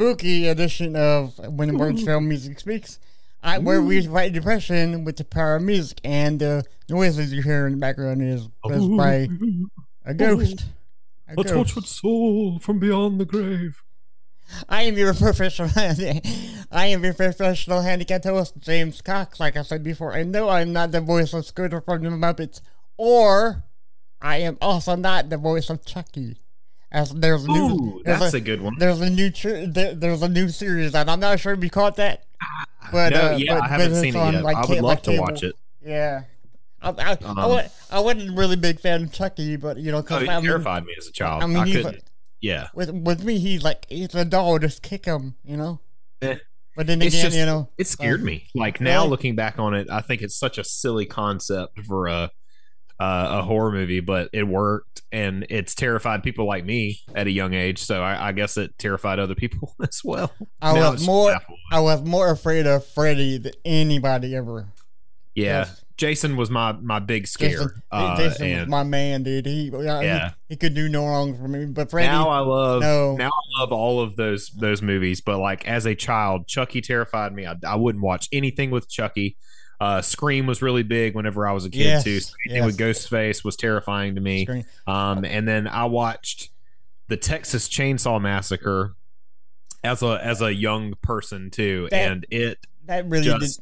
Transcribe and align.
spooky 0.00 0.48
edition 0.48 0.96
of 0.96 1.36
When 1.38 1.68
the 1.68 1.76
Words 1.76 2.02
Fail 2.02 2.22
Music 2.22 2.58
Speaks, 2.58 2.98
I, 3.42 3.58
where 3.58 3.82
we 3.82 4.06
fight 4.06 4.32
depression 4.32 5.04
with 5.04 5.18
the 5.18 5.24
power 5.24 5.56
of 5.56 5.62
music, 5.62 6.00
and 6.04 6.38
the 6.38 6.64
noises 6.88 7.34
you 7.34 7.42
hear 7.42 7.66
in 7.66 7.74
the 7.74 7.78
background 7.78 8.22
is 8.22 8.48
caused 8.64 8.96
by 8.96 9.28
a 10.06 10.14
ghost. 10.14 10.64
A 11.28 11.32
A 11.32 11.36
ghost. 11.36 11.48
tortured 11.50 11.84
soul 11.84 12.58
from 12.60 12.78
beyond 12.78 13.20
the 13.20 13.26
grave. 13.26 13.82
I 14.70 14.84
am 14.84 14.96
your 14.96 15.12
professional, 15.12 15.68
I 15.76 16.86
am 16.86 17.04
your 17.04 17.12
professional 17.12 17.82
handicapped 17.82 18.24
host, 18.24 18.54
James 18.58 19.02
Cox, 19.02 19.38
like 19.38 19.58
I 19.58 19.62
said 19.62 19.84
before, 19.84 20.14
I 20.14 20.22
know 20.22 20.48
I'm 20.48 20.72
not 20.72 20.92
the 20.92 21.02
voice 21.02 21.34
of 21.34 21.44
Scooter 21.44 21.82
from 21.82 22.04
the 22.04 22.08
Muppets, 22.08 22.62
or 22.96 23.64
I 24.22 24.38
am 24.38 24.56
also 24.62 24.96
not 24.96 25.28
the 25.28 25.36
voice 25.36 25.68
of 25.68 25.84
Chucky. 25.84 26.38
As 26.92 27.10
there's 27.10 27.44
a 27.44 27.48
new, 27.48 28.02
there's 28.04 28.18
that's 28.18 28.34
a 28.34 28.40
good 28.40 28.60
one. 28.60 28.74
There's 28.78 29.00
a 29.00 29.08
new 29.08 29.30
there, 29.68 29.94
there's 29.94 30.22
a 30.22 30.28
new 30.28 30.48
series, 30.48 30.94
and 30.94 31.08
I'm 31.08 31.20
not 31.20 31.38
sure 31.38 31.52
if 31.52 31.62
you 31.62 31.70
caught 31.70 31.96
that. 31.96 32.24
But 32.90 33.12
no, 33.12 33.20
uh, 33.32 33.36
yeah, 33.36 33.54
but- 33.54 33.62
I 33.64 33.68
haven't 33.68 33.94
seen 33.94 34.16
it 34.16 34.32
yet. 34.32 34.42
like, 34.42 34.56
I 34.56 34.60
would 34.62 34.70
love 34.76 34.82
like 34.82 35.02
to 35.04 35.10
cable. 35.12 35.22
watch 35.24 35.42
it. 35.44 35.54
Yeah, 35.84 36.22
I, 36.82 36.88
I, 36.90 36.92
I, 37.12 37.12
Um, 37.22 37.36
wa- 37.36 37.62
I 37.92 38.00
wasn't 38.00 38.36
really 38.36 38.54
a 38.54 38.56
big 38.56 38.80
fan 38.80 39.04
of 39.04 39.12
Chucky, 39.12 39.54
but 39.56 39.76
you 39.76 39.92
know, 39.92 39.98
Oh, 39.98 40.02
cause 40.02 40.22
it 40.22 40.28
I 40.28 40.36
mean, 40.36 40.46
terrified 40.46 40.84
me 40.84 40.94
as 40.98 41.06
a 41.06 41.12
child. 41.12 41.42
I 41.42 41.44
I, 41.44 41.48
mean, 41.48 41.66
he's 41.66 41.76
couldn't. 41.76 41.94
a- 41.96 42.02
yeah, 42.40 42.68
with 42.74 42.90
with 42.90 43.22
me, 43.22 43.38
he's 43.38 43.62
like 43.62 43.86
he's 43.88 44.12
a 44.16 44.24
doll, 44.24 44.58
just 44.58 44.82
kick 44.82 45.04
him, 45.04 45.36
you 45.44 45.56
know. 45.56 45.78
Eh. 46.22 46.36
But 46.74 46.86
then 46.88 47.00
again, 47.02 47.10
just- 47.22 47.36
you 47.36 47.46
know, 47.46 47.68
it 47.78 47.86
scared 47.86 48.20
um, 48.20 48.26
me. 48.26 48.48
Like 48.54 48.80
now, 48.80 49.00
really? 49.00 49.10
looking 49.10 49.36
back 49.36 49.60
on 49.60 49.74
it, 49.74 49.88
I 49.90 50.00
think 50.00 50.22
it's 50.22 50.34
such 50.36 50.58
a 50.58 50.64
silly 50.64 51.06
concept 51.06 51.78
for 51.86 52.08
a 52.08 52.30
uh, 53.00 53.38
a 53.40 53.42
horror 53.42 53.72
movie, 53.72 54.00
but 54.00 54.28
it 54.34 54.42
worked, 54.42 55.00
and 55.10 55.46
it's 55.48 55.74
terrified 55.74 56.22
people 56.22 56.46
like 56.46 56.66
me 56.66 57.00
at 57.14 57.26
a 57.26 57.30
young 57.30 57.54
age. 57.54 57.78
So 57.78 58.02
I, 58.02 58.28
I 58.28 58.32
guess 58.32 58.58
it 58.58 58.78
terrified 58.78 59.18
other 59.18 59.34
people 59.34 59.74
as 59.82 60.02
well. 60.04 60.30
I 60.60 60.74
Now 60.74 60.92
was 60.92 61.06
more 61.06 61.30
laughable. 61.30 61.56
I 61.72 61.80
was 61.80 62.02
more 62.02 62.30
afraid 62.30 62.66
of 62.66 62.86
Freddy 62.86 63.38
than 63.38 63.52
anybody 63.64 64.36
ever. 64.36 64.68
Yeah, 65.34 65.44
Yes. 65.60 65.84
Jason 65.96 66.36
was 66.36 66.50
my 66.50 66.72
my 66.72 66.98
big 66.98 67.26
scare. 67.26 67.50
Jason, 67.50 67.82
uh, 67.90 68.16
Jason 68.16 68.58
was 68.58 68.68
my 68.68 68.82
man, 68.82 69.22
dude. 69.22 69.46
He 69.46 69.70
yeah, 69.70 70.00
Yeah. 70.00 70.28
he, 70.48 70.54
he 70.54 70.56
could 70.56 70.74
do 70.74 70.88
no 70.88 71.06
wrong 71.06 71.36
for 71.36 71.46
me. 71.48 71.66
But 71.66 71.90
Freddy, 71.90 72.08
now 72.08 72.28
I 72.28 72.38
love 72.40 72.82
no. 72.82 73.16
now 73.16 73.28
I 73.28 73.60
love 73.60 73.70
all 73.72 74.00
of 74.00 74.16
those 74.16 74.48
those 74.50 74.80
movies, 74.82 75.20
but 75.20 75.38
like 75.38 75.66
as 75.68 75.86
a 75.86 75.94
child, 75.94 76.46
Chucky 76.48 76.80
terrified 76.80 77.34
me. 77.34 77.46
I, 77.46 77.54
I 77.66 77.76
wouldn't 77.76 78.02
watch 78.04 78.28
anything 78.32 78.70
with 78.70 78.88
Chucky. 78.90 79.36
Uh, 79.80 80.02
Scream 80.02 80.46
was 80.46 80.60
really 80.60 80.82
big 80.82 81.14
whenever 81.14 81.46
I 81.48 81.52
was 81.52 81.64
a 81.64 81.70
kid 81.70 81.78
Yes, 81.78 82.04
too. 82.04 82.20
So 82.20 82.34
anything 82.46 82.66
with 82.66 82.78
yes. 82.78 83.06
Ghostface 83.08 83.42
was 83.44 83.56
terrifying 83.56 84.14
to 84.16 84.20
me. 84.20 84.46
Um, 84.86 85.24
and 85.24 85.48
then 85.48 85.66
I 85.66 85.86
watched 85.86 86.50
the 87.08 87.16
Texas 87.16 87.68
Chainsaw 87.68 88.20
Massacre 88.20 88.94
as 89.82 90.02
a 90.02 90.20
as 90.22 90.42
a 90.42 90.52
young 90.54 90.94
person 91.02 91.50
too, 91.50 91.88
That- 91.90 92.10
and 92.12 92.26
it 92.30 92.58
that 92.86 93.08
really 93.08 93.24
just- 93.24 93.60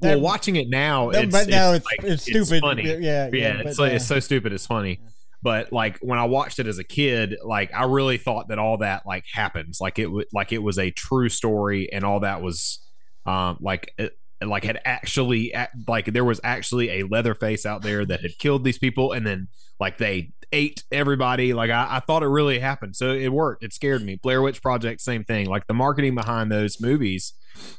did. 0.00 0.08
well 0.08 0.20
watching 0.20 0.56
it 0.56 0.68
now, 0.68 1.10
no, 1.10 1.20
it's, 1.20 1.30
but 1.32 1.46
now 1.48 1.72
it's 1.72 1.84
like, 1.86 2.02
it's 2.02 2.22
stupid. 2.24 2.60
funny. 2.62 2.82
Yeah, 2.84 2.96
yeah, 3.00 3.28
yeah, 3.32 3.62
it's 3.64 3.78
like, 3.78 3.92
it's 3.92 4.06
so 4.06 4.18
stupid 4.18 4.52
it's 4.52 4.66
funny 4.66 4.98
but 5.42 5.72
like 5.72 5.98
when 6.02 6.18
i 6.18 6.24
watched 6.24 6.58
it 6.58 6.66
as 6.66 6.78
a 6.78 6.84
kid 6.84 7.34
like 7.44 7.72
i 7.74 7.84
really 7.84 8.18
thought 8.18 8.48
that 8.48 8.58
all 8.58 8.76
that 8.78 9.06
like 9.06 9.24
happens 9.32 9.78
like 9.80 9.98
it 9.98 10.06
would 10.06 10.26
like 10.34 10.52
it 10.52 10.58
was 10.62 10.78
a 10.78 10.90
true 10.90 11.30
story 11.30 11.90
and 11.92 12.04
all 12.04 12.20
that 12.20 12.42
was 12.42 12.78
um 13.24 13.56
like 13.60 13.94
it, 13.96 14.18
like 14.44 14.64
had 14.64 14.80
actually 14.84 15.52
like 15.86 16.06
there 16.06 16.24
was 16.24 16.40
actually 16.42 17.00
a 17.00 17.06
leatherface 17.06 17.66
out 17.66 17.82
there 17.82 18.04
that 18.04 18.20
had 18.20 18.38
killed 18.38 18.64
these 18.64 18.78
people 18.78 19.12
and 19.12 19.26
then 19.26 19.48
like 19.78 19.98
they 19.98 20.32
ate 20.52 20.82
everybody 20.90 21.52
like 21.52 21.70
I, 21.70 21.96
I 21.96 22.00
thought 22.00 22.22
it 22.22 22.28
really 22.28 22.58
happened 22.58 22.96
so 22.96 23.12
it 23.12 23.28
worked 23.28 23.62
it 23.62 23.72
scared 23.72 24.02
me 24.02 24.16
blair 24.16 24.42
witch 24.42 24.60
project 24.62 25.00
same 25.00 25.22
thing 25.22 25.46
like 25.46 25.66
the 25.66 25.74
marketing 25.74 26.14
behind 26.14 26.50
those 26.50 26.80
movies 26.80 27.34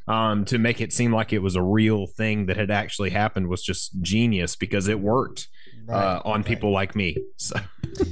um, 0.08 0.46
to 0.46 0.58
make 0.58 0.82
it 0.82 0.94
seem 0.94 1.14
like 1.14 1.34
it 1.34 1.40
was 1.40 1.56
a 1.56 1.62
real 1.62 2.08
thing 2.08 2.46
that 2.46 2.58
had 2.58 2.72
actually 2.72 3.10
happened 3.10 3.48
was 3.48 3.64
just 3.64 4.02
genius 4.02 4.56
because 4.56 4.88
it 4.88 5.00
worked 5.00 5.48
uh, 5.90 6.22
on 6.24 6.38
right. 6.38 6.46
people 6.46 6.72
like 6.72 6.96
me. 6.96 7.18
So, 7.38 7.56
Uh, 7.58 7.62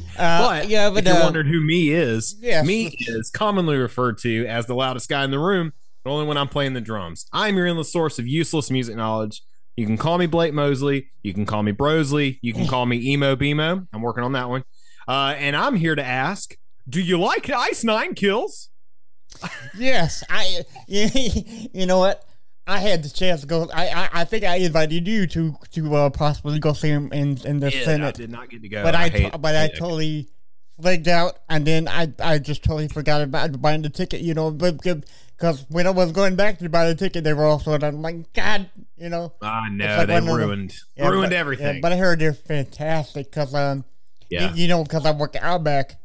but 0.18 0.70
yeah, 0.70 0.90
but 0.90 1.06
if 1.06 1.14
you 1.14 1.20
uh, 1.20 1.24
wondered 1.24 1.48
who 1.48 1.62
me 1.62 1.92
is, 1.92 2.36
yes. 2.40 2.66
me 2.66 2.94
is 3.08 3.30
commonly 3.30 3.78
referred 3.78 4.18
to 4.20 4.46
as 4.46 4.66
the 4.66 4.76
loudest 4.76 5.10
guy 5.10 5.24
in 5.24 5.32
the 5.32 5.40
room, 5.40 5.74
but 6.10 6.14
only 6.16 6.26
when 6.28 6.38
I'm 6.38 6.48
playing 6.48 6.74
the 6.74 6.82
drums. 6.82 7.26
I'm 7.32 7.56
your 7.56 7.68
endless 7.68 7.92
source 7.92 8.18
of 8.20 8.28
useless 8.28 8.72
music 8.72 8.96
knowledge. 8.96 9.42
You 9.76 9.86
can 9.86 9.98
call 9.98 10.18
me 10.18 10.26
Blake 10.26 10.54
Mosley. 10.54 11.10
You 11.24 11.34
can 11.34 11.46
call 11.46 11.64
me 11.64 11.72
Brosley. 11.72 12.40
You 12.42 12.54
can 12.54 12.68
call 12.68 12.86
me 12.86 12.98
Emo 13.14 13.36
Bemo. 13.36 13.88
I'm 13.94 14.02
working 14.02 14.24
on 14.24 14.34
that 14.34 14.50
one. 14.50 14.64
Uh, 15.08 15.36
and 15.38 15.56
I'm 15.56 15.76
here 15.76 15.96
to 15.96 16.04
ask, 16.04 16.56
do 16.88 17.00
you 17.02 17.20
like 17.20 17.50
Ice 17.50 17.84
Nine 17.84 18.14
Kills? 18.16 18.70
Yes, 19.78 20.24
I. 20.30 20.64
You 20.88 21.86
know 21.86 22.00
what? 22.00 22.24
I 22.68 22.80
had 22.80 23.04
the 23.04 23.10
chance 23.10 23.42
to 23.42 23.48
go. 23.48 23.70
I 23.74 23.88
I, 23.88 24.10
I 24.22 24.24
think 24.26 24.44
I 24.44 24.56
invited 24.58 25.08
you 25.08 25.28
to 25.28 25.56
to 25.72 25.96
uh, 25.96 26.10
possibly 26.10 26.60
go 26.60 26.74
see 26.74 26.90
him 26.90 27.12
in 27.14 27.38
in 27.46 27.60
the 27.60 27.72
Yeah, 27.72 27.82
I 27.82 27.84
Senate, 27.86 28.16
did 28.16 28.30
not 28.32 28.50
get 28.50 28.62
to 28.64 28.70
go. 28.70 28.84
but 28.84 28.96
I, 28.96 29.30
but 29.40 29.56
I 29.56 29.68
totally 29.70 30.30
flaked 30.82 31.08
out, 31.08 31.40
and 31.50 31.66
then 31.66 31.88
I 31.88 32.12
I 32.20 32.40
just 32.40 32.64
totally 32.64 32.88
forgot 32.88 33.22
about 33.22 33.62
buying 33.62 33.82
the 33.84 33.90
ticket. 33.90 34.22
You 34.22 34.34
know, 34.34 34.52
because 35.40 35.66
when 35.70 35.88
I 35.88 35.92
was 35.92 36.12
going 36.12 36.36
back 36.36 36.60
to 36.60 36.68
buy 36.70 36.86
the 36.88 36.96
ticket, 36.96 37.24
they 37.24 37.34
were 37.34 37.46
also 37.46 37.72
and 37.74 37.84
I'm 37.84 38.02
like, 38.02 38.34
God, 38.34 38.70
you 38.98 39.08
know, 39.10 39.32
I 39.42 39.70
know 39.70 39.86
like 39.98 40.08
they 40.08 40.18
of 40.18 40.26
the- 40.26 40.32
ruined 40.36 40.76
yeah, 40.98 41.08
ruined 41.08 41.30
but- 41.30 41.38
everything. 41.38 41.76
Yeah, 41.76 41.82
but 41.82 41.94
I 41.94 41.98
heard 41.98 42.20
they're 42.20 42.34
fantastic 42.34 43.32
because 43.32 43.56
um, 43.56 43.86
yeah. 44.30 44.50
you, 44.54 44.64
you 44.64 44.68
know, 44.68 44.84
because 44.84 45.06
I 45.06 45.12
work 45.12 45.36
at 45.38 45.44
Outback, 45.44 45.96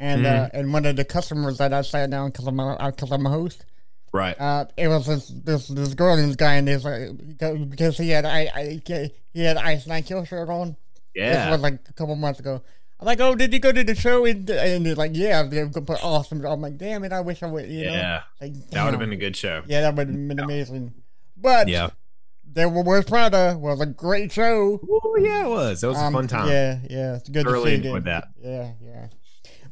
and 0.00 0.24
uh, 0.26 0.30
Mhm. 0.46 0.50
and 0.54 0.72
one 0.72 0.86
of 0.86 0.96
the 0.96 1.04
customers 1.04 1.58
that 1.58 1.72
I 1.74 1.82
sat 1.82 2.08
down 2.10 2.30
because 2.30 2.46
I'm 2.46 2.58
a 2.60 2.76
because 2.90 3.10
I'm 3.12 3.26
a 3.26 3.30
host. 3.30 3.64
right. 4.12 4.34
Uh, 4.40 4.64
it 4.76 4.88
was 4.88 5.06
this 5.06 5.28
this 5.44 5.68
this 5.68 5.92
girl 5.94 6.14
and 6.16 6.28
this 6.28 6.36
guy, 6.36 6.54
and 6.54 6.66
this 6.66 6.84
like 6.84 7.68
because 7.70 7.98
he 7.98 8.08
had 8.10 8.24
I, 8.24 8.48
I 8.54 9.10
he 9.34 9.42
had 9.44 9.56
Ice 9.58 9.86
Nine 9.86 10.02
Kill 10.02 10.24
shirt 10.24 10.48
on. 10.48 10.76
This 11.14 11.24
Yeah. 11.34 11.50
was 11.50 11.60
like 11.60 11.80
a 11.88 11.92
couple 11.92 12.14
months 12.16 12.40
ago. 12.40 12.62
I'm 13.00 13.06
like, 13.06 13.20
oh, 13.20 13.34
did 13.34 13.52
you 13.52 13.60
go 13.60 13.70
to 13.70 13.84
the 13.84 13.94
show? 13.94 14.24
And, 14.24 14.48
and 14.50 14.84
they're 14.84 14.94
like, 14.96 15.12
yeah, 15.14 15.44
they 15.44 15.62
were 15.64 15.70
put 15.70 16.02
awesome. 16.02 16.44
I'm 16.44 16.60
like, 16.60 16.76
damn 16.78 17.04
it, 17.04 17.12
I 17.12 17.20
wish 17.20 17.42
I 17.42 17.46
would. 17.46 17.68
You 17.68 17.86
know, 17.86 17.92
Yeah. 17.92 18.22
like, 18.40 18.52
That 18.70 18.84
would 18.84 18.90
have 18.94 19.00
been 19.00 19.12
a 19.12 19.16
good 19.16 19.36
show. 19.36 19.62
yeah, 19.66 19.82
that 19.82 19.94
would 19.94 20.08
have 20.08 20.28
been 20.28 20.40
amazing. 20.40 20.94
But 21.36 21.68
Yeah. 21.68 21.90
there 22.44 22.68
were 22.68 22.82
Wears 22.82 23.04
Prada 23.04 23.56
was 23.56 23.80
a 23.80 23.86
great 23.86 24.32
show. 24.32 24.80
Oh 24.90 25.16
yeah, 25.20 25.46
it 25.46 25.48
was. 25.48 25.84
It 25.84 25.86
was 25.86 25.96
Um, 25.98 26.12
a 26.14 26.18
fun 26.18 26.26
time. 26.28 26.48
Yeah, 26.48 26.78
yeah, 26.90 27.14
it's 27.16 27.28
good 27.28 27.46
Thoroughly 27.46 27.76
to 27.76 27.82
see 27.82 27.88
again. 27.90 28.02
that. 28.04 28.24
Yeah, 28.42 28.70
yeah. 28.84 29.06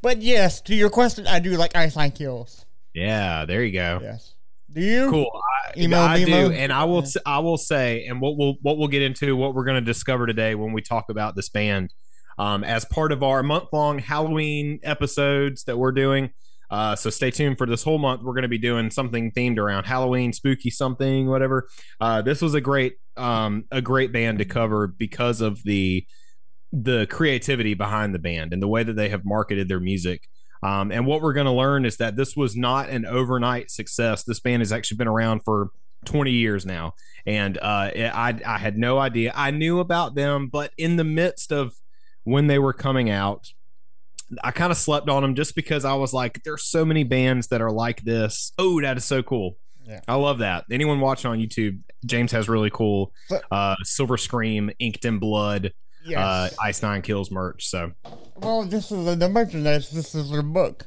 But 0.03 0.22
yes, 0.22 0.60
to 0.62 0.75
your 0.76 0.91
question, 0.91 1.26
I 1.26 1.41
do 1.41 1.56
like 1.56 1.75
Ice 1.75 1.97
Nine 1.97 2.12
Kills. 2.12 2.64
Yeah, 2.94 3.44
there 3.44 3.64
you 3.64 3.72
go. 3.72 3.98
Yes. 4.03 4.34
Do 4.72 4.81
you? 4.82 5.10
Cool. 5.10 5.31
I, 5.75 5.81
Emo, 5.81 5.98
I 5.98 6.25
do, 6.25 6.32
and 6.53 6.72
I 6.72 6.84
will. 6.84 7.03
Yeah. 7.03 7.20
I 7.26 7.38
will 7.41 7.56
say, 7.56 8.06
and 8.06 8.20
what 8.20 8.37
we'll 8.37 8.54
what 8.62 8.78
we'll 8.78 8.88
get 8.88 9.03
into, 9.03 9.34
what 9.34 9.54
we're 9.54 9.64
going 9.64 9.82
to 9.82 9.84
discover 9.84 10.26
today 10.26 10.54
when 10.54 10.72
we 10.72 10.81
talk 10.82 11.08
about 11.08 11.34
this 11.34 11.48
band, 11.48 11.93
um, 12.38 12.64
as 12.64 12.84
part 12.84 13.12
of 13.12 13.22
our 13.22 13.42
month 13.42 13.69
long 13.72 13.98
Halloween 13.98 14.80
episodes 14.82 15.64
that 15.64 15.78
we're 15.78 15.92
doing. 15.92 16.30
Uh, 16.69 16.97
so 16.97 17.10
stay 17.10 17.30
tuned 17.30 17.56
for 17.58 17.66
this 17.66 17.84
whole 17.84 17.98
month. 17.98 18.22
We're 18.22 18.32
going 18.32 18.42
to 18.42 18.48
be 18.48 18.58
doing 18.58 18.91
something 18.91 19.30
themed 19.30 19.58
around 19.58 19.84
Halloween, 19.84 20.32
spooky 20.32 20.70
something, 20.70 21.28
whatever. 21.28 21.69
Uh, 22.00 22.22
this 22.22 22.43
was 22.43 22.55
a 22.55 22.61
great 22.61 22.94
um, 23.16 23.64
a 23.70 23.81
great 23.81 24.12
band 24.12 24.38
to 24.40 24.44
cover 24.44 24.88
because 24.88 25.40
of 25.40 25.62
the 25.62 26.05
the 26.72 27.06
creativity 27.08 27.75
behind 27.75 28.14
the 28.14 28.19
band 28.19 28.52
and 28.52 28.61
the 28.61 28.69
way 28.69 28.82
that 28.82 28.94
they 28.96 29.08
have 29.08 29.25
marketed 29.25 29.69
their 29.69 29.81
music. 29.81 30.28
Um, 30.62 30.90
and 30.90 31.06
what 31.06 31.22
we're 31.22 31.32
going 31.32 31.46
to 31.46 31.52
learn 31.52 31.84
is 31.84 31.99
that 31.99 32.16
this 32.16 32.34
was 32.37 32.56
not 32.56 32.88
an 32.88 33.06
overnight 33.06 33.70
success. 33.70 34.25
This 34.25 34.40
band 34.40 34.62
has 34.62 34.72
actually 34.72 34.96
been 34.96 35.06
around 35.08 35.43
for 35.44 35.70
20 36.06 36.32
years 36.32 36.66
now. 36.66 36.94
And 37.25 37.56
uh, 37.58 37.90
it- 37.94 38.12
I, 38.12 38.38
I 38.44 38.58
had 38.58 38.76
no 38.76 38.99
idea. 38.99 39.32
I 39.34 39.52
knew 39.52 39.78
about 39.81 40.14
them, 40.16 40.49
but 40.49 40.72
in 40.76 40.96
the 40.96 41.05
midst 41.05 41.52
of 41.52 41.75
when 42.26 42.49
they 42.49 42.58
were 42.58 42.73
coming 42.73 43.08
out, 43.08 43.52
I 44.43 44.50
kind 44.50 44.73
of 44.73 44.76
slept 44.76 45.08
on 45.08 45.23
them 45.23 45.37
just 45.37 45.55
because 45.55 45.84
I 45.84 45.94
was 45.94 46.12
like, 46.12 46.43
there's 46.43 46.64
so 46.64 46.84
many 46.84 47.05
bands 47.05 47.46
that 47.49 47.61
are 47.61 47.70
like 47.70 48.02
this. 48.02 48.52
Oh, 48.58 48.81
that 48.81 48.96
is 48.96 49.05
so 49.05 49.23
cool. 49.23 49.56
Yeah. 49.84 50.00
I 50.08 50.17
love 50.17 50.38
that. 50.38 50.64
Anyone 50.69 50.99
watching 50.99 51.31
on 51.31 51.38
YouTube, 51.38 51.78
James 52.05 52.32
has 52.32 52.49
really 52.49 52.70
cool 52.70 53.12
uh, 53.52 53.76
Silver 53.84 54.17
Scream, 54.17 54.70
Inked 54.81 55.05
in 55.05 55.20
Blood, 55.20 55.73
Yes. 56.05 56.19
uh, 56.19 56.49
Ice 56.62 56.82
Nine 56.82 57.02
Kills 57.02 57.31
merch. 57.31 57.69
So 57.69 57.93
well, 58.37 58.64
this 58.64 58.90
is 58.90 59.05
the, 59.05 59.14
the 59.14 59.28
merchandise. 59.28 59.90
This 59.90 60.12
is 60.14 60.31
their 60.31 60.43
book. 60.43 60.87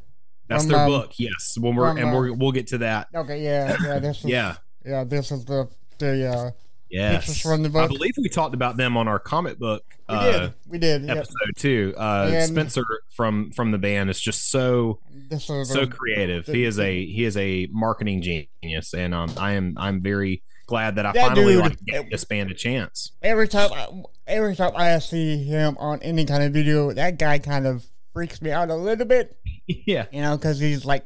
that's 0.50 0.64
From, 0.64 0.72
their 0.74 0.82
um, 0.84 0.90
book. 0.90 1.12
Yes, 1.18 1.58
when 1.58 1.76
we're 1.76 1.88
from, 1.90 1.98
and 2.00 2.10
uh, 2.10 2.14
we're, 2.14 2.34
we'll 2.34 2.52
get 2.52 2.68
to 2.68 2.80
that. 2.80 3.08
Okay, 3.16 3.42
yeah, 3.42 3.78
yeah. 3.82 4.00
This 4.00 4.18
is, 4.20 4.26
Yeah. 4.26 4.56
Yeah, 4.86 5.06
this 5.06 5.32
is 5.32 5.46
the 5.46 5.70
the 6.00 6.30
uh, 6.30 6.52
Yes, 6.92 7.42
from 7.42 7.64
the 7.64 7.78
I 7.80 7.88
believe 7.88 8.14
we 8.18 8.30
talked 8.30 8.56
about 8.56 8.76
them 8.78 8.98
on 8.98 9.08
our 9.08 9.20
comic 9.20 9.60
book 9.60 9.84
we 10.10 10.16
uh, 10.16 10.32
did 10.40 10.54
we 10.68 10.78
did. 10.80 11.04
Yep. 11.04 11.18
episode 11.18 11.56
too. 11.58 11.94
Uh, 11.98 12.42
Spencer 12.48 12.84
from 13.16 13.52
from 13.52 13.72
the 13.72 13.78
band 13.78 14.10
is 14.10 14.20
just 14.20 14.50
so 14.50 15.00
so 15.38 15.86
creative. 15.88 16.46
the- 16.46 16.54
He 16.54 16.64
is 16.64 16.80
a 16.80 17.06
he 17.06 17.24
is 17.26 17.38
a 17.38 17.68
marketing 17.72 18.22
genius, 18.24 18.94
and 18.94 19.14
um, 19.14 19.30
I 19.38 19.52
am 19.54 19.76
I'm 19.78 20.02
very 20.02 20.42
glad 20.66 20.96
that 20.96 21.06
I 21.06 21.12
That 21.14 21.28
finally 21.30 21.54
dude- 21.54 21.62
like 21.64 21.86
gave 21.86 22.10
this 22.10 22.24
band 22.26 22.50
a 22.52 22.54
chance. 22.56 23.12
every 23.22 23.48
time 23.48 23.72
I, 23.74 23.88
every 24.28 24.56
time 24.56 24.72
I 24.76 24.98
see 25.00 25.44
him 25.44 25.78
on 25.80 26.02
any 26.02 26.26
kind 26.26 26.44
of 26.44 26.54
video, 26.54 26.92
that 26.94 27.18
guy 27.20 27.38
kind 27.40 27.68
of 27.68 27.86
freaks 28.14 28.42
me 28.42 28.52
out 28.52 28.70
a 28.72 28.76
little 28.76 29.06
bit. 29.06 29.38
yeah, 29.68 30.06
You 30.12 30.22
know, 30.22 30.38
because 30.38 30.60
he's 30.60 30.86
like 30.86 31.06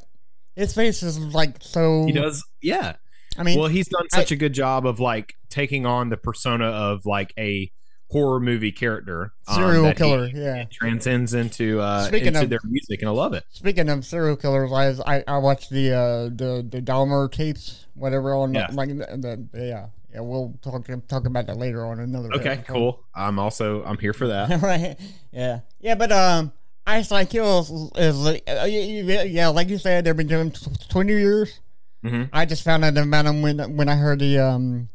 his 0.56 0.74
face 0.74 1.04
is 1.04 1.18
like 1.20 1.58
so. 1.62 2.06
he 2.06 2.12
does. 2.14 2.42
Yeah, 2.62 2.96
I 3.38 3.44
mean, 3.44 3.58
well, 3.60 3.68
he's 3.68 3.88
done 3.88 4.08
such 4.12 4.32
a 4.32 4.36
good 4.36 4.54
job 4.54 4.86
of 4.86 5.00
like 5.00 5.34
taking 5.50 5.86
on 5.86 6.10
the 6.10 6.18
persona 6.18 6.66
of 6.66 7.06
like 7.06 7.34
a 7.38 7.72
horror 8.12 8.40
movie 8.40 8.72
character, 8.72 9.34
um, 9.48 9.56
serial 9.56 9.84
that 9.86 9.98
he 9.98 10.04
killer. 10.04 10.28
yeah. 10.34 10.66
transcends 10.72 11.34
into 11.34 11.80
uh, 11.82 12.04
Speaking 12.04 12.28
into 12.28 12.42
of- 12.42 12.50
their 12.50 12.60
music, 12.64 13.02
and 13.02 13.10
I 13.10 13.12
love 13.12 13.34
it. 13.34 13.44
Speaking 13.50 13.90
of 13.90 14.06
serial 14.06 14.36
killers, 14.36 14.72
I 14.72 15.16
I, 15.18 15.24
I 15.28 15.38
watched 15.40 15.70
the 15.72 15.92
uh, 15.94 16.24
the 16.26 16.66
the 16.70 16.82
Dahmer 16.82 17.32
tapes, 17.32 17.88
whatever 17.96 18.36
on 18.36 18.54
Yeah. 18.54 18.68
like 18.72 18.90
the, 18.90 19.48
the 19.52 19.66
yeah 19.66 19.88
yeah 20.14 20.20
we'll 20.20 20.54
talk 20.62 20.88
talk 21.08 21.26
about 21.26 21.48
that 21.48 21.58
later 21.58 21.86
on 21.88 22.00
another. 22.00 22.32
Okay, 22.34 22.50
episode. 22.50 22.74
cool. 22.74 23.04
I'm 23.16 23.40
also 23.40 23.84
I'm 23.84 23.98
here 23.98 24.14
for 24.14 24.28
that. 24.28 24.62
right? 24.62 24.96
Yeah, 25.32 25.62
yeah, 25.82 25.96
but 25.96 26.12
um, 26.12 26.52
Ice 26.86 27.10
Nine 27.10 27.26
Kills 27.26 27.72
is 27.96 28.20
like 28.20 28.44
uh, 28.48 28.66
yeah, 28.66 29.48
like 29.48 29.70
you 29.70 29.80
said, 29.80 30.06
they've 30.06 30.16
been 30.16 30.28
doing 30.28 30.54
twenty 30.88 31.14
years. 31.14 31.60
Mhm. 32.04 32.30
I 32.34 32.46
just 32.46 32.64
found 32.64 32.84
out 32.84 32.98
about 32.98 33.26
them 33.26 33.42
when 33.42 33.60
when 33.78 33.88
I 33.90 33.96
heard 33.96 34.20
the 34.20 34.38
um, 34.40 34.90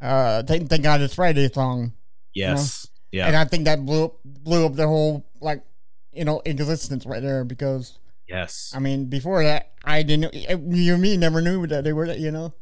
uh, 0.00 0.42
thank, 0.42 0.68
thank 0.68 0.82
God 0.82 1.00
it's 1.00 1.14
Friday 1.14 1.48
song, 1.50 1.92
Yes, 2.34 2.86
yeah, 3.10 3.26
and 3.26 3.36
I 3.36 3.44
think 3.46 3.64
that 3.64 3.84
blew 3.86 4.04
up, 4.06 4.16
blew 4.24 4.66
up 4.66 4.74
their 4.74 4.86
whole 4.88 5.24
like 5.40 5.62
you 6.12 6.24
know 6.24 6.42
existence 6.44 7.06
right 7.06 7.22
there 7.22 7.44
because 7.44 7.98
yes. 8.28 8.72
I 8.74 8.78
mean 8.80 9.06
before 9.06 9.42
that 9.44 9.72
I 9.84 10.02
didn't 10.02 10.34
you 10.34 10.92
and 10.94 11.02
me 11.02 11.16
never 11.16 11.40
knew 11.40 11.66
that 11.66 11.84
they 11.84 11.92
were 11.94 12.06
you 12.12 12.30
know 12.30 12.52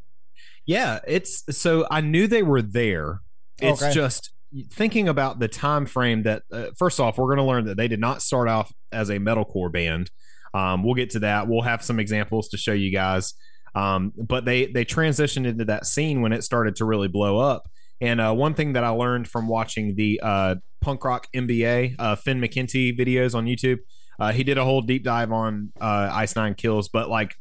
Yeah, 0.66 1.00
it's 1.06 1.42
so 1.56 1.86
I 1.90 2.00
knew 2.00 2.26
they 2.28 2.42
were 2.42 2.62
there. 2.62 3.20
It's 3.60 3.82
Okay. 3.82 3.92
just 3.92 4.30
thinking 4.70 5.08
about 5.08 5.40
the 5.40 5.48
time 5.48 5.86
frame 5.86 6.22
that 6.22 6.42
uh, 6.52 6.66
first 6.78 7.00
off, 7.00 7.18
we're 7.18 7.26
going 7.26 7.38
to 7.38 7.44
learn 7.44 7.64
that 7.64 7.76
they 7.76 7.88
did 7.88 7.98
not 8.00 8.22
start 8.22 8.48
off 8.48 8.72
as 8.92 9.08
a 9.10 9.18
metalcore 9.18 9.72
band. 9.72 10.10
Um, 10.54 10.84
we'll 10.84 10.94
get 10.94 11.10
to 11.10 11.18
that. 11.20 11.48
We'll 11.48 11.62
have 11.62 11.82
some 11.82 11.98
examples 11.98 12.48
to 12.50 12.56
show 12.56 12.72
you 12.72 12.92
guys. 12.92 13.34
Um, 13.74 14.12
but 14.16 14.44
they 14.44 14.66
they 14.66 14.84
transitioned 14.84 15.46
into 15.46 15.64
that 15.66 15.86
scene 15.86 16.20
when 16.20 16.32
it 16.32 16.44
started 16.44 16.76
to 16.76 16.84
really 16.84 17.08
blow 17.08 17.38
up. 17.38 17.68
And 18.00 18.20
uh, 18.20 18.32
one 18.32 18.54
thing 18.54 18.74
that 18.74 18.84
I 18.84 18.90
learned 18.90 19.28
from 19.28 19.48
watching 19.48 19.96
the 19.96 20.20
uh, 20.22 20.56
punk 20.80 21.04
rock 21.04 21.26
MBA 21.34 21.96
uh, 21.98 22.16
Finn 22.16 22.40
McKenty 22.40 22.96
videos 22.96 23.34
on 23.34 23.46
YouTube, 23.46 23.78
uh, 24.18 24.32
he 24.32 24.44
did 24.44 24.58
a 24.58 24.64
whole 24.64 24.82
deep 24.82 25.04
dive 25.04 25.32
on 25.32 25.72
uh, 25.80 26.10
Ice 26.12 26.36
Nine 26.36 26.54
Kills. 26.54 26.88
But 26.88 27.08
like 27.08 27.34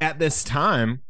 at 0.00 0.18
this 0.18 0.42
time, 0.42 1.02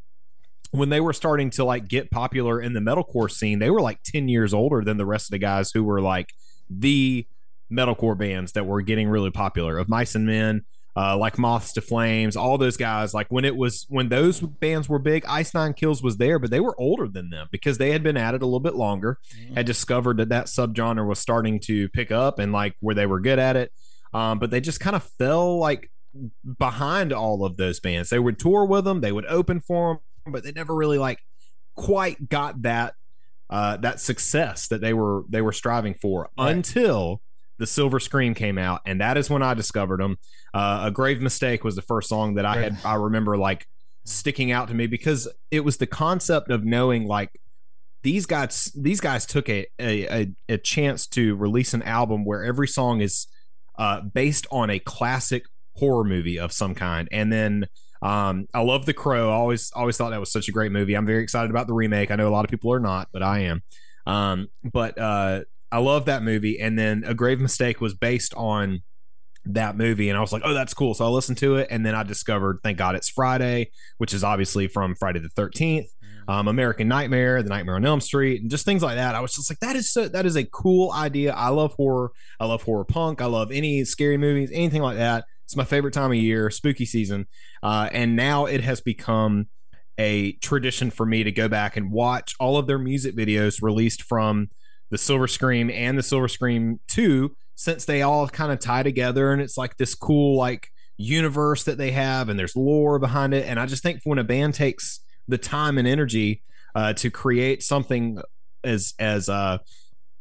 when 0.73 0.89
they 0.89 1.01
were 1.01 1.13
starting 1.13 1.51
to 1.51 1.65
like 1.65 1.89
get 1.89 2.11
popular 2.11 2.61
in 2.61 2.75
the 2.75 2.81
metalcore 2.81 3.31
scene, 3.31 3.59
they 3.59 3.71
were 3.71 3.81
like 3.81 4.03
10 4.05 4.29
years 4.29 4.55
older 4.55 4.83
than 4.85 4.97
the 4.97 5.07
rest 5.07 5.29
of 5.29 5.33
the 5.33 5.39
guys 5.39 5.71
who 5.73 5.83
were 5.83 6.01
like 6.01 6.29
the 6.69 7.27
metalcore 7.73 8.17
bands 8.17 8.53
that 8.53 8.67
were 8.67 8.83
getting 8.83 9.09
really 9.09 9.31
popular 9.31 9.79
of 9.79 9.89
Mice 9.89 10.15
and 10.15 10.27
Men, 10.27 10.63
uh, 11.01 11.17
like 11.17 11.39
Moths 11.39 11.73
to 11.75 11.81
Flames, 11.81 12.37
all 12.37 12.59
those 12.59 12.77
guys. 12.77 13.15
Like 13.15 13.29
when 13.31 13.45
it 13.45 13.57
was 13.57 13.87
when 13.89 14.09
those 14.09 14.41
bands 14.41 14.89
were 14.89 14.99
big, 14.99 15.25
Ice 15.27 15.55
Nine 15.55 15.73
Kills 15.73 16.03
was 16.03 16.17
there, 16.19 16.39
but 16.39 16.51
they 16.51 16.61
were 16.61 16.75
older 16.79 17.09
than 17.09 17.31
them 17.31 17.47
because 17.51 17.79
they 17.79 17.93
had 17.93 18.03
been 18.03 18.17
at 18.17 18.35
it 18.35 18.43
a 18.43 18.47
little 18.47 18.61
bit 18.61 18.75
longer, 18.75 19.19
had 19.55 19.67
discovered 19.67 20.17
that 20.19 20.29
that 20.31 20.47
subgenre 20.47 21.07
was 21.07 21.19
starting 21.19 21.61
to 21.61 21.89
pick 21.91 22.11
up 22.11 22.39
and 22.39 22.53
like 22.53 22.75
where 22.81 22.95
they 22.95 23.07
were 23.07 23.21
good 23.21 23.39
at 23.39 23.57
it. 23.57 23.73
Um, 24.13 24.39
but 24.41 24.51
they 24.51 24.61
just 24.61 24.81
kind 24.81 24.97
of 24.97 25.05
fell 25.19 25.59
like 25.59 25.91
behind 26.59 27.13
all 27.13 27.45
of 27.45 27.57
those 27.57 27.81
bands. 27.81 28.11
They 28.11 28.19
would 28.19 28.39
tour 28.39 28.65
with 28.65 28.85
them, 28.85 29.01
they 29.01 29.13
would 29.13 29.27
open 29.27 29.61
for 29.61 30.01
them, 30.25 30.33
but 30.33 30.43
they 30.43 30.53
never 30.53 30.75
really 30.75 30.99
like 30.99 31.19
quite 31.77 32.29
got 32.29 32.63
that 32.63 32.95
uh, 33.49 33.77
that 33.79 34.01
success 34.01 34.69
that 34.69 34.81
they 34.81 34.93
were 34.93 35.23
they 35.29 35.41
were 35.43 35.53
striving 35.53 35.95
for 35.95 36.31
Right. 36.39 36.51
until 36.53 37.21
the 37.61 37.67
Silver 37.67 38.01
Scream 38.01 38.35
came 38.35 38.57
out, 38.57 38.81
and 38.87 39.01
that 39.03 39.19
is 39.19 39.29
when 39.29 39.43
I 39.43 39.53
discovered 39.53 40.01
them. 40.01 40.17
Uh, 40.53 40.85
a 40.87 40.91
grave 40.91 41.21
mistake 41.21 41.63
was 41.63 41.77
the 41.77 41.83
first 41.83 42.09
song 42.09 42.35
that 42.35 42.47
I 42.47 42.57
had. 42.57 42.79
I 42.85 42.95
remember 42.95 43.37
like 43.37 43.67
sticking 44.05 44.51
out 44.51 44.69
to 44.69 44.75
me 44.75 44.87
because 44.87 45.29
it 45.51 45.61
was 45.61 45.77
the 45.77 45.87
concept 45.87 46.51
of 46.51 46.65
knowing 46.65 47.05
like 47.05 47.39
these 48.03 48.25
guys 48.25 48.73
these 48.75 48.99
guys 48.99 49.27
took 49.27 49.49
a 49.51 49.67
a, 49.79 50.07
a, 50.23 50.35
a 50.49 50.59
chance 50.59 51.07
to 51.09 51.37
release 51.37 51.75
an 51.75 51.83
album 51.83 52.25
where 52.25 52.43
every 52.43 52.67
song 52.67 53.03
is 53.03 53.27
uh, 53.79 54.01
based 54.01 54.47
on 54.51 54.71
a 54.71 54.79
classic 54.79 55.45
horror 55.77 56.03
movie 56.03 56.39
of 56.39 56.53
some 56.53 56.75
kind 56.75 57.09
and 57.13 57.31
then 57.31 57.67
um, 58.03 58.49
I 58.55 58.61
love 58.61 58.87
The 58.87 58.95
Crow. 58.95 59.29
I 59.29 59.35
always 59.35 59.71
always 59.75 59.99
thought 59.99 60.11
that 60.11 60.21
was 60.21 60.33
such 60.33 60.49
a 60.49 60.53
great 60.53 60.73
movie. 60.73 60.95
I'm 60.95 61.05
very 61.05 61.23
excited 61.23 61.51
about 61.51 61.67
the 61.67 61.75
remake. 61.75 62.11
I 62.11 62.17
know 62.17 62.29
a 62.29 62.33
lot 62.33 62.47
of 62.47 62.51
people 62.51 62.73
are 62.73 62.81
not, 62.81 63.09
but 63.13 63.23
I 63.23 63.41
am. 63.41 63.63
Um, 64.07 64.49
but 64.65 64.99
uh, 64.99 65.43
I 65.73 65.79
love 65.79 66.07
that 66.07 66.23
movie. 66.23 66.59
And 66.59 66.79
then 66.79 67.05
A 67.07 67.15
Grave 67.15 67.41
Mistake 67.41 67.81
was 67.81 67.95
based 67.95 68.35
on 68.35 68.83
that 69.47 69.77
movie, 69.77 70.09
and 70.09 70.19
I 70.19 70.21
was 70.21 70.33
like, 70.33 70.43
oh, 70.45 70.53
that's 70.53 70.75
cool. 70.75 70.95
So 70.95 71.05
I 71.05 71.09
listened 71.09 71.39
to 71.39 71.57
it, 71.57 71.69
and 71.71 71.85
then 71.85 71.95
I 71.95 72.03
discovered, 72.03 72.59
thank 72.63 72.79
God, 72.79 72.95
it's 72.95 73.09
Friday, 73.09 73.71
which 73.99 74.13
is 74.13 74.23
obviously 74.23 74.69
from 74.69 74.95
Friday 74.95 75.21
the 75.21 75.31
13th. 75.31 75.87
Um, 76.29 76.47
American 76.47 76.87
Nightmare, 76.87 77.43
The 77.43 77.49
Nightmare 77.49 77.75
on 77.77 77.85
Elm 77.85 78.01
Street, 78.01 78.41
and 78.41 78.51
just 78.51 78.65
things 78.65 78.83
like 78.83 78.97
that. 78.97 79.17
I 79.17 79.21
was 79.21 79.33
just 79.33 79.51
like, 79.51 79.59
that 79.61 79.75
is 79.75 79.93
so 79.93 80.07
that 80.07 80.27
is 80.27 80.37
a 80.37 80.45
cool 80.45 80.93
idea. 80.93 81.33
I 81.33 81.49
love 81.49 81.73
horror. 81.73 82.13
I 82.39 82.47
love 82.47 82.63
horror 82.63 82.85
punk. 82.85 83.21
I 83.21 83.27
love 83.27 83.51
any 83.51 83.85
scary 83.85 84.17
movies, 84.17 84.51
anything 84.53 84.83
like 84.83 84.97
that. 84.99 85.25
It's 85.45 85.57
my 85.57 85.65
favorite 85.65 85.93
time 85.93 86.13
of 86.13 86.17
year, 86.17 86.49
spooky 86.51 86.87
season. 86.87 87.27
Uh, 87.65 87.89
and 87.91 88.15
now 88.15 88.45
it 88.45 88.61
has 88.61 88.81
become 88.81 89.49
a 89.99 90.33
tradition 90.35 90.91
for 90.91 91.05
me 91.05 91.25
to 91.25 91.33
go 91.33 91.49
back 91.49 91.77
and 91.77 91.91
watch 91.91 92.35
all 92.39 92.59
of 92.59 92.69
their 92.69 92.79
music 92.79 93.17
videos 93.17 93.61
released 93.61 94.03
from 94.03 94.51
the 94.91 94.99
Silver 94.99 95.27
Scream 95.27 95.71
and 95.71 95.97
the 95.97 96.03
Silver 96.03 96.29
Scream 96.29 96.81
2 96.89 97.35
since 97.55 97.85
they 97.85 98.03
all 98.03 98.29
kind 98.29 98.53
of 98.53 98.59
tie 98.59 98.83
together 98.83 99.33
and 99.33 99.43
it's 99.43 99.57
like 99.57 99.77
this 99.77 99.95
cool 99.95 100.37
like 100.37 100.69
universe 100.97 101.65
that 101.65 101.79
they 101.79 101.91
have 101.91 102.29
and 102.29 102.39
there's 102.39 102.57
lore 102.57 102.99
behind 102.99 103.35
it. 103.35 103.47
And 103.47 103.59
I 103.59 103.67
just 103.67 103.83
think 103.83 104.01
when 104.05 104.19
a 104.19 104.25
band 104.25 104.55
takes 104.55 105.01
the 105.29 105.39
time 105.39 105.79
and 105.79 105.89
energy 105.89 106.43
uh, 106.75 106.93
to 106.95 107.11
create 107.11 107.63
something 107.63 108.21
as 108.63 108.95
as 108.99 109.29
uh, 109.29 109.59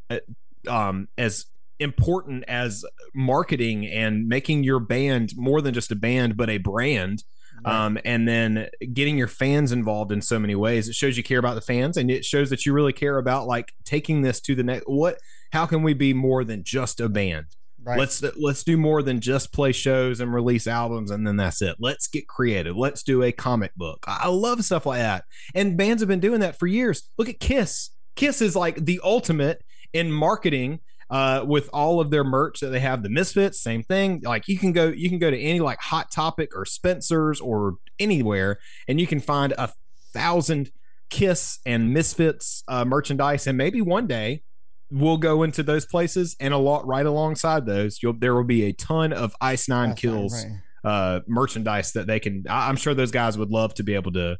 uh, 0.09 0.19
um, 0.67 1.07
as 1.17 1.45
important 1.79 2.43
as 2.47 2.83
marketing 3.13 3.85
and 3.85 4.27
making 4.27 4.63
your 4.63 4.79
band 4.79 5.31
more 5.35 5.61
than 5.61 5.73
just 5.73 5.91
a 5.91 5.95
band 5.95 6.35
but 6.35 6.49
a 6.49 6.57
brand 6.57 7.23
um, 7.65 7.97
and 8.05 8.27
then 8.27 8.67
getting 8.93 9.17
your 9.17 9.27
fans 9.27 9.71
involved 9.71 10.11
in 10.11 10.21
so 10.21 10.39
many 10.39 10.55
ways 10.55 10.87
it 10.87 10.95
shows 10.95 11.17
you 11.17 11.23
care 11.23 11.39
about 11.39 11.55
the 11.55 11.61
fans 11.61 11.97
and 11.97 12.09
it 12.09 12.23
shows 12.23 12.49
that 12.49 12.65
you 12.65 12.73
really 12.73 12.93
care 12.93 13.17
about 13.17 13.47
like 13.47 13.73
taking 13.85 14.21
this 14.21 14.39
to 14.39 14.55
the 14.55 14.63
next 14.63 14.83
what 14.87 15.17
how 15.51 15.65
can 15.65 15.83
we 15.83 15.93
be 15.93 16.13
more 16.13 16.43
than 16.43 16.63
just 16.63 16.99
a 16.99 17.09
band? 17.09 17.45
Right. 17.81 17.97
let's 17.97 18.21
let's 18.37 18.65
do 18.65 18.75
more 18.75 19.01
than 19.01 19.21
just 19.21 19.53
play 19.53 19.71
shows 19.71 20.19
and 20.19 20.33
release 20.33 20.67
albums 20.67 21.11
and 21.11 21.25
then 21.25 21.37
that's 21.37 21.61
it. 21.61 21.77
Let's 21.79 22.07
get 22.07 22.27
creative. 22.27 22.75
Let's 22.75 23.03
do 23.03 23.23
a 23.23 23.31
comic 23.31 23.73
book. 23.75 24.03
I 24.05 24.27
love 24.27 24.63
stuff 24.65 24.85
like 24.85 24.99
that. 24.99 25.23
And 25.55 25.77
bands 25.77 26.01
have 26.01 26.09
been 26.09 26.19
doing 26.19 26.41
that 26.41 26.59
for 26.59 26.67
years. 26.67 27.09
Look 27.17 27.29
at 27.29 27.39
kiss. 27.39 27.91
Kiss 28.17 28.41
is 28.41 28.53
like 28.53 28.83
the 28.83 28.99
ultimate 29.01 29.63
in 29.93 30.11
marketing 30.11 30.81
uh, 31.09 31.43
with 31.45 31.69
all 31.73 31.99
of 31.99 32.11
their 32.11 32.23
merch 32.23 32.59
that 32.59 32.69
they 32.69 32.79
have 32.79 33.03
the 33.03 33.09
misfits 33.09 33.61
same 33.61 33.83
thing. 33.83 34.21
Like 34.23 34.47
you 34.47 34.57
can 34.57 34.71
go 34.71 34.87
you 34.87 35.09
can 35.09 35.19
go 35.19 35.31
to 35.31 35.39
any 35.39 35.59
like 35.59 35.79
hot 35.79 36.11
topic 36.11 36.55
or 36.55 36.65
spencer's 36.65 37.41
or 37.41 37.75
anywhere 37.99 38.59
and 38.87 38.99
you 38.99 39.07
can 39.07 39.19
find 39.19 39.53
a 39.57 39.71
thousand 40.13 40.71
kiss 41.09 41.59
and 41.65 41.93
misfits 41.93 42.63
uh, 42.67 42.85
merchandise. 42.85 43.47
And 43.47 43.57
maybe 43.57 43.81
one 43.81 44.07
day 44.07 44.43
we'll 44.91 45.17
go 45.17 45.43
into 45.43 45.63
those 45.63 45.85
places 45.85 46.35
and 46.39 46.53
a 46.53 46.57
lot 46.57 46.85
right 46.87 47.05
alongside 47.05 47.67
those 47.67 48.01
you'll 48.01 48.17
there 48.17 48.33
will 48.33 48.43
be 48.43 48.63
a 48.63 48.73
ton 48.73 49.13
of 49.13 49.35
ice 49.39 49.69
nine 49.69 49.89
That's 49.89 50.01
kills 50.01 50.45
right. 50.83 50.91
uh 50.91 51.19
merchandise 51.27 51.91
that 51.91 52.07
they 52.07 52.19
can 52.19 52.43
I, 52.49 52.69
i'm 52.69 52.75
sure 52.75 52.95
those 52.95 53.11
guys 53.11 53.37
would 53.37 53.51
love 53.51 53.75
to 53.75 53.83
be 53.83 53.93
able 53.93 54.13
to 54.13 54.39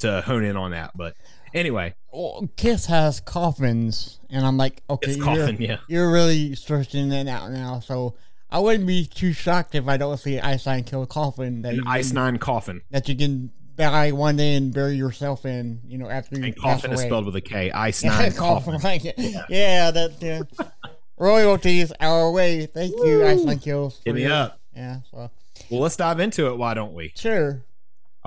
to 0.00 0.20
hone 0.22 0.44
in 0.44 0.56
on 0.56 0.70
that. 0.72 0.92
But 0.94 1.14
anyway 1.54 1.94
Well, 2.12 2.48
Kiss 2.56 2.86
has 2.86 3.20
coffins, 3.20 4.18
and 4.30 4.46
I'm 4.46 4.56
like, 4.56 4.82
okay, 4.88 5.14
you're, 5.14 5.24
coffin 5.24 5.56
yeah 5.60 5.78
you're 5.88 6.10
really 6.10 6.54
stretching 6.54 7.10
that 7.10 7.26
out 7.26 7.50
now. 7.50 7.80
So 7.80 8.14
I 8.50 8.58
wouldn't 8.60 8.86
be 8.86 9.06
too 9.06 9.32
shocked 9.32 9.74
if 9.74 9.86
I 9.88 9.96
don't 9.96 10.16
see 10.16 10.40
Ice 10.40 10.66
Nine 10.66 10.84
Kill 10.84 11.02
a 11.02 11.06
coffin 11.06 11.62
that 11.62 11.74
an 11.74 11.84
ice 11.86 12.08
can, 12.08 12.14
nine 12.14 12.38
coffin 12.38 12.82
that 12.90 13.08
you 13.08 13.16
can 13.16 13.50
buy 13.76 14.12
one 14.12 14.36
day 14.36 14.54
and 14.54 14.72
bury 14.72 14.96
yourself 14.96 15.44
in. 15.44 15.80
You 15.86 15.98
know, 15.98 16.08
after 16.08 16.38
you 16.38 16.44
and 16.44 16.56
coffin 16.56 16.92
is 16.92 17.00
spelled 17.00 17.26
with 17.26 17.36
a 17.36 17.40
k 17.40 17.70
ice 17.70 18.02
Yeah, 18.04 18.10
nine 18.10 18.32
coffin. 18.32 18.78
Like, 18.82 19.04
yeah, 19.04 19.90
that 19.90 20.16
yeah. 20.20 20.42
royalties 21.18 21.92
our 22.00 22.30
way. 22.30 22.66
Thank 22.66 22.92
you, 23.04 23.26
Ice 23.26 23.44
Nine 23.44 23.58
Kills. 23.58 24.00
Hit 24.04 24.14
me 24.14 24.26
up 24.26 24.60
Yeah, 24.74 25.00
so 25.10 25.30
well 25.70 25.80
let's 25.80 25.96
dive 25.96 26.20
into 26.20 26.46
it 26.46 26.56
why 26.56 26.74
don't 26.74 26.94
we 26.94 27.12
sure. 27.16 27.64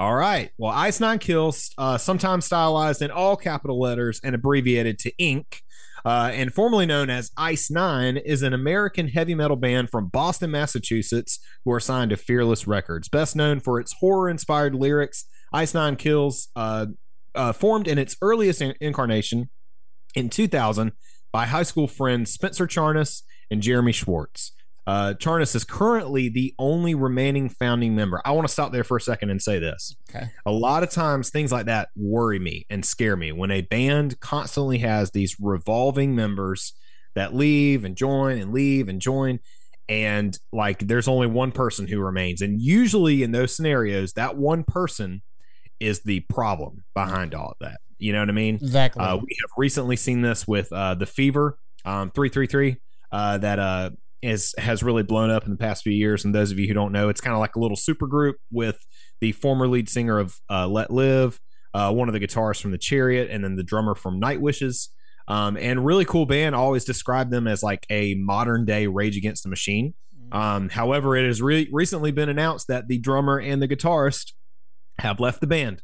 All 0.02 0.16
right. 0.16 0.50
Well, 0.58 0.72
Ice 0.72 1.00
Nine 1.00 1.20
Kills, 1.20 1.70
uh, 1.78 1.96
sometimes 1.96 2.46
stylized 2.46 3.04
in 3.04 3.12
all 3.12 3.36
capital 3.36 3.80
letters 3.80 4.20
and 4.24 4.34
abbreviated 4.34 4.98
to 4.98 5.12
INK, 5.20 5.62
uh, 6.04 6.32
and 6.34 6.52
formerly 6.52 6.88
known 6.88 7.12
as 7.12 7.30
Ice 7.38 7.70
Nine, 7.70 8.18
is 8.18 8.42
an 8.42 8.52
American 8.52 9.10
heavy 9.10 9.36
metal 9.36 9.58
band 9.58 9.92
from 9.92 10.08
Boston, 10.08 10.50
Massachusetts, 10.50 11.38
who 11.64 11.72
are 11.72 11.80
signed 11.80 12.10
to 12.10 12.18
Fearless 12.18 12.66
Records. 12.66 13.10
Best 13.10 13.36
known 13.36 13.60
for 13.60 13.80
its 13.80 13.94
horror 14.00 14.28
inspired 14.28 14.74
lyrics, 14.74 15.26
Ice 15.54 15.76
Nine 15.76 15.96
Kills, 15.98 16.48
uh, 16.56 16.88
uh, 17.36 17.54
formed 17.54 17.88
in 17.88 18.00
its 18.00 18.18
earliest 18.24 18.60
in- 18.60 18.74
incarnation 18.82 19.52
in 20.16 20.32
2000 20.32 20.94
by 21.32 21.46
high 21.46 21.62
school 21.62 21.88
friends 21.88 22.32
Spencer 22.32 22.66
Charnas 22.66 23.22
and 23.52 23.62
Jeremy 23.62 23.92
Schwartz. 23.92 24.54
Uh, 24.92 25.14
Charnas 25.14 25.56
is 25.56 25.64
currently 25.64 26.28
the 26.28 26.54
only 26.60 26.96
remaining 26.96 27.48
founding 27.48 27.96
member. 27.96 28.22
I 28.26 28.32
want 28.32 28.46
to 28.46 28.52
stop 28.52 28.74
there 28.74 28.84
for 28.84 28.98
a 28.98 29.02
second 29.02 29.30
and 29.30 29.42
say 29.42 29.58
this. 29.58 29.96
Okay. 30.10 30.26
A 30.46 30.52
lot 30.52 30.84
of 30.84 30.90
times, 30.90 31.30
things 31.30 31.50
like 31.50 31.68
that 31.68 31.88
worry 31.96 32.40
me 32.40 32.66
and 32.70 32.84
scare 32.84 33.16
me 33.16 33.32
when 33.32 33.52
a 33.52 33.62
band 33.62 34.20
constantly 34.20 34.80
has 34.80 35.12
these 35.12 35.38
revolving 35.40 36.14
members 36.14 36.74
that 37.16 37.34
leave 37.34 37.86
and 37.86 37.96
join 37.96 38.38
and 38.40 38.52
leave 38.52 38.90
and 38.90 39.00
join. 39.00 39.40
And 39.88 40.38
like, 40.52 40.80
there's 40.80 41.08
only 41.08 41.28
one 41.28 41.54
person 41.54 41.88
who 41.88 42.02
remains. 42.02 42.42
And 42.42 42.62
usually, 42.62 43.24
in 43.24 43.32
those 43.32 43.56
scenarios, 43.56 44.12
that 44.14 44.36
one 44.36 44.66
person 44.66 45.22
is 45.80 46.02
the 46.02 46.20
problem 46.22 46.84
behind 46.94 47.34
all 47.34 47.52
of 47.52 47.58
that. 47.62 47.80
You 47.98 48.12
know 48.12 48.20
what 48.20 48.30
I 48.30 48.34
mean? 48.34 48.56
Exactly. 48.56 49.02
Uh, 49.02 49.16
we 49.16 49.38
have 49.42 49.52
recently 49.56 49.96
seen 49.96 50.22
this 50.22 50.46
with 50.46 50.70
uh, 50.74 50.96
the 50.96 51.06
Fever 51.06 51.58
um, 51.86 52.12
333 52.12 52.76
uh, 53.14 53.38
that 53.38 53.58
uh, 53.58 53.92
is 54.22 54.54
has 54.58 54.84
really 54.84 55.04
blown 55.04 55.30
up 55.30 55.46
in 55.46 55.52
the 55.52 55.58
past 55.58 55.84
few 55.84 55.94
years. 55.94 56.26
And 56.26 56.34
those 56.34 56.52
of 56.52 56.60
you 56.60 56.68
who 56.68 56.74
don't 56.74 56.92
know, 56.92 57.10
it's 57.10 57.22
kind 57.22 57.34
of 57.34 57.40
like 57.40 57.56
a 57.56 57.60
little 57.60 57.78
super 57.78 58.08
group 58.08 58.38
with 58.52 58.78
the 59.20 59.32
former 59.32 59.68
lead 59.68 59.90
singer 59.90 60.20
of 60.20 60.36
uh, 60.50 60.68
Let 60.68 60.92
Live, 60.92 61.40
uh, 61.74 61.92
one 61.92 62.08
of 62.08 62.14
the 62.14 62.20
guitarists 62.20 62.62
from 62.62 62.72
the 62.72 62.78
Chariot, 62.78 63.30
and 63.32 63.44
then 63.44 63.56
the 63.56 63.64
drummer 63.64 63.96
from 63.96 64.20
Night 64.20 64.42
Wishes. 64.42 64.90
Um, 65.28 65.56
and 65.58 65.86
really 65.86 66.06
cool 66.06 66.26
band. 66.26 66.56
I 66.56 66.58
always 66.58 66.84
describe 66.84 67.30
them 67.30 67.48
as 67.48 67.64
like 67.64 67.86
a 67.90 68.16
modern 68.16 68.66
day 68.66 68.88
Rage 68.88 69.18
Against 69.18 69.44
the 69.44 69.50
Machine. 69.50 69.94
Um, 70.32 70.70
however, 70.70 71.16
it 71.16 71.26
has 71.26 71.42
re- 71.42 71.70
recently 71.72 72.12
been 72.12 72.30
announced 72.30 72.68
that 72.68 72.88
the 72.88 72.98
drummer 73.00 73.40
and 73.40 73.62
the 73.62 73.68
guitarist 73.68 74.34
have 75.00 75.20
left 75.20 75.42
the 75.42 75.48
band. 75.48 75.82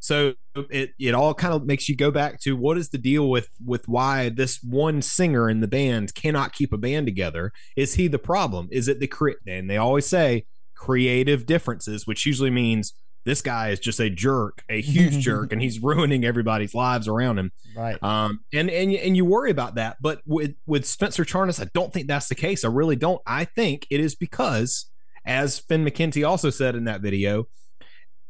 So 0.00 0.34
it 0.70 0.90
it 0.98 1.14
all 1.14 1.34
kind 1.34 1.54
of 1.54 1.64
makes 1.64 1.88
you 1.88 1.94
go 1.94 2.10
back 2.10 2.40
to 2.40 2.56
what 2.56 2.78
is 2.78 2.88
the 2.88 2.98
deal 2.98 3.28
with 3.28 3.48
with 3.64 3.86
why 3.86 4.30
this 4.30 4.60
one 4.62 5.02
singer 5.02 5.48
in 5.48 5.60
the 5.60 5.68
band 5.68 6.14
cannot 6.14 6.54
keep 6.54 6.72
a 6.72 6.78
band 6.78 7.06
together? 7.06 7.52
Is 7.76 7.94
he 7.94 8.08
the 8.08 8.18
problem? 8.18 8.68
Is 8.72 8.88
it 8.88 8.98
the 8.98 9.06
cre- 9.06 9.32
and 9.46 9.68
they 9.70 9.76
always 9.76 10.06
say 10.06 10.46
creative 10.74 11.44
differences, 11.44 12.06
which 12.06 12.24
usually 12.24 12.50
means 12.50 12.94
this 13.24 13.42
guy 13.42 13.68
is 13.68 13.78
just 13.78 14.00
a 14.00 14.08
jerk, 14.08 14.64
a 14.70 14.80
huge 14.80 15.18
jerk, 15.24 15.52
and 15.52 15.60
he's 15.60 15.78
ruining 15.78 16.24
everybody's 16.24 16.74
lives 16.74 17.06
around 17.06 17.38
him. 17.38 17.52
right. 17.76 18.02
Um, 18.02 18.40
and 18.52 18.70
and 18.70 18.92
and 18.92 19.16
you 19.16 19.24
worry 19.24 19.50
about 19.50 19.74
that, 19.74 19.98
but 20.00 20.22
with 20.26 20.54
with 20.66 20.86
Spencer 20.86 21.24
Charnas, 21.24 21.60
I 21.60 21.68
don't 21.74 21.92
think 21.92 22.08
that's 22.08 22.28
the 22.28 22.34
case. 22.34 22.64
I 22.64 22.68
really 22.68 22.96
don't. 22.96 23.20
I 23.26 23.44
think 23.44 23.86
it 23.90 24.00
is 24.00 24.14
because, 24.14 24.86
as 25.26 25.58
Finn 25.58 25.84
McKenty 25.84 26.26
also 26.26 26.48
said 26.48 26.74
in 26.74 26.84
that 26.84 27.02
video, 27.02 27.46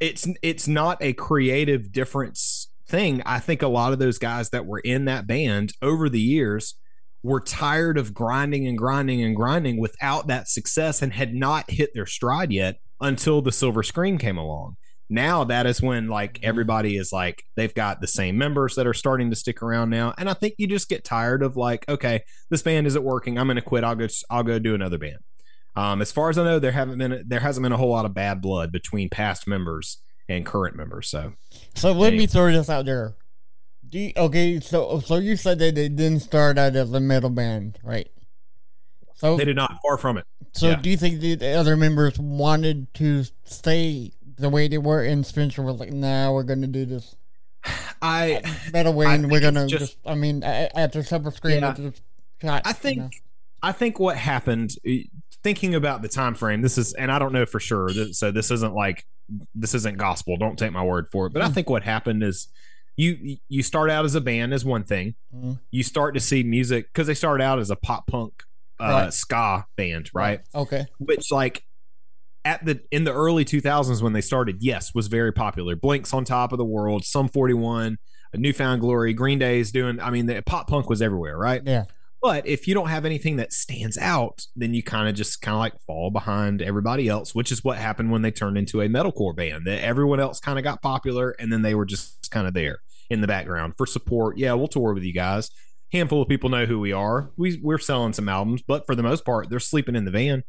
it's 0.00 0.26
it's 0.42 0.66
not 0.66 0.99
a 1.00 1.12
creative 1.12 1.92
difference 1.92 2.69
thing. 2.88 3.23
I 3.25 3.38
think 3.38 3.62
a 3.62 3.69
lot 3.69 3.92
of 3.92 3.99
those 3.99 4.19
guys 4.19 4.50
that 4.50 4.66
were 4.66 4.80
in 4.80 5.04
that 5.04 5.26
band 5.26 5.75
over 5.80 6.09
the 6.09 6.21
years 6.21 6.75
were 7.23 7.40
tired 7.40 7.99
of 7.99 8.14
grinding 8.14 8.66
and 8.66 8.78
grinding 8.78 9.23
and 9.23 9.37
grinding 9.37 9.78
without 9.78 10.26
that 10.28 10.49
success 10.49 11.02
and 11.02 11.12
had 11.12 11.35
not 11.35 11.71
hit 11.71 11.90
their 11.95 12.07
stride 12.07 12.50
yet 12.50 12.80
until 13.00 13.42
the 13.42 13.52
silver 13.52 13.83
screen 13.83 14.16
came 14.19 14.38
along. 14.38 14.76
Now 15.11 15.45
that 15.45 15.66
is 15.66 15.83
when 15.83 16.09
like 16.09 16.35
mm-hmm. 16.35 16.49
everybody 16.49 16.97
is 16.97 17.12
like 17.12 17.45
they've 17.57 17.75
got 17.75 18.00
the 18.00 18.07
same 18.07 18.38
members 18.38 18.76
that 18.76 18.87
are 18.87 18.95
starting 18.95 19.28
to 19.30 19.37
stick 19.37 19.62
around 19.62 19.90
now. 19.90 20.14
And 20.16 20.30
i 20.30 20.35
think 20.35 20.54
you 20.57 20.66
just 20.66 20.88
get 20.88 21.04
tired 21.04 21.42
of 21.42 21.57
like 21.57 21.88
okay 21.88 22.23
this 22.49 22.62
band 22.62 22.87
isn't 22.87 23.04
working. 23.04 23.38
I'm 23.38 23.47
gonna 23.47 23.61
quit. 23.61 23.85
I'll 23.85 23.97
go 23.97 24.09
i'll 24.30 24.42
go 24.42 24.59
do 24.59 24.75
another 24.75 24.99
band 24.99 25.19
um, 25.77 26.00
as 26.03 26.11
far 26.12 26.31
as 26.31 26.39
i 26.39 26.45
know 26.45 26.59
there 26.59 26.73
haven't 26.73 26.99
been 26.99 27.23
there 27.27 27.41
hasn't 27.41 27.62
been 27.62 27.73
a 27.73 27.77
whole 27.77 27.91
lot 27.91 28.05
of 28.05 28.15
bad 28.15 28.41
blood 28.41 28.73
between 28.73 29.09
past 29.09 29.47
members 29.47 29.99
and 30.29 30.47
current 30.47 30.77
members 30.77 31.09
so 31.09 31.33
So 31.75 31.93
let 31.93 32.12
me 32.15 32.27
throw 32.27 32.53
this 32.53 32.71
out 32.71 32.85
there. 32.87 33.17
Do 33.89 33.99
you, 33.99 34.12
okay, 34.17 34.61
so 34.61 35.00
so 35.00 35.17
you 35.17 35.37
said 35.37 35.59
that 35.59 35.75
they 35.75 35.89
didn't 35.89 36.21
start 36.21 36.59
out 36.59 36.77
as 36.77 36.93
a 36.93 37.00
metal 37.00 37.31
band, 37.31 37.79
right? 37.83 38.09
So 39.15 39.37
they 39.37 39.45
did 39.45 39.57
not 39.57 39.79
far 39.83 39.99
from 39.99 40.19
it 40.19 40.25
so 40.53 40.71
yeah. 40.71 40.77
do 40.77 40.91
you 40.91 40.97
think 40.97 41.21
the 41.21 41.55
other 41.55 41.77
members 41.77 42.19
wanted 42.19 42.93
to 42.95 43.25
stay 43.45 44.12
the 44.37 44.49
way 44.49 44.69
they 44.69 44.79
were, 44.79 45.03
and 45.05 45.25
Spencer 45.25 45.62
was 45.62 45.79
like, 45.79 45.93
"Nah, 45.93 46.33
we're 46.33 46.43
gonna 46.43 46.67
do 46.67 46.85
this 46.87 47.15
i 48.03 48.41
metal 48.73 48.95
way, 48.95 49.07
and 49.07 49.31
we're 49.31 49.41
gonna 49.41 49.67
just, 49.67 49.81
just- 49.81 49.99
I 50.07 50.15
mean, 50.15 50.43
after 50.43 51.03
Silver 51.03 51.31
Scream, 51.31 51.62
Yeah. 51.62 51.75
just 51.75 52.03
shot. 52.41 52.62
I 52.65 52.71
you 52.71 52.75
think 52.75 52.99
know? 52.99 53.11
I 53.62 53.73
think 53.73 54.00
what 54.00 54.17
happened 54.17 54.75
thinking 55.42 55.75
about 55.75 56.02
the 56.02 56.09
time 56.09 56.35
frame 56.35 56.61
this 56.62 56.76
is 56.78 56.92
and 56.94 57.11
I 57.11 57.18
don't 57.18 57.32
know 57.32 57.47
for 57.47 57.61
sure 57.61 57.88
so 58.12 58.30
this 58.30 58.50
isn't 58.50 58.75
like 58.75 59.04
this 59.54 59.75
isn't 59.75 59.97
gospel 59.97 60.37
don't 60.37 60.59
take 60.59 60.73
my 60.73 60.82
word 60.85 61.06
for 61.11 61.26
it 61.26 61.32
but 61.32 61.42
I 61.42 61.47
Hmm. 61.47 61.52
think 61.52 61.70
what 61.70 61.82
happened 61.82 62.23
is 62.23 62.49
you 62.97 63.37
you 63.49 63.62
start 63.62 63.88
out 63.90 64.04
as 64.04 64.14
a 64.14 64.20
band 64.20 64.52
as 64.52 64.64
one 64.64 64.85
thing 64.85 65.14
Mhm. 65.35 65.59
you 65.70 65.82
start 65.82 66.14
to 66.14 66.20
see 66.20 66.42
music 66.42 66.92
cuz 66.92 67.06
they 67.06 67.14
started 67.14 67.42
out 67.42 67.59
as 67.59 67.70
a 67.70 67.76
pop 67.76 68.06
punk 68.06 68.42
uh, 68.80 68.85
Right. 69.04 69.12
ska 69.14 69.66
band 69.76 70.11
right 70.14 70.40
Okay. 70.54 70.87
which 70.99 71.30
like 71.30 71.62
at 72.44 72.64
the 72.64 72.80
in 72.90 73.04
the 73.04 73.12
early 73.12 73.44
2000s 73.44 74.02
when 74.02 74.12
they 74.12 74.20
started 74.23 74.56
yes 74.61 74.94
was 74.94 75.06
very 75.09 75.32
popular 75.32 75.76
blinks 75.76 76.12
on 76.14 76.25
top 76.25 76.52
of 76.52 76.59
the 76.59 76.64
world 76.64 77.04
Sum 77.04 77.28
41 77.28 77.99
a 78.32 78.37
newfound 78.37 78.80
glory 78.80 79.12
green 79.14 79.38
day's 79.38 79.70
doing 79.73 80.00
i 80.00 80.11
mean 80.11 80.26
the 80.26 80.42
pop 80.42 80.66
punk 80.68 80.88
was 80.88 81.00
everywhere 81.02 81.37
right 81.38 81.62
Yeah. 81.64 81.85
But 82.23 82.47
if 82.47 82.67
you 82.69 82.75
don't 82.75 82.89
have 82.89 83.05
anything 83.05 83.37
that 83.37 83.53
stands 83.53 83.97
out 83.99 84.47
then 84.57 84.75
you 84.75 84.83
kind 84.83 85.09
of 85.09 85.15
just 85.15 85.41
kind 85.41 85.55
of 85.55 85.59
like 85.61 85.75
fall 85.87 86.11
behind 86.11 86.61
everybody 86.62 87.09
else 87.09 87.35
which 87.35 87.50
is 87.53 87.62
what 87.65 87.79
happened 87.79 88.11
when 88.11 88.23
they 88.23 88.31
turned 88.31 88.57
into 88.59 88.81
a 88.81 88.89
metalcore 88.89 89.35
band 89.35 89.67
that 89.67 89.83
everyone 89.83 90.21
else 90.21 90.41
kind 90.41 90.59
of 90.59 90.65
got 90.65 90.81
popular 90.83 91.31
and 91.39 91.53
then 91.53 91.62
they 91.62 91.75
were 91.75 91.87
just 91.87 92.31
kind 92.31 92.47
of 92.47 92.55
there 92.55 92.79
in 93.09 93.21
the 93.21 93.27
background 93.27 93.75
for 93.77 93.87
support 93.87 94.37
yeah 94.39 94.53
we'll 94.53 94.69
tour 94.69 94.93
with 94.95 95.03
you 95.03 95.12
guys 95.12 95.50
handful 95.93 96.23
of 96.23 96.29
people 96.29 96.49
know 96.50 96.67
who 96.67 96.79
we 96.79 96.93
are 96.93 97.31
we, 97.37 97.59
we're 97.62 97.79
selling 97.79 98.12
some 98.12 98.29
albums 98.29 98.62
but 98.62 98.87
for 98.87 98.95
the 98.95 99.03
most 99.03 99.25
part 99.25 99.49
they're 99.50 99.59
sleeping 99.59 99.97
in 99.97 100.05
the 100.05 100.11
van 100.11 100.43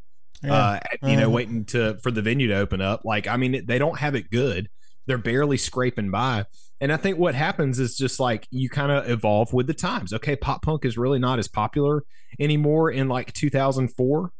Yeah. 0.43 0.53
uh, 0.53 0.79
you 1.03 1.15
know, 1.15 1.23
Uh-huh. 1.23 1.29
waiting 1.31 1.65
to 1.65 1.97
for 2.03 2.11
the 2.11 2.21
venue 2.21 2.47
to 2.47 2.55
open 2.57 2.81
up. 2.81 3.01
Like, 3.05 3.27
I 3.27 3.37
mean, 3.37 3.63
they 3.65 3.77
don't 3.77 3.99
have 3.99 4.15
it 4.15 4.29
good. 4.31 4.69
They're 5.07 5.17
barely 5.17 5.57
scraping 5.57 6.11
by. 6.11 6.45
And 6.79 6.91
I 6.91 6.97
think 6.97 7.17
what 7.17 7.35
happens 7.35 7.79
is 7.79 7.95
just 7.95 8.19
like 8.19 8.47
you 8.49 8.69
kind 8.69 8.91
of 8.91 9.09
evolve 9.09 9.53
with 9.53 9.67
the 9.67 9.73
times. 9.73 10.13
Okay, 10.13 10.35
pop 10.35 10.63
punk 10.63 10.83
is 10.85 10.97
really 10.97 11.19
not 11.19 11.37
as 11.39 11.47
popular 11.47 12.03
anymore 12.39 12.89
in 12.91 13.07
like 13.07 13.33
2004. 13.33 14.31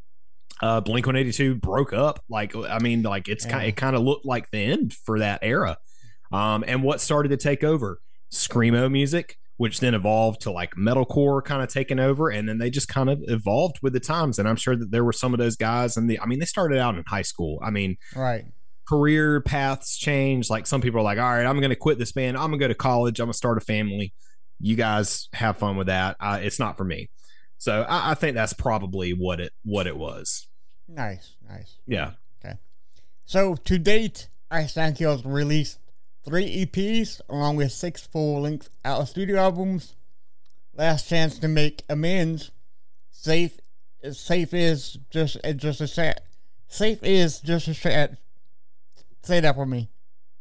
Uh, 0.62 0.80
Blink 0.82 1.06
182 1.06 1.56
broke 1.56 1.94
up. 1.94 2.20
Like, 2.30 2.56
I 2.56 2.80
mean, 2.80 3.02
like 3.04 3.28
it's 3.28 3.46
kind 3.46 3.64
Yeah. 3.64 3.70
it 3.70 3.76
kind 3.76 3.96
of 3.96 4.02
looked 4.04 4.26
like 4.26 4.50
the 4.52 4.60
end 4.60 4.94
for 4.94 5.20
that 5.20 5.40
era. 5.42 5.78
Um, 6.32 6.64
and 6.68 6.84
what 6.84 7.02
started 7.02 7.30
to 7.30 7.38
take 7.38 7.64
over? 7.64 8.00
Screamo 8.32 8.90
music, 8.92 9.38
which 9.58 9.80
then 9.80 9.94
evolved 9.94 10.42
to 10.42 10.52
like 10.52 10.76
metalcore 10.76 11.44
kind 11.44 11.62
of 11.62 11.70
taking 11.70 12.00
over. 12.00 12.30
And 12.30 12.48
then 12.48 12.58
they 12.58 12.70
just 12.70 12.88
kind 12.88 13.10
of 13.10 13.20
evolved 13.28 13.78
with 13.82 13.94
the 13.94 14.00
times. 14.00 14.40
And 14.40 14.48
I'm 14.48 14.56
sure 14.56 14.76
that 14.76 14.92
there 14.92 15.04
were 15.04 15.14
some 15.14 15.34
of 15.34 15.40
those 15.40 15.56
guys. 15.56 15.98
And 15.98 16.10
the, 16.10 16.20
I 16.20 16.26
mean, 16.26 16.40
they 16.40 16.46
started 16.46 16.78
out 16.80 16.96
in 16.96 17.04
high 17.08 17.22
school. 17.24 17.60
I 17.64 17.70
mean, 17.72 17.98
right. 18.16 18.46
Career 18.92 19.40
paths 19.40 19.98
change. 19.98 20.50
Like 20.50 20.68
some 20.68 20.82
people 20.82 21.00
are 21.00 21.04
like, 21.04 21.18
all 21.18 21.24
right, 21.24 21.46
I'm 21.46 21.60
going 21.60 21.70
to 21.70 21.78
quit 21.78 21.98
this 21.98 22.12
band. 22.12 22.36
I'm 22.36 22.50
going 22.50 22.60
to 22.60 22.66
go 22.66 22.68
to 22.68 22.76
college. 22.76 23.22
I'm 23.22 23.28
going 23.28 23.32
to 23.32 23.38
start 23.38 23.58
a 23.58 23.62
family. 23.62 24.14
You 24.60 24.76
guys 24.76 25.30
have 25.32 25.58
fun 25.58 25.78
with 25.78 25.88
that. 25.88 26.18
Uh, 26.20 26.40
it's 26.42 26.60
not 26.60 26.76
for 26.76 26.84
me. 26.84 27.10
So 27.58 27.84
I, 27.84 28.12
I 28.12 28.14
think 28.16 28.36
that's 28.36 28.52
probably 28.52 29.14
what 29.14 29.40
it 29.40 29.54
what 29.64 29.88
it 29.88 29.96
was. 29.96 30.48
Nice. 30.90 31.36
Nice. 31.48 31.78
Yeah. 31.88 32.12
Okay. 32.44 32.58
So 33.26 33.56
to 33.56 33.78
date, 33.78 34.28
Ice 34.50 34.76
Nine 34.76 34.94
Kills 34.94 35.24
released 35.24 35.80
three 36.26 36.66
EPs 36.66 37.22
along 37.30 37.56
with 37.56 37.72
six 37.72 38.06
full-length 38.06 38.70
out 38.84 39.00
of 39.00 39.10
studio 39.10 39.38
albums. 39.38 39.96
Last 40.76 41.08
chance 41.08 41.40
to 41.40 41.48
make 41.48 41.84
amends. 41.90 42.52
Safe, 43.10 43.58
safe 44.12 44.54
is 44.54 44.98
just 45.10 45.38
just 45.56 45.80
a 45.80 45.88
sad. 45.88 46.22
Safe 46.68 47.00
is 47.04 47.40
just 47.40 47.70
a 47.70 47.74
sad. 47.74 48.18
Say 49.24 49.40
that 49.40 49.56
for 49.56 49.66
me. 49.66 49.90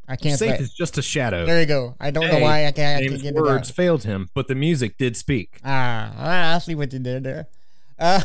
I 0.09 0.17
can't 0.17 0.39
say. 0.39 0.49
is 0.59 0.73
just 0.73 0.99
a 0.99 1.03
shadow. 1.03 1.47
There 1.47 1.61
you 1.61 1.67
go. 1.67 1.95
I 2.01 2.11
don't 2.11 2.27
know 2.27 2.41
why 2.41 2.67
I 2.67 2.73
can't, 2.73 3.05
I 3.05 3.07
can't 3.09 3.23
get 3.23 3.35
words 3.35 3.71
failed 3.71 4.03
him, 4.03 4.29
but 4.35 4.49
the 4.49 4.57
music 4.57 4.99
did 4.99 5.17
speak. 5.17 5.61
Ah, 5.65 6.55
I 6.55 6.59
see 6.59 6.75
what 6.75 6.93
you 6.93 6.99
did 6.99 7.23
there. 7.23 7.47
Uh, 7.97 8.21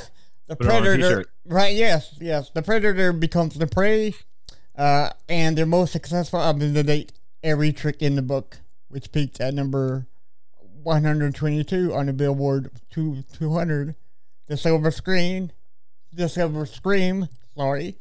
the 0.48 0.56
Put 0.56 0.66
it 0.66 0.72
on 0.72 0.78
a 0.78 0.82
predator, 0.82 1.26
right? 1.46 1.76
Yes, 1.76 2.16
yes. 2.20 2.50
The 2.50 2.64
predator 2.64 3.14
becomes 3.14 3.54
the 3.54 3.68
prey, 3.68 4.16
uh, 4.76 5.12
and 5.30 5.56
their 5.58 5.68
most 5.68 5.92
successful 5.92 6.40
album 6.40 6.74
to 6.74 6.84
date, 6.84 7.12
"Every 7.44 7.72
Trick 7.72 8.02
in 8.02 8.16
the 8.16 8.22
Book," 8.24 8.58
which 8.88 9.12
peaked 9.12 9.40
at 9.40 9.54
number 9.54 10.08
122 10.82 11.94
on 11.94 12.08
the 12.08 12.14
Billboard 12.14 12.72
2 12.92 13.24
200. 13.34 13.96
The 14.48 14.58
Silver 14.58 14.92
Screen, 14.92 15.52
the 16.14 16.30
Silver 16.30 16.66
Scream, 16.66 17.28
sorry, 17.56 17.96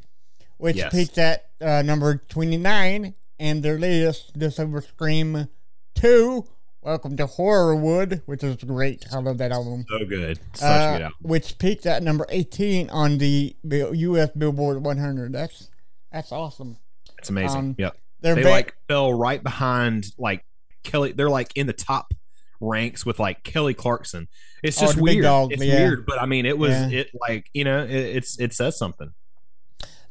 which 0.64 0.76
Yes. 0.76 0.90
peaked 0.94 1.18
at 1.18 1.50
uh, 1.60 1.82
number 1.82 2.16
29 2.16 3.12
and 3.38 3.62
their 3.62 3.78
latest, 3.78 4.32
the 4.38 4.50
Silver 4.50 4.80
Scream 4.80 5.48
2. 5.96 6.46
Welcome 6.80 7.18
to 7.18 7.26
Horrorwood, 7.26 8.22
which 8.24 8.42
is 8.42 8.56
great. 8.56 9.04
I 9.12 9.18
love 9.18 9.36
that 9.38 9.52
album. 9.52 9.84
So 9.90 10.06
good. 10.06 10.38
Such 10.54 10.66
Uh, 10.70 10.92
good 10.96 11.02
album. 11.02 11.18
which 11.20 11.58
peaked 11.58 11.84
at 11.84 12.02
number 12.02 12.24
18 12.30 12.88
on 12.88 13.18
the 13.18 13.54
U.S. 13.62 14.30
Billboard 14.36 14.82
100. 14.82 15.34
That's 15.34 15.68
that's 16.10 16.32
awesome. 16.32 16.78
It's 17.18 17.28
amazing. 17.28 17.58
um, 17.58 17.74
yep. 17.78 17.98
They're 18.22 18.34
They 18.34 18.42
ba- 18.44 18.48
like 18.50 18.74
fell 18.88 19.12
right 19.12 19.42
behind 19.42 20.06
like 20.16 20.46
Kelly. 20.82 21.12
They're 21.12 21.28
like 21.28 21.52
in 21.56 21.66
the 21.66 21.72
top 21.74 22.14
ranks 22.58 23.04
with 23.04 23.18
like 23.18 23.42
Kelly 23.42 23.74
Clarkson. 23.74 24.28
It's 24.62 24.80
Oh, 24.82 24.86
just 24.86 24.96
weird. 24.98 25.24
dog, 25.24 25.52
it's 25.52 25.62
yeah. 25.62 25.74
weird, 25.76 26.06
but 26.06 26.18
I 26.22 26.24
mean, 26.24 26.46
it 26.46 26.56
was 26.56 26.70
Yeah. 26.70 27.00
it 27.00 27.10
like 27.20 27.50
you 27.52 27.64
know 27.64 27.84
it, 27.84 27.90
it's 27.90 28.40
it 28.40 28.54
says 28.54 28.78
something. 28.78 29.12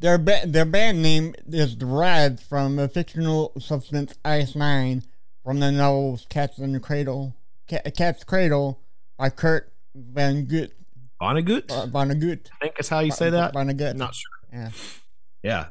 Their 0.04 0.18
ba- 0.18 0.42
their 0.46 0.66
band 0.66 1.02
name 1.02 1.34
is 1.48 1.76
derived 1.78 2.42
from 2.42 2.78
a 2.78 2.90
fictional 2.90 3.54
substance 3.58 4.14
Ice 4.26 4.54
Nine 4.54 5.04
from 5.46 5.62
the 5.62 5.72
novels 5.72 6.28
Cats 6.30 6.58
in 6.58 6.74
the 6.74 6.82
Cradle, 6.82 7.38
Ca- 7.70 7.90
Cat's 7.96 8.26
Cradle 8.26 8.82
by 9.18 9.30
Kurt 9.30 9.72
Vonnegut. 9.98 10.72
Vonnegut, 11.22 11.72
Uh, 11.72 11.88
Vonnegut. 11.88 12.48
I 12.62 12.66
think 12.66 12.76
is 12.82 12.90
how 12.90 13.00
you 13.00 13.12
say 13.12 13.30
that. 13.30 13.54
Vonnegut. 13.54 13.92
I'm 13.92 13.98
not 13.98 14.14
sure. 14.14 14.30
Yeah, 14.52 14.70
Yeah. 15.42 15.66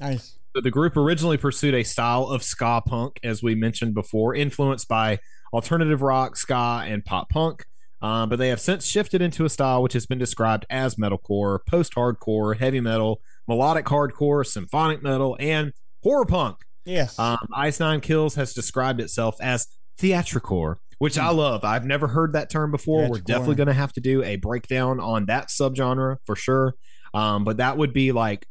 nice. 0.00 0.38
So 0.54 0.62
the 0.62 0.70
group 0.70 0.96
originally 0.96 1.36
pursued 1.36 1.74
a 1.74 1.82
style 1.82 2.24
of 2.28 2.42
ska 2.42 2.80
punk, 2.86 3.20
as 3.22 3.42
we 3.42 3.54
mentioned 3.54 3.92
before, 3.92 4.34
influenced 4.34 4.88
by 4.88 5.18
alternative 5.52 6.00
rock, 6.00 6.38
ska, 6.38 6.82
and 6.86 7.04
pop 7.04 7.28
punk. 7.28 7.66
Um, 8.00 8.30
but 8.30 8.38
they 8.38 8.48
have 8.48 8.60
since 8.60 8.86
shifted 8.86 9.20
into 9.20 9.44
a 9.44 9.50
style 9.50 9.82
which 9.82 9.92
has 9.92 10.06
been 10.06 10.18
described 10.18 10.64
as 10.70 10.94
metalcore, 10.94 11.58
post-hardcore, 11.66 12.56
heavy 12.58 12.80
metal, 12.80 13.20
melodic 13.48 13.86
hardcore, 13.86 14.46
symphonic 14.46 15.02
metal, 15.02 15.36
and 15.40 15.72
horror 16.02 16.26
punk. 16.26 16.58
Yes. 16.84 17.18
Um, 17.18 17.38
Ice 17.54 17.80
Nine 17.80 18.00
Kills 18.00 18.36
has 18.36 18.52
described 18.54 19.00
itself 19.00 19.36
as 19.40 19.66
theatricore, 19.98 20.76
which 20.98 21.18
I 21.18 21.30
love. 21.30 21.64
I've 21.64 21.84
never 21.84 22.06
heard 22.06 22.34
that 22.34 22.48
term 22.48 22.70
before. 22.70 23.10
We're 23.10 23.18
definitely 23.18 23.56
going 23.56 23.66
to 23.66 23.74
have 23.74 23.92
to 23.94 24.00
do 24.00 24.22
a 24.22 24.36
breakdown 24.36 25.00
on 25.00 25.26
that 25.26 25.48
subgenre 25.48 26.18
for 26.24 26.36
sure. 26.36 26.74
Um, 27.12 27.44
but 27.44 27.56
that 27.56 27.76
would 27.76 27.92
be 27.92 28.12
like 28.12 28.46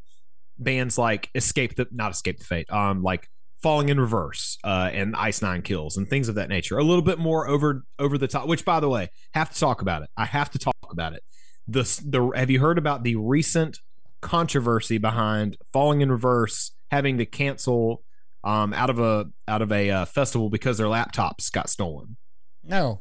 bands 0.58 0.98
like 0.98 1.30
Escape 1.34 1.76
the 1.76 1.86
not 1.90 2.12
Escape 2.12 2.38
the 2.38 2.44
Fate, 2.44 2.70
um, 2.70 3.02
like 3.02 3.28
Falling 3.62 3.88
in 3.88 3.98
Reverse, 3.98 4.58
uh, 4.64 4.90
and 4.92 5.16
Ice 5.16 5.40
Nine 5.40 5.62
Kills 5.62 5.96
and 5.96 6.08
things 6.08 6.28
of 6.28 6.34
that 6.34 6.48
nature. 6.48 6.76
A 6.76 6.84
little 6.84 7.02
bit 7.02 7.18
more 7.18 7.48
over 7.48 7.84
over 7.98 8.18
the 8.18 8.28
top. 8.28 8.46
Which, 8.46 8.64
by 8.64 8.80
the 8.80 8.88
way, 8.88 9.08
have 9.32 9.50
to 9.52 9.58
talk 9.58 9.80
about 9.80 10.02
it. 10.02 10.10
I 10.16 10.26
have 10.26 10.50
to 10.50 10.58
talk 10.58 10.74
about 10.90 11.14
it. 11.14 11.22
The 11.66 11.82
the 12.06 12.32
have 12.36 12.50
you 12.50 12.60
heard 12.60 12.76
about 12.76 13.02
the 13.02 13.16
recent 13.16 13.78
controversy 14.20 14.98
behind 14.98 15.56
Falling 15.72 16.00
in 16.00 16.10
Reverse 16.10 16.72
having 16.90 17.18
to 17.18 17.26
cancel 17.26 18.02
um, 18.44 18.72
out 18.72 18.90
of 18.90 18.98
a 18.98 19.26
out 19.48 19.62
of 19.62 19.72
a 19.72 19.90
uh, 19.90 20.04
festival 20.04 20.50
because 20.50 20.78
their 20.78 20.86
laptops 20.86 21.50
got 21.50 21.68
stolen? 21.68 22.16
no. 22.62 23.00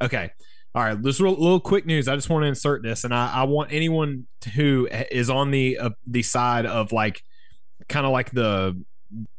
Okay. 0.00 0.30
All 0.74 0.82
right. 0.84 1.00
This 1.00 1.20
little, 1.20 1.40
little 1.40 1.60
quick 1.60 1.86
news. 1.86 2.06
I 2.06 2.16
just 2.16 2.28
want 2.28 2.42
to 2.42 2.48
insert 2.48 2.82
this, 2.82 3.04
and 3.04 3.14
I, 3.14 3.32
I 3.32 3.42
want 3.44 3.72
anyone 3.72 4.26
who 4.54 4.88
is 5.10 5.30
on 5.30 5.50
the 5.50 5.78
uh, 5.78 5.90
the 6.06 6.22
side 6.22 6.66
of 6.66 6.92
like 6.92 7.22
kind 7.88 8.04
of 8.04 8.12
like 8.12 8.30
the 8.32 8.84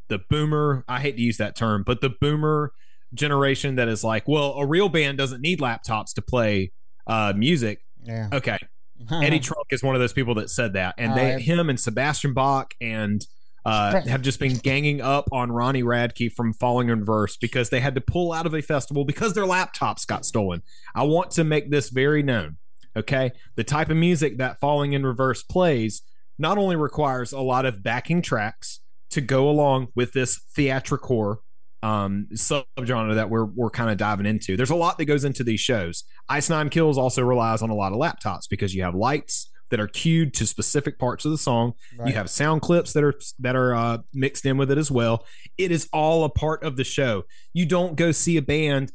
the 0.07 0.19
boomer. 0.29 0.83
I 0.87 0.99
hate 0.99 1.15
to 1.17 1.21
use 1.21 1.37
that 1.37 1.55
term, 1.55 1.83
but 1.85 2.01
the 2.01 2.09
boomer 2.09 2.71
generation 3.13 3.75
that 3.75 3.87
is 3.87 4.03
like, 4.03 4.27
well, 4.27 4.53
a 4.53 4.65
real 4.65 4.89
band 4.89 5.17
doesn't 5.17 5.41
need 5.41 5.59
laptops 5.59 6.13
to 6.15 6.21
play 6.21 6.71
uh, 7.05 7.33
music. 7.35 7.85
Yeah. 8.03 8.29
Okay. 8.33 8.57
Eddie 9.11 9.39
Trunk 9.39 9.67
is 9.71 9.83
one 9.83 9.95
of 9.95 10.01
those 10.01 10.13
people 10.13 10.35
that 10.35 10.49
said 10.49 10.73
that, 10.73 10.95
and 10.97 11.15
they, 11.15 11.35
Uh, 11.35 11.39
him 11.39 11.69
and 11.69 11.79
Sebastian 11.79 12.33
Bach 12.33 12.73
and 12.81 13.25
uh, 13.65 14.01
have 14.01 14.21
just 14.21 14.39
been 14.39 14.55
ganging 14.55 15.01
up 15.01 15.27
on 15.31 15.51
Ronnie 15.51 15.83
Radke 15.83 16.31
from 16.31 16.53
Falling 16.53 16.89
in 16.89 17.03
Verse 17.03 17.35
because 17.35 17.69
they 17.69 17.81
had 17.81 17.95
to 17.95 18.01
pull 18.01 18.31
out 18.31 18.45
of 18.45 18.53
a 18.53 18.61
festival 18.61 19.03
because 19.03 19.33
their 19.33 19.43
laptops 19.43 20.07
got 20.07 20.25
stolen. 20.25 20.61
I 20.95 21.03
want 21.03 21.31
to 21.31 21.43
make 21.43 21.69
this 21.69 21.89
very 21.89 22.23
known. 22.23 22.57
Okay, 22.95 23.31
the 23.55 23.63
type 23.63 23.89
of 23.89 23.97
music 23.97 24.37
that 24.37 24.59
Falling 24.59 24.93
in 24.93 25.05
Reverse 25.05 25.43
plays 25.43 26.01
not 26.39 26.57
only 26.57 26.75
requires 26.75 27.31
a 27.31 27.41
lot 27.41 27.65
of 27.65 27.83
backing 27.83 28.21
tracks 28.21 28.79
to 29.09 29.21
go 29.21 29.49
along 29.49 29.89
with 29.95 30.13
this 30.13 30.39
theatricore 30.57 31.37
um 31.83 32.27
subgenre 32.33 33.15
that 33.15 33.29
we're 33.29 33.45
we're 33.45 33.69
kind 33.69 33.89
of 33.89 33.97
diving 33.97 34.25
into. 34.25 34.57
There's 34.57 34.69
a 34.69 34.75
lot 34.75 34.97
that 34.97 35.05
goes 35.05 35.23
into 35.23 35.43
these 35.43 35.59
shows. 35.59 36.03
Ice 36.29 36.49
Nine 36.49 36.69
Kills 36.69 36.97
also 36.97 37.23
relies 37.23 37.61
on 37.61 37.69
a 37.69 37.75
lot 37.75 37.91
of 37.91 37.99
laptops 37.99 38.49
because 38.49 38.73
you 38.73 38.83
have 38.83 38.95
lights 38.95 39.49
that 39.69 39.79
are 39.79 39.87
cued 39.87 40.33
to 40.33 40.47
specific 40.47 40.97
parts 40.97 41.25
of 41.25 41.31
the 41.31 41.37
song. 41.37 41.73
Right. 41.97 42.09
You 42.09 42.13
have 42.15 42.29
sound 42.29 42.61
clips 42.61 42.93
that 42.93 43.03
are 43.03 43.13
that 43.39 43.55
are 43.55 43.75
uh, 43.75 43.97
mixed 44.13 44.45
in 44.45 44.57
with 44.57 44.71
it 44.71 44.77
as 44.77 44.89
well. 44.89 45.25
It 45.57 45.71
is 45.71 45.87
all 45.93 46.23
a 46.23 46.29
part 46.29 46.63
of 46.63 46.77
the 46.77 46.83
show. 46.83 47.23
You 47.53 47.65
don't 47.65 47.95
go 47.95 48.11
see 48.11 48.37
a 48.37 48.41
band. 48.41 48.91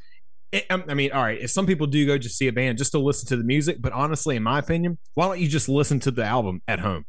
I 0.53 0.65
I 0.71 0.95
mean, 0.95 1.13
all 1.13 1.23
right. 1.23 1.41
If 1.41 1.51
some 1.51 1.67
people 1.67 1.87
do 1.87 2.07
go 2.07 2.19
just 2.19 2.37
see 2.37 2.49
a 2.49 2.53
band 2.53 2.79
just 2.79 2.93
to 2.93 2.99
listen 2.99 3.29
to 3.29 3.37
the 3.37 3.45
music, 3.45 3.79
but 3.81 3.93
honestly, 3.93 4.37
in 4.37 4.43
my 4.43 4.59
opinion, 4.59 4.99
why 5.15 5.27
don't 5.27 5.41
you 5.41 5.49
just 5.49 5.69
listen 5.69 6.01
to 6.01 6.11
the 6.11 6.25
album 6.25 6.63
at 6.67 6.81
home? 6.81 7.05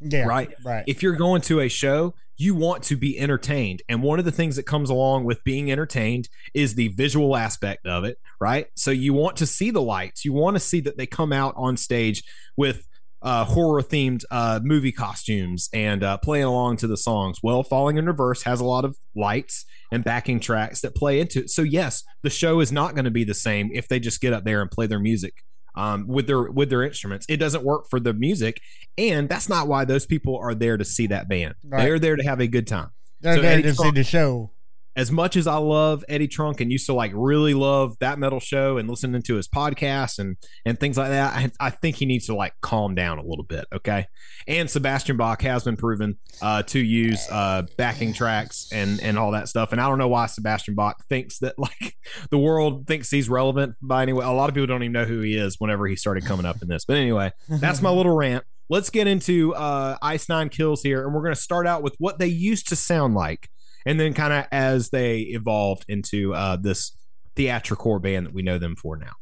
yeah. 0.00 0.24
right. 0.24 0.52
Right. 0.64 0.84
If 0.86 1.02
you're 1.02 1.16
going 1.16 1.42
to 1.42 1.60
a 1.60 1.68
show, 1.68 2.14
you 2.38 2.54
want 2.54 2.84
to 2.84 2.96
be 2.96 3.18
entertained. 3.18 3.82
And 3.88 4.02
one 4.02 4.18
of 4.18 4.24
the 4.24 4.32
things 4.32 4.56
that 4.56 4.62
comes 4.62 4.88
along 4.88 5.24
with 5.24 5.44
being 5.44 5.70
entertained 5.70 6.28
is 6.54 6.74
the 6.74 6.88
visual 6.88 7.36
aspect 7.36 7.86
of 7.86 8.04
it, 8.04 8.18
right? 8.40 8.68
So 8.76 8.90
you 8.90 9.12
want 9.12 9.36
to 9.38 9.46
see 9.46 9.70
the 9.70 9.82
lights. 9.82 10.24
You 10.24 10.32
want 10.32 10.54
to 10.54 10.60
see 10.60 10.80
that 10.80 10.96
they 10.96 11.06
come 11.06 11.32
out 11.32 11.54
on 11.56 11.76
stage 11.76 12.22
with 12.56 12.86
uh, 13.20 13.44
horror 13.44 13.82
themed 13.82 14.24
uh, 14.30 14.60
movie 14.62 14.92
costumes 14.92 15.68
and 15.72 16.04
uh, 16.04 16.16
playing 16.18 16.44
along 16.44 16.76
to 16.76 16.86
the 16.86 16.96
songs. 16.96 17.38
Well, 17.42 17.64
Falling 17.64 17.96
in 17.96 18.06
Reverse 18.06 18.44
has 18.44 18.60
a 18.60 18.64
lot 18.64 18.84
of 18.84 18.96
lights 19.16 19.64
and 19.90 20.04
backing 20.04 20.38
tracks 20.38 20.80
that 20.82 20.94
play 20.94 21.18
into 21.18 21.40
it. 21.40 21.50
So, 21.50 21.62
yes, 21.62 22.04
the 22.22 22.30
show 22.30 22.60
is 22.60 22.70
not 22.70 22.94
going 22.94 23.06
to 23.06 23.10
be 23.10 23.24
the 23.24 23.34
same 23.34 23.70
if 23.72 23.88
they 23.88 23.98
just 23.98 24.20
get 24.20 24.32
up 24.32 24.44
there 24.44 24.62
and 24.62 24.70
play 24.70 24.86
their 24.86 25.00
music. 25.00 25.34
Um, 25.78 26.08
with 26.08 26.26
their 26.26 26.50
with 26.50 26.70
their 26.70 26.82
instruments, 26.82 27.24
it 27.28 27.36
doesn't 27.36 27.62
work 27.62 27.88
for 27.88 28.00
the 28.00 28.12
music, 28.12 28.60
and 28.98 29.28
that's 29.28 29.48
not 29.48 29.68
why 29.68 29.84
those 29.84 30.06
people 30.06 30.36
are 30.36 30.52
there 30.52 30.76
to 30.76 30.84
see 30.84 31.06
that 31.06 31.28
band. 31.28 31.54
Right. 31.64 31.84
They're 31.84 31.98
there 32.00 32.16
to 32.16 32.24
have 32.24 32.40
a 32.40 32.48
good 32.48 32.66
time. 32.66 32.90
They're 33.20 33.36
so 33.36 33.42
there 33.42 33.52
Eddie 33.52 33.62
to 33.62 33.74
see 33.74 33.90
the 33.92 34.02
show. 34.02 34.50
As 34.98 35.12
much 35.12 35.36
as 35.36 35.46
I 35.46 35.58
love 35.58 36.04
Eddie 36.08 36.26
Trunk 36.26 36.60
and 36.60 36.72
used 36.72 36.86
to 36.86 36.92
like 36.92 37.12
really 37.14 37.54
love 37.54 37.96
that 38.00 38.18
metal 38.18 38.40
show 38.40 38.78
and 38.78 38.90
listening 38.90 39.22
to 39.22 39.36
his 39.36 39.46
podcast 39.46 40.18
and 40.18 40.36
and 40.64 40.78
things 40.78 40.98
like 40.98 41.10
that, 41.10 41.34
I, 41.34 41.68
I 41.68 41.70
think 41.70 41.94
he 41.94 42.04
needs 42.04 42.26
to 42.26 42.34
like 42.34 42.52
calm 42.62 42.96
down 42.96 43.18
a 43.18 43.22
little 43.22 43.44
bit, 43.44 43.64
okay? 43.72 44.06
And 44.48 44.68
Sebastian 44.68 45.16
Bach 45.16 45.40
has 45.42 45.62
been 45.62 45.76
proven 45.76 46.18
uh, 46.42 46.64
to 46.64 46.80
use 46.80 47.28
uh, 47.30 47.62
backing 47.76 48.12
tracks 48.12 48.68
and 48.72 49.00
and 49.00 49.16
all 49.16 49.30
that 49.30 49.48
stuff. 49.48 49.70
And 49.70 49.80
I 49.80 49.88
don't 49.88 49.98
know 49.98 50.08
why 50.08 50.26
Sebastian 50.26 50.74
Bach 50.74 51.04
thinks 51.08 51.38
that 51.38 51.56
like 51.58 51.94
the 52.30 52.38
world 52.38 52.88
thinks 52.88 53.08
he's 53.08 53.28
relevant 53.28 53.76
by 53.80 54.02
any 54.02 54.12
way. 54.12 54.24
A 54.24 54.30
lot 54.30 54.48
of 54.48 54.54
people 54.56 54.66
don't 54.66 54.82
even 54.82 54.92
know 54.92 55.04
who 55.04 55.20
he 55.20 55.36
is 55.36 55.60
whenever 55.60 55.86
he 55.86 55.94
started 55.94 56.24
coming 56.24 56.44
up 56.44 56.60
in 56.60 56.66
this. 56.66 56.84
But 56.84 56.96
anyway, 56.96 57.30
that's 57.48 57.80
my 57.80 57.90
little 57.98 58.16
rant. 58.16 58.42
Let's 58.68 58.90
get 58.90 59.06
into 59.06 59.54
uh, 59.54 59.96
Ice 60.02 60.28
Nine 60.28 60.50
Kills 60.50 60.82
here, 60.82 61.04
and 61.04 61.14
we're 61.14 61.22
going 61.22 61.34
to 61.34 61.40
start 61.40 61.66
out 61.66 61.82
with 61.82 61.94
what 61.98 62.18
they 62.18 62.26
used 62.26 62.68
to 62.68 62.76
sound 62.76 63.14
like, 63.14 63.48
and 63.88 63.98
then 63.98 64.12
kind 64.12 64.34
of 64.34 64.44
as 64.52 64.90
they 64.90 65.20
evolved 65.20 65.86
into 65.88 66.34
uh, 66.34 66.56
this 66.56 66.92
theatrical 67.34 67.98
band 67.98 68.26
that 68.26 68.34
we 68.34 68.42
know 68.42 68.58
them 68.58 68.76
for 68.76 68.98
now. 68.98 69.12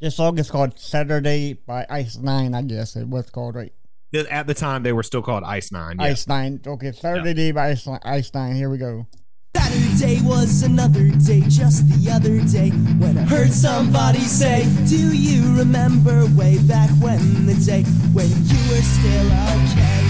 This 0.00 0.16
song 0.16 0.38
is 0.38 0.50
called 0.50 0.78
Saturday 0.78 1.52
by 1.52 1.84
Ice 1.90 2.16
Nine, 2.16 2.54
I 2.54 2.62
guess 2.62 2.96
it 2.96 3.06
was 3.06 3.28
called, 3.28 3.56
right? 3.56 3.72
At 4.14 4.46
the 4.46 4.54
time, 4.54 4.82
they 4.82 4.94
were 4.94 5.02
still 5.02 5.20
called 5.20 5.44
Ice 5.44 5.70
Nine. 5.70 5.96
yeah. 6.00 6.06
Ice 6.06 6.26
Nine. 6.26 6.62
Okay, 6.66 6.90
Saturday 6.92 7.52
by 7.52 7.68
Ice, 7.72 7.86
Ice 8.02 8.32
Nine. 8.32 8.56
Here 8.56 8.70
we 8.70 8.78
go. 8.78 9.06
Saturday 9.54 10.22
was 10.22 10.62
another 10.62 11.10
day, 11.10 11.42
just 11.42 11.86
the 11.90 12.10
other 12.10 12.40
day, 12.50 12.70
when 12.96 13.18
I 13.18 13.22
heard 13.22 13.52
somebody 13.52 14.20
say, 14.20 14.64
Do 14.88 15.14
you 15.14 15.54
remember 15.58 16.24
way 16.34 16.56
back 16.62 16.88
when 17.02 17.44
the 17.44 17.54
day 17.54 17.82
when 18.14 18.26
you 18.26 18.58
were 18.72 18.80
still 18.80 19.26
okay? 19.26 20.09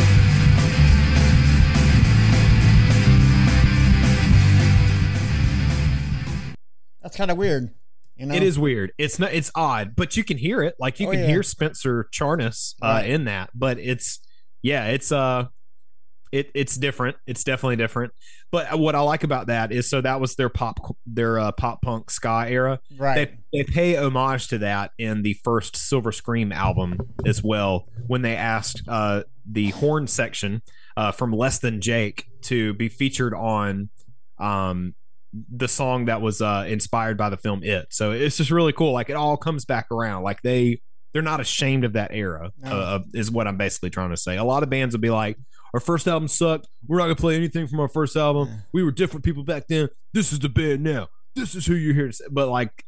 Kind 7.21 7.31
of 7.31 7.37
weird. 7.37 7.71
You 8.17 8.27
know? 8.27 8.35
It 8.35 8.43
is 8.43 8.59
weird. 8.59 8.93
It's 8.99 9.19
not. 9.19 9.33
It's 9.33 9.51
odd, 9.55 9.95
but 9.97 10.17
you 10.17 10.25
can 10.25 10.37
hear 10.37 10.63
it. 10.63 10.75
Like 10.79 11.01
you 11.01 11.09
Oh, 11.09 11.11
can 11.11 11.21
yeah. 11.21 11.27
hear 11.27 11.43
Spencer 11.43 12.09
Charnas 12.13 12.75
uh, 12.83 12.87
Right. 12.89 13.11
in 13.11 13.25
that. 13.25 13.51
But 13.55 13.79
it's 13.79 14.21
yeah, 14.63 14.87
it's 14.87 15.11
uh, 15.13 15.47
it 16.33 16.51
it's 16.55 16.77
different. 16.77 17.17
It's 17.27 17.45
definitely 17.45 17.77
different. 17.77 18.13
But 18.53 18.79
what 18.79 18.95
I 18.95 19.01
like 19.01 19.23
about 19.25 19.47
that 19.47 19.71
is 19.73 19.89
so 19.89 20.01
that 20.01 20.21
was 20.21 20.35
their 20.37 20.49
pop 20.49 20.81
their 21.07 21.39
uh, 21.39 21.53
pop 21.53 21.81
punk 21.83 22.11
ska 22.11 22.45
era. 22.49 22.81
Right. 22.99 23.39
They 23.53 23.63
they 23.63 23.65
pay 23.65 23.97
homage 23.97 24.49
to 24.49 24.59
that 24.59 24.91
in 24.99 25.23
the 25.23 25.35
first 25.45 25.77
Silver 25.77 26.13
Scream 26.13 26.53
album 26.53 26.99
as 27.25 27.43
well 27.43 27.89
when 28.07 28.23
they 28.23 28.37
asked 28.37 28.83
uh, 28.89 29.23
the 29.51 29.71
horn 29.71 30.07
section 30.07 30.61
uh, 30.97 31.13
from 31.13 31.33
Less 31.33 31.59
Than 31.61 31.81
Jake 31.81 32.27
to 32.43 32.75
be 32.75 32.89
featured 32.89 33.33
on 33.35 33.89
um, 34.39 34.95
the 35.33 35.69
song 35.69 36.07
that 36.07 36.21
was 36.21 36.43
uh, 36.43 36.65
inspired 36.67 37.17
by 37.17 37.31
the 37.31 37.37
film 37.37 37.63
It. 37.63 37.89
So 37.91 38.13
it's 38.13 38.37
just 38.37 38.51
really 38.51 38.73
cool. 38.73 38.93
Like 38.93 39.11
it 39.11 39.17
all 39.17 39.37
comes 39.37 39.65
back 39.65 39.91
around. 39.91 40.23
Like 40.23 40.43
they 40.43 40.81
they're 41.13 41.23
not 41.23 41.41
ashamed 41.41 41.85
of 41.85 41.95
that 41.95 42.11
era. 42.13 42.53
No. 42.59 42.71
Uh, 42.71 42.99
is 43.15 43.31
what 43.31 43.47
I'm 43.47 43.57
basically 43.57 43.91
trying 43.91 44.11
to 44.11 44.17
say. 44.17 44.37
A 44.37 44.45
lot 44.45 44.63
of 44.63 44.71
bands 44.71 44.95
will 44.95 45.01
be 45.01 45.11
like, 45.11 45.37
our 45.75 45.81
first 45.81 46.07
album 46.09 46.29
sucked. 46.29 46.69
We're 46.87 46.99
not 46.99 47.05
gonna 47.05 47.17
play 47.17 47.37
anything 47.37 47.67
from 47.67 47.81
our 47.81 47.89
first 47.89 48.17
album. 48.17 48.49
We 48.73 48.83
were 48.83 48.91
different 48.91 49.25
people 49.25 49.45
back 49.45 49.69
then. 49.69 49.89
This 50.13 50.33
is 50.33 50.41
the 50.41 50.49
band 50.49 50.83
now. 50.83 51.09
This 51.37 51.55
is 51.55 51.67
who 51.67 51.75
you're 51.75 51.95
here 51.95 52.09
to 52.09 52.13
say. 52.13 52.25
But 52.31 52.49
like, 52.49 52.85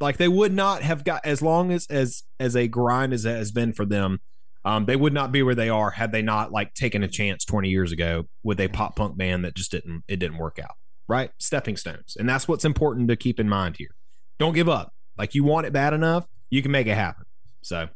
like 0.00 0.18
they 0.18 0.28
would 0.28 0.52
not 0.52 0.82
have 0.82 1.04
got 1.04 1.24
as 1.24 1.42
long 1.42 1.72
as 1.72 1.86
as 1.88 2.22
as 2.38 2.54
a 2.54 2.68
grind 2.68 3.12
as 3.12 3.24
it 3.24 3.36
has 3.36 3.50
been 3.50 3.72
for 3.72 3.84
them. 3.84 4.20
Um, 4.64 4.86
they 4.86 4.96
would 4.96 5.12
not 5.12 5.30
be 5.30 5.42
where 5.42 5.54
they 5.54 5.68
are 5.68 5.90
had 5.90 6.10
they 6.10 6.22
not 6.22 6.50
like 6.50 6.72
taken 6.72 7.02
a 7.02 7.08
chance 7.08 7.44
20 7.44 7.68
years 7.68 7.92
ago 7.92 8.24
with 8.42 8.58
a 8.60 8.68
pop 8.68 8.96
punk 8.96 9.16
band 9.16 9.44
that 9.44 9.54
just 9.54 9.72
didn't 9.72 10.04
it 10.08 10.18
didn't 10.18 10.38
work 10.38 10.58
out. 10.58 10.76
Right, 11.06 11.30
stepping 11.38 11.76
stones, 11.76 12.16
and 12.18 12.28
that's 12.28 12.48
what's 12.48 12.64
important 12.64 13.08
to 13.08 13.16
keep 13.16 13.38
in 13.38 13.48
mind 13.48 13.76
here. 13.76 13.94
Don't 14.38 14.54
give 14.54 14.68
up. 14.68 14.92
Like 15.18 15.34
you 15.34 15.44
want 15.44 15.66
it 15.66 15.72
bad 15.72 15.92
enough, 15.92 16.26
you 16.50 16.62
can 16.62 16.72
make 16.72 16.86
it 16.86 16.94
happen. 16.94 17.24
So 17.62 17.88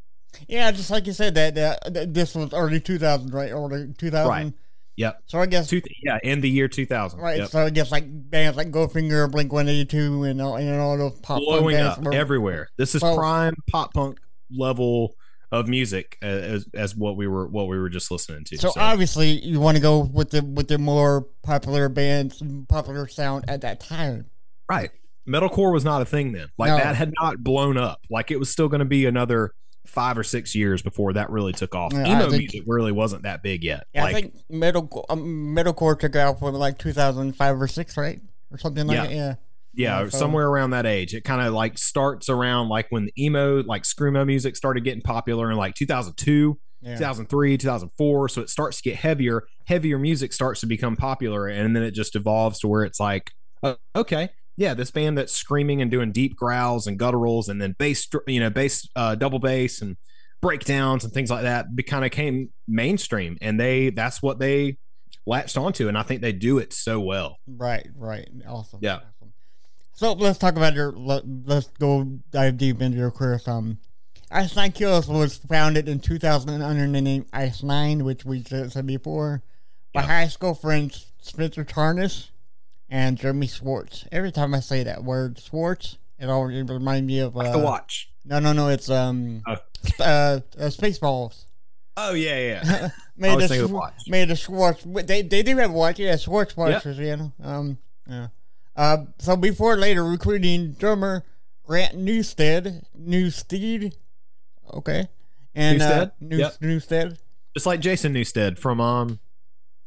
Yeah, 0.46 0.70
just 0.70 0.90
like 0.90 1.06
you 1.06 1.12
said, 1.12 1.34
that, 1.34 1.54
that, 1.54 2.14
this 2.14 2.34
was 2.34 2.52
early 2.52 2.80
2000, 2.80 3.32
right? 3.32 3.50
Early 3.50 3.92
2000. 3.96 4.28
Right. 4.28 4.52
Yep. 4.96 5.22
So 5.26 5.38
I 5.38 5.46
guess, 5.46 5.68
Two, 5.68 5.80
yeah, 6.02 6.18
in 6.24 6.40
the 6.40 6.50
year 6.50 6.66
2000. 6.66 7.20
right. 7.20 7.38
Yep. 7.38 7.48
So 7.50 7.64
I 7.64 7.70
guess 7.70 7.92
like 7.92 8.04
bands 8.08 8.56
like 8.56 8.70
Goldfinger, 8.70 9.30
Blink 9.30 9.52
182, 9.52 10.24
and 10.24 10.42
all, 10.42 10.56
and 10.56 10.80
all 10.80 10.98
those 10.98 11.12
pop 11.20 11.38
punk 11.38 11.44
Blowing 11.46 11.76
bands 11.76 11.98
up 12.06 12.12
everywhere. 12.12 12.68
This 12.76 12.94
is 12.94 13.00
prime 13.00 13.54
pop 13.70 13.94
punk 13.94 14.18
level 14.50 15.14
of 15.50 15.66
music 15.68 16.18
as 16.22 16.66
as 16.74 16.94
what 16.94 17.16
we 17.16 17.26
were 17.26 17.46
what 17.48 17.68
we 17.68 17.78
were 17.78 17.88
just 17.88 18.10
listening 18.10 18.44
to. 18.44 18.58
So, 18.58 18.72
obviously, 18.76 19.30
you 19.44 19.60
want 19.60 19.76
to 19.76 19.82
go 19.82 20.00
with 20.00 20.30
the 20.30 20.42
with 20.44 20.68
the 20.68 20.78
more 20.78 21.26
popular 21.42 21.88
bands, 21.88 22.42
popular 22.68 23.08
sound 23.08 23.44
at 23.48 23.60
that 23.62 23.80
time. 23.80 24.26
right. 24.68 24.90
Metalcore 25.26 25.70
was 25.74 25.84
not 25.84 26.00
a 26.00 26.06
thing 26.06 26.32
then. 26.32 26.48
Like 26.56 26.68
No. 26.70 26.78
that 26.78 26.96
had 26.96 27.12
not 27.20 27.44
blown 27.44 27.76
up. 27.76 28.00
Like 28.08 28.30
it 28.30 28.38
was 28.38 28.48
still 28.50 28.68
going 28.68 28.78
to 28.78 28.86
be 28.86 29.04
another 29.04 29.52
five 29.86 30.16
or 30.16 30.22
six 30.24 30.54
years 30.54 30.80
before 30.80 31.12
that 31.14 31.28
really 31.28 31.52
took 31.52 31.74
off. 31.74 31.92
Yeah, 31.92 32.06
Emo 32.16 32.30
think- 32.30 32.44
music 32.50 32.62
really 32.66 32.92
wasn't 32.92 33.24
that 33.24 33.42
big 33.42 33.62
yet. 33.62 33.86
Yeah, 33.94 34.04
like 34.04 34.16
I 34.16 34.20
think 34.22 34.34
metal 34.48 35.04
um, 35.10 35.54
metalcore 35.54 35.98
took 35.98 36.16
off 36.16 36.38
from 36.38 36.54
like 36.54 36.78
2005 36.78 37.60
or 37.60 37.68
six, 37.68 37.96
right, 37.98 38.22
or 38.50 38.56
something 38.56 38.86
like 38.86 38.96
Yeah. 38.96 39.02
that. 39.06 39.12
Yeah. 39.14 39.34
Yeah, 39.74 40.08
somewhere 40.08 40.48
around 40.48 40.70
that 40.70 40.86
age. 40.86 41.14
It 41.14 41.22
kind 41.24 41.40
of 41.46 41.52
like 41.52 41.78
starts 41.78 42.28
around 42.28 42.68
like 42.68 42.86
when 42.90 43.04
the 43.06 43.12
emo, 43.22 43.62
like 43.62 43.82
screamo 43.84 44.26
music 44.26 44.56
started 44.56 44.82
getting 44.84 45.02
popular 45.02 45.50
in 45.50 45.56
like 45.56 45.74
2002, 45.74 46.58
Yeah. 46.80 46.94
2003, 46.94 47.58
2004. 47.58 48.28
So 48.28 48.40
it 48.40 48.50
starts 48.50 48.78
to 48.78 48.82
get 48.82 48.96
heavier. 48.96 49.44
Heavier 49.66 49.98
music 49.98 50.32
starts 50.32 50.60
to 50.60 50.66
become 50.66 50.96
popular, 50.96 51.46
and 51.46 51.76
then 51.76 51.82
it 51.82 51.92
just 51.92 52.16
evolves 52.16 52.58
to 52.60 52.68
where 52.68 52.84
it's 52.84 52.98
like, 52.98 53.30
okay, 53.94 54.30
yeah, 54.56 54.74
this 54.74 54.90
band 54.90 55.16
that's 55.18 55.32
screaming 55.32 55.80
and 55.82 55.90
doing 55.90 56.10
deep 56.10 56.34
growls 56.36 56.86
and 56.86 56.98
gutturals, 56.98 57.48
and 57.48 57.62
then 57.62 57.76
bass, 57.78 58.08
you 58.26 58.40
know, 58.40 58.50
bass, 58.50 58.88
uh, 58.96 59.14
double 59.14 59.38
bass, 59.38 59.80
and 59.80 59.96
breakdowns 60.40 61.04
and 61.04 61.12
things 61.12 61.30
like 61.30 61.42
that, 61.42 61.66
kind 61.86 62.04
of 62.04 62.10
came 62.10 62.50
mainstream, 62.66 63.36
and 63.40 63.58
they 63.60 63.90
that's 63.90 64.22
what 64.22 64.38
they 64.38 64.78
latched 65.26 65.58
onto, 65.58 65.88
and 65.88 65.98
I 65.98 66.02
think 66.02 66.22
they 66.22 66.32
do 66.32 66.58
it 66.58 66.72
so 66.72 66.98
well. 67.00 67.36
Right. 67.46 67.86
Right. 67.94 68.28
Awesome. 68.48 68.80
Yeah. 68.82 69.00
So 69.98 70.12
let's 70.12 70.38
talk 70.38 70.54
about 70.54 70.74
your. 70.74 70.92
Let, 70.92 71.24
let's 71.26 71.66
go 71.80 72.04
dive 72.30 72.56
deep 72.56 72.80
into 72.80 72.96
your 72.96 73.10
career. 73.10 73.40
Some. 73.40 73.78
Ice 74.30 74.54
Nine 74.54 74.70
Kills 74.70 75.08
was 75.08 75.38
founded 75.38 75.88
in 75.88 75.98
2000 75.98 76.62
under 76.62 76.86
the 76.86 77.00
name 77.00 77.26
Ice 77.32 77.64
Nine, 77.64 78.04
which 78.04 78.24
we 78.24 78.44
said 78.44 78.86
before, 78.86 79.42
by 79.92 80.02
high 80.02 80.28
school 80.28 80.54
friends 80.54 81.10
Spencer 81.20 81.64
Charnas 81.64 82.28
and 82.88 83.18
Jeremy 83.18 83.48
Schwartz. 83.48 84.04
Every 84.12 84.30
time 84.30 84.54
I 84.54 84.60
say 84.60 84.84
that 84.84 85.02
word 85.02 85.40
Schwartz, 85.40 85.98
it 86.16 86.30
always 86.30 86.62
reminds 86.68 87.04
me 87.08 87.18
of. 87.18 87.36
Uh, 87.36 87.50
to 87.50 87.58
watch. 87.58 88.08
No, 88.24 88.38
no, 88.38 88.52
no. 88.52 88.68
It's 88.68 88.88
um, 88.88 89.42
Oh. 89.48 89.54
uh, 89.98 90.04
uh, 90.04 90.40
Spaceballs. 90.68 91.46
Oh 91.96 92.14
yeah, 92.14 92.38
yeah. 92.38 92.88
made 93.16 93.34
was 93.34 93.48
the 93.48 93.56
thinking 93.56 93.74
watch. 93.74 93.94
made 94.06 94.28
the 94.28 94.36
Schwartz. 94.36 94.84
They 94.86 95.22
they 95.22 95.42
do 95.42 95.56
have 95.56 95.72
watch, 95.72 95.98
yeah, 95.98 96.14
Schwartz 96.14 96.54
Yep. 96.56 96.72
watches, 96.72 96.98
you 96.98 97.16
know. 97.16 97.32
Um, 97.42 97.78
yeah. 98.08 98.28
Uh, 98.78 98.98
so 99.18 99.36
before 99.36 99.76
later 99.76 100.04
recruiting 100.04 100.70
drummer 100.72 101.24
Grant 101.64 101.96
Newsted, 101.98 102.84
Newsted, 102.98 103.92
okay, 104.72 105.08
and 105.52 105.82
uh, 105.82 106.06
Newsted? 106.06 106.12
New, 106.20 106.36
Yep. 106.38 106.52
Newsted. 106.60 107.18
Just 107.54 107.66
like 107.66 107.80
Jason 107.80 108.14
Newsted 108.14 108.56
from 108.56 108.80
um 108.80 109.18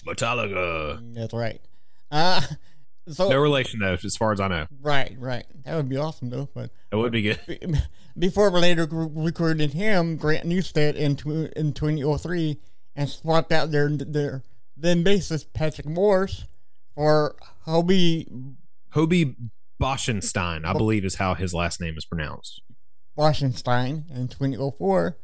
Metallica. 0.06 1.00
That's 1.14 1.34
right. 1.34 1.62
Uh, 2.12 2.42
so 3.08 3.30
No 3.30 3.40
relation 3.40 3.80
though, 3.80 3.94
as 3.94 4.16
far 4.20 4.34
as 4.34 4.42
I 4.42 4.50
know. 4.50 4.68
right, 4.82 5.16
right. 5.18 5.46
That 5.64 5.78
would 5.78 5.88
be 5.88 5.96
awesome 5.98 6.30
though, 6.30 6.50
but. 6.54 6.70
It 6.92 6.98
would 6.98 7.14
be 7.14 7.22
good. 7.22 7.82
before 8.20 8.52
later 8.52 8.86
re- 8.92 9.08
recruited 9.10 9.72
him, 9.72 10.18
Grant 10.18 10.46
Newsted 10.46 10.96
in 10.96 11.16
tw- 11.16 11.54
in 11.56 11.72
2003, 11.72 12.60
and 12.98 13.10
swapped 13.10 13.54
out 13.54 13.72
their 13.72 13.88
their 13.90 14.44
then 14.76 15.02
bassist 15.04 15.54
Patrick 15.54 15.88
Morse 15.88 16.44
for 16.94 17.38
Hobie 17.66 18.28
Hobie 18.94 19.36
Boschenstein, 19.82 20.66
I 20.66 20.74
believe 20.74 21.06
is 21.06 21.16
how 21.16 21.34
his 21.34 21.54
last 21.54 21.82
name 21.82 21.98
is 21.98 22.06
pronounced. 22.06 22.62
Washington 23.16 24.06
in 24.10 24.28
2004, 24.28 25.18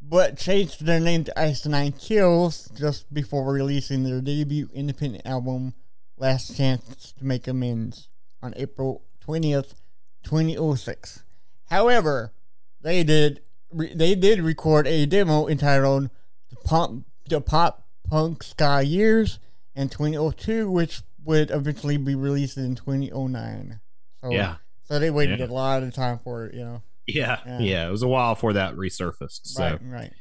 but 0.00 0.36
changed 0.36 0.84
their 0.84 1.00
name 1.00 1.24
to 1.24 1.40
Ice 1.40 1.66
Nine 1.66 1.92
Kills 1.92 2.70
just 2.76 3.12
before 3.12 3.52
releasing 3.52 4.04
their 4.04 4.20
debut 4.20 4.68
independent 4.72 5.26
album, 5.26 5.74
Last 6.16 6.56
Chance 6.56 7.12
to 7.18 7.24
Make 7.24 7.48
Amends, 7.48 8.08
on 8.42 8.54
April 8.56 9.02
20th, 9.26 9.74
2006. 10.22 11.24
However, 11.70 12.32
they 12.80 13.02
did 13.02 13.40
re- 13.72 13.94
they 13.94 14.14
did 14.14 14.40
record 14.40 14.86
a 14.86 15.06
demo 15.06 15.48
entitled 15.48 16.10
"The 16.50 16.56
Pop 16.56 16.92
The 17.28 17.40
Pop 17.40 17.86
Punk 18.08 18.42
Ska 18.42 18.82
Years" 18.82 19.38
in 19.74 19.88
2002, 19.88 20.70
which 20.70 21.02
would 21.26 21.50
eventually 21.50 21.96
be 21.96 22.14
released 22.14 22.56
in 22.56 22.74
2009. 22.76 23.80
So, 24.22 24.30
Yeah. 24.30 24.56
so 24.84 24.98
they 24.98 25.10
waited 25.10 25.40
Yeah. 25.40 25.46
a 25.46 25.48
lot 25.48 25.82
of 25.82 25.92
time 25.94 26.18
for 26.18 26.46
it, 26.46 26.54
you 26.54 26.64
know. 26.64 26.82
Yeah, 27.06 27.38
Yeah. 27.46 27.58
yeah. 27.60 27.88
It 27.88 27.90
was 27.90 28.02
a 28.02 28.08
while 28.08 28.34
before 28.34 28.54
that 28.54 28.74
resurfaced. 28.74 29.40
So 29.44 29.62
Right, 29.62 29.80
right. 29.82 30.12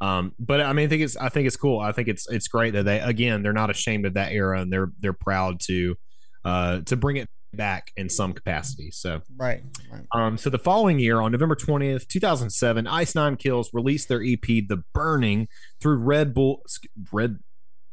um 0.00 0.34
but 0.38 0.60
I 0.60 0.72
mean 0.72 0.86
I 0.86 0.88
think 0.88 1.02
it's 1.02 1.16
I 1.16 1.28
think 1.30 1.46
it's 1.46 1.56
cool. 1.56 1.80
I 1.80 1.92
think 1.92 2.08
it's 2.08 2.28
it's 2.28 2.48
great 2.48 2.72
that 2.74 2.84
they 2.84 3.00
again 3.00 3.42
they're 3.42 3.52
not 3.54 3.70
ashamed 3.70 4.04
of 4.06 4.14
that 4.14 4.32
era 4.32 4.60
and 4.60 4.70
they're 4.72 4.90
they're 5.00 5.12
proud 5.14 5.60
to 5.68 5.94
uh 6.44 6.80
to 6.82 6.96
bring 6.96 7.16
it 7.16 7.28
back 7.54 7.90
in 7.96 8.10
some 8.10 8.34
capacity. 8.34 8.90
So 8.90 9.22
Right, 9.38 9.62
right. 9.90 10.04
Um, 10.12 10.36
so 10.36 10.50
the 10.50 10.58
following 10.58 10.98
year, 10.98 11.22
on 11.22 11.32
November 11.32 11.54
20th, 11.54 12.06
2007, 12.08 12.86
Ice 12.86 13.14
Nine 13.14 13.36
Kills 13.36 13.70
released 13.72 14.08
their 14.10 14.22
EP, 14.22 14.42
The 14.68 14.82
Burning, 14.92 15.48
through 15.80 15.96
Red 15.98 16.34
Bull, 16.34 16.60
Red, 17.10 17.38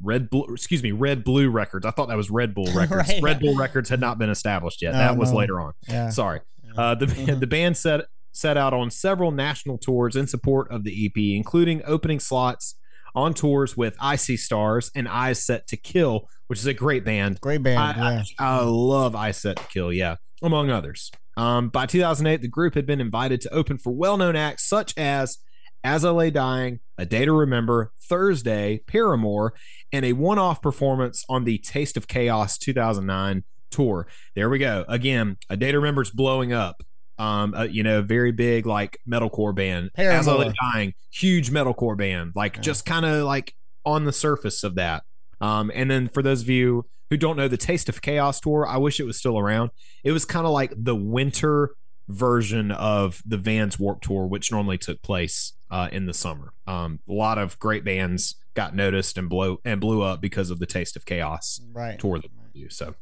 Red 0.04 0.30
Blue, 0.30 0.46
excuse 0.54 0.84
me, 0.84 0.92
Red 0.92 1.24
Blue 1.24 1.50
Records. 1.50 1.86
I 1.86 1.92
thought 1.92 2.10
that 2.10 2.18
was 2.18 2.30
Red 2.30 2.54
Bull 2.54 2.66
Records. 2.76 3.10
Right. 3.10 3.22
Red 3.22 3.40
Bull 3.40 3.56
Records 3.56 3.90
had 3.90 4.00
not 4.00 4.18
been 4.20 4.30
established 4.30 4.82
yet. 4.82 4.92
No, 4.94 4.98
that 5.00 5.18
was 5.18 5.32
no. 5.32 5.38
later 5.40 5.60
on. 5.62 5.74
Yeah. 5.88 6.10
Sorry. 6.10 6.42
Uh, 6.78 6.96
the 6.96 7.06
Mhm. 7.06 7.40
the 7.40 7.48
band 7.48 7.78
set 7.78 8.06
set 8.32 8.58
out 8.58 8.74
on 8.74 8.90
several 8.90 9.32
national 9.32 9.78
tours 9.78 10.16
in 10.16 10.26
support 10.26 10.72
of 10.72 10.84
the 10.84 11.06
EP, 11.06 11.36
including 11.36 11.82
opening 11.86 12.20
slots 12.20 12.76
on 13.16 13.32
tours 13.34 13.78
with 13.78 13.96
Icy 14.00 14.38
Stars 14.38 14.90
and 14.96 15.08
Eyes 15.08 15.44
Set 15.46 15.68
to 15.68 15.78
Kill, 15.78 16.28
which 16.48 16.58
is 16.58 16.66
a 16.66 16.74
great 16.74 17.06
band. 17.06 17.40
Great 17.42 17.62
band, 17.62 17.80
I, 17.80 18.14
yeah. 18.16 18.24
I, 18.40 18.46
I 18.58 18.60
love 18.64 19.16
Eyes 19.16 19.38
Set 19.38 19.58
to 19.58 19.64
Kill, 19.68 19.94
yeah, 19.94 20.16
among 20.42 20.72
others. 20.72 21.12
Um, 21.38 21.70
by 21.70 21.86
2008, 21.86 22.42
the 22.42 22.48
group 22.48 22.74
had 22.74 22.88
been 22.88 23.00
invited 23.00 23.40
to 23.42 23.54
open 23.54 23.78
for 23.78 23.92
well 23.94 24.18
known 24.18 24.36
acts 24.36 24.68
such 24.68 24.96
as 24.98 25.38
As 25.84 26.06
I 26.06 26.12
Lay 26.12 26.32
Dying, 26.32 26.80
A 26.98 27.06
Day 27.06 27.26
to 27.26 27.34
Remember, 27.34 27.92
Thursday, 28.08 28.80
Paramore, 28.88 29.54
and 29.92 30.06
a 30.06 30.14
one 30.14 30.40
off 30.40 30.62
performance 30.62 31.26
on 31.28 31.44
the 31.44 31.58
Taste 31.58 31.98
of 31.98 32.08
Chaos 32.08 32.58
2009 32.58 33.44
tour. 33.70 34.08
There 34.36 34.50
we 34.50 34.60
go. 34.60 34.86
Again, 34.88 35.38
A 35.50 35.58
Day 35.58 35.72
to 35.72 35.78
Remember 35.80 36.02
is 36.02 36.12
blowing 36.12 36.54
up. 36.54 36.84
Um, 37.20 37.54
uh, 37.54 37.64
you 37.64 37.84
know, 37.84 38.02
very 38.02 38.32
big 38.32 38.66
like 38.66 38.98
metalcore 39.08 39.54
band. 39.54 39.92
As 39.96 40.28
I 40.28 40.34
Lay 40.36 40.54
Dying, 40.74 40.94
huge 41.12 41.52
metalcore 41.52 41.98
band. 41.98 42.32
Like 42.36 42.56
Yeah. 42.56 42.62
just 42.62 42.86
kind 42.86 43.06
of 43.06 43.26
like 43.26 43.54
on 43.86 44.06
the 44.06 44.14
surface 44.14 44.64
of 44.64 44.76
that. 44.76 45.04
Um, 45.42 45.70
and 45.76 45.92
then 45.92 46.08
for 46.08 46.24
those 46.24 46.42
of 46.42 46.50
you 46.50 46.86
who 47.10 47.18
don't 47.18 47.36
know 47.36 47.48
the 47.50 47.58
Taste 47.58 47.90
of 47.90 48.02
Chaos 48.02 48.40
tour, 48.40 48.66
I 48.66 48.78
wish 48.78 49.00
it 49.00 49.04
was 49.04 49.18
still 49.18 49.38
around. 49.38 49.72
It 50.04 50.14
was 50.14 50.24
kind 50.24 50.46
of 50.46 50.54
like 50.54 50.74
the 50.76 50.96
winter 50.96 51.72
version 52.10 52.72
of 52.72 53.22
the 53.26 53.38
Vans 53.38 53.78
Warp 53.80 54.02
Tour, 54.02 54.26
which 54.28 54.52
normally 54.52 54.78
took 54.78 55.02
place 55.02 55.54
uh, 55.74 55.90
in 55.92 56.06
the 56.06 56.14
summer. 56.14 56.54
Um, 56.68 57.00
a 57.10 57.14
lot 57.14 57.38
of 57.38 57.58
great 57.58 57.84
bands 57.84 58.36
got 58.54 58.76
noticed 58.76 59.18
and 59.18 59.28
blow 59.28 59.60
and 59.66 59.82
blew 59.82 60.02
up 60.04 60.22
because 60.22 60.52
of 60.52 60.60
the 60.60 60.68
Taste 60.68 60.96
of 60.96 61.04
Chaos 61.06 61.60
Right. 61.74 61.98
tour 62.00 62.20
that 62.20 62.30
we 62.54 62.62
do. 62.62 62.70
So 62.70 62.94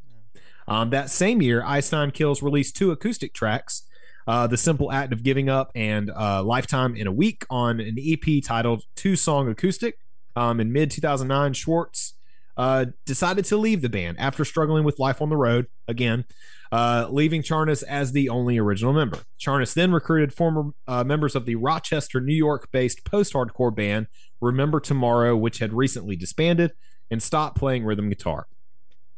um, 0.66 0.90
that 0.90 1.10
same 1.10 1.42
year, 1.42 1.62
Ice 1.64 1.92
Nine 1.92 2.10
Kills 2.10 2.42
released 2.42 2.74
two 2.76 2.90
acoustic 2.90 3.34
tracks. 3.34 3.82
Uh, 4.26 4.46
the 4.46 4.56
simple 4.56 4.90
act 4.92 5.12
of 5.12 5.22
giving 5.22 5.48
up 5.48 5.70
and 5.74 6.10
uh, 6.10 6.42
lifetime 6.42 6.94
in 6.96 7.06
a 7.08 7.12
week 7.12 7.44
on 7.50 7.80
an 7.80 7.96
ep 7.98 8.42
titled 8.44 8.84
two 8.94 9.16
song 9.16 9.48
acoustic 9.48 9.98
um, 10.36 10.60
in 10.60 10.72
mid 10.72 10.92
2009 10.92 11.52
schwartz 11.54 12.14
uh, 12.56 12.84
decided 13.04 13.44
to 13.44 13.56
leave 13.56 13.82
the 13.82 13.88
band 13.88 14.16
after 14.20 14.44
struggling 14.44 14.84
with 14.84 15.00
life 15.00 15.20
on 15.20 15.28
the 15.28 15.36
road 15.36 15.66
again 15.88 16.24
uh, 16.72 17.06
leaving 17.10 17.42
charnas 17.42 17.84
as 17.84 18.12
the 18.12 18.28
only 18.28 18.58
original 18.58 18.92
member 18.92 19.18
charnas 19.38 19.74
then 19.74 19.92
recruited 19.92 20.32
former 20.32 20.72
uh, 20.88 21.04
members 21.04 21.36
of 21.36 21.46
the 21.46 21.54
rochester 21.54 22.20
new 22.20 22.34
york 22.34 22.68
based 22.72 23.04
post-hardcore 23.04 23.74
band 23.74 24.06
Remember 24.42 24.80
Tomorrow, 24.80 25.36
which 25.36 25.60
had 25.60 25.72
recently 25.72 26.16
disbanded 26.16 26.72
and 27.10 27.22
stopped 27.22 27.56
playing 27.56 27.84
rhythm 27.84 28.08
guitar. 28.08 28.48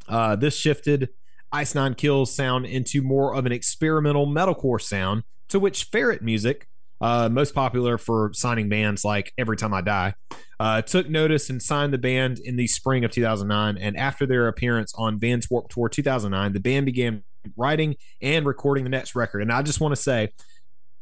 Uh, 0.07 0.37
this 0.37 0.55
shifted 0.57 1.09
Ice 1.51 1.75
Nine 1.75 1.95
Kills 1.95 2.33
sound 2.33 2.67
into 2.67 3.01
more 3.01 3.35
of 3.35 3.47
an 3.47 3.53
experimental 3.53 4.27
metalcore 4.27 4.81
sound, 4.81 5.25
to 5.49 5.59
which 5.59 5.85
Ferret 5.85 6.21
Music, 6.21 6.69
uh, 7.01 7.31
most 7.31 7.55
popular 7.55 7.97
for 7.97 8.33
signing 8.35 8.69
bands 8.69 9.03
like 9.03 9.33
Every 9.39 9.57
Time 9.57 9.73
I 9.73 9.81
Die, 9.81 10.15
uh, 10.61 10.83
took 10.83 11.09
notice 11.09 11.49
and 11.49 11.63
signed 11.63 11.95
the 11.95 11.99
band 11.99 12.39
in 12.39 12.57
the 12.57 12.67
spring 12.67 13.03
of 13.05 13.11
2009. 13.11 13.79
And 13.79 13.97
after 13.97 14.27
their 14.27 14.47
appearance 14.47 14.93
on 14.95 15.19
Vans 15.19 15.49
Warped 15.51 15.73
Tour 15.73 15.89
2009, 15.89 16.53
the 16.53 16.61
band 16.61 16.85
began 16.85 17.23
writing 17.57 17.97
and 18.21 18.47
recording 18.47 18.85
the 18.85 18.91
next 18.91 19.15
record. 19.15 19.43
And 19.43 19.53
I 19.53 19.63
just 19.63 19.81
want 19.81 19.95
to 19.95 20.01
say, 20.01 20.31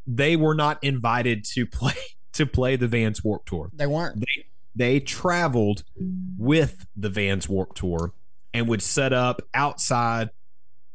they 0.07 0.37
were 0.37 0.55
not 0.55 0.83
invited 0.83 1.44
to 1.44 1.66
play 1.66 1.94
to 2.35 2.46
play 2.46 2.76
the 2.76 2.88
Vans 2.88 3.22
Warped 3.22 3.48
Tour. 3.48 3.70
They 3.72 3.87
weren't. 3.87 4.20
They 4.20 4.46
they 4.74 5.00
traveled 5.00 5.85
with 6.38 6.87
the 6.96 7.11
Vans 7.11 7.48
Warped 7.48 7.76
Tour 7.76 8.12
and 8.55 8.68
would 8.68 8.83
set 8.83 9.12
up 9.12 9.42
outside, 9.55 10.31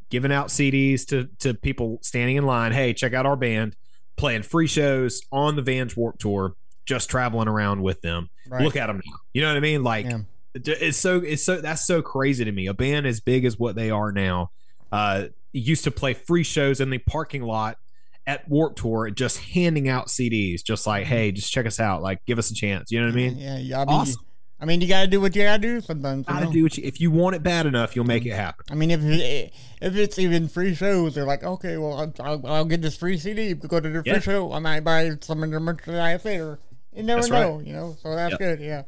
giving 0.09 0.31
out 0.31 0.47
CDs 0.47 1.05
to 1.07 1.29
to 1.39 1.53
people 1.53 1.99
standing 2.01 2.35
in 2.37 2.45
line. 2.45 2.71
Hey, 2.71 2.93
check 2.93 3.13
out 3.13 3.25
our 3.25 3.35
band, 3.35 3.75
playing 4.15 4.43
free 4.43 4.67
shows 4.67 5.21
on 5.31 5.55
the 5.55 5.61
Vans 5.61 5.95
Warped 5.95 6.19
Tour, 6.21 6.55
just 6.85 7.09
traveling 7.09 7.47
around 7.47 7.81
with 7.83 8.01
them. 8.01 8.29
Right. 8.49 8.63
Look 8.63 8.75
at 8.75 8.87
them 8.87 8.97
now. 9.05 9.13
You 9.33 9.41
know 9.43 9.49
what 9.49 9.57
I 9.57 9.61
mean? 9.61 9.83
Like 9.83 10.05
Yeah. 10.07 10.19
it's 10.55 10.97
so 10.97 11.17
it's 11.19 11.43
so 11.43 11.61
that's 11.61 11.85
so 11.85 12.01
crazy 12.01 12.43
to 12.45 12.51
me. 12.51 12.65
A 12.67 12.73
band 12.73 13.05
as 13.05 13.19
big 13.19 13.45
as 13.45 13.59
what 13.59 13.75
they 13.75 13.91
are 13.91 14.11
now, 14.11 14.49
uh, 14.91 15.25
used 15.59 15.83
to 15.85 15.91
play 15.91 16.13
free 16.13 16.43
shows 16.43 16.79
in 16.79 16.89
the 16.89 16.97
parking 16.97 17.43
lot 17.43 17.77
at 18.25 18.47
Warp 18.49 18.75
Tour, 18.75 19.09
just 19.09 19.37
handing 19.37 19.87
out 19.87 20.07
CDs, 20.07 20.63
just 20.63 20.85
like, 20.85 21.03
mm-hmm. 21.05 21.13
hey, 21.13 21.31
just 21.31 21.51
check 21.51 21.65
us 21.65 21.79
out, 21.79 22.01
like, 22.01 22.25
give 22.25 22.37
us 22.37 22.51
a 22.51 22.53
chance. 22.53 22.91
You 22.91 22.99
know 22.99 23.07
what 23.07 23.13
I 23.13 23.15
mean? 23.15 23.37
Yeah, 23.37 23.57
yeah. 23.57 23.81
I 23.81 23.85
mean, 23.85 23.95
Awesome. 23.95 24.23
I 24.59 24.65
mean, 24.65 24.81
you 24.81 24.87
gotta 24.87 25.07
do 25.07 25.21
what 25.21 25.35
you 25.35 25.43
gotta 25.43 25.61
do 25.61 25.81
sometimes. 25.81 26.25
you 26.27 26.33
Gotta 26.33 26.45
know? 26.47 26.51
do 26.51 26.63
what 26.63 26.77
you, 26.77 26.83
if 26.83 26.99
you 26.99 27.11
want 27.11 27.35
it 27.35 27.43
bad 27.43 27.67
enough, 27.67 27.95
you'll 27.95 28.05
make 28.05 28.23
mm-hmm. 28.23 28.31
it 28.31 28.35
happen. 28.35 28.65
I 28.71 28.75
mean, 28.75 28.89
if 28.89 29.01
if 29.03 29.95
it's 29.95 30.17
even 30.17 30.47
free 30.47 30.73
shows, 30.73 31.13
they're 31.13 31.25
like, 31.25 31.43
okay, 31.43 31.77
well, 31.77 31.93
I'll, 31.93 32.13
I'll, 32.27 32.47
I'll 32.47 32.65
get 32.65 32.81
this 32.81 32.97
free 32.97 33.19
CD. 33.19 33.53
Go 33.53 33.79
to 33.79 33.87
the 33.87 34.01
free 34.01 34.13
Yeah. 34.13 34.19
show. 34.19 34.51
I 34.51 34.59
might 34.59 34.79
buy 34.79 35.11
some 35.21 35.43
of 35.43 35.51
their 35.51 35.59
merchandise 35.59 36.23
there. 36.23 36.57
You 36.91 37.03
never 37.03 37.21
That's 37.21 37.31
right. 37.31 37.41
know, 37.41 37.59
you 37.59 37.73
know. 37.73 37.97
So 38.01 38.15
that's 38.15 38.31
Yep. 38.31 38.39
good. 38.39 38.59
Yeah. 38.61 38.83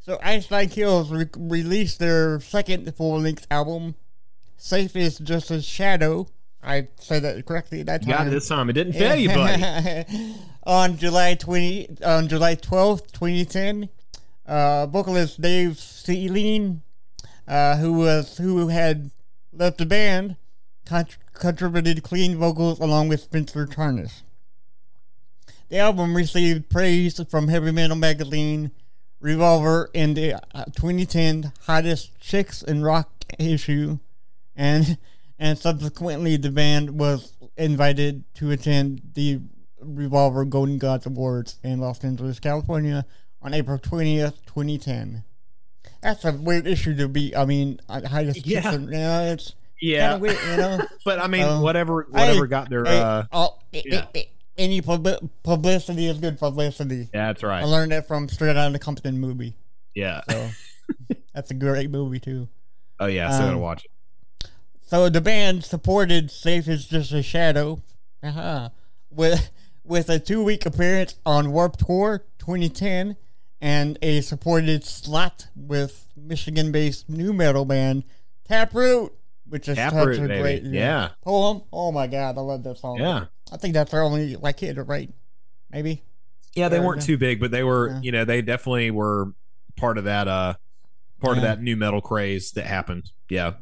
So 0.00 0.18
Ice 0.22 0.50
Nine 0.50 0.70
Kills 0.70 1.10
re- 1.10 1.28
released 1.36 1.98
their 1.98 2.40
second 2.40 2.90
full 2.96 3.20
length 3.20 3.46
album. 3.50 3.96
Safe 4.56 4.94
is 4.96 5.18
just 5.18 5.50
a 5.50 5.60
shadow. 5.62 6.26
I 6.62 6.88
said 6.98 7.22
that 7.22 7.44
correctly 7.46 7.82
that 7.84 8.02
You 8.02 8.08
got 8.08 8.18
time. 8.18 8.28
it 8.28 8.30
this 8.30 8.48
time. 8.48 8.70
It 8.70 8.72
didn't 8.72 8.94
fail 8.94 9.14
you, 9.14 9.28
buddy. 9.28 10.34
on 10.64 10.96
July 10.96 11.34
twenty 11.34 11.88
on 12.04 12.28
July 12.28 12.54
twelfth, 12.56 13.12
twenty 13.12 13.44
ten, 13.44 13.88
uh, 14.46 14.86
vocalist 14.86 15.40
Dave 15.40 15.72
Sealeen, 15.72 16.80
uh, 17.46 17.76
who 17.76 17.92
was 17.92 18.38
who 18.38 18.68
had 18.68 19.10
left 19.52 19.78
the 19.78 19.86
band, 19.86 20.36
contr 20.86 21.16
contributed 21.34 22.02
clean 22.02 22.36
vocals 22.36 22.80
along 22.80 23.08
with 23.08 23.20
Spencer 23.20 23.66
Charnas. 23.66 24.22
The 25.68 25.78
album 25.78 26.16
received 26.16 26.68
praise 26.70 27.20
from 27.28 27.48
Heavy 27.48 27.70
Metal 27.72 27.96
Magazine, 27.96 28.70
Revolver, 29.20 29.90
in 29.92 30.14
the 30.14 30.34
uh, 30.54 30.64
2010 30.76 31.52
hottest 31.62 32.18
chicks 32.20 32.62
in 32.62 32.82
rock 32.82 33.10
issue, 33.38 33.98
and 34.56 34.98
and 35.38 35.58
subsequently 35.58 36.36
the 36.36 36.50
band 36.50 36.98
was 36.98 37.32
invited 37.56 38.24
to 38.34 38.50
attend 38.50 39.02
the 39.14 39.40
Revolver 39.80 40.44
Golden 40.44 40.78
Gods 40.78 41.06
Awards 41.06 41.58
in 41.62 41.78
Los 41.80 42.02
Angeles, 42.02 42.40
California, 42.40 43.04
on 43.42 43.54
April 43.54 43.78
20th, 43.78 44.34
2010. 44.46 45.22
That's 46.02 46.24
a 46.24 46.32
weird 46.32 46.66
issue 46.66 46.96
to 46.96 47.08
be. 47.08 47.34
I 47.36 47.44
mean, 47.44 47.80
I 47.88 48.24
chicks 48.24 48.46
Yeah. 48.46 48.72
you 48.72 48.78
know, 48.90 49.32
it's 49.32 49.54
Yeah, 49.80 50.16
weird, 50.16 50.38
you 50.50 50.56
know. 50.56 50.80
but 51.04 51.18
I 51.18 51.26
mean, 51.26 51.42
Um, 51.44 51.62
whatever, 51.62 52.06
whatever 52.10 52.46
got 52.46 52.70
their. 52.70 52.86
Uh 52.86 53.24
all- 53.32 53.62
yeah. 53.72 54.04
i- 54.14 54.18
i- 54.18 54.28
any 54.58 54.80
pub- 54.80 55.30
publicity 55.42 56.06
is 56.06 56.16
good 56.18 56.38
publicity. 56.38 57.08
Yeah, 57.12 57.26
that's 57.26 57.42
right. 57.42 57.60
I 57.62 57.66
learned 57.66 57.92
that 57.92 58.08
from 58.08 58.26
Straight 58.30 58.56
Outta 58.56 58.78
Compton 58.78 59.18
movie. 59.18 59.54
Yeah. 59.94 60.22
So 60.30 60.48
that's 61.34 61.50
a 61.50 61.54
great 61.54 61.90
movie 61.90 62.20
too. 62.20 62.48
Oh 62.98 63.06
yeah, 63.06 63.30
so 63.30 63.36
I 63.36 63.40
gotta 63.40 63.52
Um, 63.56 63.60
watch 63.60 63.84
it. 63.84 63.90
So 64.88 65.08
the 65.08 65.20
band 65.20 65.64
supported 65.64 66.30
"Safe 66.30 66.68
Is 66.68 66.86
Just 66.86 67.12
a 67.12 67.22
Shadow" 67.22 67.82
uh 68.22 68.68
with 69.10 69.50
with 69.84 70.08
a 70.08 70.18
two 70.18 70.42
week 70.44 70.64
appearance 70.66 71.16
on 71.26 71.52
Warp 71.52 71.76
Tour 71.76 72.24
2010 72.38 73.16
and 73.60 73.98
a 74.02 74.20
supported 74.20 74.84
slot 74.84 75.48
with 75.56 76.08
Michigan 76.16 76.70
based 76.72 77.08
nu 77.08 77.32
metal 77.32 77.64
band 77.64 78.04
Taproot, 78.48 79.12
which 79.48 79.68
is 79.68 79.76
Taproot, 79.76 80.16
such 80.16 80.24
a 80.24 80.28
baby. 80.28 80.40
great 80.40 80.62
Yeah. 80.64 81.10
poem. 81.22 81.62
Oh 81.72 81.90
my 81.92 82.06
god, 82.06 82.38
I 82.38 82.40
love 82.40 82.62
that 82.64 82.78
song. 82.78 82.98
Yeah. 82.98 83.24
I 83.52 83.56
think 83.56 83.74
that's 83.74 83.90
their 83.90 84.02
only 84.02 84.36
like 84.36 84.60
hit, 84.60 84.76
right? 84.86 85.10
Maybe. 85.70 86.02
Yeah, 86.54 86.68
they 86.68 86.80
weren't 86.80 87.02
too 87.02 87.18
big, 87.18 87.38
but 87.40 87.50
they 87.50 87.62
were, 87.64 87.88
Yeah. 87.90 88.00
you 88.02 88.12
know, 88.12 88.24
they 88.24 88.40
definitely 88.40 88.90
were 88.92 89.32
part 89.76 89.98
of 89.98 90.04
that 90.04 90.28
uh 90.28 90.54
part 91.20 91.38
of 91.38 91.42
that 91.42 91.60
nu 91.60 91.74
metal 91.76 92.00
craze 92.00 92.52
that 92.52 92.66
happened. 92.66 93.10
Yeah. 93.28 93.54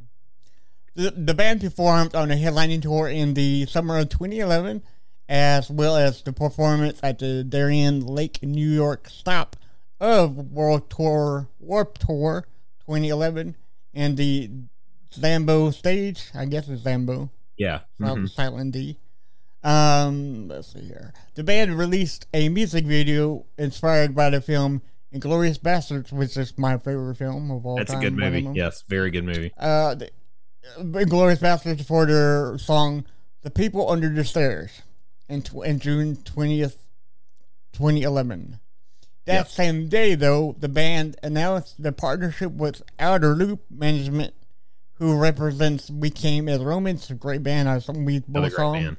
The, 0.94 1.11
the 1.11 1.35
band 1.35 1.61
performed 1.61 2.14
on 2.14 2.30
a 2.30 2.35
headlining 2.37 2.83
tour 2.83 3.09
in 3.09 3.35
the 3.35 3.66
summer 3.66 3.98
of 3.98 4.11
2011, 4.11 4.83
as 5.28 5.68
well 5.70 5.96
as 5.96 6.22
the 6.22 6.33
performance 6.33 7.00
at 7.02 7.18
the 7.18 7.42
Darien 7.42 8.07
Lake, 8.07 8.42
New 8.42 8.68
York 8.70 9.09
stop 9.09 9.57
of 10.00 10.37
World 10.52 10.88
Tour 10.90 11.48
Warp 11.59 11.98
Tour 11.98 12.46
2011 12.87 13.57
and 13.92 14.16
the 14.16 14.50
Zambo 15.12 15.72
stage. 15.74 16.30
I 16.35 16.44
guess 16.44 16.68
it's 16.68 16.83
Zambo, 16.83 17.30
Yeah. 17.57 17.80
Mhm. 18.00 18.28
silent 18.30 18.72
D. 18.72 18.98
Um, 19.62 20.48
let's 20.48 20.72
see 20.74 20.80
here. 20.80 21.12
The 21.35 21.42
band 21.44 21.76
released 21.78 22.26
a 22.35 22.48
music 22.50 22.85
video 22.85 23.46
inspired 23.57 24.14
by 24.14 24.30
the 24.30 24.40
film 24.40 24.83
Inglorious 25.11 25.59
Bastards, 25.59 26.12
which 26.12 26.37
is 26.37 26.59
my 26.59 26.76
favorite 26.76 27.14
film 27.16 27.50
of 27.50 27.64
all 27.64 27.76
That's 27.76 27.90
a 27.90 27.94
time. 27.94 28.02
good 28.02 28.14
one 28.14 28.22
of 28.24 28.33
movie. 28.44 28.59
Yes, 28.59 28.85
very 28.88 29.11
good 29.11 29.24
movie. 29.24 29.52
uh, 29.57 29.94
the, 29.94 30.11
Glorious 31.07 31.40
Bastards 31.40 31.83
for 31.87 32.07
their 32.07 32.59
song 32.59 33.05
"The 33.42 33.50
People 33.50 33.90
Under 33.90 34.09
the 34.09 34.24
Stairs" 34.24 34.83
in, 35.29 35.42
tw- 35.42 35.64
in 35.64 35.79
June 35.79 36.16
twentieth, 36.16 36.85
twenty 37.72 38.03
eleven. 38.03 38.59
That 39.27 39.35
Yep. 39.35 39.48
same 39.48 39.88
day, 39.88 40.14
though, 40.14 40.55
the 40.59 40.68
band 40.68 41.16
announced 41.22 41.83
the 41.83 41.92
partnership 41.92 42.53
with 42.53 42.83
Outer 42.98 43.35
Loop 43.35 43.61
Management, 43.70 44.35
who 44.94 45.16
represents 45.18 45.90
We 45.90 46.11
Came 46.11 46.46
as 46.48 46.61
Romans, 46.61 47.11
a 47.11 47.14
great 47.14 47.42
band. 47.42 47.68
I 47.68 47.81
we 47.92 48.18
both 48.20 48.53
saw. 48.53 48.74
Yep. 48.74 48.96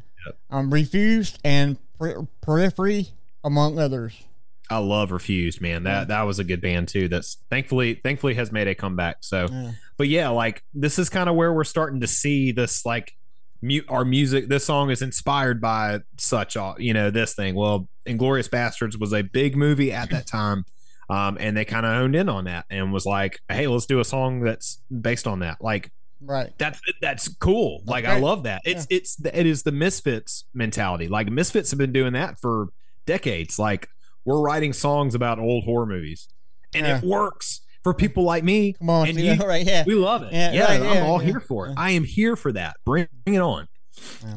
Um, 0.49 0.73
Refused 0.73 1.39
and 1.43 1.78
per- 1.99 2.23
Periphery, 2.41 3.10
among 3.43 3.78
others. 3.78 4.23
I 4.69 4.78
love 4.80 5.12
Refused, 5.12 5.62
man. 5.62 5.84
That 5.84 6.08
that 6.08 6.23
was 6.23 6.39
a 6.39 6.43
good 6.43 6.62
band 6.62 6.88
too. 6.88 7.08
That's 7.08 7.38
thankfully 7.49 7.95
thankfully 7.95 8.34
has 8.36 8.51
made 8.51 8.67
a 8.67 8.75
comeback. 8.75 9.17
So, 9.21 9.47
Yeah. 9.51 9.71
but 9.97 10.08
yeah, 10.08 10.30
like 10.30 10.63
this 10.73 10.97
is 10.97 11.10
kind 11.10 11.30
of 11.30 11.36
where 11.36 11.54
we're 11.54 11.63
starting 11.63 11.99
to 12.01 12.08
see 12.08 12.51
this 12.51 12.86
like 12.86 13.13
mu- 13.62 13.84
our 13.89 14.04
music. 14.04 14.47
This 14.49 14.65
song 14.65 14.89
is 14.89 15.01
inspired 15.01 15.62
by 15.62 15.99
such, 16.17 16.58
uh, 16.58 16.73
you 16.80 16.93
know, 16.93 17.12
this 17.12 17.36
thing. 17.36 17.54
Well, 17.56 17.88
Inglorious 18.08 18.47
Bastards 18.47 18.97
was 18.97 19.13
a 19.13 19.21
big 19.21 19.56
movie 19.56 19.91
at 19.91 20.10
that 20.10 20.25
time, 20.25 20.65
um, 21.10 21.38
and 21.39 21.56
they 21.56 21.65
kind 21.65 21.86
of 21.86 21.91
honed 21.93 22.15
in 22.15 22.28
on 22.30 22.45
that 22.45 22.65
and 22.71 22.91
was 22.91 23.06
like, 23.06 23.39
hey, 23.49 23.67
let's 23.67 23.86
do 23.86 23.99
a 23.99 24.06
song 24.06 24.39
that's 24.41 24.80
based 25.01 25.28
on 25.28 25.39
that. 25.39 25.58
Like 25.62 25.91
Right. 26.21 26.51
that's 26.58 26.82
that's 27.01 27.28
cool. 27.28 27.84
like 27.86 28.06
I 28.06 28.17
love 28.19 28.43
that. 28.43 28.62
It's 28.65 28.88
it's 28.89 29.15
the, 29.17 29.38
it 29.38 29.45
is 29.45 29.62
the 29.62 29.71
Misfits 29.71 30.45
mentality. 30.56 31.08
Like 31.08 31.30
Misfits 31.30 31.69
have 31.69 31.78
been 31.78 31.93
doing 31.93 32.13
that 32.13 32.39
for 32.39 32.69
decades. 33.06 33.60
Like 33.60 33.89
we're 34.25 34.41
writing 34.41 34.73
songs 34.73 35.15
about 35.15 35.39
old 35.39 35.63
horror 35.63 35.85
movies, 35.85 36.27
and 36.73 36.85
Yeah. 36.85 36.97
it 36.97 37.03
works 37.03 37.61
for 37.83 37.93
people 37.93 38.23
like 38.23 38.43
me. 38.43 38.73
Come 38.73 38.89
on, 38.89 39.07
and 39.07 39.19
you, 39.19 39.35
right? 39.35 39.65
Yeah. 39.65 39.83
we 39.85 39.93
love 39.95 40.23
it. 40.23 40.33
Yeah, 40.33 40.51
Yeah, 40.51 40.63
right, 40.65 40.81
I'm 40.81 40.95
yeah, 40.95 41.05
all 41.05 41.19
here 41.19 41.39
for 41.39 41.67
it. 41.67 41.75
I 41.77 41.91
am 41.91 42.03
here 42.03 42.35
for 42.35 42.51
that. 42.53 42.77
Bring, 42.85 43.07
bring 43.23 43.35
it 43.35 43.41
on. 43.41 43.67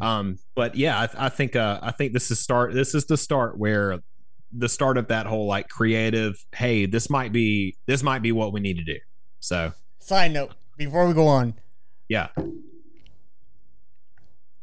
Um, 0.00 0.38
but 0.54 0.76
yeah, 0.76 0.98
I, 1.00 1.26
I 1.26 1.28
think 1.30 1.56
uh, 1.56 1.80
I 1.82 1.90
think 1.90 2.12
this 2.12 2.30
is 2.30 2.38
start. 2.38 2.74
This 2.74 2.94
is 2.94 3.06
the 3.06 3.16
start 3.16 3.58
where 3.58 3.98
the 4.52 4.68
start 4.68 4.96
of 4.98 5.08
that 5.08 5.26
whole 5.26 5.46
like 5.46 5.68
creative. 5.68 6.36
Hey, 6.54 6.86
this 6.86 7.10
might 7.10 7.32
be 7.32 7.76
this 7.86 8.02
might 8.02 8.22
be 8.22 8.30
what 8.32 8.52
we 8.52 8.60
need 8.60 8.76
to 8.76 8.84
do. 8.84 8.98
So 9.40 9.72
Side 9.98 10.32
note: 10.32 10.52
Before 10.76 11.06
we 11.08 11.12
go 11.14 11.26
on, 11.26 11.54
yeah, 12.08 12.28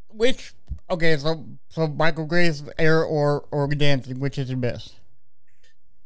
Which 0.10 0.54
okay, 0.90 1.18
so 1.18 1.46
so 1.68 1.88
Michael 1.88 2.26
Graves 2.26 2.64
air 2.78 3.04
or 3.04 3.46
or 3.52 3.68
Danzig, 3.68 4.18
which 4.18 4.38
is 4.38 4.48
the 4.48 4.56
best? 4.56 4.96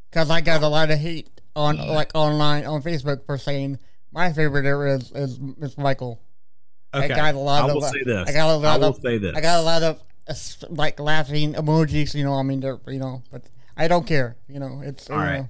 Because 0.09 0.29
I 0.29 0.41
got 0.41 0.63
a 0.63 0.67
lot 0.67 0.91
of 0.91 0.99
hate 0.99 1.29
on 1.55 1.77
like 1.77 2.11
online 2.15 2.65
on 2.65 2.81
Facebook 2.81 3.25
for 3.25 3.37
saying 3.37 3.79
my 4.11 4.31
favorite 4.33 4.65
era 4.65 4.95
is 4.95 5.11
is, 5.11 5.39
is 5.61 5.77
Michael. 5.77 6.21
okay. 6.93 7.05
I 7.05 7.15
got 7.15 7.35
a 7.35 7.39
lot 7.39 7.69
I 7.69 7.73
of 7.73 7.83
say 7.83 8.03
this. 8.03 8.29
I 8.29 8.33
got 8.33 8.49
a 8.49 8.53
I 8.53 8.55
lot 8.55 8.79
will 8.79 8.87
of 8.89 9.01
say 9.01 9.17
this. 9.17 9.35
I 9.35 9.41
got 9.41 9.59
a 9.59 9.63
lot 9.63 9.83
of 9.83 10.03
uh, 10.27 10.33
like 10.69 10.99
laughing 10.99 11.53
emojis. 11.53 12.15
You 12.15 12.23
know, 12.23 12.33
I 12.33 12.43
mean, 12.43 12.59
they're 12.59 12.79
you 12.87 12.99
know, 12.99 13.23
but 13.31 13.43
I 13.77 13.87
don't 13.87 14.07
care. 14.07 14.37
You 14.47 14.59
know, 14.59 14.81
it's 14.83 15.09
All 15.09 15.17
right. 15.17 15.37
know, 15.39 15.49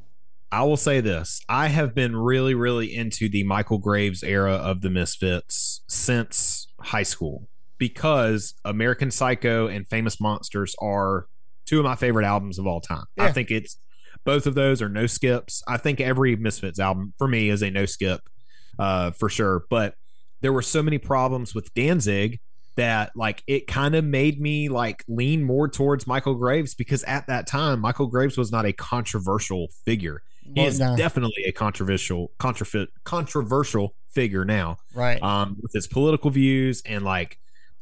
I 0.51 0.63
will 0.63 0.77
say 0.77 0.99
this. 0.99 1.41
I 1.47 1.67
have 1.67 1.93
been 1.93 2.15
really, 2.15 2.55
really 2.55 2.95
into 2.95 3.29
the 3.29 3.43
Michael 3.43 3.77
Graves 3.77 4.23
era 4.23 4.53
of 4.53 4.81
the 4.81 4.89
Misfits 4.89 5.81
since 5.87 6.67
high 6.79 7.03
school 7.03 7.47
because 7.77 8.55
American 8.65 9.11
Psycho 9.11 9.67
and 9.67 9.87
Famous 9.87 10.19
Monsters 10.19 10.75
are 10.81 11.27
two 11.65 11.77
of 11.79 11.85
my 11.85 11.95
favorite 11.95 12.25
albums 12.25 12.57
of 12.57 12.65
all 12.65 12.81
time. 12.81 13.05
I 13.17 13.31
think 13.31 13.51
it's 13.51 13.77
both 14.25 14.45
of 14.45 14.55
those 14.55 14.81
are 14.81 14.89
no 14.89 15.07
skips. 15.07 15.63
I 15.67 15.77
think 15.77 15.99
every 16.01 16.35
Misfits 16.35 16.79
album 16.79 17.13
for 17.17 17.27
me 17.27 17.49
is 17.49 17.61
a 17.61 17.71
no 17.71 17.85
skip 17.85 18.21
uh, 18.77 19.11
for 19.11 19.29
sure. 19.29 19.63
But 19.69 19.95
there 20.41 20.53
were 20.53 20.61
so 20.61 20.81
many 20.83 20.97
problems 20.97 21.53
with 21.55 21.73
Danzig 21.73 22.39
that 22.75 23.11
like 23.15 23.43
it 23.47 23.67
kind 23.67 23.93
of 23.95 24.05
made 24.05 24.39
me 24.39 24.69
like 24.69 25.03
lean 25.07 25.43
more 25.43 25.67
towards 25.67 26.07
Michael 26.07 26.35
Graves 26.35 26.75
because 26.75 27.03
at 27.03 27.27
that 27.27 27.45
time 27.45 27.81
Michael 27.81 28.07
Graves 28.07 28.37
was 28.37 28.51
not 28.51 28.65
a 28.65 28.71
controversial 28.71 29.67
figure. 29.83 30.21
He 30.55 30.63
is 30.65 30.79
no. 30.79 30.95
definitely 30.95 31.43
a 31.47 31.51
controversial 31.51 32.31
controversial 33.03 33.95
figure 34.11 34.45
now 34.45 34.77
Right. 34.95 35.21
um, 35.21 35.57
with 35.61 35.71
his 35.73 35.87
political 35.87 36.31
views 36.31 36.81
and 36.85 37.03
like 37.03 37.37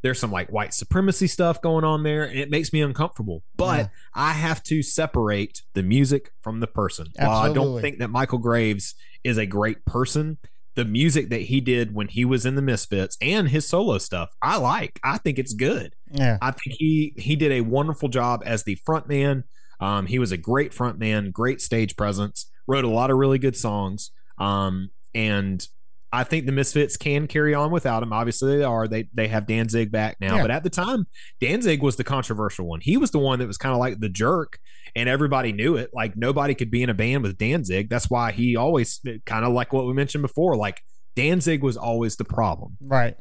there's 0.08 0.20
some 0.20 0.32
like 0.32 0.50
white 0.50 0.74
supremacy 0.74 1.28
stuff 1.28 1.62
going 1.62 1.84
on 1.84 2.02
there 2.04 2.24
and 2.24 2.40
it 2.40 2.50
makes 2.50 2.72
me 2.72 2.82
uncomfortable 2.82 3.44
but 3.58 3.78
Yeah. 3.80 3.88
i 4.14 4.32
have 4.32 4.64
to 4.64 4.82
separate 4.82 5.62
the 5.74 5.84
music 5.84 6.32
from 6.42 6.62
the 6.62 6.68
person 6.68 7.08
while 7.18 7.30
i 7.52 7.54
don't 7.54 7.82
think 7.82 8.00
that 8.00 8.08
michael 8.10 8.40
graves 8.40 8.96
is 9.24 9.38
a 9.38 9.46
great 9.46 9.84
person 9.86 10.38
the 10.76 10.86
music 10.86 11.30
that 11.30 11.42
he 11.42 11.60
did 11.60 11.94
when 11.94 12.08
he 12.08 12.24
was 12.24 12.46
in 12.46 12.56
the 12.56 12.62
misfits 12.62 13.18
and 13.22 13.50
his 13.50 13.68
solo 13.68 13.98
stuff 13.98 14.30
i 14.42 14.56
like 14.58 15.00
i 15.04 15.18
think 15.18 15.38
it's 15.38 15.54
good 15.54 15.94
yeah. 16.10 16.38
I 16.42 16.52
think 16.52 16.78
he 16.80 17.14
he 17.18 17.36
did 17.36 17.52
a 17.52 17.60
wonderful 17.60 18.08
job 18.08 18.42
as 18.46 18.64
the 18.64 18.76
front 18.76 19.10
man. 19.10 19.44
Um, 19.82 20.06
he 20.06 20.20
was 20.20 20.32
a 20.32 20.38
great 20.38 20.74
front 20.74 20.98
man, 20.98 21.32
great 21.32 21.60
stage 21.60 21.98
presence, 21.98 22.50
wrote 22.66 22.86
a 22.86 22.90
lot 22.90 23.12
of 23.12 23.18
really 23.18 23.40
good 23.40 23.58
songs. 23.58 24.12
Um, 24.38 24.92
and 25.14 25.68
I 26.12 26.24
think 26.24 26.46
the 26.46 26.52
Misfits 26.54 26.96
can 26.96 27.28
carry 27.28 27.54
on 27.54 27.70
without 27.72 28.02
him. 28.02 28.14
Obviously, 28.14 28.58
they 28.58 28.64
are. 28.64 28.88
They 28.88 29.10
they 29.14 29.28
have 29.28 29.46
Danzig 29.46 29.92
back 29.92 30.18
now, 30.22 30.38
Yeah. 30.38 30.42
but 30.44 30.52
at 30.52 30.64
the 30.64 30.70
time, 30.70 31.06
Danzig 31.42 31.82
was 31.82 31.96
the 31.98 32.04
controversial 32.04 32.66
one. 32.66 32.80
He 32.82 32.96
was 32.98 33.12
the 33.12 33.20
one 33.20 33.40
that 33.40 33.48
was 33.48 33.58
kind 33.58 33.74
of 33.74 33.80
like 33.80 34.00
the 34.00 34.08
jerk, 34.10 34.58
and 34.96 35.10
everybody 35.10 35.52
knew 35.52 35.76
it. 35.76 35.90
Like 35.94 36.16
nobody 36.16 36.56
could 36.56 36.72
be 36.72 36.82
in 36.82 36.90
a 36.90 36.94
band 36.94 37.24
with 37.24 37.38
Danzig. 37.38 37.90
That's 37.90 38.10
why 38.10 38.32
he 38.32 38.56
always 38.56 39.02
kind 39.26 39.44
of 39.46 39.52
like 39.54 39.74
what 39.74 39.86
we 39.86 39.94
mentioned 39.94 40.22
before. 40.22 40.56
Like 40.56 40.82
Danzig 41.16 41.62
was 41.64 41.76
always 41.78 42.16
the 42.16 42.26
problem 42.26 42.78
Right. 42.80 43.16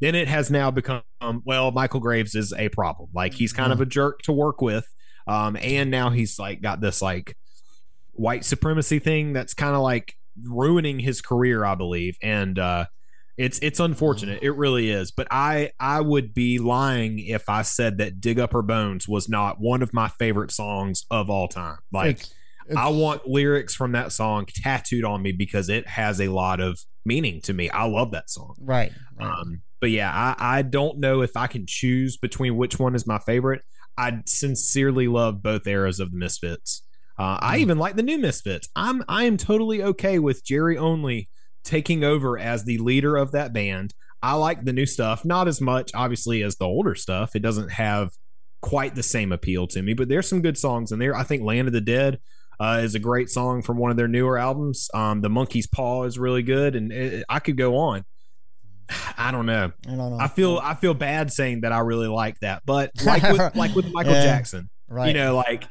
then 0.00 0.14
it 0.14 0.28
has 0.28 0.50
now 0.50 0.70
become 0.70 1.02
well 1.44 1.70
michael 1.72 2.00
graves 2.00 2.34
is 2.34 2.54
a 2.56 2.68
problem 2.70 3.10
like 3.12 3.34
he's 3.34 3.52
kind 3.52 3.72
of 3.72 3.80
a 3.80 3.84
jerk 3.86 4.22
to 4.22 4.32
work 4.32 4.62
with 4.62 4.86
um 5.26 5.56
and 5.60 5.90
now 5.90 6.08
he's 6.10 6.38
like 6.38 6.62
got 6.62 6.80
this 6.80 7.02
like 7.02 7.36
white 8.12 8.44
supremacy 8.44 8.98
thing 8.98 9.32
that's 9.32 9.52
kind 9.52 9.74
of 9.74 9.82
like 9.82 10.14
ruining 10.44 10.98
his 10.98 11.20
career 11.20 11.64
i 11.64 11.74
believe 11.74 12.16
and 12.22 12.58
uh 12.58 12.84
it's 13.36 13.58
it's 13.60 13.80
unfortunate 13.80 14.42
it 14.42 14.50
really 14.52 14.90
is 14.90 15.10
but 15.10 15.26
i 15.30 15.70
i 15.80 16.00
would 16.00 16.34
be 16.34 16.58
lying 16.58 17.18
if 17.18 17.48
i 17.48 17.62
said 17.62 17.98
that 17.98 18.20
dig 18.20 18.38
up 18.38 18.52
her 18.52 18.62
bones 18.62 19.08
was 19.08 19.28
not 19.28 19.60
one 19.60 19.82
of 19.82 19.92
my 19.94 20.08
favorite 20.08 20.50
songs 20.50 21.04
of 21.10 21.30
all 21.30 21.48
time 21.48 21.78
like 21.92 22.16
It's- 22.16 22.34
I 22.76 22.88
want 22.90 23.26
lyrics 23.26 23.74
from 23.74 23.92
that 23.92 24.12
song 24.12 24.46
tattooed 24.46 25.02
on 25.04 25.22
me 25.22 25.32
because 25.32 25.68
it 25.68 25.88
has 25.88 26.20
a 26.20 26.28
lot 26.28 26.60
of 26.60 26.78
meaning 27.04 27.40
to 27.40 27.52
me. 27.52 27.68
I 27.68 27.86
love 27.86 28.12
that 28.12 28.30
song. 28.30 28.54
Right. 28.60 28.92
right. 29.18 29.26
Um, 29.28 29.62
but 29.80 29.90
yeah, 29.90 30.08
I, 30.14 30.58
I 30.58 30.62
don't 30.62 31.00
know 31.00 31.22
if 31.22 31.36
I 31.36 31.48
can 31.48 31.64
choose 31.66 32.16
between 32.16 32.56
which 32.56 32.78
one 32.78 32.94
is 32.94 33.08
my 33.08 33.18
favorite. 33.18 33.62
I 33.98 34.20
sincerely 34.24 35.08
love 35.08 35.42
both 35.42 35.66
eras 35.66 35.98
of 35.98 36.12
the 36.12 36.16
Misfits. 36.16 36.84
Uh, 37.20 37.38
I 37.40 37.58
Mm. 37.58 37.60
even 37.60 37.78
like 37.78 37.96
the 37.96 38.02
new 38.02 38.16
Misfits. 38.18 38.68
I'm 38.74 39.04
I 39.08 39.24
am 39.24 39.36
totally 39.36 39.82
okay 39.82 40.18
with 40.18 40.42
Jerry 40.44 40.78
Only 40.78 41.28
taking 41.64 42.02
over 42.02 42.38
as 42.38 42.64
the 42.64 42.78
leader 42.78 43.16
of 43.16 43.32
that 43.32 43.52
band. 43.52 43.92
I 44.22 44.34
like 44.34 44.64
the 44.64 44.72
new 44.72 44.86
stuff, 44.86 45.24
not 45.24 45.46
as 45.46 45.60
much 45.60 45.90
obviously 45.94 46.42
as 46.42 46.56
the 46.56 46.64
older 46.66 46.94
stuff. 46.94 47.36
It 47.36 47.40
doesn't 47.40 47.72
have 47.72 48.10
quite 48.62 48.94
the 48.94 49.02
same 49.02 49.32
appeal 49.32 49.66
to 49.68 49.82
me, 49.82 49.92
but 49.94 50.08
there's 50.08 50.28
some 50.28 50.40
good 50.40 50.56
songs 50.56 50.92
in 50.92 50.98
there. 50.98 51.14
I 51.14 51.22
think 51.22 51.42
Land 51.42 51.68
of 51.68 51.72
the 51.74 51.80
Dead 51.82 52.20
uh, 52.58 52.80
is 52.82 52.94
a 52.94 52.98
great 52.98 53.28
song 53.30 53.62
from 53.62 53.76
one 53.78 53.90
of 53.90 53.96
their 53.98 54.08
newer 54.08 54.36
albums. 54.38 54.88
Um, 54.94 55.20
the 55.22 55.30
Monkey's 55.30 55.66
Paw 55.66 56.04
is 56.04 56.18
really 56.18 56.42
good, 56.42 56.74
and 56.76 56.92
it, 56.92 57.24
I 57.28 57.38
could 57.40 57.56
go 57.56 57.76
on. 57.76 58.04
I 59.18 59.30
don't 59.30 59.46
know. 59.46 59.72
I 59.86 59.90
don't 59.90 60.10
know. 60.10 60.18
I 60.18 60.28
feel 60.28 60.58
I 60.62 60.74
feel 60.74 60.94
bad 60.94 61.32
saying 61.32 61.62
that 61.62 61.72
I 61.72 61.78
really 61.80 62.08
like 62.08 62.38
that, 62.40 62.62
but 62.64 62.90
like 63.04 63.22
with 63.22 63.40
like 63.56 63.74
with 63.74 63.92
Michael 63.92 64.12
Yeah. 64.14 64.24
Jackson, 64.24 64.68
right. 64.88 65.08
you 65.08 65.14
know, 65.14 65.36
like 65.36 65.64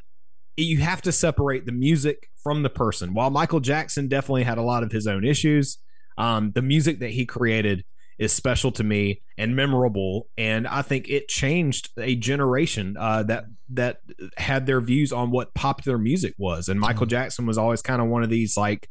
you 0.56 0.78
have 0.78 1.02
to 1.02 1.12
separate 1.12 1.66
the 1.66 1.72
music 1.72 2.28
from 2.42 2.62
the 2.62 2.70
person. 2.70 3.14
While 3.14 3.30
Michael 3.30 3.60
Jackson 3.60 4.08
definitely 4.08 4.44
had 4.44 4.58
a 4.58 4.62
lot 4.62 4.82
of 4.82 4.92
his 4.92 5.06
own 5.06 5.24
issues, 5.24 5.78
um, 6.18 6.52
the 6.52 6.62
music 6.62 7.00
that 7.00 7.10
he 7.10 7.26
created 7.26 7.84
is 8.18 8.32
special 8.32 8.70
to 8.72 8.84
me 8.84 9.22
and 9.38 9.56
memorable, 9.56 10.28
and 10.36 10.68
I 10.68 10.82
think 10.82 11.08
it 11.08 11.28
changed 11.28 11.88
a 11.98 12.14
generation 12.14 12.96
uh, 12.98 13.22
that 13.24 13.46
that 13.70 14.00
had 14.36 14.66
their 14.66 14.80
views 14.82 15.10
on 15.12 15.30
what 15.30 15.54
popular 15.54 15.96
music 15.96 16.34
was. 16.36 16.68
And 16.68 16.78
Michael 16.78 17.06
Mm-hmm. 17.06 17.10
Jackson 17.10 17.46
was 17.46 17.56
always 17.56 17.80
kind 17.80 18.02
of 18.02 18.08
one 18.08 18.22
of 18.22 18.28
these 18.28 18.58
like 18.58 18.90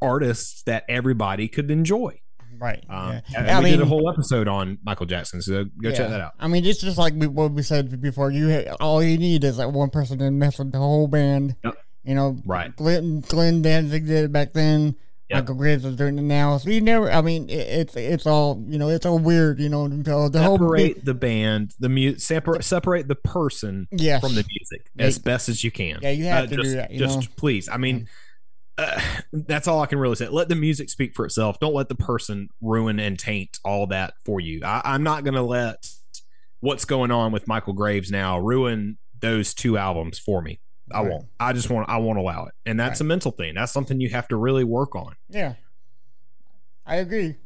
artists 0.00 0.62
that 0.62 0.84
everybody 0.88 1.46
could 1.46 1.70
enjoy. 1.70 2.20
Right. 2.60 2.84
Um, 2.88 3.12
yeah. 3.12 3.20
and 3.38 3.50
I 3.50 3.58
we 3.58 3.64
mean, 3.64 3.72
did 3.78 3.82
a 3.82 3.86
whole 3.88 4.08
episode 4.10 4.46
on 4.48 4.78
Michael 4.84 5.06
Jackson, 5.06 5.42
so 5.42 5.64
go 5.64 5.70
yeah. 5.88 5.94
check 5.96 6.10
that 6.10 6.20
out. 6.20 6.32
I 6.38 6.46
mean, 6.48 6.64
it's 6.64 6.80
just 6.80 6.98
like 6.98 7.14
what 7.14 7.52
we 7.52 7.62
said 7.62 8.00
before. 8.00 8.30
You 8.30 8.66
all 8.80 9.02
you 9.02 9.18
need 9.18 9.42
is 9.44 9.58
like 9.58 9.72
one 9.72 9.90
person 9.90 10.18
to 10.18 10.30
mess 10.30 10.58
with 10.58 10.72
the 10.72 10.78
whole 10.78 11.08
band. 11.08 11.56
Yep. 11.64 11.74
You 12.04 12.14
know, 12.14 12.38
Right. 12.46 12.74
Glenn, 12.76 13.20
Glenn 13.20 13.60
Danzig 13.62 14.06
did 14.06 14.24
it 14.24 14.32
back 14.32 14.52
then. 14.54 14.96
Yep. 15.28 15.42
Michael 15.42 15.54
Graves 15.54 15.84
is 15.84 15.94
doing 15.94 16.18
it 16.18 16.22
now. 16.22 16.56
So 16.56 16.70
you 16.70 16.80
never. 16.80 17.08
I 17.08 17.20
mean, 17.20 17.48
it, 17.48 17.52
it's 17.52 17.96
it's 17.96 18.26
all 18.26 18.64
you 18.68 18.78
know. 18.78 18.88
It's 18.88 19.06
all 19.06 19.18
weird. 19.20 19.60
You 19.60 19.68
know, 19.68 19.86
the, 19.86 20.28
the 20.28 20.42
whole 20.42 20.58
Separate 20.58 21.04
the 21.04 21.14
band, 21.14 21.72
the 21.78 21.88
mu- 21.88 22.18
separate 22.18 22.64
separate 22.64 23.06
the 23.06 23.14
person 23.14 23.86
Yes. 23.92 24.20
from 24.22 24.34
the 24.34 24.44
music 24.48 24.90
Yeah. 24.96 25.04
as 25.06 25.20
best 25.20 25.48
as 25.48 25.62
you 25.62 25.70
can. 25.70 26.00
Yeah, 26.02 26.10
you 26.10 26.24
have 26.24 26.48
to 26.50 26.56
do 26.56 26.62
just, 26.62 26.74
that, 26.74 26.90
you 26.90 26.98
just 26.98 27.20
know? 27.20 27.26
please. 27.36 27.68
I 27.68 27.76
mean, 27.76 28.08
uh, 28.80 29.00
that's 29.32 29.68
all 29.68 29.80
I 29.82 29.86
can 29.86 29.98
really 29.98 30.16
say. 30.16 30.28
Let 30.28 30.48
the 30.48 30.54
music 30.56 30.90
speak 30.90 31.14
for 31.14 31.24
itself. 31.24 31.58
Don't 31.60 31.74
let 31.74 31.88
the 31.88 31.94
person 31.94 32.48
ruin 32.60 32.98
and 32.98 33.18
taint 33.18 33.58
all 33.64 33.86
that 33.88 34.14
for 34.24 34.40
you. 34.40 34.62
I, 34.64 34.80
I'm 34.84 35.02
not 35.02 35.24
going 35.24 35.34
to 35.34 35.42
let 35.42 35.86
what's 36.60 36.84
going 36.84 37.10
on 37.10 37.32
with 37.32 37.46
Michael 37.48 37.72
Graves 37.74 38.10
now 38.10 38.38
ruin 38.38 38.98
those 39.20 39.54
two 39.54 39.76
albums 39.76 40.18
for 40.18 40.40
me. 40.42 40.60
I 40.92 41.02
Right. 41.02 41.10
won't. 41.10 41.26
I 41.38 41.52
just 41.52 41.70
want. 41.70 41.88
I 41.88 41.98
won't 41.98 42.18
allow 42.18 42.46
it, 42.46 42.54
and 42.66 42.78
that's 42.80 43.00
a 43.00 43.04
mental 43.04 43.30
thing. 43.30 43.54
That's 43.54 43.70
something 43.70 44.00
you 44.00 44.08
have 44.10 44.26
to 44.28 44.36
really 44.36 44.64
work 44.64 44.96
on. 44.96 45.14
Yeah. 45.28 45.54
I 46.84 46.96
agree. 46.96 47.36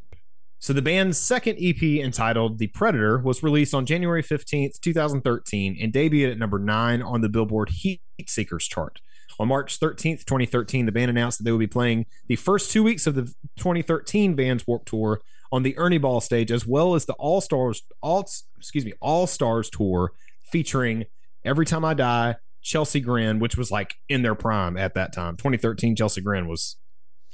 So 0.60 0.72
the 0.72 0.80
band's 0.80 1.18
second 1.18 1.58
EP 1.60 1.82
entitled 1.82 2.56
The 2.58 2.68
Predator 2.68 3.18
was 3.18 3.42
released 3.42 3.74
on 3.74 3.84
January 3.84 4.22
15th, 4.22 4.80
2013 4.80 5.76
and 5.78 5.92
debuted 5.92 6.30
at 6.32 6.38
number 6.38 6.58
9 6.58 7.02
on 7.02 7.20
the 7.20 7.28
Billboard 7.28 7.68
Heat 7.68 8.00
Seekers 8.26 8.66
chart. 8.66 9.00
On 9.38 9.48
March 9.48 9.80
13th, 9.80 10.24
2013, 10.24 10.86
the 10.86 10.92
band 10.92 11.10
announced 11.10 11.38
that 11.38 11.44
they 11.44 11.50
would 11.52 11.58
be 11.58 11.66
playing 11.66 12.06
the 12.28 12.36
first 12.36 12.70
2 12.70 12.82
weeks 12.82 13.06
of 13.06 13.14
the 13.14 13.22
2013 13.56 14.36
Vans 14.36 14.66
Warped 14.66 14.86
Tour 14.88 15.20
on 15.50 15.62
the 15.62 15.76
Ernie 15.78 15.98
Ball 15.98 16.20
stage 16.20 16.50
as 16.52 16.66
well 16.66 16.94
as 16.94 17.06
the 17.06 17.14
All 17.14 17.40
Stars 17.40 17.82
All 18.00 18.28
excuse 18.58 18.84
me, 18.84 18.92
All 19.00 19.26
Stars 19.26 19.70
tour 19.70 20.12
featuring 20.50 21.04
Every 21.44 21.66
Time 21.66 21.84
I 21.84 21.94
Die, 21.94 22.36
Chelsea 22.62 23.00
Grin, 23.00 23.38
which 23.38 23.56
was 23.56 23.70
like 23.70 23.94
in 24.08 24.22
their 24.22 24.34
prime 24.34 24.76
at 24.76 24.94
that 24.94 25.12
time. 25.12 25.36
2013 25.36 25.96
Chelsea 25.96 26.20
Grin 26.20 26.48
was 26.48 26.76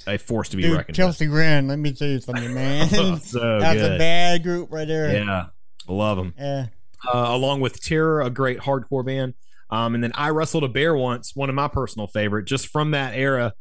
a 0.07 0.17
force 0.19 0.49
to 0.49 0.57
be 0.57 0.63
Dude, 0.65 0.77
reckoned 0.79 0.97
Chelsea 0.97 1.27
Grin, 1.27 1.69
let 1.69 1.79
me 1.79 1.93
tell 1.93 2.09
you 2.09 2.19
something, 2.21 2.53
man. 2.55 2.89
with. 2.91 3.25
so 3.27 3.59
That's 3.61 3.81
good. 3.81 3.93
a 3.93 3.99
bad 3.99 4.43
group 4.43 4.73
right 4.73 4.89
there. 4.89 5.13
Yeah, 5.13 5.47
love 5.87 6.17
them. 6.17 6.35
Yeah. 6.39 6.67
Uh, 7.07 7.27
along 7.29 7.61
with 7.61 7.81
Terror, 7.83 8.21
a 8.21 8.31
great 8.31 8.59
hardcore 8.61 9.05
band. 9.05 9.35
Um, 9.71 9.95
and 9.95 10.03
then 10.03 10.13
I 10.15 10.31
wrestled 10.31 10.65
a 10.65 10.69
bear 10.69 10.95
once, 10.97 11.35
one 11.35 11.49
of 11.49 11.55
my 11.55 11.69
personal 11.69 12.07
favorite, 12.07 12.45
just 12.47 12.69
from 12.69 12.91
that 12.93 13.15
era. 13.15 13.55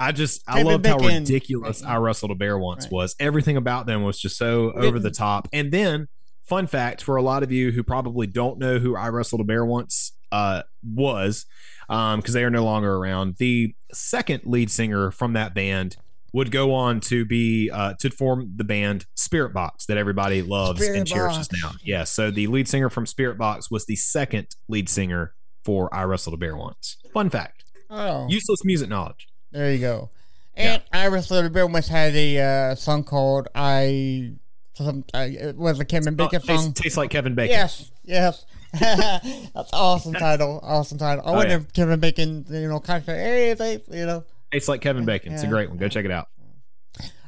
I 0.00 0.12
just 0.12 0.42
I 0.48 0.62
loved 0.62 0.86
how 0.86 0.96
ridiculous 0.96 1.82
I 1.82 1.96
wrestled 1.96 2.30
a 2.30 2.34
bear 2.34 2.58
once 2.58 2.84
Right. 2.86 2.92
was. 2.92 3.16
Everything 3.20 3.56
about 3.56 3.86
them 3.86 4.02
was 4.02 4.18
just 4.18 4.36
so 4.38 4.72
over 4.72 4.98
the 4.98 5.10
top. 5.10 5.46
And 5.52 5.70
then, 5.72 6.08
fun 6.44 6.66
fact 6.66 7.02
for 7.02 7.16
a 7.16 7.22
lot 7.22 7.42
of 7.42 7.52
you 7.52 7.70
who 7.70 7.82
probably 7.82 8.26
don't 8.26 8.58
know 8.58 8.78
who 8.78 8.96
I 8.96 9.08
wrestled 9.08 9.42
a 9.42 9.44
bear 9.44 9.64
once 9.64 10.12
uh, 10.32 10.62
was, 10.82 11.44
because 11.88 12.32
they 12.32 12.44
are 12.44 12.50
no 12.50 12.64
longer 12.64 12.96
around. 12.96 13.36
The 13.38 13.74
second 13.92 14.42
lead 14.46 14.70
singer 14.70 15.10
from 15.10 15.34
that 15.34 15.54
band 15.54 15.96
would 16.32 16.50
go 16.50 16.74
on 16.74 16.98
to 17.00 17.24
be 17.24 17.70
uh, 17.70 17.94
to 18.00 18.10
form 18.10 18.52
the 18.56 18.64
band 18.64 19.06
Spiritbox 19.16 19.86
that 19.86 19.96
everybody 19.96 20.42
loves 20.42 20.80
and 20.80 21.06
Spirit 21.06 21.06
cherishes 21.06 21.48
Box. 21.48 21.62
now. 21.62 21.70
Yeah, 21.84 22.04
so 22.04 22.30
the 22.30 22.46
lead 22.48 22.68
singer 22.68 22.90
from 22.90 23.04
Spiritbox 23.04 23.70
was 23.70 23.84
the 23.86 23.96
second 23.96 24.48
lead 24.68 24.88
singer 24.88 25.34
for 25.64 25.92
I 25.94 26.02
Wrestled 26.04 26.34
a 26.34 26.36
Bear 26.38 26.56
Once. 26.56 26.96
Fun 27.12 27.30
fact. 27.30 27.64
Oh. 27.90 28.26
Useless 28.28 28.64
music 28.64 28.88
knowledge. 28.88 29.26
There 29.52 29.72
you 29.72 29.78
go. 29.78 30.10
And 30.56 30.82
I 30.92 31.08
Wrestled 31.08 31.44
a 31.44 31.50
Bear 31.50 31.66
once 31.66 31.88
had 31.88 32.14
a 32.14 32.38
uh, 32.70 32.74
song 32.74 33.04
called 33.04 33.48
I. 33.54 34.32
Some, 34.74 35.04
uh, 35.14 35.26
it 35.30 35.56
was 35.56 35.78
a 35.78 35.84
Kevin 35.84 36.14
Oh, 36.14 36.16
Bacon 36.16 36.40
tastes, 36.40 36.64
song. 36.64 36.72
tastes 36.72 36.96
like 36.98 37.10
Kevin 37.10 37.34
Bacon. 37.36 37.52
Yes, 37.52 37.90
yes. 38.04 38.44
That's 38.72 39.70
awesome 39.72 40.14
title. 40.14 40.58
Awesome 40.64 40.98
title. 40.98 41.24
I 41.24 41.30
Oh, 41.30 41.34
wonder 41.34 41.50
yeah. 41.50 41.56
if 41.58 41.72
Kevin 41.72 42.00
Bacon, 42.00 42.44
you 42.50 42.68
know, 42.68 42.80
kind 42.80 43.00
of, 43.00 43.06
hey, 43.14 43.54
they, 43.54 43.80
you 43.96 44.04
know, 44.06 44.24
Tastes 44.52 44.68
like 44.68 44.80
Kevin 44.80 45.04
Bacon. 45.04 45.32
It's 45.32 45.44
a 45.44 45.46
great 45.46 45.68
one. 45.68 45.78
Go 45.78 45.88
check 45.88 46.04
it 46.04 46.10
out. 46.10 46.28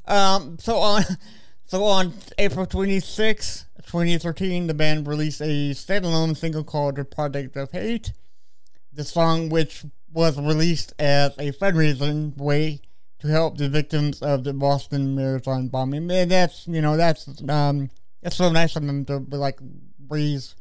Um, 0.07 0.59
so 0.61 0.77
on, 0.79 1.03
so 1.67 1.85
on 1.85 2.15
April 2.39 2.67
26, 2.67 3.67
2013, 3.85 4.67
the 4.67 4.75
band 4.75 5.07
released 5.07 5.41
a 5.41 5.71
standalone 5.71 6.37
single 6.37 6.65
called 6.65 6.97
"The 6.97 7.05
Project 7.05 7.57
of 7.57 7.71
Hate." 7.73 8.13
The 8.97 9.05
song, 9.05 9.49
which 9.51 9.85
was 10.13 10.39
released 10.41 10.95
as 10.99 11.33
a 11.39 11.53
fundraising 11.53 12.37
way 12.39 12.81
to 13.19 13.29
help 13.29 13.59
the 13.59 13.69
victims 13.69 14.23
of 14.23 14.45
the 14.45 14.53
Boston 14.55 15.15
Marathon 15.15 15.69
bombing. 15.69 16.11
And 16.11 16.31
that's 16.31 16.67
you 16.67 16.81
know 16.81 16.97
that's 16.97 17.29
um 17.49 17.91
that's 18.23 18.37
so 18.37 18.51
nice 18.51 18.75
of 18.77 18.87
them 18.87 19.05
to 19.05 19.19
like 19.19 19.59
raise 20.09 20.55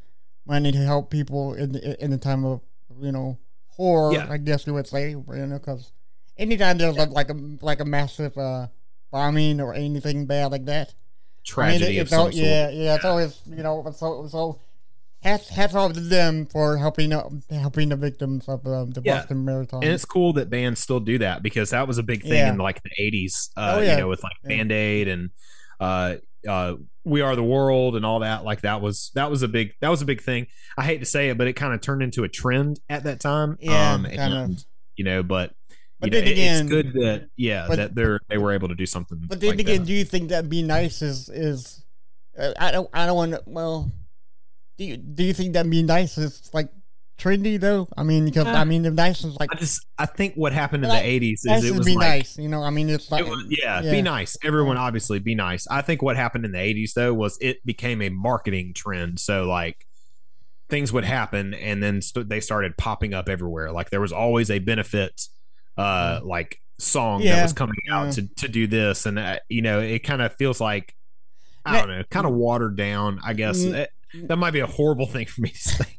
money 0.46 0.70
to 0.72 0.78
help 0.78 1.10
people 1.10 1.54
in 1.54 1.72
the, 1.72 2.04
in 2.04 2.10
the 2.10 2.18
time 2.18 2.44
of 2.44 2.60
you 3.00 3.10
know 3.12 3.38
horror. 3.68 4.12
Yeah. 4.12 4.26
I 4.30 4.36
guess 4.36 4.66
you 4.66 4.74
would 4.74 4.86
say 4.86 5.10
you 5.10 5.24
know 5.28 5.58
because 5.58 5.92
anytime 6.36 6.78
there's 6.78 6.96
a, 6.96 7.06
like 7.06 7.30
a 7.30 7.36
like 7.62 7.80
a 7.80 7.84
massive 7.86 8.36
uh 8.36 8.66
bombing 9.10 9.60
or 9.62 9.72
anything 9.74 10.26
bad 10.26 10.52
like 10.52 10.66
that. 10.66 10.92
Tragedy 11.44 11.84
I 11.84 11.88
mean, 11.88 11.96
it- 11.96 12.00
of 12.00 12.06
it's 12.08 12.12
al- 12.12 12.24
some 12.24 12.32
sort. 12.32 12.44
yeah, 12.44 12.68
yeah, 12.70 12.94
it's 12.96 13.04
always 13.04 13.40
you 13.48 13.62
know 13.62 13.82
so 13.96 14.26
so. 14.28 14.60
Hats, 15.26 15.48
hats 15.48 15.74
off 15.74 15.92
to 15.94 16.00
them 16.00 16.46
for 16.46 16.78
helping 16.78 17.12
uh, 17.12 17.28
helping 17.50 17.88
the 17.88 17.96
victims 17.96 18.48
of 18.48 18.66
uh, 18.66 18.84
the 18.84 19.02
Yeah. 19.04 19.18
Boston 19.18 19.44
Marathon. 19.44 19.82
And 19.82 19.92
it's 19.92 20.04
cool 20.04 20.32
that 20.34 20.48
bands 20.50 20.80
still 20.80 21.00
do 21.00 21.18
that 21.18 21.42
because 21.42 21.70
that 21.70 21.88
was 21.88 21.98
a 21.98 22.02
big 22.02 22.22
thing 22.22 22.32
Yeah. 22.32 22.50
in 22.52 22.58
like 22.58 22.80
the 22.82 22.90
80s, 23.00 23.50
uh, 23.56 23.74
Oh, 23.76 23.80
yeah. 23.80 23.92
you 23.92 24.00
know, 24.02 24.08
with 24.08 24.22
like 24.22 24.36
Band 24.44 24.70
Aid 24.70 25.08
and 25.08 25.30
uh, 25.80 26.16
uh, 26.48 26.74
We 27.04 27.22
Are 27.22 27.34
the 27.34 27.42
World 27.42 27.96
and 27.96 28.06
all 28.06 28.20
that. 28.20 28.44
Like 28.44 28.60
that 28.60 28.80
was 28.80 29.10
that 29.14 29.30
was 29.30 29.42
a 29.42 29.48
big 29.48 29.72
that 29.80 29.88
was 29.88 30.00
a 30.00 30.04
big 30.06 30.22
thing. 30.22 30.46
I 30.78 30.84
hate 30.84 30.98
to 31.00 31.06
say 31.06 31.28
it, 31.30 31.36
but 31.38 31.48
it 31.48 31.54
kind 31.54 31.74
of 31.74 31.80
turned 31.80 32.02
into 32.02 32.22
a 32.24 32.28
trend 32.28 32.78
at 32.88 33.02
that 33.04 33.18
time. 33.20 33.58
Yeah, 33.60 33.94
um, 33.94 34.04
kind 34.04 34.18
and, 34.34 34.52
of. 34.58 34.64
you 34.94 35.04
know, 35.04 35.22
but 35.24 35.52
But 35.98 36.12
you 36.12 36.20
know, 36.20 36.24
then 36.24 36.32
again- 36.32 36.60
it's 36.62 36.70
good 36.70 36.92
that 36.94 37.28
yeah 37.36 37.66
but- 37.68 37.76
that 37.76 37.94
they're 37.96 38.20
they 38.28 38.38
were 38.38 38.52
able 38.52 38.68
to 38.68 38.74
do 38.76 38.86
something. 38.86 39.18
But 39.26 39.40
then 39.40 39.50
like 39.50 39.58
again, 39.58 39.80
that. 39.80 39.86
do 39.86 39.92
you 39.92 40.04
think 40.04 40.28
that'd 40.28 40.48
be 40.48 40.62
nice? 40.62 41.02
Is 41.02 41.28
is 41.28 41.82
uh, 42.38 42.52
I 42.60 42.70
don't 42.70 42.88
I 42.92 43.06
don't 43.06 43.16
want 43.16 43.32
to. 43.32 43.42
Well, 43.46 43.90
do 44.78 44.84
you 44.84 44.96
do 44.96 45.24
you 45.24 45.32
think 45.32 45.52
that'd 45.54 45.70
be 45.70 45.82
nice? 45.82 46.18
Is 46.18 46.50
like 46.52 46.70
trendy 47.18 47.58
though. 47.58 47.88
I 47.96 48.02
mean, 48.02 48.26
because 48.26 48.46
I 48.46 48.64
mean, 48.64 48.82
the 48.82 48.90
nice 48.90 49.24
is 49.24 49.36
like 49.38 49.50
I 49.52 49.56
just 49.56 49.86
I 49.98 50.06
think 50.06 50.34
what 50.34 50.52
happened 50.52 50.84
in 50.84 50.90
Like, 50.90 51.02
the 51.04 51.20
80s 51.20 51.32
is 51.32 51.44
nice 51.44 51.64
it 51.64 51.74
was 51.74 51.86
be 51.86 51.94
like 51.94 52.08
nice. 52.08 52.38
You 52.38 52.48
know, 52.48 52.62
I 52.62 52.70
mean, 52.70 52.88
it's 52.88 53.10
like 53.10 53.24
It 53.24 53.28
was- 53.28 53.44
yeah, 53.48 53.80
yeah. 53.82 53.90
be 53.90 54.02
nice. 54.02 54.36
Everyone 54.44 54.76
obviously 54.76 55.18
be 55.18 55.34
nice. 55.34 55.66
I 55.68 55.82
think 55.82 56.02
what 56.02 56.16
happened 56.16 56.44
in 56.44 56.52
the 56.52 56.58
80s 56.58 56.92
though 56.94 57.14
was 57.14 57.38
it 57.40 57.64
became 57.64 58.02
a 58.02 58.08
marketing 58.10 58.74
trend. 58.74 59.20
So 59.20 59.44
like 59.44 59.86
things 60.68 60.92
would 60.92 61.04
happen 61.04 61.54
and 61.54 61.82
then 61.82 62.02
st- 62.02 62.28
they 62.28 62.40
started 62.40 62.76
popping 62.76 63.14
up 63.14 63.28
everywhere. 63.28 63.72
Like 63.72 63.90
there 63.90 64.00
was 64.00 64.12
always 64.12 64.50
a 64.50 64.58
benefit 64.58 65.22
uh 65.78 66.20
like 66.24 66.58
song 66.78 67.22
that 67.22 67.42
was 67.42 67.52
coming 67.52 67.76
out 67.90 68.06
yeah. 68.06 68.10
to 68.12 68.28
to 68.36 68.48
do 68.48 68.66
this 68.66 69.06
and 69.06 69.18
uh, 69.18 69.38
you 69.48 69.62
know, 69.62 69.80
it 69.80 70.00
kind 70.00 70.20
of 70.20 70.34
feels 70.34 70.60
like 70.60 70.94
I 71.64 71.80
don't 71.80 71.88
know, 71.88 72.04
kind 72.10 72.26
of 72.26 72.32
watered 72.32 72.76
down, 72.76 73.18
I 73.24 73.32
guess. 73.32 73.58
Mm. 73.58 73.86
That 74.14 74.36
might 74.36 74.52
be 74.52 74.60
a 74.60 74.66
horrible 74.66 75.06
thing 75.06 75.26
for 75.26 75.40
me 75.42 75.50
to 75.50 75.58
say. 75.58 75.98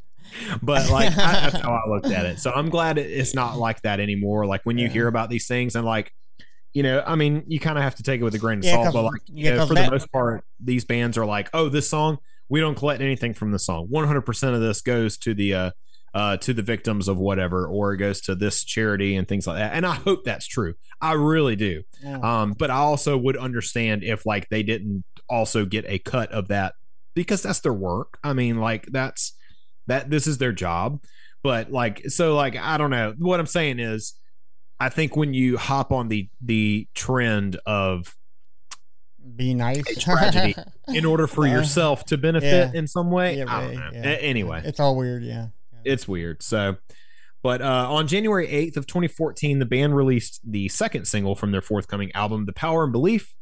But 0.61 0.89
like 0.91 1.11
I, 1.17 1.49
that's 1.49 1.57
how 1.57 1.73
I 1.73 1.89
looked 1.89 2.07
at 2.11 2.25
it. 2.25 2.39
So 2.39 2.51
I'm 2.51 2.69
glad 2.69 2.97
it's 2.97 3.33
not 3.33 3.57
like 3.57 3.81
that 3.81 3.99
anymore. 3.99 4.45
Like 4.45 4.61
when 4.65 4.77
you 4.77 4.87
hear 4.87 5.07
about 5.07 5.29
these 5.29 5.47
things 5.47 5.75
and 5.75 5.85
like 5.85 6.11
you 6.73 6.83
know, 6.83 7.01
I 7.07 7.15
mean, 7.15 7.43
you 7.47 7.59
kind 7.59 7.77
of 7.77 7.83
have 7.83 7.95
to 7.95 8.03
take 8.03 8.21
it 8.21 8.23
with 8.23 8.35
a 8.35 8.37
grain 8.39 8.59
of 8.59 8.65
Yeah, 8.65 8.83
salt, 8.83 8.93
but 8.93 9.03
like, 9.03 9.21
you 9.27 9.45
yeah, 9.45 9.55
know, 9.55 9.65
for 9.65 9.73
that- 9.73 9.85
the 9.85 9.91
most 9.91 10.11
part, 10.11 10.43
these 10.59 10.85
bands 10.85 11.17
are 11.17 11.25
like, 11.25 11.49
oh, 11.53 11.69
this 11.69 11.89
song, 11.89 12.19
we 12.49 12.59
don't 12.59 12.75
collect 12.75 13.01
anything 13.01 13.33
from 13.33 13.51
the 13.51 13.57
song. 13.57 13.87
100% 13.91 14.53
of 14.53 14.59
this 14.61 14.81
goes 14.81 15.17
to 15.19 15.33
the, 15.33 15.53
uh, 15.55 15.71
uh, 16.13 16.37
to 16.37 16.53
the 16.53 16.61
victims 16.61 17.07
of 17.07 17.17
whatever, 17.17 17.65
or 17.67 17.93
it 17.93 17.97
goes 17.97 18.21
to 18.21 18.35
this 18.35 18.63
charity 18.63 19.15
and 19.15 19.27
things 19.27 19.47
like 19.47 19.57
that. 19.57 19.73
And 19.73 19.87
I 19.87 19.95
hope 19.95 20.23
that's 20.23 20.45
true. 20.45 20.75
I 21.01 21.13
really 21.13 21.55
do. 21.55 21.81
Yeah. 22.03 22.19
Um, 22.19 22.53
but 22.53 22.69
I 22.69 22.75
also 22.77 23.17
would 23.17 23.37
understand 23.37 24.03
if 24.03 24.25
like 24.27 24.47
they 24.49 24.61
didn't 24.61 25.03
also 25.27 25.65
get 25.65 25.85
a 25.87 25.97
cut 25.97 26.31
of 26.31 26.49
that 26.49 26.73
because 27.25 27.41
that's 27.43 27.59
their 27.59 27.73
work. 27.73 28.17
I 28.23 28.33
mean, 28.33 28.57
like 28.57 28.85
that's 28.91 29.33
that 29.87 30.09
this 30.09 30.27
is 30.27 30.37
their 30.37 30.51
job. 30.53 31.01
But 31.43 31.71
like 31.71 32.03
so 32.07 32.35
like 32.35 32.55
I 32.55 32.77
don't 32.77 32.91
know. 32.91 33.13
What 33.17 33.39
I'm 33.39 33.45
saying 33.45 33.79
is 33.79 34.13
I 34.79 34.89
think 34.89 35.15
when 35.17 35.33
you 35.33 35.57
hop 35.57 35.91
on 35.91 36.07
the 36.07 36.29
the 36.41 36.87
trend 36.93 37.57
of 37.65 38.15
be 39.35 39.53
nice. 39.53 39.83
tragedy 39.99 40.55
in 40.87 41.05
order 41.05 41.27
for 41.27 41.45
Uh, 41.45 41.51
yourself 41.51 42.05
to 42.05 42.17
benefit 42.17 42.71
yeah. 42.73 42.79
in 42.79 42.87
some 42.87 43.11
way, 43.11 43.37
Yeah, 43.37 43.45
I 43.47 43.61
don't 43.61 43.75
know. 43.75 43.89
yeah. 43.93 44.01
Anyway, 44.21 44.61
it's 44.63 44.79
all 44.79 44.95
weird. 44.95 45.23
Yeah. 45.23 45.47
it's 45.83 46.07
weird. 46.07 46.41
So, 46.41 46.77
but 47.43 47.61
uh, 47.61 47.87
on 47.91 48.07
January 48.07 48.47
8th 48.47 48.77
of 48.77 48.87
2014, 48.87 49.59
the 49.59 49.65
band 49.65 49.95
released 49.95 50.39
the 50.49 50.69
second 50.69 51.07
single 51.07 51.35
from 51.35 51.51
their 51.51 51.61
forthcoming 51.61 52.11
album, 52.13 52.45
The 52.45 52.53
Power 52.53 52.83
and 52.83 52.91
Belief. 52.93 53.33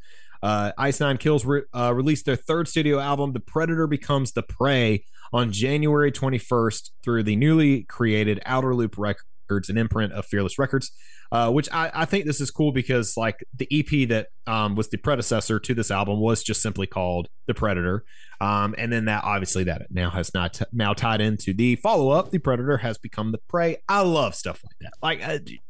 Uh, 0.41 0.71
Ice 0.77 0.99
Nine 0.99 1.17
Kills 1.17 1.45
re- 1.45 1.63
uh, 1.73 1.93
released 1.93 2.25
their 2.25 2.36
third 2.36 2.67
studio 2.67 2.99
album, 2.99 3.33
The 3.33 3.39
Predator 3.39 3.88
Becomes 3.88 4.31
the 4.33 4.43
Prey, 4.43 5.03
on 5.33 5.51
January 5.51 6.11
21st 6.11 6.91
through 7.03 7.23
the 7.23 7.36
newly 7.36 7.83
created 7.83 8.41
Outer 8.45 8.75
Loop 8.75 8.97
Records, 8.97 9.69
an 9.69 9.77
imprint 9.77 10.13
of 10.13 10.25
Fearless 10.25 10.57
Records. 10.57 10.91
Uh, 11.31 11.51
which 11.51 11.67
I, 11.71 11.89
I 11.91 12.05
think 12.05 12.25
this 12.25 12.39
is 12.39 12.51
cool 12.51 12.71
because 12.71 13.17
like 13.17 13.43
the 13.57 13.67
EP 13.71 14.07
that 14.09 14.27
um, 14.45 14.75
was 14.75 14.89
the 14.89 14.97
predecessor 14.97 15.59
to 15.59 15.73
this 15.73 15.89
album 15.89 16.19
was 16.19 16.43
just 16.43 16.61
simply 16.61 16.86
called 16.86 17.29
The 17.47 17.55
Predator, 17.55 18.05
um, 18.39 18.75
and 18.77 18.93
then 18.93 19.05
that 19.05 19.23
obviously 19.23 19.63
that 19.63 19.88
now 19.89 20.11
has 20.11 20.33
not 20.36 20.53
t- 20.53 20.65
now 20.71 20.93
tied 20.93 21.21
into 21.21 21.51
the 21.51 21.77
follow 21.77 22.11
up. 22.11 22.29
The 22.29 22.38
Predator 22.38 22.77
has 22.77 22.99
become 22.99 23.31
the 23.31 23.39
prey. 23.49 23.77
I 23.89 24.01
love 24.01 24.36
stuff 24.36 24.61
like 24.63 24.75
that. 24.81 24.93
Like, 25.01 25.21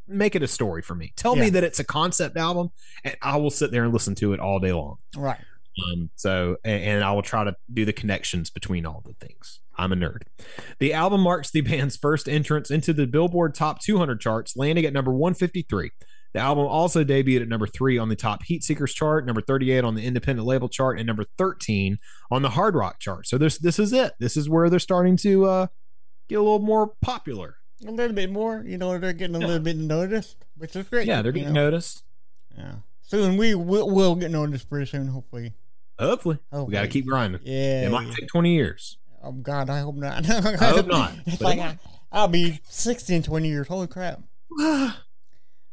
make 0.08 0.36
it 0.36 0.44
a 0.44 0.48
story 0.48 0.82
for 0.82 0.96
me. 0.96 1.14
Tell 1.16 1.36
me 1.36 1.50
that 1.50 1.64
it's 1.64 1.80
a 1.80 1.84
concept 1.84 2.38
album, 2.38 2.72
and 3.04 3.16
I 3.22 3.38
will 3.38 3.50
sit 3.50 3.72
there 3.72 3.84
and 3.84 3.94
listen 3.94 4.16
to 4.16 4.34
it 4.34 4.40
all 4.40 4.60
day 4.60 4.72
long. 4.72 4.98
Right. 5.16 5.40
Um, 5.84 6.10
so, 6.16 6.58
and, 6.64 6.84
and 6.84 7.04
I 7.04 7.12
will 7.12 7.22
try 7.22 7.44
to 7.44 7.56
do 7.74 7.86
the 7.86 7.94
connections 7.94 8.50
between 8.50 8.86
all 8.86 9.04
the 9.06 9.14
things. 9.26 9.60
I'm 9.78 9.92
a 9.92 9.96
nerd. 9.96 10.22
The 10.80 10.94
album 10.94 11.22
marks 11.22 11.52
the 11.52 11.62
band's 11.62 11.98
first 11.98 12.30
entrance 12.30 12.72
into 12.72 12.94
the 12.94 13.08
Billboard 13.08 13.56
Top 13.56 13.82
200 13.82 14.20
charts, 14.20 14.56
landing 14.56 14.86
at 14.86 14.94
number 14.94 15.12
153. 15.12 15.92
The 16.34 16.42
album 16.42 16.66
also 16.66 17.06
debuted 17.06 17.44
at 17.44 17.48
number 17.48 17.68
three 17.68 17.98
on 17.98 18.10
the 18.10 18.16
Top 18.16 18.44
Heat 18.44 18.62
Seekers 18.62 18.94
chart, 18.94 19.26
number 19.26 19.42
38 19.42 19.86
on 19.86 19.96
the 19.96 20.06
Independent 20.06 20.46
Label 20.46 20.68
chart, 20.68 20.98
and 20.98 21.08
number 21.08 21.24
13 21.38 21.98
on 22.30 22.42
the 22.42 22.50
Hard 22.50 22.76
Rock 22.76 23.00
chart. 23.00 23.26
So 23.26 23.38
this 23.38 23.58
this 23.58 23.80
is 23.80 23.94
it. 23.94 24.14
This 24.20 24.36
is 24.36 24.50
where 24.50 24.70
they're 24.70 24.80
starting 24.80 25.16
to 25.18 25.46
uh, 25.46 25.68
get 26.28 26.36
a 26.36 26.42
little 26.42 26.60
more 26.60 26.92
popular. 27.02 27.56
A 27.86 27.92
little 27.92 28.16
bit 28.16 28.32
more. 28.32 28.64
You 28.66 28.78
know, 28.78 28.98
they're 28.98 29.14
getting 29.14 29.36
a 29.36 29.40
little 29.40 29.60
bit 29.60 29.76
noticed, 29.76 30.38
which 30.58 30.76
is 30.76 30.88
great. 30.88 31.08
Yeah, 31.08 31.22
they're 31.22 31.32
getting 31.32 31.54
know? 31.54 31.66
noticed. 31.66 32.04
Yeah. 32.58 32.76
Soon 33.02 33.38
we 33.38 33.54
will 33.54 33.90
we'll 33.90 34.16
get 34.16 34.32
noticed 34.32 34.70
pretty 34.70 34.86
soon, 34.86 35.08
hopefully. 35.08 35.54
Hopefully, 36.00 36.40
we 36.52 36.72
got 36.72 36.82
to 36.82 36.88
keep 36.88 37.06
grinding. 37.06 37.42
Yeah. 37.44 37.86
It 37.86 37.92
might 37.92 38.12
take 38.14 38.28
20 38.28 38.54
years. 38.54 38.98
Oh 39.24 39.32
God, 39.32 39.70
I 39.70 39.80
hope 39.80 39.96
not. 39.96 40.30
I 40.30 40.66
hope 40.70 40.88
not, 40.88 41.14
It's 41.26 41.42
like 41.42 41.60
I, 41.60 41.80
I'll 42.12 42.28
be 42.28 42.60
60 42.70 43.16
in 43.16 43.24
20 43.24 43.48
years. 43.48 43.68
Holy 43.68 43.88
crap! 43.88 44.22
I 44.60 44.94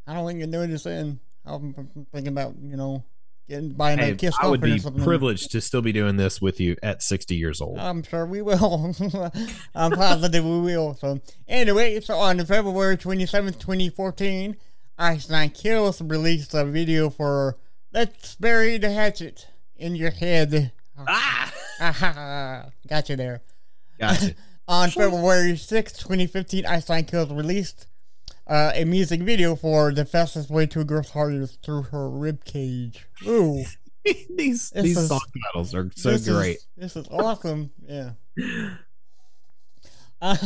don't 0.06 0.26
think 0.26 0.40
you 0.40 0.46
notice 0.46 0.84
then. 0.84 1.20
I'm 1.44 2.06
thinking 2.12 2.32
about 2.32 2.54
you 2.60 2.76
know 2.76 3.04
getting 3.48 3.70
buying 3.70 3.98
Hey, 3.98 4.12
a 4.12 4.14
kiss 4.14 4.34
I 4.40 4.48
would 4.48 4.60
be 4.60 4.80
privileged 5.02 5.52
to 5.52 5.60
still 5.60 5.82
be 5.82 5.92
doing 5.92 6.16
this 6.16 6.40
with 6.40 6.60
you 6.60 6.76
at 6.82 7.02
60 7.02 7.34
years 7.34 7.60
old. 7.60 7.78
I'm 7.78 8.02
sure 8.02 8.26
we 8.26 8.42
will. 8.42 8.94
I'm 9.74 9.92
positive 9.92 10.44
we 10.44 10.60
will. 10.60 10.94
So 10.94 11.20
anyway, 11.48 12.00
so 12.00 12.16
on 12.18 12.44
February 12.44 12.96
27th, 12.96 13.58
2014, 13.60 14.56
Ice 14.98 15.28
Nine 15.28 15.50
Kills 15.50 16.00
released 16.00 16.54
a 16.54 16.64
video 16.64 17.10
for 17.10 17.56
"Let's 17.92 18.34
Bury 18.36 18.78
the 18.78 18.92
Hatchet 18.92 19.48
in 19.76 19.96
Your 19.96 20.10
Head." 20.10 20.72
ah, 20.98 21.52
Got 22.88 23.08
you 23.08 23.16
there. 23.16 23.42
gotcha. 23.98 24.34
On 24.68 24.88
February 24.88 25.52
6th, 25.54 25.98
2015, 25.98 26.64
Ice 26.66 26.88
Nine 26.88 27.04
Kills 27.04 27.30
released 27.32 27.88
uh, 28.46 28.72
a 28.74 28.84
music 28.84 29.20
video 29.22 29.54
for 29.56 29.92
"The 29.92 30.04
Fastest 30.04 30.50
Way 30.50 30.66
to 30.66 30.80
a 30.80 30.84
Girl's 30.84 31.10
Heart 31.10 31.34
is 31.34 31.58
Through 31.62 31.82
Her 31.84 32.08
Rib 32.10 32.44
Cage." 32.44 33.06
Ooh, 33.26 33.64
these 34.04 34.70
This 34.70 34.70
these 34.70 34.98
is- 34.98 35.08
song 35.08 35.20
are 35.54 35.90
so 35.94 36.10
this 36.10 36.28
great. 36.28 36.56
Is, 36.56 36.66
this 36.76 36.96
is 36.96 37.06
awesome. 37.10 37.70
Yeah. 37.86 38.10
Uh, 40.20 40.36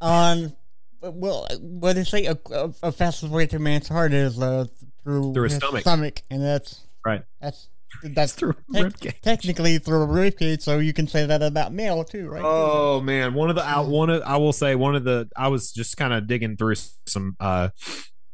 on 0.00 0.52
well, 1.00 1.46
what 1.60 1.94
they 1.94 2.02
say 2.02 2.26
a, 2.26 2.36
a, 2.50 2.72
a 2.82 2.90
fastest 2.90 3.30
way 3.30 3.46
to 3.46 3.54
a 3.54 3.58
man's 3.60 3.86
heart 3.86 4.12
is 4.12 4.36
uh, 4.40 4.64
through 5.04 5.32
Through 5.32 5.44
his 5.44 5.54
stomach. 5.54 5.82
stomach, 5.82 6.22
and 6.28 6.42
that's 6.42 6.80
Right. 7.06 7.22
That's 7.40 7.68
that's 8.02 8.32
Through 8.32 8.54
a 8.74 8.82
tec- 8.82 8.92
ribcage. 8.92 9.20
technically 9.22 9.78
through 9.78 10.02
a 10.02 10.06
ribcage, 10.06 10.62
so 10.62 10.78
you 10.78 10.92
can 10.92 11.06
say 11.06 11.26
that 11.26 11.42
about 11.42 11.72
male 11.72 12.04
too, 12.04 12.28
right? 12.28 12.42
Oh 12.44 13.00
man, 13.00 13.34
one 13.34 13.50
of 13.50 13.56
the 13.56 13.64
out 13.64 13.86
one 13.88 14.10
of 14.10 14.22
I 14.22 14.36
will 14.36 14.52
say 14.52 14.74
one 14.74 14.94
of 14.96 15.04
the 15.04 15.28
I 15.36 15.48
was 15.48 15.72
just 15.72 15.96
kind 15.96 16.12
of 16.12 16.26
digging 16.26 16.56
through 16.56 16.74
some 17.06 17.36
uh 17.40 17.68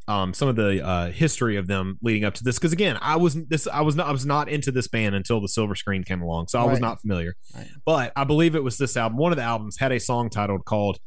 um 0.07 0.33
some 0.33 0.49
of 0.49 0.57
the 0.57 0.83
uh 0.85 1.11
history 1.11 1.57
of 1.57 1.67
them 1.67 1.99
leading 2.03 2.25
up 2.25 2.33
to 2.35 2.45
this 2.45 2.59
because 2.59 2.73
again 2.73 2.97
I 3.03 3.17
was 3.17 3.35
this 3.47 3.67
I 3.67 3.83
was 3.83 3.95
not 3.95 4.07
I 4.07 4.13
was 4.13 4.25
not 4.25 4.49
into 4.49 4.73
this 4.73 4.89
band 4.89 5.15
until 5.15 5.41
the 5.41 5.49
silver 5.49 5.75
scream 5.75 6.03
came 6.03 6.23
along 6.23 6.49
so 6.49 6.59
I 6.59 6.65
was 6.65 6.81
not 6.81 6.99
familiar 7.03 7.35
Right. 7.55 7.67
but 7.85 8.13
I 8.17 8.25
believe 8.25 8.55
it 8.55 8.63
was 8.65 8.79
this 8.79 8.97
album 8.97 9.19
one 9.19 9.33
of 9.33 9.37
the 9.37 9.43
albums 9.45 9.77
had 9.79 9.93
a 9.93 10.01
song 10.01 10.31
titled 10.31 10.65
called 10.65 10.99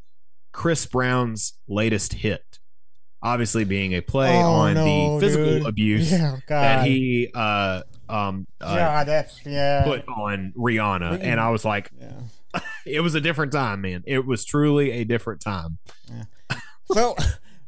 Chris 0.52 0.86
Brown's 0.86 1.54
latest 1.66 2.12
hit 2.12 2.60
obviously 3.24 3.64
being 3.64 3.92
a 3.94 4.00
play 4.02 4.36
Oh, 4.40 4.52
on 4.52 4.74
no, 4.74 5.18
the 5.18 5.26
physical 5.26 5.46
dude. 5.46 5.66
abuse 5.66 6.12
Yeah, 6.12 6.36
God. 6.46 6.62
that 6.62 6.86
he 6.86 7.28
uh, 7.34 7.82
um, 8.12 8.46
uh, 8.60 8.76
God, 8.76 9.06
that's 9.06 9.40
yeah. 9.46 9.84
put 9.84 10.06
on 10.08 10.52
Rihanna, 10.56 11.20
and 11.22 11.40
I 11.40 11.50
was 11.50 11.64
like, 11.64 11.90
yeah. 11.98 12.60
it 12.86 13.00
was 13.00 13.14
a 13.14 13.20
different 13.20 13.52
time, 13.52 13.80
man. 13.80 14.04
It 14.06 14.26
was 14.26 14.44
truly 14.44 14.90
a 14.92 15.04
different 15.04 15.40
time. 15.40 15.78
So, 16.92 17.16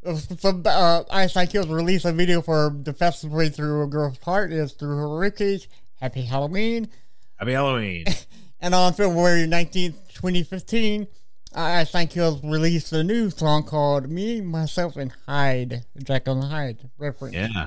so 0.39 0.63
uh, 0.67 1.05
Ice 1.11 1.35
Nine 1.35 1.47
Kills 1.47 1.69
released 1.69 2.05
a 2.05 2.13
video 2.13 2.43
for 2.43 2.75
the 2.75 2.93
fastest 2.93 3.33
way 3.33 3.49
through 3.49 3.83
a 3.83 3.87
girl's 3.87 4.19
heart 4.19 4.53
is 4.53 4.73
through 4.73 4.97
her 4.97 5.07
ribcage. 5.07 5.67
Happy 6.01 6.23
Halloween. 6.23 6.89
Happy 7.37 7.53
Halloween. 7.53 8.07
And 8.61 8.75
on 8.75 8.95
February 8.95 9.47
19th, 9.47 10.15
2015, 10.15 11.07
uh, 11.55 11.61
Ice 11.61 11.93
Nine 11.93 12.09
Kills 12.09 12.43
released 12.43 12.95
a 12.95 13.05
new 13.05 13.29
song 13.29 13.65
called 13.65 14.09
Me, 14.09 14.41
Myself, 14.41 14.97
and 14.97 15.13
Hyde. 15.27 15.85
Jekyll 16.03 16.41
and 16.41 16.51
Hyde 16.51 16.91
reference. 16.97 17.35
yeah. 17.35 17.67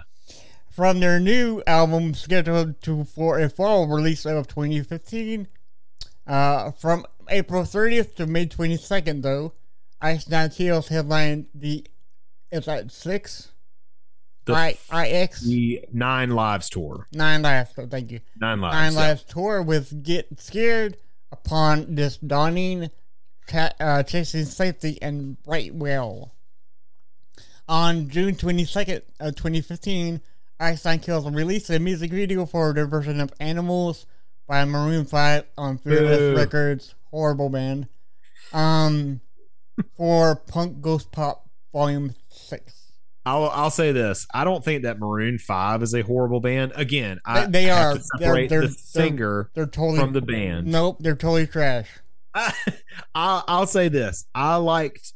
From 0.78 1.00
their 1.00 1.20
new 1.20 1.64
album 1.66 2.14
scheduled 2.14 2.84
to 2.84 3.04
for 3.04 3.40
a 3.40 3.50
fall 3.50 3.88
release 3.88 4.28
of 4.28 4.48
2015. 4.48 5.48
Uh, 6.28 6.70
from 6.70 7.04
April 7.30 7.64
30th 7.64 8.14
to 8.18 8.28
May 8.28 8.46
22nd, 8.46 9.24
though, 9.24 9.54
Ice 10.00 10.30
Nine 10.30 10.52
Kills 10.52 10.90
headlined 10.90 11.48
the 11.56 11.84
is 12.52 12.66
that 12.66 12.92
six? 12.92 13.54
The, 14.46 14.54
I 14.92 15.08
IX 15.08 15.42
the 15.42 15.84
Nine 15.92 16.30
Lives 16.30 16.70
tour. 16.70 17.08
Nine 17.12 17.42
Lives. 17.42 17.72
So 17.76 17.88
thank 17.88 18.12
you. 18.12 18.20
Nine 18.40 18.62
Lives. 18.62 18.76
Nine 18.76 18.94
yeah. 18.94 19.00
Lives 19.00 19.24
tour 19.24 19.64
with 19.64 20.04
Get 20.04 20.40
Scared 20.40 20.98
upon 21.32 21.96
this 21.96 22.18
dawning, 22.18 22.92
uh, 23.52 24.04
chasing 24.04 24.46
safety 24.46 25.00
and 25.02 25.38
right 25.48 25.74
well. 25.74 26.36
On 27.68 28.10
June 28.10 28.36
22nd, 28.36 29.02
of 29.20 29.36
2015, 29.36 30.22
Ice 30.60 30.86
Nine 30.86 31.00
Kills 31.00 31.30
released 31.30 31.70
a 31.70 31.80
music 31.80 32.12
video 32.12 32.46
for 32.46 32.74
their 32.74 32.88
version 32.88 33.20
of 33.20 33.32
Animals 33.40 34.06
by 34.48 34.66
Maroon 34.66 35.06
5 35.06 35.44
on 35.58 35.78
Fearless. 35.78 36.38
Records. 36.38 36.96
Horrible 37.12 37.50
band. 37.50 37.88
Um, 38.54 39.22
for 39.96 40.36
Punk 40.36 40.82
Goes 40.82 41.06
Pop 41.06 41.48
Volume 41.72 42.16
6. 42.30 42.74
I'll 43.26 43.50
I'll 43.50 43.70
say 43.70 43.92
this. 43.92 44.26
I 44.34 44.46
don't 44.46 44.64
think 44.64 44.84
that 44.84 45.00
Maroon 45.00 45.38
Five 45.38 45.84
is 45.84 45.94
a 45.94 46.02
horrible 46.02 46.40
band. 46.40 46.72
Again, 46.76 47.20
I 47.26 47.42
They- 47.46 47.52
they 47.66 47.70
are. 47.70 47.96
to 47.96 48.04
They're- 48.20 48.48
they're- 48.48 48.62
the 48.62 48.68
they're- 48.68 48.76
singer 48.78 49.50
They're 49.54 49.66
totally. 49.66 50.00
from 50.00 50.14
the 50.14 50.22
band. 50.22 50.68
Nope, 50.68 50.98
they're 51.02 51.14
totally 51.16 51.46
trash. 51.46 51.90
I, 52.34 52.54
I'll, 53.16 53.44
I'll 53.48 53.68
say 53.68 53.90
this. 53.90 54.26
I 54.34 54.56
liked. 54.56 55.12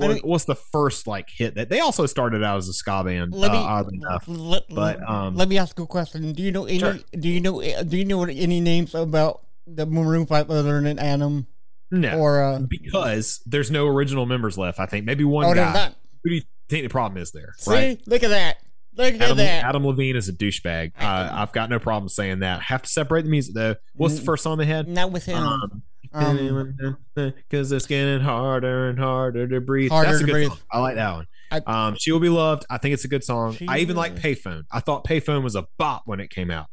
Mean- 0.00 0.18
what's 0.24 0.44
the 0.44 0.54
first 0.54 1.06
like 1.06 1.28
hit 1.30 1.54
that 1.54 1.68
they 1.68 1.80
also 1.80 2.06
started 2.06 2.42
out 2.42 2.58
as 2.58 2.68
a 2.68 2.72
ska 2.72 3.04
band? 3.04 3.32
Let 3.32 3.52
me 3.52 3.58
uh, 3.58 3.62
oddly 3.62 3.96
enough, 3.96 4.24
let, 4.26 4.68
but 4.68 5.08
um, 5.08 5.36
let 5.36 5.48
me 5.48 5.58
ask 5.58 5.78
you 5.78 5.84
a 5.84 5.86
question. 5.86 6.32
Do 6.32 6.42
you 6.42 6.52
know 6.52 6.64
any? 6.64 6.78
Sure. 6.78 6.98
Do 7.18 7.28
you 7.28 7.40
know? 7.40 7.60
Do 7.82 7.96
you 7.96 8.04
know 8.04 8.24
any 8.24 8.60
names 8.60 8.94
about 8.94 9.42
the 9.66 9.86
Maroon 9.86 10.26
Five 10.26 10.50
other 10.50 10.80
than 10.80 10.98
Adam 10.98 11.46
no, 11.90 12.18
or? 12.18 12.42
Uh, 12.42 12.58
because 12.60 13.40
there's 13.46 13.70
no 13.70 13.86
original 13.86 14.26
members 14.26 14.58
left. 14.58 14.80
I 14.80 14.86
think 14.86 15.04
maybe 15.04 15.24
one 15.24 15.46
oh, 15.46 15.54
guy. 15.54 15.92
Who 16.22 16.30
do 16.30 16.36
you 16.36 16.42
think 16.68 16.84
the 16.84 16.88
problem 16.88 17.20
is 17.20 17.30
there? 17.30 17.54
See, 17.58 17.70
Right. 17.70 18.00
look 18.06 18.22
at 18.22 18.30
that. 18.30 18.58
Look 18.96 19.14
at 19.14 19.20
Adam, 19.22 19.36
that. 19.38 19.64
Adam 19.64 19.86
Levine 19.86 20.16
is 20.16 20.28
a 20.28 20.32
douchebag. 20.32 20.92
Uh, 20.98 21.28
I've 21.32 21.52
got 21.52 21.68
no 21.70 21.78
problem 21.78 22.08
saying 22.08 22.40
that. 22.40 22.62
Have 22.62 22.82
to 22.82 22.88
separate 22.88 23.22
the 23.22 23.30
music 23.30 23.54
though. 23.54 23.74
What's 23.94 24.16
the 24.18 24.24
first 24.24 24.42
song 24.44 24.58
they 24.58 24.66
had? 24.66 24.88
Not 24.88 25.10
with 25.12 25.24
him. 25.26 25.36
Um, 25.38 25.82
Um, 26.12 26.96
because 27.16 27.72
it's 27.72 27.86
getting 27.86 28.20
harder 28.20 28.88
and 28.88 28.98
harder 28.98 29.48
to 29.48 29.60
breathe. 29.60 29.90
Harder 29.90 30.10
That's 30.10 30.18
a 30.18 30.20
to 30.20 30.26
good 30.26 30.32
breathe. 30.32 30.48
song. 30.48 30.58
I 30.70 30.78
like 30.78 30.94
that 30.94 31.12
one. 31.12 31.26
I- 31.50 31.62
um, 31.88 31.96
she 31.98 32.12
will 32.12 32.20
be 32.20 32.28
loved. 32.28 32.64
I 32.70 32.78
think 32.78 32.94
it's 32.94 33.04
a 33.04 33.08
good 33.08 33.24
song. 33.24 33.56
I 33.68 33.78
even 33.80 33.96
like. 33.96 34.14
Payphone. 34.14 34.62
I 34.70 34.78
thought 34.80 35.04
Payphone 35.04 35.42
was 35.42 35.56
a 35.56 35.66
bop 35.76 36.02
when 36.06 36.20
it 36.20 36.30
came 36.30 36.50
out, 36.52 36.66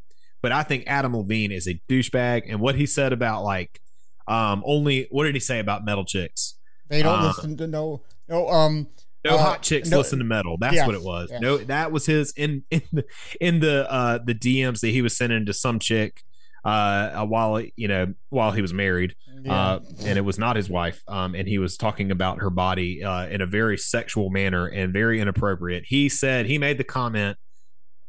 but 0.43 0.51
I 0.51 0.61
think 0.61 0.83
Adam 0.85 1.15
Levine 1.17 1.51
is 1.51 1.67
a 1.67 1.81
douchebag. 1.89 2.43
And 2.49 2.59
what 2.59 2.75
he 2.75 2.85
said 2.85 3.13
about 3.13 3.43
like, 3.43 3.81
um, 4.27 4.61
only 4.65 5.07
what 5.09 5.23
did 5.23 5.33
he 5.35 5.39
say 5.41 5.57
about 5.59 5.83
metal 5.83 6.05
chicks? 6.05 6.55
they 6.87 7.01
don't 7.01 7.19
uh, 7.19 7.27
listen 7.27 7.57
to 7.57 7.65
no 7.67 8.01
no 8.29 8.47
um. 8.47 8.87
No 9.23 9.35
Uh, 9.35 9.37
hot 9.37 9.61
chicks 9.61 9.89
no- 9.89 9.97
listen 9.99 10.19
to 10.19 10.25
metal. 10.25 10.57
That's 10.59 10.75
Yes, 10.75 10.85
what 10.87 10.95
it 10.95 11.03
was. 11.03 11.29
yes. 11.31 11.41
No, 11.41 11.57
that 11.57 11.91
was 11.91 12.05
his 12.05 12.31
in 12.37 12.63
in 12.71 12.81
the 12.91 13.05
in 13.39 13.59
the 13.59 13.91
uh 13.91 14.17
the 14.23 14.33
DMs 14.35 14.79
that 14.81 14.89
he 14.89 15.01
was 15.01 15.15
sending 15.15 15.45
to 15.45 15.53
some 15.53 15.77
chick 15.79 16.21
uh 16.63 17.25
while 17.25 17.59
you 17.75 17.87
know 17.87 18.13
while 18.29 18.51
he 18.51 18.61
was 18.61 18.71
married 18.73 19.15
Yeah. 19.43 19.53
uh, 19.53 19.79
and 20.05 20.17
it 20.17 20.21
was 20.21 20.37
not 20.37 20.55
his 20.55 20.69
wife. 20.69 21.01
Um, 21.07 21.33
and 21.35 21.47
he 21.47 21.57
was 21.57 21.75
talking 21.77 22.11
about 22.11 22.39
her 22.41 22.49
body 22.51 23.03
uh, 23.03 23.27
in 23.27 23.41
a 23.41 23.47
very 23.47 23.77
sexual 23.77 24.29
manner 24.29 24.67
and 24.67 24.93
very 24.93 25.19
inappropriate. 25.19 25.85
He 25.87 26.07
said 26.09 26.45
he 26.45 26.57
made 26.59 26.77
the 26.77 26.83
comment, 26.83 27.37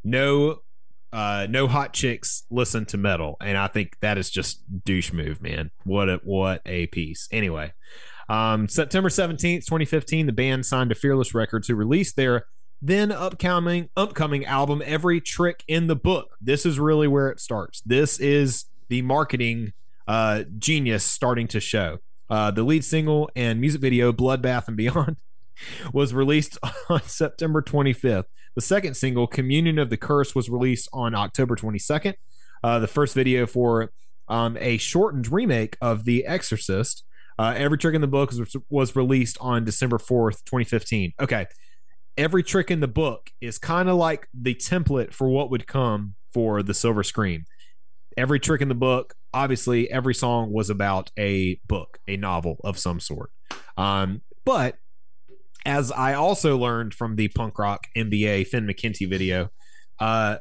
"No, 0.04 0.60
uh, 1.12 1.46
no 1.48 1.66
hot 1.68 1.92
chicks 1.94 2.44
listen 2.50 2.84
to 2.86 2.98
metal," 2.98 3.36
and 3.40 3.56
I 3.56 3.66
think 3.68 3.96
that 4.00 4.18
is 4.18 4.30
just 4.30 4.62
douche 4.84 5.12
move, 5.12 5.40
man. 5.42 5.70
What 5.84 6.08
a 6.10 6.20
what 6.24 6.60
a 6.66 6.86
piece. 6.88 7.28
Anyway, 7.32 7.72
um, 8.32 8.68
September 8.68 9.10
seventeenth, 9.10 9.66
twenty 9.66 9.84
fifteen, 9.84 10.26
the 10.26 10.32
band 10.32 10.64
signed 10.64 10.90
to 10.90 10.96
Fearless 10.96 11.34
Records, 11.34 11.68
who 11.68 11.74
released 11.74 12.16
their 12.16 12.46
then 12.80 13.12
upcoming 13.12 13.88
upcoming 13.96 14.44
album, 14.44 14.82
Every 14.84 15.20
Trick 15.20 15.62
in 15.68 15.86
the 15.86 15.96
Book. 15.96 16.36
This 16.40 16.66
is 16.66 16.80
really 16.80 17.06
where 17.06 17.28
it 17.28 17.40
starts. 17.40 17.80
This 17.82 18.18
is 18.18 18.64
the 18.88 19.02
marketing 19.02 19.72
uh, 20.08 20.44
genius 20.58 21.04
starting 21.04 21.46
to 21.48 21.60
show. 21.60 21.98
Uh, 22.28 22.50
the 22.50 22.62
lead 22.62 22.84
single 22.84 23.30
and 23.36 23.60
music 23.60 23.80
video, 23.80 24.12
Bloodbath 24.12 24.66
and 24.66 24.76
Beyond, 24.76 25.16
was 25.92 26.14
released 26.14 26.58
on 26.88 27.02
September 27.02 27.60
25th. 27.60 28.24
The 28.54 28.60
second 28.60 28.94
single, 28.94 29.26
Communion 29.26 29.78
of 29.78 29.90
the 29.90 29.96
Curse, 29.96 30.34
was 30.34 30.50
released 30.50 30.88
on 30.92 31.14
October 31.14 31.56
22nd. 31.56 32.14
Uh, 32.64 32.78
the 32.78 32.86
first 32.86 33.14
video 33.14 33.46
for 33.46 33.92
um, 34.28 34.56
a 34.60 34.76
shortened 34.78 35.30
remake 35.30 35.76
of 35.80 36.04
The 36.04 36.26
Exorcist, 36.26 37.04
uh, 37.38 37.54
Every 37.56 37.78
Trick 37.78 37.94
in 37.94 38.00
the 38.00 38.06
Book, 38.06 38.30
was, 38.32 38.56
was 38.70 38.96
released 38.96 39.38
on 39.40 39.64
December 39.64 39.98
4th, 39.98 40.44
2015. 40.44 41.12
Okay. 41.20 41.46
Every 42.16 42.42
Trick 42.42 42.70
in 42.70 42.80
the 42.80 42.88
Book 42.88 43.30
is 43.40 43.58
kind 43.58 43.88
of 43.88 43.96
like 43.96 44.28
the 44.34 44.54
template 44.54 45.12
for 45.12 45.28
what 45.28 45.50
would 45.50 45.66
come 45.66 46.14
for 46.32 46.62
the 46.62 46.74
Silver 46.74 47.02
Scream 47.02 47.44
every 48.16 48.40
trick 48.40 48.60
in 48.60 48.68
the 48.68 48.74
book 48.74 49.14
obviously 49.32 49.90
every 49.90 50.14
song 50.14 50.52
was 50.52 50.70
about 50.70 51.10
a 51.18 51.58
book 51.66 51.98
a 52.08 52.16
novel 52.16 52.58
of 52.64 52.78
some 52.78 53.00
sort 53.00 53.30
um, 53.76 54.20
but 54.44 54.76
as 55.64 55.92
i 55.92 56.14
also 56.14 56.56
learned 56.56 56.92
from 56.92 57.16
the 57.16 57.28
punk 57.28 57.58
rock 57.58 57.86
MBA 57.96 58.46
finn 58.46 58.66
mckenty 58.66 59.08
video 59.08 59.50
uh, 60.00 60.38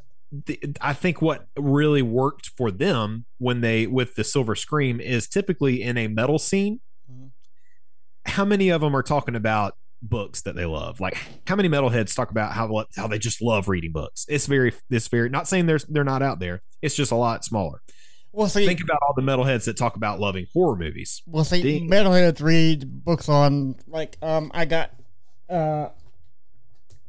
i 0.80 0.94
think 0.94 1.22
what 1.22 1.48
really 1.58 2.02
worked 2.02 2.52
for 2.58 2.72
them 2.72 3.26
when 3.38 3.62
they 3.62 3.86
with 3.88 4.16
the 4.16 4.24
silver 4.24 4.56
scream 4.56 5.00
is 5.02 5.28
typically 5.28 5.82
in 5.82 5.98
a 5.98 6.08
metal 6.08 6.40
scene 6.40 6.80
Mhm. 7.12 7.32
how 8.26 8.46
many 8.46 8.70
of 8.70 8.80
them 8.82 8.96
are 8.96 9.04
talking 9.04 9.36
about 9.36 9.76
books 10.04 10.42
that 10.44 10.56
they 10.56 10.66
love? 10.66 11.00
Like 11.00 11.16
how 11.46 11.56
many 11.56 11.70
metalheads 11.70 12.16
talk 12.16 12.32
about 12.32 12.54
how 12.54 12.86
how 12.96 13.08
they 13.08 13.20
just 13.20 13.40
love 13.42 13.68
reading 13.68 13.92
books? 13.92 14.26
It's 14.30 14.48
very 14.48 14.74
it's 14.90 15.08
very 15.10 15.30
not 15.30 15.48
saying 15.48 15.66
there's 15.68 15.84
they're 15.86 16.04
not 16.04 16.22
out 16.24 16.40
there. 16.40 16.62
It's 16.82 16.96
just 16.96 17.12
a 17.12 17.16
lot 17.16 17.44
smaller. 17.46 17.82
Well, 18.32 18.48
see, 18.48 18.66
think 18.66 18.82
about 18.82 18.98
all 19.06 19.14
the 19.16 19.22
metalheads 19.22 19.66
that 19.66 19.76
talk 19.78 19.96
about 19.98 20.20
loving 20.20 20.48
horror 20.54 20.76
movies. 20.78 21.22
Well, 21.28 21.44
see, 21.44 21.86
metalheads 21.88 22.42
read 22.42 23.04
books 23.04 23.28
on 23.30 23.76
like 23.88 24.18
um. 24.24 24.50
I 24.56 24.66
got 24.66 24.92
uh, 25.50 25.90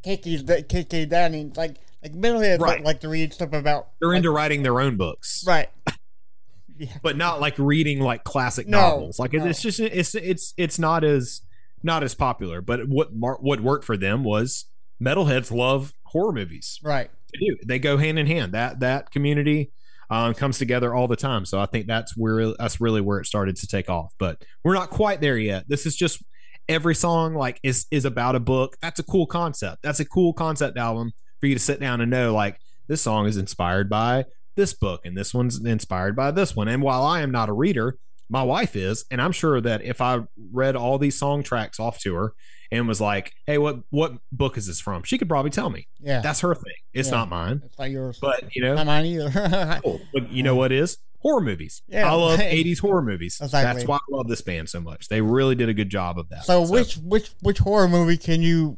KK 0.05 0.67
KK 0.69 1.09
Downing 1.09 1.53
like 1.57 1.77
like 2.03 2.13
metalheads 2.13 2.59
Right. 2.61 2.79
like, 2.79 2.85
like 2.85 3.01
to 3.01 3.09
read 3.09 3.33
stuff 3.33 3.53
about 3.53 3.89
they're 4.01 4.11
like, 4.11 4.17
into 4.19 4.31
writing 4.31 4.63
their 4.63 4.81
own 4.81 4.97
books. 4.97 5.45
Right. 5.47 5.69
yeah. 6.77 6.89
but 7.03 7.17
not 7.17 7.41
like 7.41 7.59
reading 7.59 8.01
like 8.01 8.25
classic 8.25 8.67
No, 8.67 8.81
novels. 8.81 9.19
Like 9.19 9.33
no. 9.33 9.47
it's 9.47 9.63
just 9.63 9.81
it's 9.81 10.15
it's 10.15 10.55
it's 10.57 10.79
not 10.79 11.05
as 11.05 11.43
not 11.83 12.03
as 12.03 12.15
popular. 12.15 12.61
But 12.61 12.89
what 12.89 13.15
mar- 13.15 13.39
what 13.41 13.61
worked 13.61 13.85
for 13.85 13.97
them 13.97 14.25
was 14.25 14.67
metalheads 15.03 15.51
love 15.51 15.93
horror 16.05 16.33
movies. 16.33 16.79
Right. 16.83 17.11
they 17.33 17.47
do. 17.47 17.57
They 17.67 17.79
go 17.79 17.97
hand 17.97 18.19
in 18.19 18.27
hand. 18.27 18.53
That 18.53 18.81
that 18.81 19.11
community 19.11 19.73
um, 20.11 20.35
comes 20.35 20.59
together 20.59 20.95
all 20.95 21.09
the 21.09 21.17
time. 21.17 21.47
So 21.47 21.59
i 21.59 21.67
think 21.67 21.87
that's 21.87 22.15
where 22.17 22.53
that's 22.59 22.81
really 22.81 23.01
where 23.01 23.19
it 23.19 23.27
started 23.27 23.57
to 23.57 23.67
take 23.67 23.89
off. 23.89 24.13
But 24.19 24.45
we're 24.65 24.75
not 24.75 24.91
quite 24.91 25.21
there 25.21 25.39
yet. 25.39 25.65
This 25.69 25.87
is 25.87 25.97
just 25.97 26.23
every 26.69 26.95
song 26.95 27.35
like 27.35 27.59
is 27.63 27.87
is 27.91 28.05
about 28.05 28.35
a 28.37 28.41
book. 28.41 28.77
That's 28.83 28.99
a 28.99 29.03
cool 29.05 29.27
concept. 29.27 29.83
That's 29.83 30.01
a 30.01 30.05
cool 30.05 30.33
concept 30.33 30.77
album 30.79 31.13
for 31.43 31.49
you 31.49 31.55
to 31.57 31.61
sit 31.61 31.81
down 31.81 32.01
and 32.01 32.09
know 32.09 32.33
like 32.33 32.57
this 32.87 33.03
song 33.03 33.27
is 33.27 33.37
inspired 33.37 33.91
by 33.91 34.25
this 34.55 34.73
book 34.73 35.01
and 35.05 35.17
this 35.17 35.35
one's 35.35 35.59
inspired 35.65 36.15
by 36.15 36.31
this 36.31 36.55
one 36.55 36.69
and 36.69 36.81
while 36.83 37.03
i 37.03 37.21
am 37.21 37.33
not 37.33 37.49
a 37.49 37.53
reader 37.53 37.99
my 38.31 38.45
wife 38.45 38.77
is 38.77 39.05
and 39.11 39.21
i'm 39.21 39.33
sure 39.33 39.61
that 39.61 39.83
if 39.83 40.01
i 40.01 40.21
read 40.53 40.77
all 40.77 40.99
these 40.99 41.19
song 41.19 41.43
tracks 41.43 41.81
off 41.81 41.99
to 41.99 42.15
her 42.15 42.33
and 42.71 42.87
was 42.87 43.01
like 43.01 43.33
hey 43.45 43.59
what 43.59 43.81
what 43.91 44.13
book 44.31 44.57
is 44.57 44.69
this 44.69 44.81
from 44.81 45.03
she 45.03 45.19
could 45.19 45.29
probably 45.29 45.51
tell 45.51 45.69
me 45.69 45.89
Yeah. 46.01 46.21
that's 46.21 46.39
her 46.41 46.55
thing 46.55 46.75
it's 46.95 47.09
Yeah. 47.09 47.17
not 47.17 47.29
mine 47.29 47.61
it's 47.65 47.77
like 47.77 47.91
yours. 47.91 48.19
but 48.23 48.45
you 48.55 48.63
know 48.63 48.77
not 48.77 48.87
mine 48.87 49.05
either. 49.07 49.81
cool. 49.83 50.01
But 50.15 50.31
you 50.31 50.45
know 50.45 50.55
what 50.55 50.71
is 50.71 50.99
horror 51.19 51.41
movies? 51.41 51.83
Yeah. 51.89 52.09
I 52.11 52.15
love 52.15 52.39
'80s 52.41 52.79
horror 52.81 53.01
movies. 53.03 53.39
Exactly. 53.43 53.73
That's 53.75 53.89
why 53.89 53.97
I 53.97 54.01
love 54.17 54.29
this 54.29 54.43
band 54.43 54.69
so 54.69 54.81
much. 54.81 55.09
They 55.09 55.21
really 55.21 55.55
did 55.55 55.69
a 55.69 55.75
good 55.75 55.89
job 55.89 56.19
of 56.19 56.29
that. 56.31 56.45
so, 56.45 56.63
which 56.69 56.95
which 56.97 57.31
which 57.41 57.59
horror 57.59 57.89
movie 57.89 58.17
can 58.17 58.43
you 58.43 58.77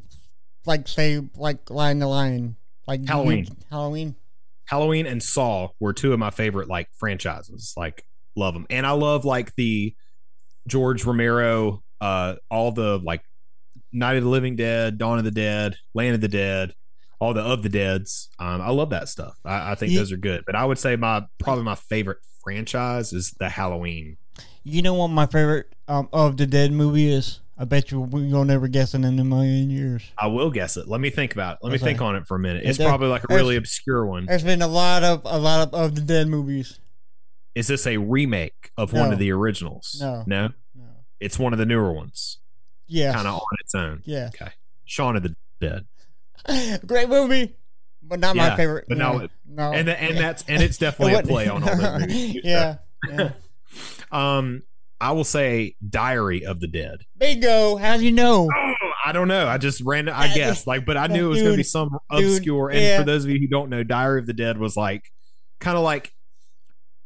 like 0.65 0.87
say 0.87 1.21
like 1.35 1.69
line 1.69 1.99
to 1.99 2.07
line 2.07 2.55
like 2.87 3.07
Halloween. 3.07 3.47
Halloween. 3.69 4.15
Halloween 4.65 5.05
and 5.05 5.21
Saw 5.21 5.69
were 5.79 5.93
two 5.93 6.13
of 6.13 6.19
my 6.19 6.31
favorite 6.31 6.67
like 6.67 6.89
franchises. 6.97 7.73
Like 7.77 8.05
love 8.35 8.53
them, 8.53 8.65
and 8.69 8.85
I 8.85 8.91
love 8.91 9.25
like 9.25 9.55
the 9.55 9.95
George 10.67 11.05
Romero, 11.05 11.83
uh, 12.01 12.35
all 12.49 12.71
the 12.71 12.99
like 12.99 13.21
Night 13.91 14.17
of 14.17 14.23
the 14.23 14.29
Living 14.29 14.55
Dead, 14.55 14.97
Dawn 14.97 15.17
of 15.17 15.23
the 15.23 15.31
Dead, 15.31 15.75
Land 15.93 16.15
of 16.15 16.21
the 16.21 16.27
Dead, 16.27 16.73
all 17.19 17.33
the 17.33 17.41
of 17.41 17.63
the 17.63 17.69
Deads. 17.69 18.29
Um, 18.39 18.61
I 18.61 18.71
love 18.71 18.89
that 18.89 19.09
stuff. 19.09 19.37
I, 19.45 19.71
I 19.71 19.75
think 19.75 19.91
Ye- 19.91 19.97
those 19.97 20.11
are 20.11 20.17
good. 20.17 20.43
But 20.45 20.55
I 20.55 20.65
would 20.65 20.79
say 20.79 20.95
my 20.95 21.25
probably 21.37 21.63
my 21.63 21.75
favorite 21.75 22.19
franchise 22.43 23.13
is 23.13 23.31
the 23.39 23.49
Halloween. 23.49 24.17
You 24.63 24.81
know 24.81 24.95
what 24.95 25.09
my 25.09 25.27
favorite 25.27 25.73
um, 25.87 26.09
of 26.11 26.37
the 26.37 26.47
dead 26.47 26.71
movie 26.71 27.07
is? 27.07 27.39
I 27.57 27.63
bet 27.65 27.89
you 27.91 28.05
you'll 28.13 28.43
never 28.45 28.67
guess 28.67 28.93
it 28.93 29.03
in 29.05 29.17
a 29.17 29.23
million 29.23 29.69
years. 29.69 30.03
I 30.17 30.27
will 30.27 30.51
guess 30.51 30.75
it. 30.75 30.87
Let 30.89 30.99
me 30.99 31.09
think 31.09 31.33
about 31.33 31.53
it. 31.55 31.59
Let 31.63 31.69
me 31.71 31.75
Okay. 31.77 31.85
think 31.85 32.01
on 32.01 32.15
it 32.17 32.27
for 32.27 32.35
a 32.35 32.39
minute. 32.39 32.63
It's 32.65 32.77
there- 32.77 32.87
probably 32.87 33.07
like 33.07 33.23
a 33.29 33.33
really 33.33 33.55
obscure 33.55 34.05
one. 34.05 34.25
There's 34.25 34.43
been 34.43 34.61
a 34.61 34.67
lot 34.67 35.03
of 35.03 35.21
a 35.25 35.37
lot 35.39 35.67
of 35.67 35.73
of 35.73 35.95
the 35.95 36.01
dead 36.01 36.27
movies. 36.27 36.79
Is 37.55 37.67
this 37.67 37.87
a 37.87 37.95
remake 37.97 38.71
of 38.77 38.91
one 38.91 39.13
of 39.13 39.19
the 39.19 39.31
originals? 39.31 39.97
No. 40.01 40.23
No. 40.27 40.47
No. 40.75 40.83
It's 41.21 41.39
one 41.39 41.53
of 41.53 41.59
the 41.59 41.65
newer 41.65 41.93
ones. 41.93 42.39
Yeah. 42.87 43.13
Kind 43.13 43.27
of 43.27 43.35
on 43.35 43.57
its 43.61 43.73
own. 43.73 44.01
Yeah. 44.05 44.29
Okay. 44.35 44.51
Shaun 44.83 45.15
of 45.15 45.23
the 45.23 45.35
Dead. 45.61 45.85
Great 46.85 47.07
movie, 47.07 47.55
but 48.03 48.19
not 48.19 48.35
my 48.35 48.55
favorite. 48.57 48.85
but 48.89 48.97
yeah. 48.97 49.03
no, 49.11 49.27
no. 49.47 49.71
and 49.73 49.87
the, 49.87 49.99
and 49.99 50.17
that's 50.17 50.43
and 50.49 50.61
it's 50.61 50.77
definitely 50.85 51.13
a 51.15 51.23
play 51.23 51.47
on 51.47 51.63
all 51.63 51.75
those 51.77 51.99
movies. 52.01 52.41
yeah. 52.43 52.75
yeah. 53.09 53.31
Um, 54.11 54.63
I 55.01 55.11
will 55.11 55.23
say 55.25 55.75
Diary 55.87 56.45
of 56.45 56.59
the 56.59 56.67
Dead. 56.67 56.99
Bingo. 57.17 57.75
How 57.75 57.97
do 57.97 58.05
you 58.05 58.11
know? 58.11 58.49
Oh, 58.55 58.73
I 59.05 59.11
don't 59.11 59.27
know. 59.27 59.47
I 59.47 59.57
just 59.57 59.81
ran. 59.81 60.07
I 60.09 60.27
Yeah, 60.27 60.35
guessed 60.35 60.67
like, 60.67 60.85
but 60.85 60.97
I 60.97 61.07
knew 61.07 61.25
it 61.27 61.29
was 61.29 61.41
going 61.41 61.53
to 61.53 61.57
be 61.57 61.63
some 61.63 61.97
dude, 62.15 62.37
obscure. 62.37 62.69
and 62.69 62.79
yeah. 62.79 62.97
for 62.99 63.03
those 63.03 63.23
of 63.25 63.29
you 63.31 63.39
who 63.39 63.47
don't 63.47 63.69
know, 63.69 63.83
Diary 63.83 64.19
of 64.19 64.25
the 64.25 64.33
Dead 64.33 64.57
was 64.57 64.75
like 64.77 65.11
kind 65.59 65.77
of 65.77 65.83
like 65.83 66.13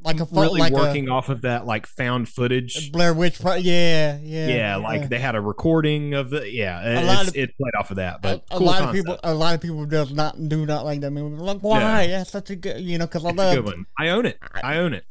Like 0.04 0.20
a 0.20 0.26
fu- 0.26 0.40
really 0.40 0.60
like 0.62 0.72
working 0.72 1.10
off 1.10 1.30
of 1.30 1.42
that 1.42 1.66
like 1.66 1.88
found 1.88 2.30
footage. 2.30 2.92
Blair 2.92 3.14
Witch. 3.14 3.42
Pro- 3.42 3.56
yeah, 3.56 4.18
yeah. 4.22 4.48
Yeah, 4.48 4.76
like 4.78 5.10
they 5.10 5.20
had 5.20 5.36
a 5.36 5.42
recording 5.42 6.14
of 6.14 6.30
the 6.30 6.50
yeah. 6.50 7.02
A 7.02 7.04
lot 7.06 7.22
it's, 7.22 7.30
of- 7.32 7.36
it 7.36 7.58
played 7.58 7.74
off 7.78 7.90
of 7.90 7.98
that, 7.98 8.22
but 8.22 8.46
a 8.52 8.58
cool 8.60 8.68
lot 8.68 8.80
concept. 8.80 8.90
of 9.00 9.06
people. 9.06 9.20
A 9.24 9.34
lot 9.34 9.56
of 9.56 9.62
people 9.62 9.86
does 9.88 10.14
not 10.14 10.36
do 10.48 10.66
not 10.66 10.86
like 10.86 11.02
that 11.02 11.12
movie. 11.12 11.36
Like 11.42 11.60
why? 11.60 12.04
Yeah. 12.04 12.20
That's 12.20 12.30
such 12.32 12.50
a 12.52 12.56
good. 12.56 12.80
You 12.82 12.98
know, 13.00 13.08
because 13.08 13.26
I 13.26 13.32
love. 13.32 13.56
good 13.56 13.66
one. 13.66 13.86
I 13.98 14.10
own 14.10 14.26
it. 14.26 14.38
I 14.64 14.78
own 14.78 14.94
it. 14.94 15.04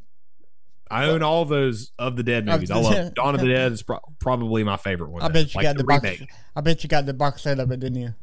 I 0.90 1.06
own 1.06 1.22
all 1.22 1.44
those 1.44 1.92
of 1.98 2.16
the 2.16 2.22
Dead 2.22 2.46
movies. 2.46 2.70
I 2.70 2.78
love 2.78 3.14
Dawn 3.14 3.34
of 3.34 3.40
the 3.40 3.48
Dead 3.48 3.72
is 3.72 3.82
pro- 3.84 4.00
probably 4.18 4.64
my 4.64 4.76
favorite 4.76 5.10
one. 5.10 5.22
I 5.22 5.28
bet 5.28 5.54
you 5.54 5.58
Like 5.58 5.64
got 5.64 5.76
the, 5.76 5.84
box. 5.84 6.02
remake. 6.04 6.30
I 6.56 6.60
bet 6.60 6.82
you 6.82 6.88
got 6.88 7.06
the 7.06 7.14
box 7.14 7.42
set 7.42 7.58
of 7.58 7.70
it, 7.70 7.80
didn't 7.80 8.00
you? 8.00 8.14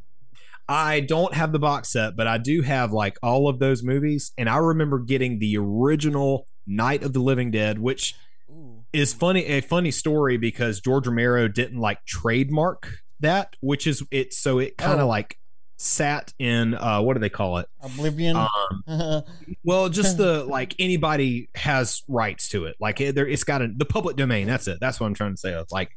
I 0.68 1.00
don't 1.02 1.34
have 1.36 1.52
the 1.52 1.60
box 1.60 1.90
set, 1.92 2.16
but 2.16 2.26
I 2.28 2.38
do 2.40 2.62
have 2.64 2.92
like 2.92 3.18
all 3.22 3.48
of 3.48 3.60
those 3.60 3.84
movies, 3.84 4.32
and 4.38 4.50
I 4.50 4.58
remember 4.58 4.98
getting 5.00 5.38
the 5.40 5.58
original 5.58 6.48
Night 6.66 7.04
of 7.04 7.14
the 7.14 7.20
Living 7.20 7.52
Dead, 7.52 7.78
which 7.78 8.16
is 8.92 9.14
funny 9.14 9.46
a 9.46 9.62
funny 9.62 9.92
story 9.92 10.38
because 10.38 10.80
George 10.80 11.06
Romero 11.06 11.48
didn't 11.48 11.80
like 11.80 12.04
trademark 12.06 12.88
that, 13.20 13.56
which 13.60 13.86
is 13.86 14.02
it. 14.10 14.34
So 14.34 14.58
it 14.58 14.78
kind 14.78 14.94
of 15.00 15.06
Oh. 15.06 15.08
like 15.08 15.38
sat 15.78 16.34
in 16.40 16.74
uh 16.74 17.02
what 17.02 17.16
do 17.16 17.20
they 17.20 17.30
call 17.30 17.58
it? 17.58 17.68
Oblivion. 17.82 18.38
Um, 18.38 19.24
well, 19.64 19.90
just 19.90 20.18
the 20.18 20.44
like 20.46 20.76
anybody 20.80 21.50
has 21.56 22.04
rights 22.08 22.50
to 22.50 22.66
it. 22.66 22.76
Like 22.80 23.02
it, 23.02 23.16
there, 23.16 23.28
it's 23.28 23.44
got 23.44 23.62
a 23.62 23.70
the 23.76 23.86
public 23.86 24.16
domain. 24.16 24.48
That's 24.48 24.68
it. 24.68 24.80
That's 24.80 25.00
what 25.00 25.08
I'm 25.08 25.14
trying 25.14 25.34
to 25.34 25.38
say. 25.38 25.54
It's 25.54 25.72
like 25.72 25.92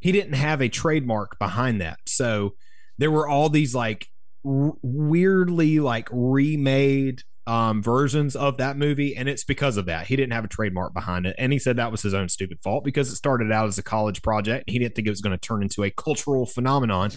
he 0.00 0.12
didn't 0.12 0.34
have 0.34 0.62
a 0.62 0.68
trademark 0.68 1.38
behind 1.38 1.80
that, 1.80 1.98
so 2.06 2.54
there 2.98 3.10
were 3.10 3.28
all 3.28 3.48
these 3.48 3.74
like 3.74 4.08
r- 4.44 4.72
weirdly 4.82 5.80
like 5.80 6.08
remade 6.12 7.22
um 7.46 7.82
versions 7.82 8.36
of 8.36 8.58
that 8.58 8.76
movie 8.76 9.16
and 9.16 9.26
it's 9.26 9.44
because 9.44 9.78
of 9.78 9.86
that 9.86 10.06
he 10.06 10.14
didn't 10.14 10.34
have 10.34 10.44
a 10.44 10.48
trademark 10.48 10.92
behind 10.92 11.24
it 11.24 11.34
and 11.38 11.54
he 11.54 11.58
said 11.58 11.76
that 11.76 11.90
was 11.90 12.02
his 12.02 12.12
own 12.12 12.28
stupid 12.28 12.58
fault 12.62 12.84
because 12.84 13.10
it 13.10 13.16
started 13.16 13.50
out 13.50 13.66
as 13.66 13.78
a 13.78 13.82
college 13.82 14.20
project 14.20 14.68
he 14.68 14.78
didn't 14.78 14.94
think 14.94 15.06
it 15.06 15.10
was 15.10 15.22
going 15.22 15.32
to 15.32 15.40
turn 15.40 15.62
into 15.62 15.82
a 15.82 15.90
cultural 15.90 16.44
phenomenon 16.44 17.10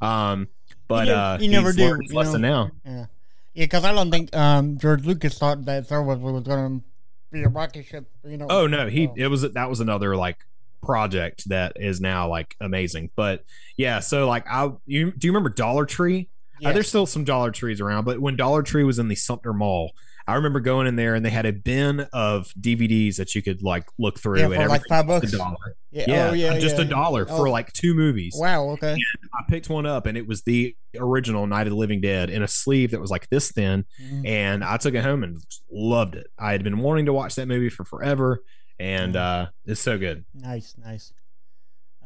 um 0.00 0.48
but 0.88 1.06
You 1.06 1.12
uh 1.12 1.38
you 1.40 1.48
never 1.48 1.68
he's 1.68 1.76
do, 1.76 1.84
learned 1.84 2.02
his 2.02 2.12
you 2.12 2.18
lesson 2.18 2.40
now 2.40 2.70
yeah, 2.84 3.06
yeah. 3.54 3.64
Because 3.64 3.84
I 3.84 3.92
don't 3.92 4.10
think 4.10 4.34
um, 4.34 4.78
George 4.78 5.04
Lucas 5.04 5.38
thought 5.38 5.64
that 5.66 5.86
Star 5.86 6.02
Wars 6.02 6.18
was 6.18 6.42
going 6.42 6.80
to 6.80 6.84
be 7.30 7.42
a 7.42 7.48
rocket 7.48 7.84
ship. 7.86 8.06
You 8.24 8.36
know. 8.36 8.46
Oh 8.48 8.66
no, 8.66 8.88
he 8.88 9.10
it 9.16 9.28
was 9.28 9.42
that 9.42 9.68
was 9.68 9.80
another 9.80 10.16
like 10.16 10.38
project 10.82 11.48
that 11.48 11.72
is 11.76 12.00
now 12.00 12.28
like 12.28 12.56
amazing. 12.60 13.10
But 13.16 13.44
yeah, 13.76 14.00
so 14.00 14.26
like 14.26 14.46
I 14.48 14.72
you 14.86 15.12
do 15.12 15.26
you 15.26 15.32
remember 15.32 15.50
Dollar 15.50 15.86
Tree? 15.86 16.28
Uh, 16.64 16.72
there's 16.72 16.88
still 16.88 17.06
some 17.06 17.24
Dollar 17.24 17.52
Trees 17.52 17.80
around, 17.80 18.04
but 18.04 18.18
when 18.20 18.34
Dollar 18.34 18.62
Tree 18.62 18.82
was 18.82 18.98
in 18.98 19.06
the 19.08 19.14
Sumter 19.14 19.52
Mall, 19.52 19.92
I 20.28 20.34
remember 20.34 20.60
going 20.60 20.86
in 20.86 20.94
there 20.96 21.14
and 21.14 21.24
they 21.24 21.30
had 21.30 21.46
a 21.46 21.52
bin 21.52 22.00
of 22.12 22.52
DVDs 22.60 23.16
that 23.16 23.34
you 23.34 23.40
could 23.42 23.62
like 23.62 23.86
look 23.98 24.20
through 24.20 24.38
Yeah, 24.40 24.44
and 24.46 24.54
for 24.56 24.68
like 24.68 24.82
five 24.88 25.06
bucks. 25.06 25.32
a 25.32 25.38
dollar. 25.38 25.56
Yeah. 25.90 26.04
Yeah, 26.06 26.28
oh, 26.30 26.32
yeah. 26.34 26.58
just 26.58 26.76
yeah. 26.76 26.82
a 26.84 26.86
dollar 26.86 27.24
for 27.24 27.48
Oh. 27.48 27.50
like 27.50 27.72
two 27.72 27.94
movies. 27.94 28.34
Wow. 28.38 28.64
Okay. 28.72 28.94
I 29.34 29.50
picked 29.50 29.70
one 29.70 29.86
up 29.86 30.04
and 30.04 30.18
it 30.18 30.28
was 30.28 30.42
the 30.42 30.76
original 30.98 31.46
Night 31.46 31.66
of 31.66 31.70
the 31.70 31.76
Living 31.78 32.02
Dead 32.02 32.28
in 32.28 32.42
a 32.42 32.48
sleeve 32.48 32.90
that 32.90 33.00
was 33.00 33.10
like 33.10 33.28
this 33.30 33.50
thin 33.52 33.86
Mhm. 34.02 34.26
and 34.28 34.62
I 34.62 34.76
took 34.76 34.92
it 34.94 35.02
home 35.02 35.24
and 35.24 35.38
loved 35.72 36.14
it. 36.14 36.26
I 36.38 36.52
had 36.52 36.62
been 36.62 36.78
wanting 36.78 37.06
to 37.06 37.12
watch 37.14 37.34
that 37.36 37.48
movie 37.48 37.70
for 37.70 37.84
forever, 37.84 38.42
and 38.78 39.16
uh, 39.16 39.46
it's 39.64 39.80
so 39.80 39.96
good. 39.98 40.24
Nice. 40.34 40.74
Nice. 40.76 41.12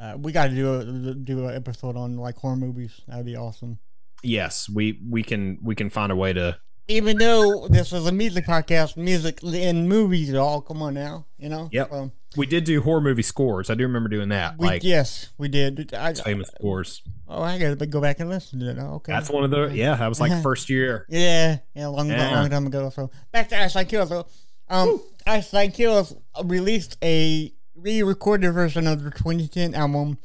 Uh, 0.00 0.16
we 0.18 0.30
got 0.32 0.48
to 0.48 0.54
do 0.54 0.74
a 0.74 1.14
do 1.14 1.46
an 1.48 1.54
episode 1.56 1.96
on 1.96 2.16
like 2.16 2.36
horror 2.36 2.56
movies. 2.56 3.00
That'd 3.08 3.26
be 3.26 3.36
awesome. 3.36 3.78
Yes, 4.22 4.68
we 4.68 5.00
we 5.08 5.22
can 5.24 5.58
we 5.62 5.74
can 5.74 5.90
find 5.90 6.12
a 6.12 6.16
way 6.16 6.32
to. 6.32 6.56
Even 6.92 7.16
though 7.18 7.68
this 7.68 7.92
is 7.92 8.06
a 8.06 8.12
music 8.12 8.46
podcast, 8.46 8.96
music 8.96 9.40
and 9.42 9.88
movies, 9.88 10.30
at 10.30 10.36
all 10.36 10.60
come 10.60 10.82
on 10.82 10.94
now. 10.94 11.26
You 11.38 11.48
know. 11.48 11.68
Yep. 11.72 11.92
Um, 11.92 12.12
We 12.36 12.46
did 12.46 12.64
do 12.64 12.80
horror 12.82 13.00
movie 13.00 13.22
scores. 13.22 13.70
I 13.70 13.74
do 13.74 13.84
remember 13.84 14.08
doing 14.08 14.28
that, 14.30 14.58
we, 14.58 14.66
like 14.66 14.84
yes, 14.84 15.30
we 15.38 15.48
did. 15.48 15.92
I, 15.94 16.14
famous 16.14 16.48
scores. 16.48 17.02
oh, 17.28 17.42
I 17.42 17.58
gotta 17.58 17.86
go 17.86 18.00
back 18.00 18.20
and 18.20 18.28
listen 18.28 18.60
to 18.60 18.70
it. 18.70 18.76
Oh, 18.78 18.94
Okay. 18.96 19.12
That's 19.12 19.30
one 19.30 19.44
of 19.44 19.50
the 19.50 19.68
yeah. 19.74 19.96
That 19.96 20.08
was 20.08 20.20
like 20.20 20.42
first 20.42 20.68
year. 20.70 21.06
Yeah, 21.08 21.58
yeah, 21.74 21.86
long, 21.88 22.08
Yeah. 22.08 22.34
long 22.40 22.50
time 22.50 22.66
ago. 22.66 22.90
So 22.90 23.10
back 23.32 23.48
to 23.50 23.60
Ice 23.62 23.74
Nine 23.74 23.86
Kills. 23.86 24.08
So, 24.10 24.26
um, 24.68 25.00
Ice 25.26 25.52
Nine 25.52 25.70
Kills 25.72 26.14
released 26.44 26.96
a 27.02 27.52
re-recorded 27.74 28.52
version 28.52 28.86
of 28.86 29.02
their 29.02 29.10
2010 29.10 29.74
album. 29.74 30.18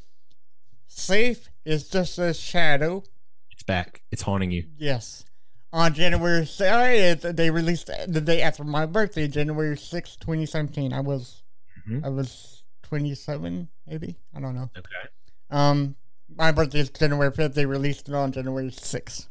Safe 0.87 1.49
is 1.65 1.89
just 1.89 2.17
a 2.19 2.33
shadow. 2.33 3.03
It's 3.51 3.63
back. 3.63 4.01
It's 4.11 4.21
haunting 4.23 4.51
you. 4.51 4.65
Yes, 4.77 5.25
on 5.73 5.93
January. 5.93 6.45
Sorry, 6.45 6.97
it- 6.99 7.35
they 7.35 7.49
released 7.49 7.89
the 8.07 8.21
day 8.21 8.41
after 8.41 8.63
my 8.63 8.85
birthday, 8.85 9.27
January 9.27 9.77
6, 9.77 10.15
2017. 10.17 10.93
I 10.93 10.99
was, 11.01 11.43
Mhm. 11.87 12.05
I 12.05 12.09
was 12.09 12.63
27, 12.83 13.69
maybe. 13.85 14.17
I 14.33 14.39
don't 14.39 14.55
know. 14.55 14.69
Okay. 14.77 15.09
Um, 15.49 15.95
my 16.29 16.51
birthday 16.51 16.79
is 16.79 16.89
January 16.89 17.31
5th. 17.31 17.53
They 17.55 17.65
released 17.65 18.09
it 18.09 18.15
on 18.15 18.31
January 18.31 18.71
6th. 18.71 19.27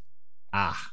Ah, 0.52 0.90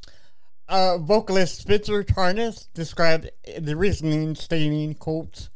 Uh, 0.69 0.97
vocalist 0.97 1.59
Spencer 1.59 2.03
Charnas 2.05 2.67
described 2.73 3.29
the 3.59 3.75
reasoning, 3.75 4.33
stating, 4.33 4.95
"quote 4.95 5.49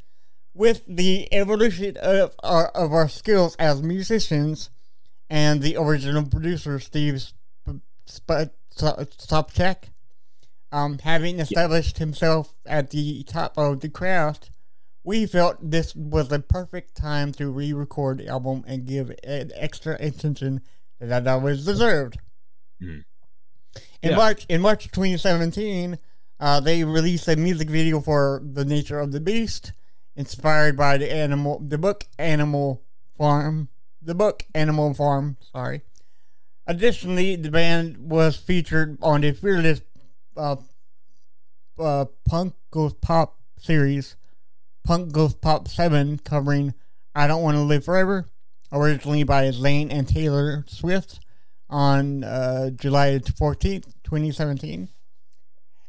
With 0.54 0.84
the 0.88 1.32
evolution 1.34 1.96
of 1.98 2.36
our, 2.44 2.68
of 2.70 2.92
our 2.92 3.08
skills 3.08 3.56
as 3.58 3.82
musicians, 3.82 4.70
and 5.30 5.62
the 5.62 5.78
original 5.78 6.26
producer 6.26 6.78
Steve 6.80 7.22
Sp- 7.24 7.80
Sp- 8.10 8.52
Sopchak, 8.78 9.90
um, 10.72 11.00
having 11.00 11.40
established 11.40 11.98
himself 11.98 12.56
at 12.66 12.90
the 12.92 13.24
top 13.24 13.58
of 13.58 13.80
the 13.80 13.90
craft, 13.90 14.50
we 15.04 15.26
felt 15.26 15.72
this 15.72 15.96
was 15.96 16.28
the 16.28 16.40
perfect 16.40 16.96
time 16.96 17.32
to 17.34 17.50
re-record 17.50 18.20
the 18.20 18.28
album 18.28 18.64
and 18.68 18.86
give 18.86 19.10
it 19.10 19.52
extra 19.56 19.96
attention 20.00 20.62
that 21.00 21.24
it 21.24 21.28
always 21.28 21.64
deserved." 21.66 22.18
Mhm. 22.82 23.06
In 24.02 24.10
Yeah. 24.12 24.16
March, 24.16 24.46
in 24.50 24.62
March 24.62 24.92
2017, 24.92 25.98
uh, 26.40 26.60
they 26.60 26.84
released 26.84 27.28
a 27.28 27.36
music 27.36 27.70
video 27.70 28.00
for 28.00 28.42
"The 28.44 28.66
Nature 28.66 29.00
of 29.00 29.12
the 29.12 29.20
Beast," 29.20 29.72
inspired 30.16 30.78
by 30.78 30.98
the 30.98 31.12
animal, 31.12 31.60
the 31.60 31.78
book 31.78 32.06
Animal 32.20 32.84
Farm, 33.18 33.70
the 34.02 34.14
book 34.16 34.46
Animal 34.54 34.94
Farm. 34.94 35.38
Sorry. 35.52 35.82
Additionally, 36.68 37.38
the 37.38 37.49
band 37.49 37.97
was 37.97 38.36
featured 38.36 38.97
on 39.01 39.22
the 39.22 39.32
Fearless 39.32 39.82
uh, 40.36 40.57
uh, 41.80 42.05
Punk 42.28 42.55
Goes 42.72 42.93
Pop 42.93 43.39
series, 43.57 44.18
Punk 44.84 45.13
Goes 45.13 45.34
Pop 45.34 45.70
7, 45.70 46.20
covering 46.20 46.74
I 47.15 47.26
Don't 47.28 47.41
Want 47.41 47.55
to 47.55 47.61
Live 47.61 47.86
Forever, 47.86 48.26
originally 48.72 49.24
by 49.24 49.45
Zayn 49.45 49.88
and 49.91 50.09
Taylor 50.09 50.65
Swift 50.68 51.22
on 51.70 52.26
uh, 52.26 52.72
July 52.72 53.20
14th, 53.20 53.93
2017. 54.03 54.89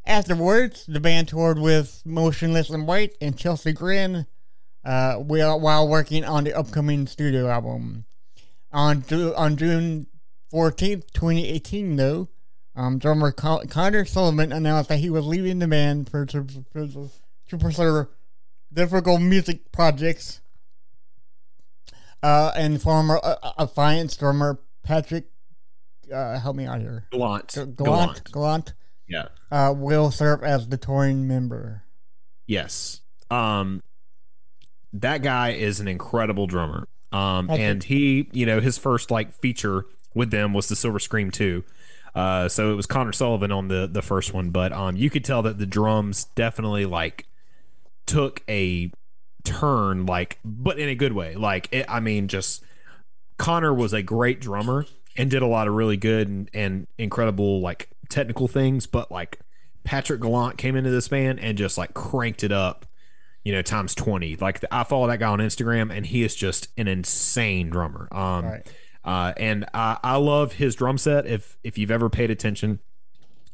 Afterwards, 0.06 0.86
the 0.86 1.00
band 1.00 1.28
toured 1.28 1.58
with 1.58 2.02
Motionless 2.06 2.70
in 2.70 2.86
White 2.86 3.16
and 3.20 3.36
Chelsea 3.36 3.72
Grin 3.72 4.26
uh, 4.84 5.16
while, 5.16 5.58
while 5.58 5.88
working 5.88 6.24
on 6.24 6.44
the 6.44 6.54
upcoming 6.54 7.08
studio 7.08 7.48
album. 7.48 8.04
On, 8.72 9.02
on 9.36 9.56
June 9.56 10.06
14th, 10.53 11.12
2018, 11.12 11.96
though, 11.96 12.28
um, 12.76 12.99
drummer 12.99 13.32
Con- 13.32 13.66
Connor 13.68 14.05
Sullivan 14.05 14.53
announced 14.53 14.88
that 14.88 14.99
he 14.99 15.11
was 15.11 15.26
leaving 15.26 15.59
the 15.59 15.68
band 15.68 16.09
for 16.11 16.24
to, 16.26 16.46
for, 16.72 16.86
to 16.86 17.59
pursue 17.59 18.09
difficult 18.72 19.20
music 19.20 19.70
projects. 19.72 20.40
Uh, 22.22 22.51
and 22.57 22.82
former 22.82 23.20
uh, 23.22 23.53
Affiance 23.59 24.18
drummer 24.18 24.59
Patrick, 24.82 25.26
uh, 26.12 26.38
help 26.40 26.57
me 26.57 26.66
out 26.66 26.80
here. 26.80 27.07
Gallant. 27.12 27.49
G- 27.49 27.64
Gallant, 27.76 28.32
Gallant, 28.32 28.72
Yeah. 29.07 29.28
uh, 29.53 29.72
will 29.76 30.11
serve 30.11 30.42
as 30.42 30.68
the 30.68 30.76
touring 30.76 31.28
member. 31.28 31.84
Yes. 32.46 33.03
Um 33.30 33.82
that 34.94 35.22
guy 35.22 35.51
is 35.51 35.80
an 35.80 35.86
incredible 35.88 36.46
drummer. 36.46 36.88
Um 37.12 37.46
Patrick. 37.46 37.61
and 37.66 37.84
he, 37.84 38.28
you 38.32 38.46
know, 38.46 38.59
his 38.61 38.78
first 38.78 39.11
like 39.11 39.32
feature 39.34 39.84
with 40.14 40.30
them 40.30 40.52
was 40.52 40.68
the 40.68 40.76
Silver 40.76 40.98
Scream 40.98 41.30
2. 41.30 41.64
Uh 42.14 42.48
so 42.48 42.72
it 42.72 42.74
was 42.74 42.86
Connor 42.86 43.12
Sullivan 43.12 43.52
on 43.52 43.68
the 43.68 43.86
the 43.90 44.02
first 44.02 44.32
one, 44.32 44.50
but 44.50 44.72
um 44.72 44.96
you 44.96 45.11
could 45.11 45.24
tell 45.24 45.42
that 45.42 45.59
the 45.59 45.66
drums 45.66 46.24
definitely 46.34 46.84
like 46.86 47.26
took 48.06 48.42
a 48.48 48.90
turn 49.44 50.06
like 50.06 50.38
but 50.44 50.78
in 50.78 50.88
a 50.88 50.94
good 50.94 51.12
way. 51.12 51.34
Like 51.34 51.68
it, 51.70 51.86
I 51.88 52.00
mean 52.00 52.28
just 52.28 52.64
Connor 53.36 53.72
was 53.72 53.92
a 53.92 54.02
great 54.02 54.40
drummer 54.40 54.86
and 55.16 55.30
did 55.30 55.42
a 55.42 55.46
lot 55.46 55.68
of 55.68 55.74
really 55.74 55.96
good 55.96 56.28
and, 56.28 56.50
and 56.54 56.86
incredible 56.96 57.61
like 57.61 57.88
technical 58.09 58.48
things, 58.48 58.86
but 58.86 59.11
like 59.11 59.40
Patrick 59.84 60.20
Gallant 60.20 60.59
came 60.59 60.76
into 60.76 60.90
this 60.90 61.09
band 61.09 61.40
and 61.40 61.56
just 61.56 61.78
like 61.78 61.94
cranked 61.94 62.42
it 62.44 62.52
up, 62.52 62.86
you 63.44 63.52
know, 63.52 63.62
times 63.62 63.94
20. 63.94 64.36
Like 64.36 64.64
I 64.70 64.84
follow 64.84 65.06
that 65.06 65.18
guy 65.18 65.28
on 65.28 65.38
Instagram 65.38 65.94
and 65.94 66.04
he 66.06 66.22
is 66.22 66.34
just 66.34 66.68
an 66.76 66.88
insane 66.88 67.70
drummer. 67.70 68.09
Um. 68.12 68.44
Uh 69.09 69.32
and 69.36 69.64
I, 69.74 69.96
I 70.02 70.16
love 70.16 70.54
his 70.54 70.74
drum 70.74 70.98
set 70.98 71.26
if 71.26 71.59
if 71.64 71.78
you've 71.78 71.90
ever 71.90 72.09
paid 72.11 72.30
attention. 72.30 72.78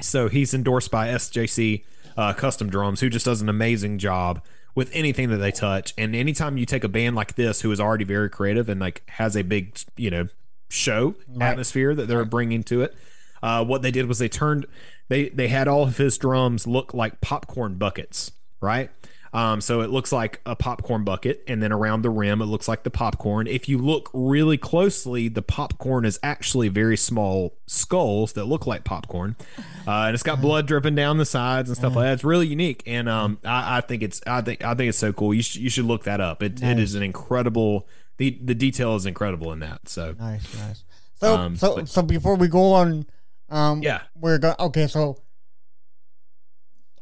So 0.00 0.28
he's 0.28 0.52
endorsed 0.52 0.90
by 0.90 1.09
SJC 1.09 1.84
uh, 2.16 2.32
Custom 2.32 2.68
Drums, 2.68 3.00
who 3.00 3.09
just 3.09 3.24
does 3.24 3.40
an 3.40 3.48
amazing 3.48 3.98
job 3.98 4.42
with 4.74 4.90
anything 4.92 5.30
that 5.30 5.36
they 5.38 5.52
touch. 5.52 5.94
And 5.96 6.14
anytime 6.16 6.57
you 6.57 6.66
take 6.66 6.82
a 6.84 6.88
band 6.88 7.14
like 7.14 7.36
this, 7.36 7.61
who 7.61 7.70
is 7.70 7.78
already 7.80 8.05
very 8.05 8.28
creative 8.28 8.68
and 8.68 8.80
like 8.80 9.02
has 9.11 9.36
a 9.36 9.42
big, 9.42 9.78
you 9.96 10.11
know, 10.11 10.26
show 10.68 11.14
Right. 11.28 11.50
atmosphere 11.50 11.94
that 11.94 12.09
they're 12.09 12.24
bringing 12.24 12.64
to 12.64 12.82
it, 12.82 12.94
uh, 13.42 13.64
what 13.64 13.82
they 13.82 13.92
did 13.92 14.07
was 14.07 14.18
they 14.18 14.28
turned 14.28 14.66
they 15.09 15.28
they 15.28 15.48
had 15.48 15.68
all 15.68 15.84
of 15.84 15.96
his 15.98 16.18
drums 16.18 16.66
look 16.66 16.92
like 16.92 17.20
popcorn 17.20 17.74
buckets, 17.76 18.32
right? 18.61 18.90
Um, 19.35 19.61
so 19.61 19.80
it 19.80 19.91
looks 19.91 20.12
like 20.12 20.41
a 20.47 20.55
popcorn 20.55 21.03
bucket, 21.03 21.43
and 21.49 21.61
then 21.61 21.72
around 21.72 22.03
the 22.03 22.09
rim, 22.11 22.41
it 22.41 22.45
looks 22.47 22.68
like 22.68 22.85
the 22.85 22.91
popcorn. 22.91 23.49
If 23.49 23.68
you 23.68 23.78
look 23.78 24.09
really 24.14 24.57
closely, 24.57 25.26
the 25.28 25.43
popcorn 25.43 26.05
is 26.05 26.20
actually 26.22 26.68
very 26.68 26.97
small 26.97 27.57
skulls 27.66 28.35
that 28.35 28.45
look 28.45 28.66
like 28.66 28.85
popcorn, 28.85 29.35
uh, 29.89 29.91
and 30.07 30.14
it's 30.14 30.22
got 30.22 30.41
blood 30.41 30.66
dripping 30.68 30.95
down 30.95 31.18
the 31.18 31.24
sides 31.26 31.68
and 31.68 31.76
stuff 31.76 31.97
like 31.97 32.05
that. 32.07 32.12
It's 32.14 32.24
really 32.24 32.47
unique, 32.47 32.85
and 32.87 33.09
um, 33.09 33.39
I, 33.45 33.78
I 33.78 33.80
think 33.80 34.05
it's 34.05 34.20
I 34.26 34.41
think 34.41 34.62
I 34.64 34.74
think 34.74 34.89
it's 34.91 34.99
so 34.99 35.12
cool. 35.12 35.35
You 35.35 35.43
should 35.43 35.61
you 35.62 35.68
should 35.70 35.85
look 35.87 36.05
that 36.05 36.20
up. 36.20 36.41
It, 36.41 36.62
it 36.62 36.78
is 36.78 36.95
an 36.95 37.03
incredible. 37.03 37.89
the 38.18 38.39
The 38.41 38.55
detail 38.55 38.95
is 38.95 39.05
incredible 39.05 39.53
in 39.53 39.59
that. 39.59 39.89
So 39.89 40.14
Nice, 40.18 40.57
nice. 40.59 40.85
So, 41.20 41.35
Um, 41.37 41.57
so, 41.57 41.74
but- 41.76 41.89
so 41.89 42.03
before 42.03 42.37
we 42.37 42.47
go 42.47 42.72
on, 42.72 43.07
um, 43.51 43.82
Yeah. 43.82 44.03
we're 44.14 44.39
going. 44.39 44.55
Okay, 44.61 44.87
so 44.87 45.16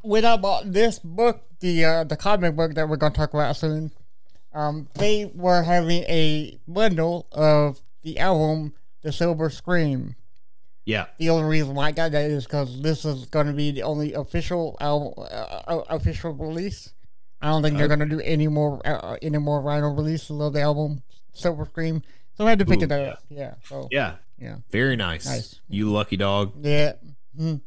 when 0.02 0.24
I 0.24 0.36
bought 0.36 0.72
this 0.72 0.98
book, 0.98 1.42
the 1.62 1.84
uh, 1.84 2.04
the 2.04 2.16
comic 2.16 2.54
book 2.54 2.74
that 2.74 2.88
we're 2.88 2.98
going 2.98 3.12
to 3.12 3.16
talk 3.16 3.32
about 3.32 3.56
soon, 3.56 3.92
um, 4.52 4.88
they 4.94 5.30
were 5.34 5.62
having 5.62 6.02
a 6.02 6.58
bundle 6.68 7.26
of 7.32 7.80
the 8.02 8.18
album 8.18 8.74
"The 9.02 9.12
Silver 9.12 9.48
Scream." 9.48 10.16
yeah, 10.84 11.06
The 11.18 11.30
only 11.30 11.48
reason 11.48 11.74
why 11.74 11.86
I 11.86 11.92
got 11.92 12.12
that 12.12 12.30
is 12.30 12.44
because 12.44 12.82
this 12.82 13.04
is 13.04 13.26
going 13.26 13.46
to 13.46 13.52
be 13.52 13.70
the 13.70 13.84
only 13.84 14.12
official 14.14 14.76
album, 14.80 15.14
uh, 15.16 15.62
uh, 15.66 15.84
official 15.88 16.32
release. 16.32 16.92
I 17.40 17.48
don't 17.48 17.62
think 17.62 17.78
they're 17.78 17.88
going 17.88 18.00
to 18.00 18.06
do 18.06 18.20
any 18.20 18.48
more 18.48 18.80
uh, 18.86 19.16
any 19.22 19.38
more 19.38 19.62
vinyl 19.62 19.96
releases 19.96 20.40
of 20.40 20.52
the 20.52 20.60
album 20.60 21.02
"Silver 21.32 21.64
Scream." 21.64 22.02
So 22.34 22.46
I 22.46 22.50
had 22.50 22.58
to 22.58 22.66
pick 22.66 22.80
Ooh, 22.80 22.84
it 22.84 22.90
yeah. 22.90 22.96
up. 22.96 23.18
Yeah. 23.30 23.54
So 23.64 23.88
yeah, 23.90 24.14
yeah. 24.38 24.56
very 24.70 24.96
nice. 24.96 25.26
Nice. 25.26 25.60
You 25.68 25.90
lucky 25.90 26.16
dog. 26.16 26.54
Yeah, 26.60 26.92
mm. 27.38 27.60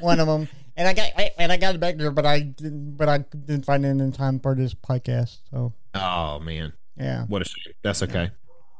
one 0.00 0.20
of 0.20 0.26
them. 0.26 0.48
And 0.76 0.88
I 0.88 0.92
got 0.92 1.10
I, 1.16 1.30
and 1.38 1.52
I 1.52 1.56
got 1.56 1.74
it 1.74 1.78
back 1.80 1.96
there, 1.96 2.10
but 2.10 2.26
I 2.26 2.40
didn't. 2.40 2.96
But 2.96 3.08
I 3.08 3.18
didn't 3.18 3.64
find 3.64 3.84
it 3.84 3.88
in 3.90 4.12
time 4.12 4.40
for 4.40 4.54
this 4.54 4.74
podcast. 4.74 5.38
So 5.50 5.72
Oh 5.94 6.40
man, 6.40 6.72
yeah, 6.96 7.24
what 7.26 7.42
a 7.42 7.44
shame. 7.44 7.74
That's 7.82 8.02
okay. 8.02 8.30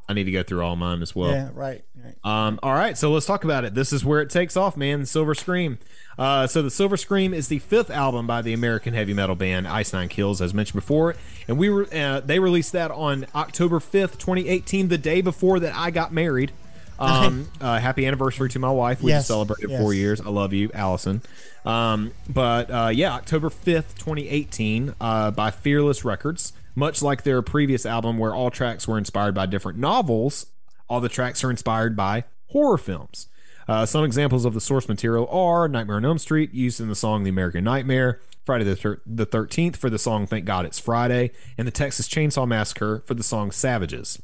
I 0.07 0.13
need 0.13 0.25
to 0.25 0.33
go 0.33 0.43
through 0.43 0.63
all 0.63 0.77
mine 0.77 1.01
as 1.01 1.15
well. 1.17 1.31
yeah, 1.31 1.49
right, 1.55 1.83
right. 1.97 2.15
Um, 2.25 2.61
all 2.63 2.75
right, 2.75 2.99
so 2.99 3.11
let's 3.11 3.25
talk 3.25 3.43
about 3.45 3.65
it. 3.65 3.75
This 3.75 3.91
is 3.91 4.05
where 4.05 4.21
it 4.21 4.29
takes 4.29 4.55
off, 4.55 4.77
man. 4.77 5.07
Silver 5.07 5.35
Scream. 5.35 5.79
Uh, 6.19 6.47
so 6.47 6.61
the 6.61 6.71
Silver 6.71 6.99
Scream 6.99 7.33
is 7.33 7.49
the 7.49 7.59
fifth 7.61 7.91
album 7.91 8.27
by 8.27 8.43
the 8.43 8.53
American 8.53 8.93
heavy 8.93 9.15
metal 9.15 9.35
band 9.35 9.67
Ice 9.67 9.95
Nine 9.95 10.11
Kills, 10.11 10.43
as 10.43 10.53
mentioned 10.53 10.77
before, 10.79 11.17
and 11.49 11.57
we 11.59 11.71
were 11.71 11.87
uh, 11.95 12.21
they 12.21 12.39
released 12.39 12.73
that 12.73 12.91
on 12.91 13.25
October 13.35 13.81
fifth, 13.81 14.19
twenty 14.19 14.47
eighteen, 14.49 14.89
the 14.89 14.99
day 14.99 15.23
before 15.23 15.59
that 15.61 15.75
I 15.75 15.91
got 15.91 16.13
married. 16.13 16.53
Um, 16.99 17.49
uh, 17.61 17.79
happy 17.79 18.07
anniversary 18.07 18.49
to 18.51 18.59
my 18.59 18.71
wife. 18.71 19.03
We 19.03 19.11
Yes, 19.11 19.21
just 19.21 19.29
celebrated 19.29 19.71
yes. 19.71 19.81
four 19.81 19.93
years. 19.95 20.21
I 20.21 20.29
love 20.31 20.53
you, 20.53 20.71
Allison. 20.75 21.23
Um, 21.65 22.13
but 22.29 22.71
uh, 22.71 22.91
yeah, 22.93 23.15
October 23.15 23.49
5th, 23.49 23.95
2018, 23.99 24.95
uh, 25.01 25.31
by 25.33 25.51
Fearless 25.51 26.05
Records. 26.05 26.53
Much 26.77 27.03
like 27.03 27.23
their 27.23 27.41
previous 27.41 27.87
album, 27.87 28.19
where 28.19 28.35
all 28.35 28.51
tracks 28.51 28.89
were 28.89 28.99
inspired 28.99 29.35
by 29.35 29.47
different 29.47 29.79
novels, 29.79 30.47
all 30.89 31.01
the 31.01 31.09
tracks 31.09 31.45
are 31.45 31.51
inspired 31.51 31.95
by 31.97 32.25
horror 32.49 32.77
films. 32.79 33.29
Uh, 33.69 33.87
some 33.87 34.05
examples 34.05 34.45
of 34.45 34.55
the 34.55 34.61
source 34.61 34.89
material 34.89 35.29
are 35.29 35.69
Nightmare 35.69 35.97
on 35.97 36.05
Elm 36.05 36.19
Street, 36.19 36.53
used 36.53 36.81
in 36.81 36.89
the 36.89 36.95
song 36.97 37.23
The 37.23 37.31
American 37.31 37.65
Nightmare, 37.65 38.21
Friday 38.45 38.65
the, 38.65 38.77
thir- 38.77 39.01
the 39.07 39.25
13th 39.25 39.77
for 39.77 39.89
the 39.89 39.99
song 39.99 40.27
Thank 40.27 40.45
God 40.45 40.67
It's 40.67 40.79
Friday, 40.81 41.31
and 41.57 41.67
the 41.67 41.73
Texas 41.73 42.09
Chainsaw 42.09 42.47
Massacre 42.47 43.03
for 43.07 43.15
the 43.15 43.23
song 43.23 43.51
Savages. 43.53 44.21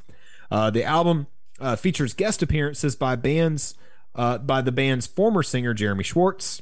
Uh, 0.51 0.71
the 0.71 0.85
album 0.85 1.29
uh, 1.61 1.77
features 1.77 2.15
guest 2.15 2.43
appearances 2.43 2.97
by 2.97 3.17
bands 3.17 3.75
uh, 4.15 4.39
by 4.39 4.61
the 4.61 4.73
band's 4.73 5.07
former 5.07 5.43
singer 5.43 5.73
Jeremy 5.75 6.03
Schwartz, 6.05 6.61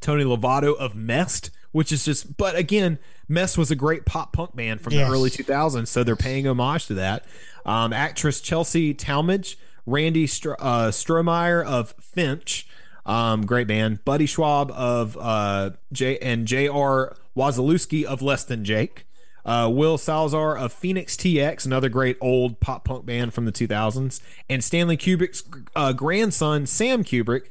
Tony 0.00 0.22
Lovato 0.24 0.76
of 0.76 0.94
Mest, 0.94 1.50
which 1.72 1.90
is 1.92 2.04
just, 2.04 2.36
but 2.36 2.54
again, 2.56 2.98
Mest 3.28 3.58
was 3.58 3.70
a 3.70 3.76
great 3.76 4.06
pop 4.06 4.32
punk 4.32 4.54
band 4.54 4.80
from 4.80 4.92
Yes. 4.92 5.06
the 5.08 5.12
early 5.12 5.28
2000s, 5.30 5.88
so 5.88 6.04
they're 6.04 6.14
paying 6.16 6.46
homage 6.46 6.86
to 6.86 6.94
that. 6.94 7.24
Um, 7.66 7.92
actress 7.92 8.40
Chelsea 8.40 8.94
Talmadge, 8.94 9.58
Randy 9.86 10.26
Str- 10.26 10.52
uh, 10.58 10.88
Strohmeyer 10.88 11.64
of 11.64 11.94
Finch, 12.00 12.66
um, 13.04 13.44
great 13.44 13.66
band, 13.66 14.04
Buddy 14.04 14.26
Schaub 14.26 14.70
of 14.70 15.16
uh, 15.20 15.70
J 15.92 16.18
and 16.18 16.46
J.R. 16.46 17.16
Wasilewski 17.36 18.04
of 18.04 18.22
Less 18.22 18.44
Than 18.44 18.64
Jake. 18.64 19.04
Uh, 19.48 19.68
Will 19.68 19.96
Salazar 19.96 20.58
of 20.58 20.74
Fenix 20.74 21.16
TX, 21.16 21.64
another 21.64 21.88
great 21.88 22.18
old 22.20 22.60
pop 22.60 22.84
punk 22.84 23.06
band 23.06 23.32
from 23.32 23.46
the 23.46 23.52
2000s, 23.52 24.20
and 24.48 24.62
Stanley 24.62 24.98
Kubrick's 24.98 25.42
uh, 25.74 25.94
grandson, 25.94 26.66
Sam 26.66 27.02
Kubrick, 27.02 27.48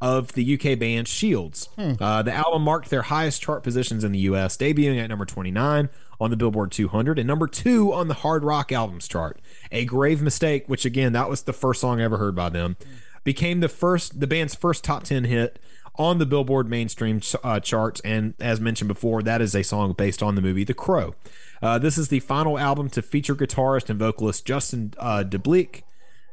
of 0.00 0.32
the 0.34 0.54
UK 0.54 0.78
band 0.78 1.08
Shields. 1.08 1.68
Uh, 2.00 2.22
the 2.22 2.32
album 2.32 2.62
marked 2.62 2.90
their 2.90 3.02
highest 3.02 3.42
chart 3.42 3.62
positions 3.62 4.04
in 4.04 4.12
the 4.12 4.18
US, 4.20 4.56
debuting 4.56 5.00
at 5.02 5.08
number 5.08 5.24
29 5.24 5.88
on 6.20 6.30
the 6.30 6.36
Billboard 6.36 6.70
200 6.70 7.18
and 7.18 7.26
number 7.26 7.46
two 7.46 7.92
on 7.92 8.08
the 8.08 8.14
Hard 8.14 8.44
Rock 8.44 8.72
Albums 8.72 9.08
chart. 9.08 9.40
A 9.72 9.84
grave 9.84 10.22
mistake, 10.22 10.64
which 10.68 10.84
again, 10.84 11.12
that 11.12 11.28
was 11.28 11.42
the 11.42 11.52
first 11.52 11.80
song 11.80 12.00
I 12.00 12.04
ever 12.04 12.18
heard 12.18 12.34
by 12.34 12.50
them, 12.50 12.76
became 13.24 13.60
the 13.60 13.68
first, 13.68 14.20
the 14.20 14.26
band's 14.26 14.54
first 14.54 14.84
top 14.84 15.02
10 15.02 15.24
hit 15.24 15.58
on 15.98 16.18
the 16.18 16.26
Billboard 16.26 16.68
mainstream 16.68 17.20
uh, 17.44 17.60
charts. 17.60 18.00
And 18.00 18.34
as 18.40 18.60
mentioned 18.60 18.88
before, 18.88 19.22
that 19.22 19.40
is 19.40 19.54
a 19.54 19.62
song 19.62 19.92
based 19.92 20.22
on 20.22 20.34
the 20.34 20.42
movie 20.42 20.64
The 20.64 20.74
Crow. 20.74 21.14
Uh, 21.62 21.78
this 21.78 21.96
is 21.98 22.08
the 22.08 22.20
final 22.20 22.58
album 22.58 22.90
to 22.90 23.02
feature 23.02 23.34
guitarist 23.34 23.88
and 23.88 23.98
vocalist 23.98 24.44
Justin 24.46 24.92
uh, 24.98 25.24
DeBlieck. 25.26 25.82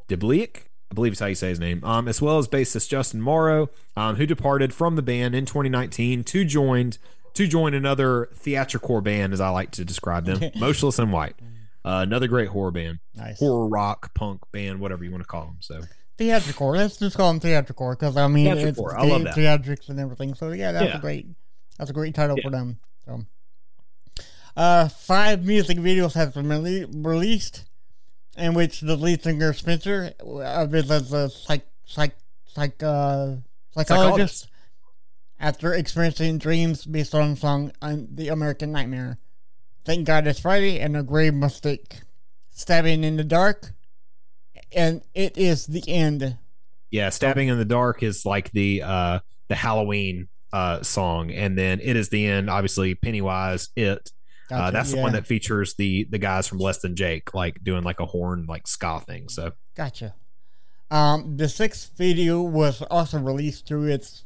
DeBlieck? 0.10 0.64
I 0.92 0.94
believe 0.94 1.14
is 1.14 1.20
how 1.20 1.26
you 1.26 1.36
say 1.36 1.50
his 1.50 1.60
name, 1.60 1.84
um, 1.84 2.08
as 2.08 2.22
well 2.22 2.38
as 2.38 2.48
bassist 2.48 2.88
Justin 2.90 3.20
Morrow, 3.20 3.70
um, 3.98 4.18
who 4.18 4.28
departed 4.28 4.74
from 4.76 4.96
the 4.96 5.02
band 5.02 5.34
in 5.34 5.46
2019 5.46 6.24
to 6.26 6.46
joined 6.46 7.00
to 7.34 7.48
join 7.48 7.74
another 7.74 8.30
theatrical 8.36 9.02
band, 9.02 9.34
as 9.34 9.42
I 9.42 9.50
like 9.50 9.72
to 9.72 9.84
describe 9.84 10.26
them, 10.26 10.52
Motionless 10.56 11.00
in 11.00 11.10
White. 11.10 11.34
Uh, 11.84 12.02
another 12.04 12.28
great 12.28 12.50
horror 12.50 12.70
band, 12.70 13.00
Nice. 13.16 13.40
horror 13.40 13.68
rock, 13.68 14.14
punk 14.14 14.42
band, 14.52 14.80
whatever 14.80 15.04
you 15.04 15.10
want 15.10 15.24
to 15.24 15.28
call 15.28 15.46
them. 15.46 15.58
So 15.62 15.82
Theatrical. 16.18 16.70
Let's 16.72 16.98
just 16.98 17.18
call 17.18 17.32
them 17.32 17.40
theatrical 17.40 17.90
because 17.92 18.16
I 18.18 18.28
mean 18.28 18.48
it's 18.48 18.62
Theatrical, 18.62 18.92
I 18.96 19.06
love 19.08 19.24
the- 19.24 19.30
theatrics 19.30 19.90
and 19.90 20.00
everything. 20.00 20.36
So 20.36 20.52
yeah, 20.52 20.72
that's 20.72 20.86
Yeah. 20.86 20.98
a 20.98 21.02
great. 21.02 21.28
That's 21.78 21.90
a 21.90 21.94
great 21.94 22.14
title 22.14 22.36
Yeah. 22.38 22.44
for 22.44 22.50
them. 22.52 22.80
So, 23.06 23.26
uh, 24.56 24.88
five 24.90 25.44
music 25.44 25.78
videos 25.80 26.14
have 26.14 26.34
been 26.36 26.46
rele- 26.46 26.88
released, 27.06 27.66
in 28.38 28.54
which 28.54 28.82
the 28.82 28.96
lead 28.96 29.24
singer 29.24 29.54
Spencer 29.54 30.14
uh, 30.24 30.68
is 30.72 30.90
a 31.14 31.30
psych 31.30 31.66
psych 31.86 32.16
psych 32.46 32.82
uh, 32.84 33.38
psychologist 33.76 34.48
after 35.40 35.74
experiencing 35.74 36.38
dreams 36.38 36.86
based 36.86 37.16
on 37.16 37.32
the 37.32 37.40
song 37.40 37.72
on 37.82 38.08
the 38.12 38.28
American 38.30 38.72
Nightmare. 38.72 39.18
Thank 39.84 40.06
God 40.06 40.28
it's 40.28 40.40
Friday 40.40 40.80
and 40.80 40.96
a 40.96 41.04
grave 41.04 41.34
mistake. 41.34 42.02
Stabbing 42.52 43.04
in 43.04 43.18
the 43.18 43.24
dark. 43.24 43.74
And 44.76 45.02
it 45.14 45.38
is 45.38 45.66
the 45.68 45.84
end. 45.88 46.38
Yeah, 46.92 47.10
stabbing 47.10 47.48
in 47.48 47.58
the 47.58 47.66
dark 47.66 48.04
is 48.04 48.26
like 48.26 48.52
the 48.52 48.84
uh 48.84 49.20
the 49.48 49.56
Halloween 49.56 50.28
uh 50.52 50.84
song, 50.84 51.32
and 51.32 51.58
then 51.58 51.80
it 51.82 51.96
is 51.96 52.10
the 52.10 52.26
end. 52.26 52.50
Obviously, 52.50 52.96
Pennywise, 52.96 53.70
it. 53.76 54.12
Uh, 54.52 54.58
Gotcha, 54.58 54.72
that's 54.74 54.92
the 54.92 54.98
one 54.98 55.14
that 55.14 55.26
features 55.26 55.74
the 55.76 56.04
the 56.12 56.20
guys 56.20 56.48
from 56.48 56.60
Less 56.60 56.80
Than 56.80 56.96
Jake, 56.96 57.34
like 57.34 57.64
doing 57.64 57.84
like 57.84 58.00
a 58.00 58.06
horn 58.06 58.46
like 58.48 58.68
ska 58.68 59.00
thing. 59.00 59.30
So 59.30 59.54
Gotcha. 59.76 60.14
Um, 60.92 61.38
the 61.38 61.50
sixth 61.50 61.92
video 61.98 62.42
was 62.42 62.84
also 62.84 63.20
released 63.20 63.66
through 63.66 63.88
its 63.88 64.26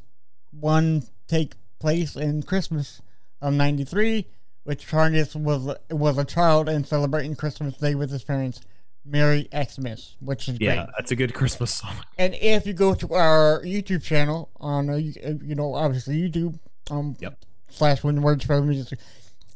one 0.52 1.04
take 1.28 1.54
place 1.80 2.16
in 2.16 2.44
Christmas 2.44 3.02
of 3.42 3.54
'93, 3.54 4.26
which 4.64 4.86
Charnas 4.86 5.36
was 5.36 5.74
was 5.90 6.18
a 6.18 6.26
child 6.26 6.68
and 6.68 6.86
celebrating 6.86 7.36
Christmas 7.36 7.78
Day 7.78 7.96
with 7.96 8.12
his 8.12 8.24
parents. 8.24 8.60
Merry 9.08 9.48
Xmas, 9.54 10.16
which 10.20 10.50
is 10.50 10.58
yeah, 10.60 10.76
great. 10.76 10.88
that's 10.98 11.12
a 11.12 11.16
good 11.16 11.34
Christmas 11.34 11.74
song. 11.74 11.96
And 12.18 12.34
if 12.36 12.66
you 12.68 12.74
go 12.74 12.94
to 12.94 13.14
our 13.14 13.62
YouTube 13.64 14.04
channel 14.04 14.50
on, 14.60 14.90
uh, 14.90 14.96
you, 14.96 15.14
uh, 15.26 15.34
know, 15.56 15.74
obviously 15.76 16.16
YouTube, 16.30 16.60
um, 16.92 17.16
Yep. 17.20 17.40
slash 17.70 18.04
when 18.04 18.22
words 18.22 18.46
for 18.46 18.62
music, 18.62 19.00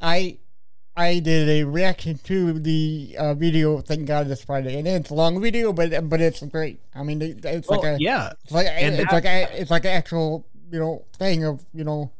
I, 0.00 0.38
I 0.96 1.18
did 1.20 1.48
a 1.48 1.64
reaction 1.64 2.18
to 2.24 2.52
the 2.58 3.14
uh, 3.18 3.34
video. 3.34 3.80
Thank 3.80 4.06
God 4.06 4.28
this 4.28 4.42
Friday, 4.44 4.78
and 4.78 4.86
it's 4.88 5.10
a 5.10 5.14
long 5.14 5.40
video, 5.40 5.72
but 5.72 6.08
but 6.08 6.20
it's 6.20 6.42
great. 6.44 6.80
I 6.94 7.02
mean, 7.02 7.20
it- 7.22 7.44
it's 7.44 7.68
like 7.68 7.82
Well, 7.82 7.94
a, 7.94 7.98
yeah, 7.98 8.32
it's 8.42 8.52
like 8.52 8.66
and 8.68 8.94
it's 8.96 9.04
that- 9.04 9.12
like 9.12 9.24
a, 9.24 9.60
it's 9.60 9.70
like 9.70 9.84
an 9.84 9.90
actual 9.92 10.46
you 10.70 10.78
know 10.78 11.04
thing 11.18 11.44
of 11.44 11.64
you 11.74 11.84
know 11.84 12.10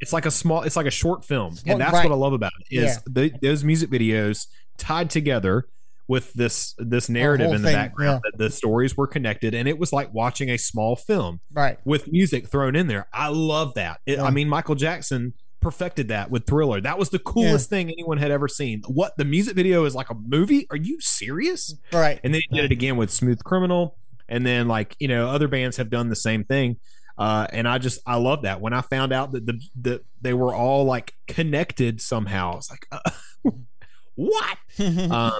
it's 0.00 0.12
like 0.12 0.26
a 0.26 0.30
small 0.30 0.60
it's 0.62 0.76
like 0.76 0.84
a 0.84 0.90
short 0.90 1.24
film 1.24 1.54
Small- 1.56 1.72
and 1.72 1.80
that's 1.80 1.94
right. 1.94 2.04
what 2.04 2.12
i 2.14 2.18
love 2.18 2.34
about 2.34 2.52
it 2.60 2.76
is 2.76 2.84
Yeah. 2.84 2.98
the, 3.06 3.32
those 3.40 3.64
music 3.64 3.88
videos 3.88 4.46
tied 4.76 5.08
together 5.08 5.66
with 6.06 6.32
this 6.34 6.74
this 6.78 7.08
narrative 7.08 7.46
in 7.52 7.62
the 7.62 7.68
thing, 7.68 7.74
background 7.74 8.20
that 8.24 8.36
the 8.38 8.50
stories 8.50 8.96
were 8.96 9.06
connected 9.06 9.54
and 9.54 9.66
it 9.68 9.78
was 9.78 9.92
like 9.92 10.12
watching 10.12 10.50
a 10.50 10.56
small 10.56 10.96
film 10.96 11.40
right. 11.52 11.78
with 11.84 12.10
music 12.12 12.48
thrown 12.48 12.76
in 12.76 12.86
there 12.88 13.06
i 13.12 13.28
love 13.28 13.72
that 13.74 14.00
it, 14.04 14.18
Yeah. 14.18 14.24
i 14.24 14.30
mean 14.30 14.48
michael 14.48 14.74
jackson 14.74 15.32
perfected 15.60 16.08
that 16.08 16.30
with 16.30 16.44
thriller 16.46 16.78
that 16.82 16.98
was 16.98 17.08
the 17.08 17.18
coolest 17.18 17.70
thing 17.70 17.90
anyone 17.90 18.18
had 18.18 18.30
ever 18.30 18.48
seen 18.48 18.82
what 18.86 19.16
the 19.16 19.24
music 19.24 19.56
video 19.56 19.86
is 19.86 19.94
like 19.94 20.10
a 20.10 20.14
movie 20.14 20.66
are 20.70 20.76
you 20.76 21.00
serious 21.00 21.74
Right. 21.90 22.20
and 22.22 22.34
then 22.34 22.42
he 22.50 22.54
did 22.54 22.66
it 22.66 22.72
again 22.72 22.98
with 22.98 23.10
Smooth 23.10 23.42
Criminal, 23.42 23.96
and 24.28 24.44
then 24.44 24.68
like 24.68 24.94
you 24.98 25.08
know 25.08 25.28
other 25.28 25.48
bands 25.48 25.78
have 25.78 25.88
done 25.88 26.08
the 26.10 26.16
same 26.16 26.44
thing. 26.44 26.76
Uh, 27.16 27.46
and 27.52 27.68
I 27.68 27.78
just 27.78 28.00
I 28.06 28.16
love 28.16 28.42
that 28.42 28.60
when 28.60 28.72
I 28.72 28.80
found 28.80 29.12
out 29.12 29.32
that 29.32 29.46
the 29.46 29.60
that 29.82 30.04
they 30.20 30.34
were 30.34 30.52
all 30.54 30.84
like 30.84 31.14
connected 31.28 32.00
somehow. 32.00 32.52
I 32.52 32.56
was 32.56 32.70
like, 32.70 32.86
uh, 32.90 33.50
what? 34.16 34.58
um, 35.10 35.32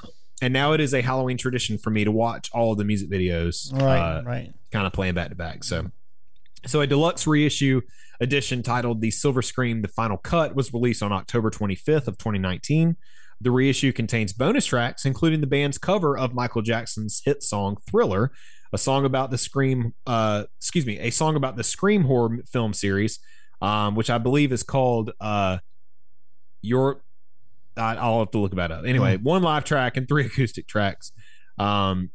and 0.42 0.52
now 0.52 0.72
it 0.72 0.80
is 0.80 0.94
a 0.94 1.00
Halloween 1.00 1.36
tradition 1.36 1.78
for 1.78 1.90
me 1.90 2.04
to 2.04 2.10
watch 2.10 2.50
all 2.52 2.74
the 2.74 2.84
music 2.84 3.10
videos, 3.10 3.72
right. 3.72 4.18
uh, 4.18 4.22
right. 4.24 4.52
kind 4.72 4.86
of 4.86 4.92
playing 4.92 5.14
back 5.14 5.28
to 5.30 5.34
back. 5.34 5.64
So, 5.64 5.90
so 6.66 6.80
a 6.80 6.86
deluxe 6.86 7.26
reissue 7.26 7.80
edition 8.20 8.62
titled 8.62 9.00
"The 9.00 9.10
Silver 9.10 9.42
Scream: 9.42 9.82
The 9.82 9.88
Final 9.88 10.16
Cut" 10.16 10.54
was 10.54 10.72
released 10.72 11.02
on 11.02 11.12
October 11.12 11.50
25th 11.50 12.08
of 12.08 12.18
2019. 12.18 12.96
The 13.40 13.50
reissue 13.50 13.92
contains 13.92 14.32
bonus 14.32 14.66
tracks, 14.66 15.04
including 15.04 15.40
the 15.40 15.46
band's 15.46 15.78
cover 15.78 16.16
of 16.16 16.34
Michael 16.34 16.62
Jackson's 16.62 17.22
hit 17.24 17.42
song 17.42 17.76
"Thriller," 17.88 18.32
a 18.72 18.78
song 18.78 19.04
about 19.04 19.30
the 19.30 19.38
Scream, 19.38 19.94
uh, 20.06 20.44
excuse 20.58 20.86
me, 20.86 20.98
a 20.98 21.10
song 21.10 21.36
about 21.36 21.56
the 21.56 21.64
Scream 21.64 22.04
horror 22.04 22.38
film 22.50 22.72
series, 22.72 23.20
um, 23.62 23.94
which 23.94 24.10
I 24.10 24.18
believe 24.18 24.52
is 24.52 24.62
called 24.62 25.12
uh, 25.20 25.58
"Your." 26.60 27.02
I- 27.76 27.96
I'll 27.96 28.20
have 28.20 28.30
to 28.32 28.38
look 28.38 28.54
that 28.56 28.70
up. 28.70 28.84
Anyway, 28.86 29.16
one 29.16 29.42
live 29.42 29.64
track 29.64 29.96
and 29.96 30.08
three 30.08 30.26
acoustic 30.26 30.66
tracks. 30.66 31.12
Um, 31.58 32.10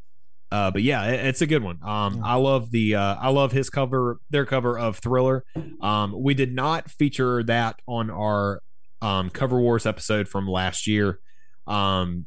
uh, 0.52 0.72
but 0.72 0.82
yeah, 0.82 1.06
it- 1.06 1.26
it's 1.28 1.42
a 1.42 1.48
good 1.48 1.64
one. 1.64 1.80
Um. 1.84 2.22
I 2.24 2.36
love 2.36 2.72
the 2.72 2.96
uh, 2.96 3.16
I 3.20 3.30
love 3.30 3.52
his 3.52 3.70
cover, 3.70 4.20
their 4.30 4.46
cover 4.46 4.78
of 4.80 4.98
Thriller. 4.98 5.44
Um, 5.82 6.14
we 6.18 6.34
did 6.34 6.54
not 6.56 6.90
feature 6.90 7.44
that 7.44 7.80
on 7.88 8.10
our 8.10 8.62
um, 9.02 9.30
Cover 9.30 9.60
Wars 9.60 9.86
episode 9.86 10.28
from 10.28 10.48
last 10.48 10.88
year, 10.88 11.20
um, 11.68 12.26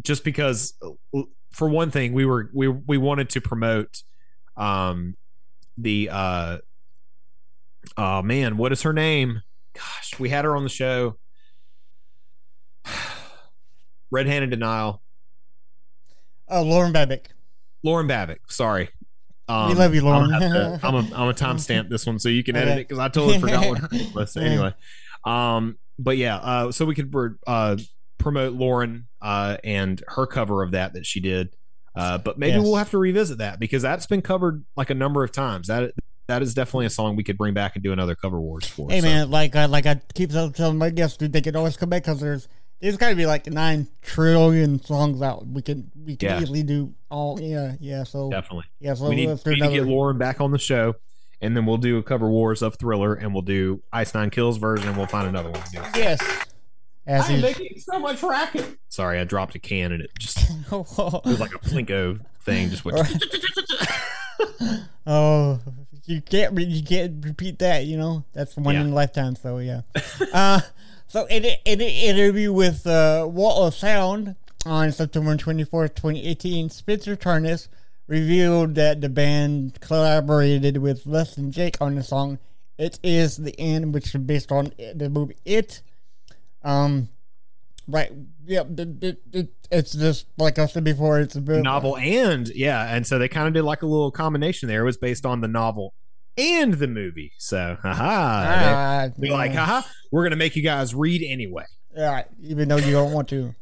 just 0.00 0.24
because, 0.24 0.74
uh, 1.14 1.22
for 1.50 1.68
one 1.68 1.90
thing, 1.90 2.12
we 2.12 2.24
were 2.24 2.48
we 2.54 2.68
we 2.68 2.96
wanted 2.96 3.28
to 3.30 3.40
promote 3.40 4.02
um, 4.56 5.16
the 5.76 6.08
uh, 6.12 6.58
oh 7.96 8.22
man, 8.22 8.56
what 8.56 8.72
is 8.72 8.82
her 8.82 8.92
name? 8.92 9.42
Gosh, 9.74 10.18
we 10.18 10.28
had 10.28 10.44
her 10.44 10.56
on 10.56 10.62
the 10.62 10.68
show. 10.68 11.16
Red 14.10 14.26
Handed 14.26 14.50
Denial. 14.50 15.02
Oh, 16.48 16.62
Lauren 16.62 16.92
Babic. 16.92 17.26
Lauren 17.82 18.08
Babic. 18.08 18.38
Sorry. 18.48 18.88
Um, 19.48 19.68
We 19.70 19.74
love 19.74 19.94
you, 19.94 20.02
Lauren. 20.02 20.32
I'm 20.32 20.40
have 20.42 20.80
I'm 20.84 20.94
a, 20.94 20.98
I'm 21.14 21.28
a 21.28 21.34
timestamp 21.34 21.88
this 21.88 22.06
one 22.06 22.18
so 22.18 22.28
you 22.28 22.42
can 22.44 22.56
edit 22.56 22.72
Okay. 22.72 22.80
it 22.80 22.88
because 22.88 22.98
I 22.98 23.08
totally 23.08 23.38
forgot 23.38 23.66
what 23.66 23.78
her 23.80 23.88
name 23.92 24.10
was. 24.14 24.32
So 24.32 24.40
anyway, 24.40 24.74
um, 25.24 25.78
but 25.98 26.16
yeah, 26.16 26.36
uh, 26.36 26.72
so 26.72 26.84
we 26.84 26.94
could 26.94 27.12
uh, 27.46 27.76
promote 28.18 28.54
Lauren 28.54 29.06
uh, 29.20 29.56
and 29.64 30.02
her 30.08 30.26
cover 30.26 30.62
of 30.62 30.72
that 30.72 30.94
that 30.94 31.06
she 31.06 31.20
did. 31.20 31.54
Uh, 31.94 32.18
but 32.18 32.38
maybe 32.38 32.56
Yes. 32.56 32.62
we'll 32.62 32.76
have 32.76 32.90
to 32.90 32.98
revisit 32.98 33.38
that 33.38 33.58
because 33.58 33.82
that's 33.82 34.06
been 34.06 34.22
covered 34.22 34.64
like 34.76 34.90
a 34.90 34.94
number 34.94 35.24
of 35.24 35.32
times. 35.32 35.66
That 35.68 35.92
that 36.28 36.42
is 36.42 36.52
definitely 36.54 36.86
a 36.86 36.90
song 36.90 37.16
we 37.16 37.24
could 37.24 37.38
bring 37.38 37.54
back 37.54 37.74
and 37.74 37.82
do 37.82 37.92
another 37.92 38.14
cover 38.14 38.38
wars 38.40 38.66
for. 38.66 38.88
Hey 38.90 39.00
So, 39.00 39.06
man, 39.06 39.30
like 39.30 39.56
I 39.56 39.64
like 39.64 39.86
I 39.86 40.00
keep 40.14 40.30
telling 40.30 40.52
telling 40.52 40.76
my 40.78 40.90
guests, 40.90 41.16
dude, 41.16 41.32
they 41.32 41.40
can 41.40 41.56
always 41.56 41.76
come 41.76 41.88
back 41.88 42.02
because 42.04 42.20
there's 42.20 42.48
there's 42.80 42.96
got 42.96 43.10
to 43.10 43.16
be 43.16 43.26
like 43.26 43.46
nine 43.46 43.88
trillion 44.02 44.82
songs 44.82 45.22
out. 45.22 45.46
We 45.46 45.62
can 45.62 45.90
we 46.04 46.16
can 46.16 46.28
Yeah. 46.30 46.42
easily 46.42 46.62
do 46.62 46.94
all. 47.10 47.40
Yeah, 47.40 47.74
yeah. 47.80 48.04
So 48.04 48.30
definitely. 48.30 48.64
yeah, 48.80 48.94
so 48.94 49.08
we 49.08 49.16
need, 49.16 49.26
do 49.26 49.50
we 49.50 49.60
need 49.60 49.68
to 49.68 49.74
get 49.74 49.86
Lauren 49.86 50.18
back 50.18 50.40
on 50.40 50.50
the 50.52 50.58
show, 50.58 50.94
and 51.40 51.56
then 51.56 51.66
we'll 51.66 51.76
do 51.78 51.98
a 51.98 52.02
cover 52.02 52.28
wars 52.28 52.62
of 52.62 52.76
Thriller, 52.76 53.14
and 53.14 53.32
we'll 53.32 53.42
do 53.42 53.82
Ice 53.92 54.14
Nine 54.14 54.30
Kills 54.30 54.58
version, 54.58 54.88
and 54.88 54.96
we'll 54.96 55.06
find 55.06 55.28
another 55.28 55.50
one. 55.50 55.62
to 55.62 55.70
do. 55.70 55.78
Yes. 55.98 56.20
As 57.06 57.24
I'm 57.30 57.36
he's- 57.38 57.58
making 57.58 57.80
so 57.80 57.98
much 57.98 58.22
racket. 58.22 58.76
Sorry, 58.90 59.18
I 59.18 59.24
dropped 59.24 59.54
a 59.54 59.58
can 59.58 59.92
and 59.92 60.02
it 60.02 60.10
just 60.18 60.38
it 60.50 60.70
was 60.70 61.40
like 61.40 61.54
a 61.54 61.58
plinko 61.58 62.20
thing. 62.44 62.68
Just 62.68 62.84
went. 62.84 62.98
oh, 65.06 65.58
you 66.04 66.20
can't 66.22 66.58
you 66.58 66.82
can't 66.82 67.24
repeat 67.24 67.58
that. 67.60 67.84
You 67.86 67.96
know 67.96 68.24
that's 68.32 68.56
one 68.56 68.74
Yeah. 68.74 68.82
in 68.82 68.90
a 68.90 68.94
lifetime. 68.94 69.36
So 69.36 69.58
yeah. 69.58 69.82
uh, 70.32 70.60
so 71.08 71.24
in, 71.26 71.44
an 71.44 71.80
interview 71.80 72.52
with 72.52 72.86
uh, 72.86 73.26
Wall 73.28 73.66
of 73.66 73.74
Sound 73.74 74.36
on 74.64 74.92
September 74.92 75.36
twenty 75.36 75.64
fourth, 75.64 75.94
twenty 75.94 76.26
eighteen, 76.26 76.70
Spencer 76.70 77.16
Charnas 77.16 77.68
revealed 78.06 78.74
that 78.74 79.00
the 79.00 79.08
band 79.08 79.80
collaborated 79.80 80.76
with 80.78 81.06
Less 81.06 81.34
Than 81.34 81.50
Jake 81.50 81.80
on 81.80 81.94
the 81.94 82.02
song 82.02 82.38
"It 82.78 82.98
Is 83.02 83.38
the 83.38 83.58
End," 83.58 83.94
which 83.94 84.14
is 84.14 84.20
based 84.20 84.52
on 84.52 84.72
the 84.94 85.08
movie 85.10 85.36
It. 85.44 85.82
Um, 86.62 87.08
right. 87.86 88.12
Yeah. 88.46 88.64
The, 88.68 88.84
the, 88.84 89.16
the, 89.30 89.48
it's 89.70 89.92
just 89.92 90.26
like 90.36 90.58
I 90.58 90.66
said 90.66 90.84
before. 90.84 91.20
It's 91.20 91.36
a 91.36 91.40
bit 91.40 91.62
novel 91.62 91.96
and 91.96 92.48
yeah, 92.48 92.94
and 92.94 93.06
so 93.06 93.18
they 93.18 93.28
kind 93.28 93.48
of 93.48 93.54
did 93.54 93.62
like 93.62 93.82
a 93.82 93.86
little 93.86 94.10
combination 94.10 94.68
there. 94.68 94.82
It 94.82 94.84
was 94.84 94.96
based 94.96 95.24
on 95.24 95.40
the 95.40 95.48
novel 95.48 95.94
and 96.38 96.74
the 96.74 96.86
movie. 96.86 97.32
So, 97.38 97.76
haha, 97.82 98.04
Ah, 98.04 99.08
they're 99.16 99.32
like, 99.32 99.52
haha, 99.52 99.82
we're 100.12 100.22
gonna 100.24 100.36
make 100.36 100.56
you 100.56 100.62
guys 100.62 100.94
read 100.94 101.22
anyway. 101.26 101.64
Yeah, 101.94 102.22
even 102.42 102.68
though 102.68 102.76
you 102.76 102.92
don't 102.92 103.12
want 103.12 103.28
to. 103.30 103.54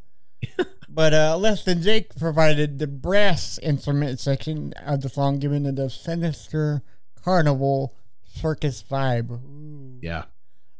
but 0.88 1.14
uh, 1.14 1.36
Less 1.38 1.64
Than 1.64 1.82
Jake 1.82 2.14
provided 2.16 2.78
the 2.78 2.86
brass 2.86 3.58
instrument 3.58 4.20
section 4.20 4.72
of 4.84 5.00
the 5.00 5.08
song, 5.08 5.38
giving 5.38 5.64
it 5.66 5.78
a 5.78 5.88
sinister 5.90 6.82
carnival 7.22 7.94
circus 8.24 8.82
vibe. 8.88 9.30
Ooh. 9.30 9.98
Yeah. 10.02 10.24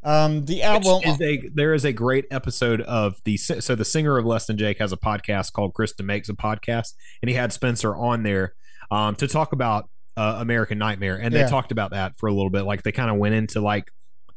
Um, 0.02 0.44
the 0.44 0.62
album. 0.62 1.02
Is 1.04 1.20
a, 1.20 1.48
there 1.52 1.74
is 1.74 1.84
a 1.84 1.92
great 1.92 2.26
episode 2.30 2.80
of 2.82 3.16
the 3.24 3.36
so 3.36 3.74
the 3.74 3.84
singer 3.84 4.18
of 4.18 4.24
Less 4.24 4.46
Than 4.46 4.56
Jake 4.56 4.78
has 4.78 4.92
a 4.92 4.96
podcast 4.96 5.52
called 5.52 5.74
Chris 5.74 5.92
DeMakes 5.94 6.28
a 6.28 6.34
Podcast, 6.34 6.94
and 7.22 7.28
he 7.28 7.34
had 7.34 7.52
Spencer 7.52 7.96
on 7.96 8.22
there 8.22 8.54
um, 8.92 9.16
to 9.16 9.26
talk 9.26 9.52
about 9.52 9.88
uh, 10.16 10.36
American 10.40 10.78
Nightmare, 10.78 11.16
and 11.16 11.34
they 11.34 11.40
Yeah. 11.40 11.48
talked 11.48 11.72
about 11.72 11.90
that 11.90 12.18
for 12.18 12.28
a 12.28 12.32
little 12.32 12.50
bit. 12.50 12.62
Like 12.62 12.82
they 12.82 12.92
kind 12.92 13.10
of 13.10 13.16
went 13.16 13.34
into 13.34 13.60
like 13.60 13.90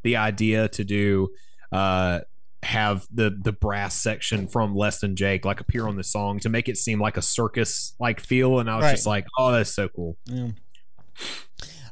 the 0.03 0.17
idea 0.17 0.67
to 0.69 0.83
do 0.83 1.29
uh, 1.71 2.19
have 2.63 3.07
the 3.13 3.29
the 3.41 3.51
brass 3.53 3.95
section 3.95 4.47
from 4.47 4.75
Less 4.75 4.99
Than 4.99 5.15
Jake 5.15 5.45
like 5.45 5.61
appear 5.61 5.87
on 5.87 5.95
the 5.95 6.03
song 6.03 6.39
to 6.41 6.49
make 6.49 6.67
it 6.67 6.77
seem 6.77 6.99
like 6.99 7.15
a 7.17 7.21
circus 7.21 7.93
like 7.99 8.19
feel, 8.19 8.59
and 8.59 8.69
I 8.69 8.75
was 8.75 8.83
Right. 8.83 8.91
just 8.91 9.05
like, 9.07 9.25
oh, 9.37 9.51
that's 9.51 9.73
so 9.73 9.87
cool. 9.87 10.17
Yeah. 10.25 10.49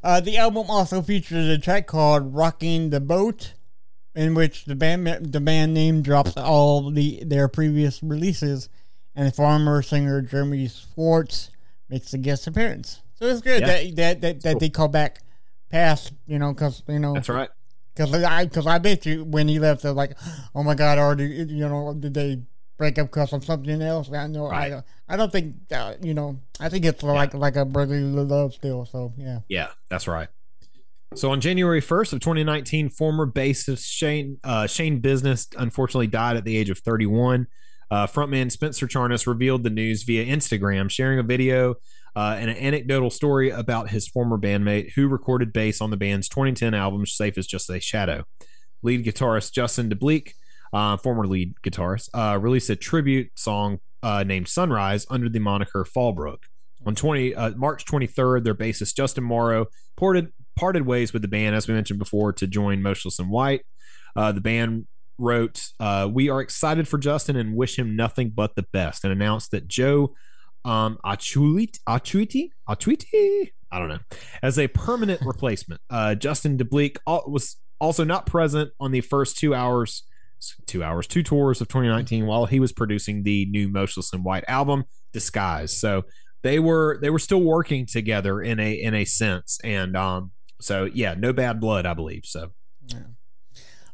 Uh, 0.03 0.19
the 0.19 0.38
album 0.38 0.67
also 0.69 1.01
features 1.01 1.47
a 1.47 1.57
track 1.57 1.88
called 1.88 2.33
"Rocking 2.33 2.91
the 2.91 2.99
Boat," 2.99 3.53
in 4.15 4.33
which 4.35 4.65
the 4.65 4.75
band 4.75 5.31
the 5.33 5.39
band 5.41 5.73
name 5.73 6.01
drops 6.01 6.35
all 6.38 6.91
the 6.91 7.23
their 7.25 7.47
previous 7.47 8.01
releases, 8.03 8.69
and 9.15 9.33
former 9.35 9.81
singer 9.81 10.21
Jeremy 10.21 10.67
Schwartz 10.69 11.49
makes 11.89 12.13
a 12.13 12.17
guest 12.17 12.47
appearance. 12.47 13.01
So 13.20 13.26
it's 13.26 13.41
good 13.41 13.61
Yeah. 13.61 13.68
that 13.68 13.95
that 13.95 14.22
that, 14.22 14.41
that 14.43 14.51
Cool. 14.53 14.59
they 14.59 14.70
call 14.70 14.88
back 14.88 15.22
past, 15.70 16.13
you 16.26 16.39
know, 16.39 16.53
because 16.53 16.84
you 16.88 16.99
know, 16.99 17.13
That's 17.13 17.30
right. 17.30 17.49
because 17.95 18.13
I 18.24 18.45
because 18.45 18.68
I 18.68 18.78
bet 18.78 19.05
you 19.05 19.24
when 19.24 19.47
he 19.47 19.59
left, 19.59 19.84
they're 19.84 19.91
like, 19.93 20.18
oh 20.55 20.63
my 20.63 20.76
god, 20.76 20.97
already, 20.97 21.26
you 21.26 21.68
know, 21.68 21.93
did 21.93 22.13
they 22.13 22.41
break 22.78 22.99
up 22.99 23.07
because 23.07 23.34
of 23.34 23.43
something 23.43 23.82
else. 23.82 24.11
I 24.13 24.28
know. 24.28 24.47
I 24.47 24.70
don't. 24.70 24.86
I 25.09 25.18
don't 25.18 25.32
think. 25.32 25.55
Uh, 25.72 25.95
you 26.01 26.13
know. 26.13 26.39
I 26.59 26.70
think 26.70 26.86
it's 26.86 27.01
like 27.03 27.34
like 27.34 27.55
a 27.55 27.65
brotherly 27.65 28.01
love 28.03 28.53
still. 28.53 28.86
So 28.86 29.13
yeah. 29.18 29.39
Yeah, 29.49 29.70
that's 29.89 30.07
right. 30.07 30.28
So 31.15 31.32
on 31.32 31.39
January 31.41 31.82
1st 31.82 32.13
of 32.13 32.20
2019, 32.20 32.89
former 32.89 33.26
bassist 33.26 33.86
Shane 33.86 34.38
uh, 34.43 34.68
Shane 34.68 34.99
Business 34.99 35.47
unfortunately 35.57 36.07
died 36.07 36.38
at 36.38 36.43
the 36.45 36.55
age 36.55 36.70
of 36.70 36.80
31. 36.80 37.47
Uh, 37.89 38.05
frontman 38.05 38.51
Spencer 38.51 38.86
Charnas 38.86 39.26
revealed 39.26 39.63
the 39.63 39.70
news 39.70 40.03
via 40.03 40.26
Instagram, 40.26 40.91
sharing 40.91 41.18
a 41.20 41.24
video 41.24 41.76
uh, 42.18 42.36
and 42.39 42.49
an 42.49 42.57
anecdotal 42.57 43.11
story 43.11 43.51
about 43.51 43.91
his 43.91 44.07
former 44.07 44.39
bandmate 44.39 44.91
who 44.93 45.07
recorded 45.07 45.53
bass 45.53 45.82
on 45.82 45.91
the 45.91 45.97
band's 45.97 46.28
2010 46.28 46.74
album 46.74 47.05
"Safe 47.05 47.38
Is 47.38 47.45
Just 47.45 47.70
a 47.70 47.80
Shadow." 47.80 48.24
Lead 48.82 49.05
guitarist 49.05 49.53
Justin 49.53 49.88
DeBlieck, 49.88 50.32
uh, 50.74 50.97
former 50.97 51.28
lead 51.28 51.53
guitarist, 51.63 52.09
uh, 52.15 52.39
released 52.39 52.72
a 52.72 52.76
tribute 52.76 53.30
song 53.36 53.78
uh, 54.01 54.24
named 54.24 54.47
"Sunrise" 54.47 55.05
under 55.11 55.30
the 55.30 55.38
moniker 55.38 55.86
Fallbrook. 55.86 56.39
On 56.88 56.95
20 56.95 57.36
uh, 57.36 57.51
March 57.51 57.86
23rd, 57.86 58.43
their 58.43 58.55
bassist 58.55 58.95
Justin 58.95 59.24
Morrow 59.24 59.68
ported, 59.95 60.32
parted 60.55 60.88
ways 60.88 61.13
with 61.13 61.22
the 61.22 61.28
band, 61.28 61.55
as 61.55 61.68
we 61.68 61.76
mentioned 61.76 61.99
before, 61.99 62.34
to 62.34 62.47
join 62.47 62.82
Motionless 62.82 63.20
in 63.20 63.30
White. 63.30 63.61
Uh, 64.15 64.32
the 64.32 64.41
band 64.41 64.88
wrote, 65.20 65.68
"We 66.09 66.30
are 66.30 66.41
excited 66.41 66.88
for 66.88 66.97
Justin 66.97 67.36
and 67.36 67.55
wish 67.55 67.78
him 67.78 67.95
nothing 67.95 68.32
but 68.32 68.55
the 68.55 68.65
best," 68.74 69.03
and 69.03 69.13
announced 69.13 69.51
that 69.51 69.68
Joe 69.68 70.15
um, 70.68 70.99
Occhiuti, 71.05 71.80
Occhiuti, 71.88 72.49
Occhiuti, 72.70 73.51
I 73.72 73.80
don't 73.80 73.88
know, 73.88 73.99
as 74.43 74.59
a 74.59 74.68
permanent 74.68 75.22
replacement. 75.26 75.82
Uh, 75.89 76.13
Justin 76.13 76.57
DeBlieck 76.57 76.97
was 77.05 77.55
also 77.80 78.03
not 78.03 78.26
present 78.26 78.72
on 78.80 78.91
the 78.91 79.01
first 79.01 79.38
two 79.38 79.55
hours, 79.55 80.03
two 80.65 80.84
hours, 80.84 81.07
two 81.07 81.24
tours 81.24 81.61
of 81.61 81.70
2019 81.70 82.26
while 82.26 82.45
he 82.45 82.59
was 82.59 82.74
producing 82.74 83.24
the 83.24 83.45
new 83.45 83.70
Motionless 83.70 84.13
in 84.13 84.24
White 84.24 84.43
album, 84.47 84.84
Disguise. 85.13 85.80
So 85.80 86.03
they 86.43 86.59
were 86.59 86.99
they 87.01 87.09
were 87.09 87.20
still 87.20 87.41
working 87.41 87.86
together 87.86 88.41
in 88.41 88.59
a 88.59 88.74
in 88.74 88.93
a 88.93 89.05
sense, 89.05 89.59
and 89.63 89.95
um, 89.95 90.32
so 90.59 90.89
yeah, 90.93 91.15
no 91.18 91.34
bad 91.34 91.59
blood, 91.59 91.86
I 91.86 91.93
believe. 91.93 92.24
So 92.26 92.51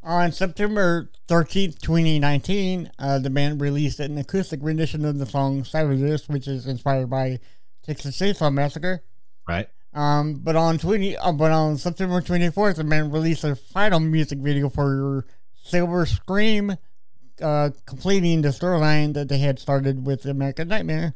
On 0.04 0.34
September 0.34 1.10
13th, 1.30 1.80
2019, 1.80 2.92
uh, 3.00 3.20
the 3.20 3.30
band 3.30 3.62
released 3.62 4.02
an 4.02 4.18
acoustic 4.18 4.60
rendition 4.62 5.06
of 5.06 5.18
the 5.18 5.26
song 5.26 5.64
Savages, 5.64 6.28
which 6.28 6.46
is 6.46 6.68
inspired 6.68 7.10
by 7.10 7.40
Texas 7.84 8.20
Chainsaw 8.20 8.54
Massacre. 8.54 9.02
right, 9.48 9.70
Um, 9.94 10.36
but 10.36 10.58
on 10.58 10.78
20, 10.78 11.16
uh, 11.16 11.32
but 11.32 11.52
on 11.52 11.78
September 11.78 12.20
24th, 12.20 12.76
the 12.76 12.84
band 12.84 13.14
released 13.14 13.46
a 13.46 13.56
final 13.56 14.02
music 14.02 14.40
video 14.40 14.68
for 14.68 15.26
Silver 15.54 16.06
Scream, 16.06 16.76
uh, 17.42 17.70
completing 17.86 18.42
the 18.42 18.50
storyline 18.50 19.14
that 19.14 19.30
they 19.30 19.38
had 19.38 19.58
started 19.58 20.06
with 20.06 20.26
American 20.26 20.68
Nightmare, 20.68 21.16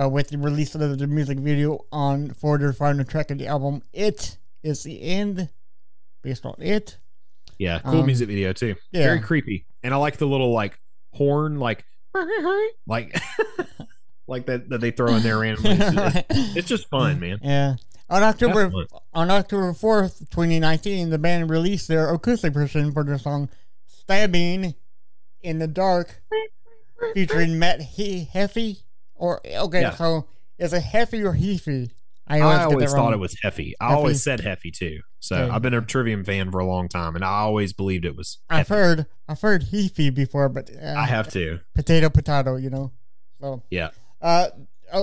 uh, 0.00 0.08
with 0.08 0.28
the 0.28 0.38
release 0.38 0.76
of 0.76 0.98
the 0.98 1.06
music 1.08 1.38
video 1.40 1.84
on 1.90 2.30
for 2.30 2.58
their 2.58 2.72
final 2.72 3.04
track 3.04 3.32
of 3.32 3.38
the 3.38 3.48
album. 3.48 3.82
It 3.92 4.38
is 4.62 4.84
the 4.84 5.02
end, 5.02 5.50
based 6.22 6.46
on 6.46 6.54
it. 6.60 6.98
Yeah, 7.58 7.78
cool 7.80 8.00
Um, 8.00 8.06
music 8.06 8.28
video 8.28 8.52
too, 8.52 8.74
yeah. 8.92 9.04
very 9.04 9.20
creepy, 9.20 9.66
and 9.82 9.92
I 9.94 9.96
like 9.98 10.16
the 10.18 10.26
little 10.26 10.52
like 10.52 10.78
horn 11.12 11.58
like 11.58 11.84
like 12.86 13.16
like 14.26 14.46
that 14.46 14.68
that 14.70 14.80
they 14.80 14.90
throw 14.90 15.14
in 15.14 15.22
there 15.22 15.38
randomly. 15.38 15.76
It's, 16.56 16.68
just 16.68 16.88
fun, 16.90 17.20
man. 17.20 17.38
Yeah. 17.42 17.76
On 18.10 18.22
October 18.22 18.70
on 19.12 19.30
October 19.30 19.72
fourth, 19.72 20.28
twenty 20.30 20.60
nineteen, 20.60 21.10
the 21.10 21.18
band 21.18 21.50
released 21.50 21.88
their 21.88 22.12
acoustic 22.12 22.52
version 22.52 22.92
for 22.92 23.02
their 23.04 23.18
song 23.18 23.48
"Stabbing 23.86 24.74
in 25.42 25.58
the 25.58 25.66
Dark," 25.66 26.22
featuring 27.14 27.58
Matt 27.58 27.80
he- 27.80 28.28
Heffy. 28.32 28.82
Or 29.14 29.40
okay, 29.46 29.80
Yeah. 29.82 29.94
so 29.94 30.26
is 30.58 30.72
it 30.72 30.82
Heffy 30.84 31.24
or 31.24 31.32
Heafy? 31.34 31.90
I 32.26 32.38
get 32.38 32.44
always 32.44 32.90
thought 32.92 32.96
wrong. 32.98 33.12
it 33.12 33.18
was 33.18 33.34
Heffy. 33.44 33.72
I 33.80 33.90
Heffy. 33.90 33.96
always 33.96 34.22
said 34.22 34.40
Heffy 34.40 34.72
too. 34.72 35.00
So 35.20 35.36
Okay. 35.36 35.50
I've 35.54 35.62
been 35.62 35.74
a 35.74 35.80
Trivium 35.82 36.24
fan 36.24 36.50
for 36.50 36.58
a 36.58 36.66
long 36.66 36.88
time, 36.88 37.14
and 37.16 37.24
I 37.24 37.28
always 37.40 37.72
believed 37.72 38.04
it 38.04 38.16
was. 38.16 38.38
I've 38.48 38.68
heard 38.68 39.06
I've 39.28 39.40
heard 39.40 39.64
Heafy 39.72 40.14
before, 40.14 40.48
but 40.48 40.70
uh, 40.70 40.94
I 40.96 41.04
have 41.06 41.28
to. 41.32 41.60
potato 41.74 42.08
potato, 42.10 42.56
you 42.56 42.70
know. 42.70 42.92
So 43.40 43.62
Yeah. 43.70 43.90
uh, 44.22 44.48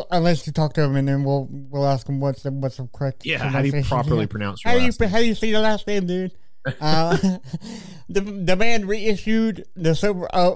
unless 0.09 0.45
you 0.47 0.53
talk 0.53 0.73
to 0.73 0.81
him, 0.81 0.95
and 0.95 1.07
then 1.07 1.23
we'll 1.23 1.47
we'll 1.51 1.87
ask 1.87 2.07
him 2.07 2.19
what's 2.19 2.43
the 2.43 2.51
what's 2.51 2.77
the 2.77 2.87
correct 2.93 3.25
Yeah. 3.25 3.37
How 3.39 3.61
do 3.61 3.67
you 3.69 3.83
properly 3.83 4.25
pronounce 4.27 4.63
your 4.63 4.71
How 4.73 4.77
do 4.79 4.85
you 4.85 4.91
name? 4.99 5.09
how 5.09 5.17
do 5.19 5.25
you 5.25 5.35
say 5.35 5.51
the 5.51 5.59
last 5.59 5.85
name, 5.87 6.05
dude? 6.07 6.31
uh, 6.81 7.17
the 8.09 8.21
the 8.21 8.55
band 8.55 8.87
reissued 8.87 9.65
the 9.75 9.95
silver. 9.95 10.27
Uh, 10.33 10.55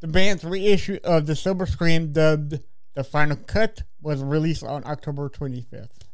the 0.00 0.08
band's 0.08 0.44
reissue 0.44 0.98
of 1.04 1.26
the 1.26 1.34
Silver 1.34 1.64
Scream, 1.64 2.12
dubbed 2.12 2.60
the 2.94 3.02
final 3.02 3.36
cut, 3.36 3.82
was 4.02 4.22
released 4.22 4.62
on 4.62 4.82
October 4.86 5.30
twenty 5.30 5.62
fifth. 5.62 6.04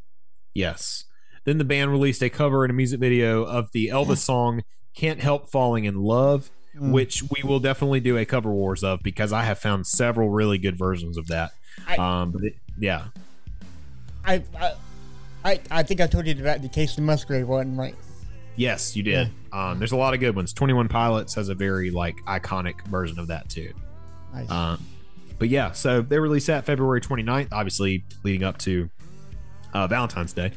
Yes. 0.55 1.05
Then 1.45 1.59
the 1.59 1.65
band 1.65 1.91
released 1.91 2.23
a 2.23 2.31
cover 2.31 2.65
and 2.65 2.71
a 2.71 2.75
music 2.75 3.01
video 3.01 3.43
of 3.45 3.71
the 3.73 3.89
Elvis 3.89 4.19
song 4.19 4.63
"Can't 4.95 5.21
Help 5.21 5.49
Falling 5.51 5.85
in 5.85 5.97
Love," 6.03 6.51
Mm. 6.77 6.91
which 6.93 7.23
we 7.25 7.43
will 7.43 7.61
definitely 7.61 8.01
do 8.01 8.17
a 8.17 8.25
cover 8.25 8.51
wars 8.51 8.83
of 8.83 9.03
because 9.03 9.31
I 9.31 9.43
have 9.43 9.59
found 9.59 9.87
several 9.87 10.31
really 10.31 10.57
good 10.57 10.79
versions 10.79 11.19
of 11.19 11.27
that. 11.27 11.51
I- 11.87 11.97
um, 11.97 12.31
but 12.31 12.45
it, 12.45 12.55
yeah, 12.79 13.09
I, 14.25 14.43
I 14.59 14.73
I 15.45 15.61
I 15.71 15.83
think 15.83 16.01
I 16.01 16.07
told 16.07 16.27
you 16.27 16.33
about 16.41 16.63
the 16.63 16.69
Kacey 16.69 17.01
Musgrave 17.01 17.47
one, 17.49 17.77
right? 17.77 17.95
yes, 18.57 18.95
you 18.97 19.03
did. 19.03 19.31
Um, 19.53 19.79
there's 19.79 19.93
a 19.93 19.97
lot 19.97 20.15
of 20.15 20.21
good 20.21 20.35
ones. 20.37 20.53
Twenty 20.53 20.73
One 20.73 20.89
Pilots 20.89 21.35
has 21.35 21.49
a 21.49 21.55
very 21.55 21.91
like 21.91 22.17
iconic 22.27 22.81
version 22.87 23.19
of 23.19 23.27
that 23.29 23.49
too. 23.51 23.73
Nice. 24.33 24.51
Um, 24.51 24.83
but 25.39 25.49
yeah, 25.51 25.73
so 25.73 26.01
they 26.03 26.19
released 26.19 26.47
that 26.47 26.65
February 26.65 27.01
29th, 27.01 27.49
obviously 27.53 28.05
leading 28.23 28.45
up 28.45 28.57
to 28.59 28.89
uh, 29.73 29.87
Valentine's 29.87 30.33
Day. 30.33 30.53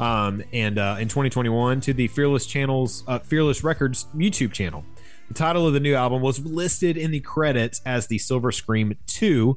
Um, 0.00 0.42
and 0.52 0.78
uh, 0.78 0.96
in 0.98 1.08
2021 1.08 1.80
to 1.82 1.92
the 1.92 2.08
Fearless 2.08 2.46
Channel's 2.46 3.04
uh, 3.06 3.18
Fearless 3.20 3.62
Records 3.62 4.06
YouTube 4.14 4.52
channel. 4.52 4.84
The 5.28 5.34
title 5.34 5.66
of 5.66 5.72
the 5.72 5.80
new 5.80 5.94
album 5.94 6.20
was 6.20 6.44
listed 6.44 6.96
in 6.96 7.10
the 7.12 7.20
credits 7.20 7.80
as 7.86 8.08
the 8.08 8.18
Silver 8.18 8.50
Scream 8.52 8.96
2. 9.06 9.56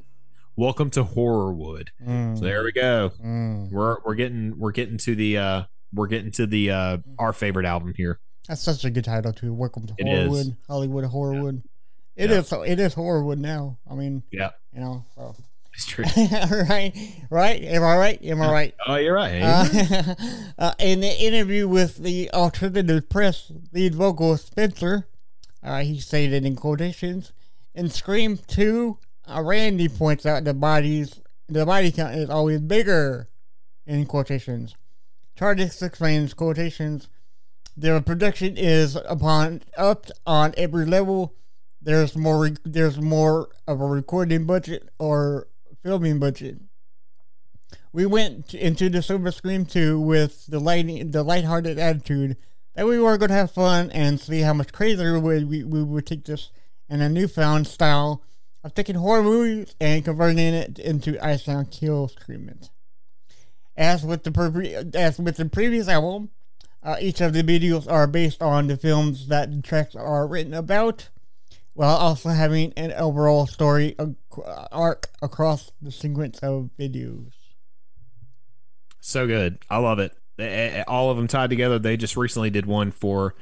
Welcome 0.55 0.89
to 0.91 1.03
Horrorwood. 1.03 1.89
Mm, 2.07 2.37
So 2.37 2.43
there 2.45 2.63
we 2.63 2.71
go. 2.71 3.11
mm. 3.23 3.69
We're 3.71 3.97
we're 4.05 4.15
getting 4.15 4.57
we're 4.57 4.71
getting 4.71 4.97
to 4.99 5.13
the 5.15 5.37
uh 5.37 5.63
we're 5.93 6.07
getting 6.07 6.31
to 6.31 6.47
the 6.47 6.71
uh 6.71 6.97
our 7.19 7.31
favorite 7.33 7.65
album 7.65 7.93
here. 7.95 8.19
That's 8.47 8.61
such 8.61 8.83
a 8.85 8.89
good 8.89 9.05
title 9.05 9.33
too. 9.33 9.53
Welcome 9.53 9.85
to 9.87 9.93
It 9.97 10.07
is. 10.07 10.29
Horrorwood, 10.31 10.57
Hollywood 10.67 11.03
Horrorwood. 11.05 11.63
It 12.15 12.29
Yeah. 12.31 12.37
is. 12.37 12.51
It 12.51 12.79
is 12.79 12.95
Horrorwood 12.95 13.37
now. 13.39 13.77
I 13.89 13.93
mean, 13.95 14.23
Yeah, 14.31 14.51
you 14.73 14.79
know. 14.79 15.05
So. 15.15 15.35
It's 15.77 15.85
true. 15.85 16.05
right, 16.67 16.91
right. 17.29 17.63
Am 17.63 17.83
I 17.83 17.97
right? 17.97 18.23
Am 18.23 18.41
I 18.41 18.51
right? 18.51 18.75
Oh, 18.87 18.95
you're 18.95 19.13
right. 19.13 19.43
Uh, 19.43 20.15
uh, 20.57 20.73
in 20.79 21.01
the 21.01 21.23
interview 21.23 21.67
with 21.67 21.97
the 21.97 22.31
alternative 22.31 23.07
press 23.09 23.51
lead 23.71 23.93
vocalist 23.93 24.47
Spencer, 24.47 25.07
uh, 25.61 25.81
he 25.81 25.99
stated 25.99 26.45
in 26.45 26.55
quotations, 26.55 27.31
"In 27.75 27.91
Scream 27.91 28.39
2, 28.47 28.97
uh, 29.27 29.43
Randy 29.43 29.87
points 29.87 30.25
out 30.25 30.45
the 30.45 30.55
bodies, 30.55 31.21
the 31.47 31.63
body 31.63 31.91
count 31.91 32.15
is 32.15 32.29
always 32.31 32.59
bigger." 32.59 33.29
In 33.85 34.07
quotations, 34.07 34.75
Charnas 35.39 35.83
explains 35.83 36.33
quotations. 36.33 37.07
The 37.77 38.01
production 38.01 38.57
is 38.57 38.95
upon 39.07 39.61
up 39.77 40.07
on 40.25 40.55
every 40.57 40.87
level. 40.87 41.35
There's 41.79 42.17
more. 42.17 42.49
There's 42.65 42.99
more 42.99 43.49
of 43.67 43.79
a 43.79 43.85
recording 43.85 44.45
budget 44.47 44.89
or 44.97 45.47
filming 45.87 46.19
budget. 46.19 46.57
We 47.93 48.05
went 48.05 48.53
into 48.53 48.89
the 48.89 49.01
Silver 49.01 49.31
Scream 49.31 49.65
2 49.65 49.97
with 49.97 50.45
the 50.47 50.59
light, 50.59 51.13
the 51.13 51.23
lighthearted 51.23 51.79
attitude 51.79 52.35
that 52.75 52.85
we 52.85 52.99
were 52.99 53.17
going 53.17 53.29
to 53.29 53.35
have 53.35 53.51
fun 53.51 53.89
and 53.91 54.19
see 54.19 54.41
how 54.41 54.53
much 54.53 54.73
crazier 54.73 55.17
we, 55.17 55.45
we, 55.45 55.63
we 55.63 55.81
would 55.81 56.05
take 56.05 56.25
this 56.25 56.51
in 56.89 57.01
a 57.01 57.07
newfound 57.07 57.67
style 57.67 58.21
of 58.65 58.73
taking 58.73 58.95
horror 58.95 59.23
movies 59.23 59.75
and 59.79 60.03
converting 60.03 60.39
it 60.39 60.77
into 60.77 61.25
Ice 61.25 61.47
Nine 61.47 61.67
Kill 61.67 62.09
treatment. 62.09 62.69
As 63.77 64.03
with 64.03 64.23
the 64.23 64.91
as 64.93 65.19
with 65.19 65.37
the 65.37 65.45
previous 65.45 65.87
album, 65.87 66.31
uh, 66.83 66.97
each 66.99 67.21
of 67.21 67.31
the 67.31 67.43
videos 67.43 67.89
are 67.89 68.07
based 68.07 68.41
on 68.41 68.67
the 68.67 68.75
films 68.75 69.29
that 69.29 69.55
the 69.55 69.61
tracks 69.61 69.95
are 69.95 70.27
written 70.27 70.53
about, 70.53 71.07
while 71.73 71.95
also 71.95 72.29
having 72.29 72.73
an 72.75 72.91
overall 72.91 73.47
story 73.47 73.95
ac- 73.97 74.15
arc 74.71 75.07
across 75.21 75.71
the 75.81 75.91
sequence 75.91 76.39
of 76.39 76.69
videos. 76.79 77.31
So 78.99 79.27
good. 79.27 79.59
I 79.69 79.77
love 79.77 79.99
it. 79.99 80.13
All 80.87 81.09
of 81.09 81.17
them 81.17 81.27
tied 81.27 81.49
together. 81.49 81.79
They 81.79 81.97
just 81.97 82.17
recently 82.17 82.49
did 82.49 82.65
one 82.65 82.91
for 82.91 83.35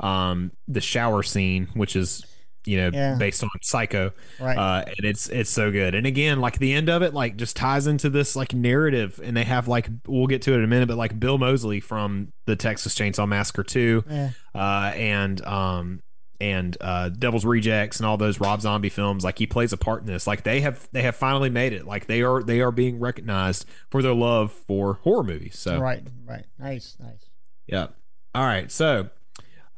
um, 0.00 0.52
the 0.66 0.80
shower 0.80 1.22
scene, 1.22 1.68
which 1.74 1.96
is 1.96 2.24
you 2.64 2.76
know 2.76 2.90
Yeah. 2.92 3.16
based 3.18 3.42
on 3.42 3.50
Psycho, 3.62 4.12
Right. 4.38 4.56
uh, 4.56 4.84
and 4.86 5.06
it's 5.06 5.28
it's 5.28 5.50
so 5.50 5.70
good. 5.72 5.94
And 5.94 6.06
again, 6.06 6.40
like 6.40 6.58
the 6.58 6.72
end 6.72 6.88
of 6.88 7.02
it, 7.02 7.14
like 7.14 7.36
just 7.36 7.56
ties 7.56 7.86
into 7.86 8.08
this 8.10 8.36
like 8.36 8.54
narrative, 8.54 9.20
and 9.22 9.36
they 9.36 9.44
have 9.44 9.66
like 9.68 9.88
we'll 10.06 10.26
get 10.26 10.42
to 10.42 10.52
it 10.54 10.58
in 10.58 10.64
a 10.64 10.66
minute, 10.68 10.86
but 10.88 10.96
like 10.96 11.18
Bill 11.18 11.38
Moseley 11.38 11.80
from 11.80 12.32
the 12.46 12.56
Texas 12.56 12.94
Chainsaw 12.94 13.26
Massacre 13.26 13.64
two, 13.64 14.04
yeah. 14.08 14.30
uh, 14.54 14.92
and 14.94 15.44
um, 15.46 16.00
and 16.40 16.76
uh, 16.80 17.08
Devil's 17.08 17.44
Rejects 17.44 17.98
and 17.98 18.06
all 18.06 18.16
those 18.16 18.40
Rob 18.40 18.60
Zombie 18.60 18.88
films. 18.88 19.24
Like 19.24 19.38
he 19.38 19.46
plays 19.46 19.72
a 19.72 19.76
part 19.76 20.02
in 20.02 20.06
this. 20.06 20.26
Like 20.26 20.44
they 20.44 20.60
have 20.60 20.88
they 20.92 21.02
have 21.02 21.16
finally 21.16 21.50
made 21.50 21.72
it. 21.72 21.86
Like 21.86 22.06
they 22.06 22.22
are 22.22 22.42
they 22.42 22.60
are 22.60 22.70
being 22.70 23.00
recognized 23.00 23.64
for 23.90 24.02
their 24.02 24.14
love 24.14 24.52
for 24.52 24.94
horror 25.02 25.24
movies. 25.24 25.58
So 25.58 25.78
Right, 25.78 26.02
right. 26.24 26.46
Nice, 26.58 26.96
nice. 27.00 27.26
yeah. 27.66 27.88
All 28.34 28.44
right. 28.44 28.70
So, 28.70 29.08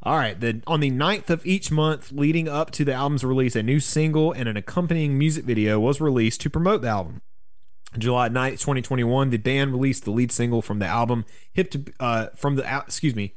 all 0.02 0.16
right. 0.16 0.38
Then 0.38 0.62
on 0.66 0.80
the 0.80 0.90
9th 0.90 1.30
of 1.30 1.46
each 1.46 1.70
month 1.70 2.12
leading 2.12 2.48
up 2.48 2.70
to 2.72 2.84
the 2.84 2.92
album's 2.92 3.24
release, 3.24 3.56
a 3.56 3.62
new 3.62 3.80
single 3.80 4.32
and 4.32 4.48
an 4.48 4.56
accompanying 4.56 5.16
music 5.16 5.44
video 5.44 5.80
was 5.80 6.00
released 6.00 6.40
to 6.42 6.50
promote 6.50 6.82
the 6.82 6.88
album. 6.88 7.22
July 7.98 8.28
9th, 8.28 8.60
2021, 8.60 9.30
the 9.30 9.36
band 9.36 9.72
released 9.72 10.04
the 10.04 10.10
lead 10.12 10.30
single 10.30 10.62
from 10.62 10.78
the 10.78 10.86
album, 10.86 11.24
Hip 11.54 11.70
to, 11.72 11.84
uh, 11.98 12.26
from 12.36 12.54
the, 12.56 12.82
excuse 12.86 13.16
me, 13.16 13.34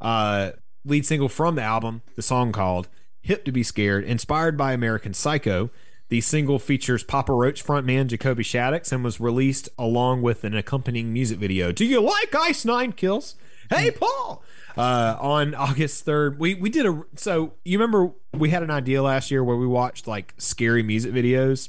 uh, 0.00 0.52
lead 0.84 1.06
single 1.06 1.28
from 1.28 1.54
the 1.54 1.62
album, 1.62 2.02
the 2.16 2.22
song 2.22 2.52
called 2.52 2.88
Hip 3.22 3.44
to 3.44 3.52
Be 3.52 3.62
Scared, 3.62 4.04
inspired 4.04 4.56
by 4.56 4.72
American 4.72 5.14
Psycho. 5.14 5.70
The 6.08 6.20
single 6.20 6.58
features 6.58 7.04
Papa 7.04 7.32
Roach 7.32 7.64
frontman 7.64 8.08
Jacoby 8.08 8.42
Shaddix 8.42 8.90
and 8.90 9.04
was 9.04 9.20
released 9.20 9.68
along 9.78 10.22
with 10.22 10.42
an 10.42 10.56
accompanying 10.56 11.12
music 11.12 11.38
video. 11.38 11.70
Do 11.70 11.84
you 11.84 12.00
like 12.00 12.34
Ice 12.34 12.64
Nine 12.64 12.92
Kills? 12.92 13.36
Hey, 13.68 13.92
Paul! 13.92 14.42
Uh, 14.76 15.16
on 15.20 15.54
August 15.56 16.04
3rd, 16.04 16.38
we, 16.38 16.54
we 16.54 16.68
did 16.68 16.86
a. 16.86 17.04
So, 17.14 17.52
you 17.64 17.78
remember 17.78 18.10
we 18.32 18.50
had 18.50 18.64
an 18.64 18.70
idea 18.72 19.02
last 19.02 19.30
year 19.30 19.44
where 19.44 19.56
we 19.56 19.68
watched 19.68 20.08
like 20.08 20.34
scary 20.36 20.82
music 20.82 21.12
videos? 21.12 21.68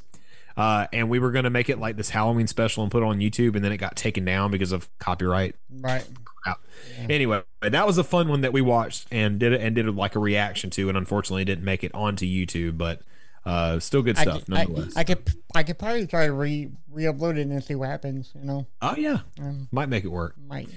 Uh, 0.57 0.87
and 0.91 1.09
we 1.09 1.19
were 1.19 1.31
going 1.31 1.43
to 1.45 1.49
make 1.49 1.69
it 1.69 1.79
like 1.79 1.95
this 1.95 2.09
Halloween 2.09 2.47
special 2.47 2.83
and 2.83 2.91
put 2.91 3.03
it 3.03 3.05
on 3.05 3.19
YouTube, 3.19 3.55
and 3.55 3.63
then 3.63 3.71
it 3.71 3.77
got 3.77 3.95
taken 3.95 4.25
down 4.25 4.51
because 4.51 4.71
of 4.71 4.89
copyright 4.99 5.55
Right. 5.69 6.05
Crap. 6.43 6.59
Anyway, 7.09 7.43
that 7.61 7.87
was 7.87 7.97
a 7.97 8.03
fun 8.03 8.27
one 8.27 8.41
that 8.41 8.53
we 8.53 8.61
watched 8.61 9.07
and 9.11 9.39
did 9.39 9.53
it 9.53 9.61
and 9.61 9.75
did 9.75 9.87
like 9.95 10.15
a 10.15 10.19
reaction 10.19 10.69
to, 10.71 10.89
and 10.89 10.97
unfortunately 10.97 11.45
didn't 11.45 11.65
make 11.65 11.83
it 11.83 11.93
onto 11.93 12.25
YouTube, 12.25 12.77
but 12.77 13.01
uh, 13.45 13.79
still 13.79 14.01
good 14.01 14.17
I, 14.17 14.21
stuff 14.21 14.43
I, 14.49 14.53
nonetheless. 14.53 14.95
I 14.95 15.03
could 15.03 15.29
I 15.55 15.63
could 15.63 15.79
probably 15.79 16.07
try 16.07 16.27
to 16.27 16.33
re 16.33 16.69
re-upload 16.89 17.37
it 17.37 17.47
and 17.47 17.63
see 17.63 17.75
what 17.75 17.89
happens. 17.89 18.31
You 18.35 18.45
know, 18.45 18.67
oh 18.81 18.95
yeah, 18.97 19.19
um, 19.39 19.67
might 19.71 19.89
make 19.89 20.03
it 20.03 20.09
work. 20.09 20.35
might. 20.47 20.69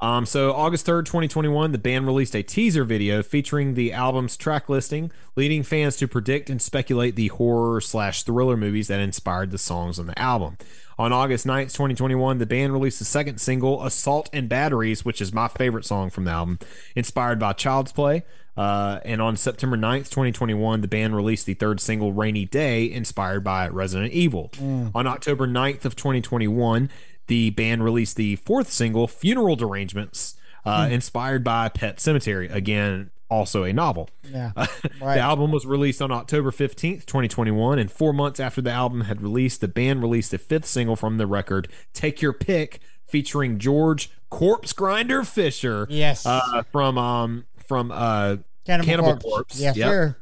Um, 0.00 0.26
so 0.26 0.52
August 0.52 0.86
3rd, 0.86 1.06
2021, 1.06 1.72
the 1.72 1.78
band 1.78 2.06
released 2.06 2.34
a 2.34 2.42
teaser 2.42 2.84
video 2.84 3.22
featuring 3.22 3.72
the 3.72 3.92
album's 3.92 4.36
track 4.36 4.68
listing, 4.68 5.10
leading 5.34 5.62
fans 5.62 5.96
to 5.96 6.06
predict 6.06 6.50
and 6.50 6.60
speculate 6.60 7.16
the 7.16 7.28
horror 7.28 7.80
slash 7.80 8.22
thriller 8.22 8.56
movies 8.56 8.88
that 8.88 9.00
inspired 9.00 9.50
the 9.50 9.56
songs 9.56 9.98
on 9.98 10.06
the 10.06 10.18
album. 10.18 10.58
On 10.98 11.12
August 11.12 11.46
9th, 11.46 11.72
2021, 11.72 12.38
the 12.38 12.46
band 12.46 12.72
released 12.72 12.98
the 12.98 13.04
second 13.04 13.40
single, 13.40 13.84
Assault 13.84 14.30
and 14.32 14.48
Batteries, 14.48 15.04
which 15.04 15.20
is 15.20 15.32
my 15.32 15.48
favorite 15.48 15.84
song 15.84 16.10
from 16.10 16.24
the 16.24 16.30
album, 16.30 16.58
inspired 16.94 17.38
by 17.38 17.52
Child's 17.52 17.92
Play. 17.92 18.22
Uh, 18.56 19.00
and 19.04 19.20
on 19.20 19.36
September 19.36 19.76
9th, 19.76 20.10
2021, 20.10 20.80
the 20.80 20.86
band 20.86 21.16
released 21.16 21.46
the 21.46 21.54
third 21.54 21.80
single, 21.80 22.12
Rainy 22.12 22.44
Day, 22.44 22.90
inspired 22.90 23.42
by 23.42 23.66
Resident 23.68 24.12
Evil. 24.12 24.50
On 24.94 25.06
October 25.08 25.48
9th 25.48 25.84
of 25.84 25.96
2021, 25.96 26.88
the 27.26 27.50
band 27.50 27.82
released 27.82 28.16
the 28.16 28.36
fourth 28.36 28.70
single, 28.70 29.08
Funeral 29.08 29.56
Derangements, 29.56 30.36
uh, 30.64 30.88
inspired 30.92 31.42
by 31.42 31.68
Pet 31.68 31.96
Sematary. 31.96 32.52
Again, 32.54 33.10
also 33.30 33.64
a 33.64 33.72
novel. 33.72 34.08
Yeah. 34.30 34.52
the 34.56 34.90
Right. 35.00 35.18
album 35.18 35.50
was 35.50 35.66
released 35.66 36.00
on 36.02 36.10
October 36.12 36.50
15th, 36.50 37.06
2021, 37.06 37.78
and 37.78 37.90
four 37.90 38.12
months 38.12 38.38
after 38.40 38.60
the 38.60 38.70
album 38.70 39.02
had 39.02 39.20
released, 39.22 39.60
the 39.60 39.68
band 39.68 40.02
released 40.02 40.30
the 40.30 40.38
fifth 40.38 40.66
single 40.66 40.96
from 40.96 41.18
the 41.18 41.26
record, 41.26 41.68
Take 41.92 42.20
Your 42.22 42.32
Pick, 42.32 42.80
featuring 43.04 43.58
George 43.58 44.10
Corpse 44.30 44.72
Grinder 44.72 45.22
Fisher. 45.24 45.86
Yes. 45.90 46.26
Uh, 46.26 46.62
from 46.72 46.98
um 46.98 47.44
from 47.56 47.90
uh 47.92 48.36
Cannibal, 48.66 48.86
Cannibal 48.86 49.08
Corpse. 49.12 49.24
Corpse. 49.24 49.60
Yes, 49.60 49.76
Yep. 49.76 49.86
sir. 49.88 50.16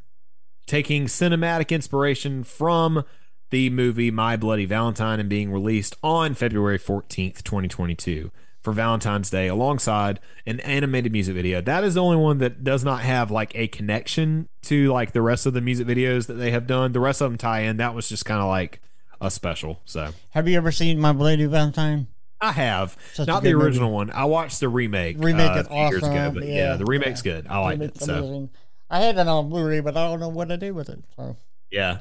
taking 0.66 1.06
cinematic 1.06 1.70
inspiration 1.70 2.44
from 2.44 3.04
the 3.50 3.68
movie 3.70 4.10
My 4.10 4.36
Bloody 4.36 4.64
Valentine 4.64 5.20
and 5.20 5.28
being 5.28 5.52
released 5.52 5.94
on 6.02 6.34
February 6.34 6.78
14th, 6.78 7.42
2022 7.42 8.30
for 8.62 8.72
Valentine's 8.72 9.28
Day 9.28 9.48
alongside 9.48 10.20
an 10.46 10.60
animated 10.60 11.12
music 11.12 11.34
video. 11.34 11.60
That 11.60 11.84
is 11.84 11.94
the 11.94 12.02
only 12.02 12.16
one 12.16 12.38
that 12.38 12.62
does 12.64 12.84
not 12.84 13.00
have 13.02 13.30
like 13.30 13.52
a 13.56 13.66
connection 13.68 14.48
to 14.62 14.90
like 14.92 15.12
the 15.12 15.20
rest 15.22 15.46
of 15.46 15.52
the 15.52 15.60
music 15.60 15.86
videos 15.86 16.26
that 16.28 16.34
they 16.34 16.50
have 16.52 16.66
done. 16.66 16.92
The 16.92 17.00
rest 17.00 17.20
of 17.20 17.30
them 17.30 17.38
tie 17.38 17.60
in. 17.60 17.76
That 17.78 17.94
was 17.94 18.08
just 18.08 18.24
kind 18.24 18.40
of 18.40 18.48
like 18.48 18.80
a 19.20 19.30
special. 19.30 19.80
So 19.84 20.10
Have 20.30 20.48
you 20.48 20.56
ever 20.56 20.72
seen 20.72 20.98
My 21.00 21.12
Bloody 21.12 21.44
Valentine? 21.46 22.06
I 22.40 22.52
have 22.52 22.96
Such 23.14 23.28
not 23.28 23.42
the 23.42 23.50
good 23.50 23.54
movie. 23.56 23.66
original 23.66 23.92
one. 23.92 24.10
I 24.10 24.24
watched 24.24 24.58
the 24.60 24.68
remake. 24.68 25.16
Remake 25.18 25.50
uh, 25.50 25.54
is 25.60 25.66
a 25.66 25.68
few 25.68 25.76
years 25.78 26.02
ago, 26.02 26.08
awesome. 26.16 26.34
but 26.34 26.44
yeah, 26.44 26.54
Yeah. 26.70 26.76
the 26.76 26.84
remake's 26.84 27.22
good. 27.22 27.46
I 27.48 27.58
like 27.58 27.80
it. 27.80 27.98
So 28.00 28.14
amazing. 28.18 28.50
I 28.90 29.00
had 29.00 29.16
it 29.16 29.28
on 29.28 29.48
Blu-ray, 29.48 29.80
but 29.80 29.96
I 29.96 30.08
don't 30.08 30.18
know 30.20 30.28
what 30.28 30.48
to 30.48 30.56
do 30.56 30.74
with 30.74 30.88
it. 30.88 31.02
So 31.16 31.36
Yeah. 31.70 31.98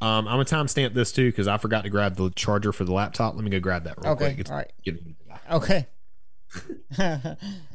Um, 0.00 0.26
I'm 0.26 0.42
gonna 0.42 0.44
timestamp 0.44 0.94
this 0.94 1.12
too 1.12 1.28
because 1.30 1.46
I 1.46 1.58
forgot 1.58 1.84
to 1.84 1.90
grab 1.90 2.16
the 2.16 2.30
charger 2.30 2.72
for 2.72 2.84
the 2.84 2.92
laptop. 2.92 3.34
Let 3.36 3.44
me 3.44 3.50
go 3.50 3.60
grab 3.60 3.84
that 3.84 3.98
real 4.02 4.12
Okay, 4.14 4.26
quick. 4.26 4.38
It's 4.40 4.50
all 4.50 4.56
right. 4.56 4.70
getting 4.84 5.04
me- 5.04 5.10
okay. 5.10 5.21
Okay. 5.52 5.86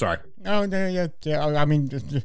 Sorry. 0.00 0.16
Oh, 0.46 0.64
no, 0.64 0.86
yeah, 0.86 1.08
yeah. 1.24 1.44
I 1.44 1.66
mean, 1.66 1.84
the, 1.88 2.24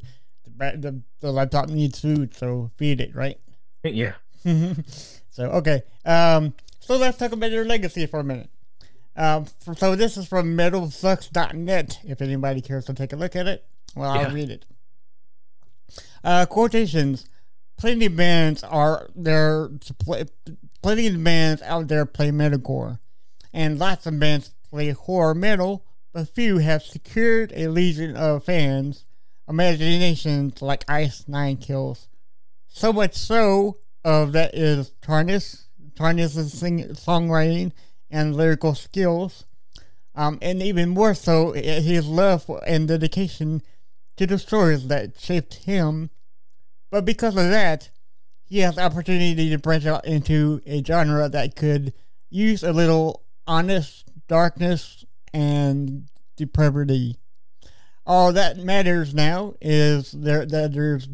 the, 0.56 1.02
the, 1.20 1.32
laptop 1.34 1.68
needs 1.68 2.00
food, 2.00 2.34
so 2.34 2.72
feed 2.78 3.02
it, 3.02 3.14
right? 3.14 3.38
Yeah. 3.84 4.14
so 5.30 5.44
okay. 5.52 5.84
Um, 6.06 6.54
so 6.80 6.96
let's 6.96 7.18
talk 7.18 7.34
about 7.34 7.52
your 7.52 7.66
legacy 7.66 8.06
for 8.06 8.22
a 8.22 8.24
minute. 8.24 8.50
Um, 9.18 9.48
f- 9.68 9.78
so 9.78 9.94
this 9.98 10.16
is 10.16 10.26
from 10.26 10.56
metalsucks.net. 10.56 12.00
If 12.06 12.22
anybody 12.22 12.62
cares 12.62 12.86
to 12.86 12.94
take 12.94 13.12
a 13.12 13.18
look 13.18 13.36
at 13.36 13.46
it, 13.46 13.66
well, 13.94 14.10
I'll 14.10 14.32
read 14.32 14.52
it. 14.52 14.66
Uh, 16.24 16.46
quotations. 16.46 17.26
Plenty 17.76 18.06
of 18.06 18.16
bands 18.16 18.64
are 18.64 19.10
there 19.18 19.70
to 19.82 19.94
play. 19.96 20.24
Plenty 20.82 21.08
of 21.08 21.22
bands 21.22 21.62
out 21.62 21.90
there 21.90 22.06
play 22.06 22.32
metalcore, 22.32 23.00
and 23.52 23.78
lots 23.78 24.06
of 24.06 24.18
bands 24.18 24.54
play 24.70 24.92
horror 24.92 25.36
metal. 25.36 25.84
But 26.16 26.30
few 26.30 26.60
have 26.60 26.82
secured 26.82 27.52
a 27.54 27.68
legion 27.68 28.16
of 28.16 28.46
fans, 28.46 29.04
imaginations 29.50 30.62
like 30.62 30.90
Ice 30.90 31.28
Nine 31.28 31.58
Kills. 31.58 32.08
So 32.70 32.94
much 32.94 33.16
so 33.16 33.80
of 34.06 34.32
that 34.32 34.56
is 34.56 34.94
Charnas, 35.06 35.66
Charnas's 35.98 36.58
sing- 36.58 36.88
songwriting 36.92 37.74
and 38.10 38.34
lyrical 38.34 38.76
skills, 38.76 39.44
um, 40.16 40.40
and 40.42 40.64
even 40.64 40.88
more 40.88 41.16
so 41.16 41.52
his 41.52 42.08
love 42.08 42.50
and 42.66 42.88
dedication 42.88 43.62
to 44.16 44.26
the 44.26 44.40
stories 44.40 44.88
that 44.88 45.20
shaped 45.20 45.66
him. 45.66 46.12
But 46.92 47.04
because 47.04 47.36
of 47.36 47.50
that, 47.50 47.90
he 48.46 48.60
has 48.60 48.76
the 48.76 48.84
opportunity 48.84 49.50
to 49.50 49.58
branch 49.58 49.86
out 49.86 50.06
into 50.06 50.62
a 50.66 50.82
genre 50.82 51.28
that 51.28 51.58
could 51.58 51.94
use 52.30 52.64
a 52.64 52.72
little 52.72 53.24
honest 53.46 54.06
darkness 54.30 55.04
and 55.36 56.08
depravity. 56.38 57.18
All 58.08 58.32
that 58.34 58.58
matters 58.58 59.14
now 59.14 59.56
is 59.60 60.12
there 60.12 60.46
that 60.46 60.74
there's 60.74 61.08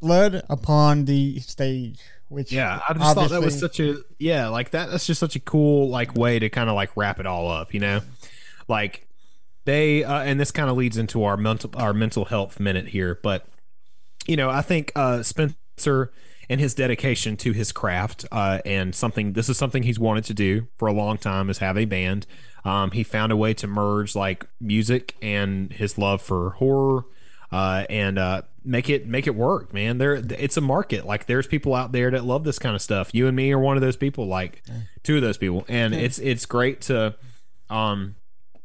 blood 0.00 0.42
upon 0.48 1.04
the 1.04 1.40
stage, 1.40 2.00
which 2.28 2.52
Yeah. 2.52 2.80
I 2.88 2.94
just 2.94 3.14
thought 3.14 3.30
that 3.30 3.42
was 3.42 3.58
such 3.58 3.80
a 3.80 3.96
yeah, 4.18 4.48
like 4.48 4.70
that 4.70 4.90
that's 4.90 5.06
just 5.06 5.20
such 5.20 5.36
a 5.36 5.40
cool 5.40 5.88
like 5.90 6.14
way 6.14 6.38
to 6.38 6.48
kind 6.48 6.70
of 6.70 6.76
like 6.76 6.96
wrap 6.96 7.20
it 7.20 7.26
all 7.26 7.50
up, 7.50 7.74
you 7.74 7.80
know? 7.80 8.00
Like 8.68 9.06
they 9.64 10.04
uh, 10.04 10.20
and 10.22 10.38
this 10.40 10.52
kind 10.52 10.70
of 10.70 10.76
leads 10.76 10.96
into 10.96 11.24
our 11.24 11.36
mental 11.36 11.70
our 11.74 11.92
mental 11.92 12.26
health 12.26 12.58
minute 12.60 12.88
here, 12.88 13.18
but 13.22 13.46
you 14.26 14.36
know, 14.36 14.48
I 14.48 14.62
think 14.62 14.92
uh 14.94 15.22
Spencer 15.22 16.12
and 16.48 16.60
his 16.60 16.74
dedication 16.74 17.36
to 17.38 17.52
his 17.52 17.72
craft 17.72 18.24
uh, 18.30 18.60
and 18.64 18.94
something 18.94 19.32
this 19.32 19.48
is 19.48 19.56
something 19.56 19.82
he's 19.82 19.98
wanted 19.98 20.24
to 20.24 20.34
do 20.34 20.66
for 20.76 20.88
a 20.88 20.92
long 20.92 21.18
time 21.18 21.50
is 21.50 21.58
have 21.58 21.76
a 21.76 21.84
band. 21.84 22.26
Um, 22.64 22.90
he 22.90 23.02
found 23.02 23.32
a 23.32 23.36
way 23.36 23.54
to 23.54 23.66
merge 23.66 24.14
like 24.14 24.46
music 24.60 25.14
and 25.22 25.72
his 25.72 25.98
love 25.98 26.20
for 26.20 26.50
horror 26.50 27.04
uh, 27.52 27.84
and 27.88 28.18
uh, 28.18 28.42
make 28.64 28.90
it 28.90 29.06
make 29.06 29.26
it 29.26 29.34
work 29.34 29.72
man. 29.72 29.98
There 29.98 30.14
it's 30.14 30.56
a 30.56 30.60
market. 30.60 31.06
Like 31.06 31.26
there's 31.26 31.46
people 31.46 31.74
out 31.74 31.92
there 31.92 32.10
that 32.10 32.24
love 32.24 32.44
this 32.44 32.58
kind 32.58 32.74
of 32.74 32.82
stuff. 32.82 33.14
You 33.14 33.26
and 33.26 33.36
me 33.36 33.52
are 33.52 33.58
one 33.58 33.76
of 33.76 33.82
those 33.82 33.96
people 33.96 34.26
like 34.26 34.62
two 35.02 35.16
of 35.16 35.22
those 35.22 35.38
people. 35.38 35.64
And 35.68 35.94
it's 35.94 36.18
it's 36.18 36.46
great 36.46 36.80
to 36.82 37.14
um 37.70 38.16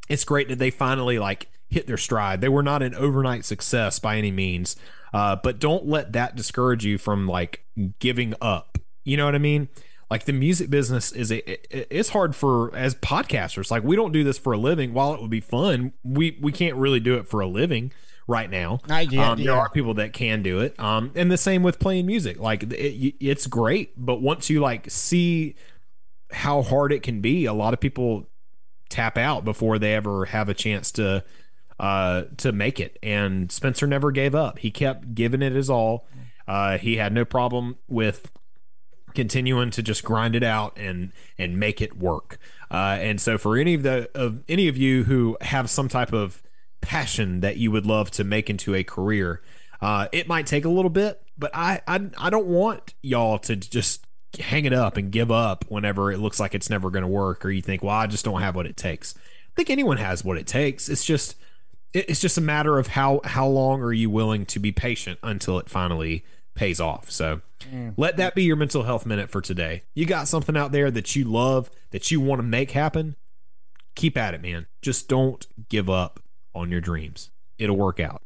it's 0.09 0.23
great 0.23 0.49
that 0.49 0.59
they 0.59 0.71
finally 0.71 1.19
like 1.19 1.47
hit 1.69 1.87
their 1.87 1.97
stride. 1.97 2.41
They 2.41 2.49
were 2.49 2.63
not 2.63 2.83
an 2.83 2.93
overnight 2.95 3.45
success 3.45 3.97
by 3.97 4.17
any 4.17 4.31
means, 4.31 4.75
uh, 5.13 5.35
but 5.35 5.59
don't 5.59 5.85
let 5.87 6.13
that 6.13 6.35
discourage 6.35 6.85
you 6.85 6.97
from 6.97 7.27
like 7.27 7.63
giving 7.99 8.33
up. 8.41 8.77
You 9.03 9.17
know 9.17 9.25
what 9.25 9.35
I 9.35 9.39
mean? 9.39 9.69
Like 10.09 10.25
the 10.25 10.33
music 10.33 10.69
business 10.69 11.11
is 11.11 11.31
a 11.31 11.37
it- 11.49 11.87
it's 11.89 12.09
hard 12.09 12.35
for 12.35 12.75
as 12.75 12.95
podcasters. 12.95 13.71
Like 13.71 13.83
we 13.83 13.95
don't 13.95 14.11
do 14.11 14.23
this 14.23 14.37
for 14.37 14.53
a 14.53 14.57
living. 14.57 14.93
While 14.93 15.13
it 15.13 15.21
would 15.21 15.29
be 15.31 15.39
fun, 15.39 15.93
we 16.03 16.37
we 16.41 16.51
can't 16.51 16.75
really 16.75 16.99
do 16.99 17.15
it 17.15 17.27
for 17.27 17.39
a 17.39 17.47
living 17.47 17.91
right 18.27 18.49
now. 18.49 18.79
Not 18.87 19.11
yet, 19.11 19.25
Um, 19.25 19.43
there 19.43 19.53
are 19.55 19.69
people 19.69 19.93
that 19.95 20.13
can 20.13 20.43
do 20.43 20.59
it. 20.59 20.77
Um, 20.79 21.11
and 21.15 21.31
the 21.31 21.37
same 21.37 21.63
with 21.63 21.79
playing 21.79 22.05
music. 22.05 22.39
Like 22.39 22.63
it, 22.63 23.15
it's 23.19 23.47
great, 23.47 23.93
but 23.97 24.21
once 24.21 24.49
you 24.49 24.59
like 24.59 24.89
see 24.91 25.55
how 26.31 26.61
hard 26.61 26.91
it 26.93 27.03
can 27.03 27.21
be, 27.21 27.45
a 27.45 27.53
lot 27.53 27.73
of 27.73 27.79
people 27.79 28.27
tap 28.89 29.17
out 29.17 29.43
before 29.45 29.79
they 29.79 29.93
ever 29.95 30.25
have 30.25 30.49
a 30.49 30.53
chance 30.53 30.91
to 30.91 31.23
uh 31.81 32.23
to 32.37 32.53
make 32.53 32.79
it. 32.79 32.97
And 33.03 33.51
spencer 33.51 33.85
never 33.87 34.11
gave 34.11 34.33
up. 34.33 34.59
He 34.59 34.71
kept 34.71 35.13
giving 35.13 35.41
it 35.41 35.51
his 35.51 35.69
all. 35.69 36.07
Uh 36.47 36.77
he 36.77 36.95
had 36.95 37.11
no 37.11 37.25
problem 37.25 37.77
with 37.89 38.31
continuing 39.13 39.71
to 39.71 39.83
just 39.83 40.05
grind 40.05 40.35
it 40.35 40.43
out 40.43 40.77
and 40.77 41.11
and 41.37 41.59
make 41.59 41.81
it 41.81 41.97
work. 41.97 42.37
Uh 42.69 42.97
and 43.01 43.19
so 43.19 43.37
for 43.37 43.57
any 43.57 43.73
of 43.73 43.83
the 43.83 44.09
of 44.15 44.43
any 44.47 44.69
of 44.69 44.77
you 44.77 45.03
who 45.03 45.35
have 45.41 45.69
some 45.69 45.89
type 45.89 46.13
of 46.13 46.41
passion 46.81 47.41
that 47.41 47.57
you 47.57 47.71
would 47.71 47.85
love 47.85 48.09
to 48.11 48.23
make 48.23 48.49
into 48.49 48.73
a 48.73 48.83
career 48.83 49.39
uh 49.81 50.07
it 50.11 50.27
might 50.27 50.47
take 50.47 50.65
a 50.65 50.69
little 50.69 50.89
bit 50.89 51.21
but 51.37 51.51
i 51.53 51.79
i, 51.87 51.99
I 52.17 52.31
don't 52.31 52.47
want 52.47 52.95
y'all 53.03 53.37
to 53.37 53.55
just 53.55 54.07
hang 54.39 54.65
it 54.65 54.73
up 54.73 54.97
and 54.97 55.11
give 55.11 55.29
up 55.29 55.63
whenever 55.69 56.11
it 56.11 56.17
looks 56.17 56.39
like 56.39 56.55
it's 56.55 56.71
never 56.71 56.89
going 56.89 57.03
to 57.03 57.07
work 57.07 57.45
or 57.45 57.51
you 57.51 57.61
think 57.61 57.83
well 57.83 57.95
i 57.95 58.07
just 58.07 58.25
don't 58.25 58.41
have 58.41 58.55
what 58.55 58.65
it 58.65 58.77
takes. 58.77 59.13
I 59.15 59.53
think 59.55 59.69
anyone 59.69 59.97
has 59.97 60.23
what 60.23 60.37
it 60.37 60.47
takes. 60.47 60.87
It's 60.87 61.03
just 61.03 61.35
it's 61.93 62.19
just 62.21 62.37
a 62.37 62.41
matter 62.41 62.77
of 62.79 62.87
how 62.87 63.21
how 63.23 63.47
long 63.47 63.81
are 63.81 63.91
you 63.93 64.09
willing 64.09 64.45
to 64.47 64.59
be 64.59 64.71
patient 64.71 65.19
until 65.23 65.59
it 65.59 65.69
finally 65.69 66.23
pays 66.55 66.79
off. 66.79 67.09
So 67.11 67.41
let 67.97 68.17
that 68.17 68.35
be 68.35 68.43
your 68.43 68.55
mental 68.55 68.83
health 68.83 69.05
minute 69.05 69.29
for 69.29 69.41
today. 69.41 69.83
You 69.93 70.05
got 70.05 70.27
something 70.27 70.57
out 70.57 70.71
there 70.71 70.89
that 70.91 71.15
you 71.15 71.23
love 71.25 71.69
that 71.91 72.11
you 72.11 72.19
want 72.19 72.39
to 72.39 72.43
make 72.43 72.71
happen? 72.71 73.15
Keep 73.95 74.17
at 74.17 74.33
it 74.33 74.41
man. 74.41 74.67
Just 74.81 75.07
don't 75.07 75.45
give 75.69 75.89
up 75.89 76.19
on 76.55 76.69
your 76.69 76.81
dreams. 76.81 77.29
It'll 77.57 77.77
work 77.77 77.99
out. 77.99 78.21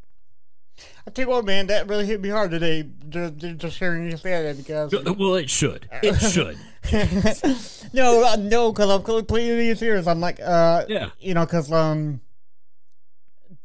I 1.08 1.12
tell 1.12 1.26
you 1.26 1.30
what, 1.30 1.46
man, 1.46 1.68
that 1.68 1.88
really 1.88 2.06
hit 2.06 2.20
me 2.20 2.30
hard 2.30 2.52
today. 2.52 2.90
Just, 3.10 3.38
just 3.58 3.78
hearing 3.80 4.10
you 4.10 4.18
say 4.18 4.44
that 4.44 4.58
because 4.58 4.92
well 5.18 5.36
it 5.36 5.50
should. 5.50 5.88
It 6.04 6.16
should. 6.16 6.58
No, 7.94 8.36
no, 8.36 8.72
because 8.72 8.90
I'm 8.90 9.02
completely 9.04 9.74
serious. 9.76 10.06
I'm 10.08 10.20
like, 10.20 10.40
uh, 10.42 10.86
Yeah. 10.90 11.10
you 11.20 11.34
know, 11.34 11.46
because 11.46 11.72
um, 11.72 12.20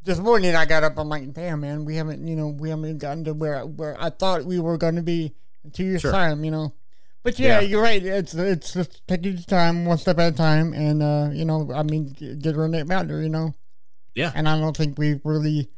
this 0.03 0.19
morning 0.19 0.55
I 0.55 0.65
got 0.65 0.83
up. 0.85 0.99
I'm 0.99 1.09
like, 1.09 1.33
damn, 1.33 1.61
man, 1.61 1.85
we 1.85 1.97
haven't, 1.97 2.27
you 2.27 2.37
know, 2.37 2.49
we 2.49 2.71
haven't 2.71 2.99
gotten 2.99 3.25
to 3.25 3.35
where 3.35 3.65
where 3.67 3.97
I 4.01 4.11
thought 4.11 4.45
we 4.45 4.59
were 4.59 4.79
going 4.79 4.97
to 4.97 5.03
be 5.03 5.35
in 5.65 5.71
two 5.71 5.85
years' 5.85 6.01
Sure. 6.03 6.13
time, 6.13 6.45
you 6.45 6.51
know. 6.51 6.73
But 7.23 7.39
yeah, 7.39 7.61
Yeah. 7.61 7.69
you're 7.69 7.83
right. 7.83 8.03
It's 8.03 8.35
it's 8.35 8.73
just 8.73 9.07
taking 9.07 9.33
your 9.35 9.43
time, 9.43 9.85
one 9.85 9.99
step 9.99 10.19
at 10.19 10.33
a 10.33 10.37
time, 10.37 10.73
and 10.73 11.03
uh, 11.03 11.29
you 11.33 11.45
know, 11.45 11.71
I 11.75 11.83
mean, 11.83 12.15
get 12.41 12.57
around 12.57 12.71
that 12.73 12.89
boundary, 12.89 13.25
you 13.25 13.29
know. 13.29 13.55
Yeah. 14.15 14.33
And 14.35 14.49
I 14.49 14.59
don't 14.59 14.77
think 14.77 14.99
we've 14.99 15.21
really 15.25 15.69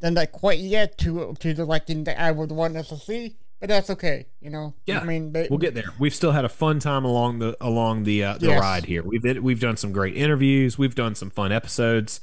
done 0.00 0.14
that 0.14 0.32
quite 0.32 0.58
yet 0.58 0.98
to 0.98 1.34
to 1.40 1.54
the 1.54 1.64
like 1.64 1.86
thing 1.86 2.04
that 2.04 2.20
I 2.20 2.30
would 2.32 2.52
want 2.52 2.76
us 2.76 2.88
to 2.90 2.96
see. 2.96 3.36
But 3.60 3.68
that's 3.68 3.90
okay, 3.90 4.26
you 4.40 4.48
know. 4.48 4.72
Yeah. 4.86 5.00
I 5.00 5.04
mean, 5.04 5.32
but, 5.32 5.50
we'll 5.50 5.58
get 5.58 5.74
there. 5.74 5.90
We've 5.98 6.14
still 6.14 6.32
had 6.32 6.46
a 6.46 6.48
fun 6.48 6.78
time 6.80 7.04
along 7.04 7.40
the 7.40 7.56
along 7.60 8.04
the 8.04 8.24
uh, 8.24 8.38
the 8.38 8.46
Yes. 8.48 8.60
ride 8.60 8.84
here. 8.86 9.02
We've 9.02 9.42
we've 9.42 9.60
done 9.60 9.76
some 9.76 9.92
great 9.92 10.16
interviews. 10.16 10.78
We've 10.78 10.94
done 10.94 11.14
some 11.14 11.28
fun 11.30 11.50
episodes. 11.52 12.20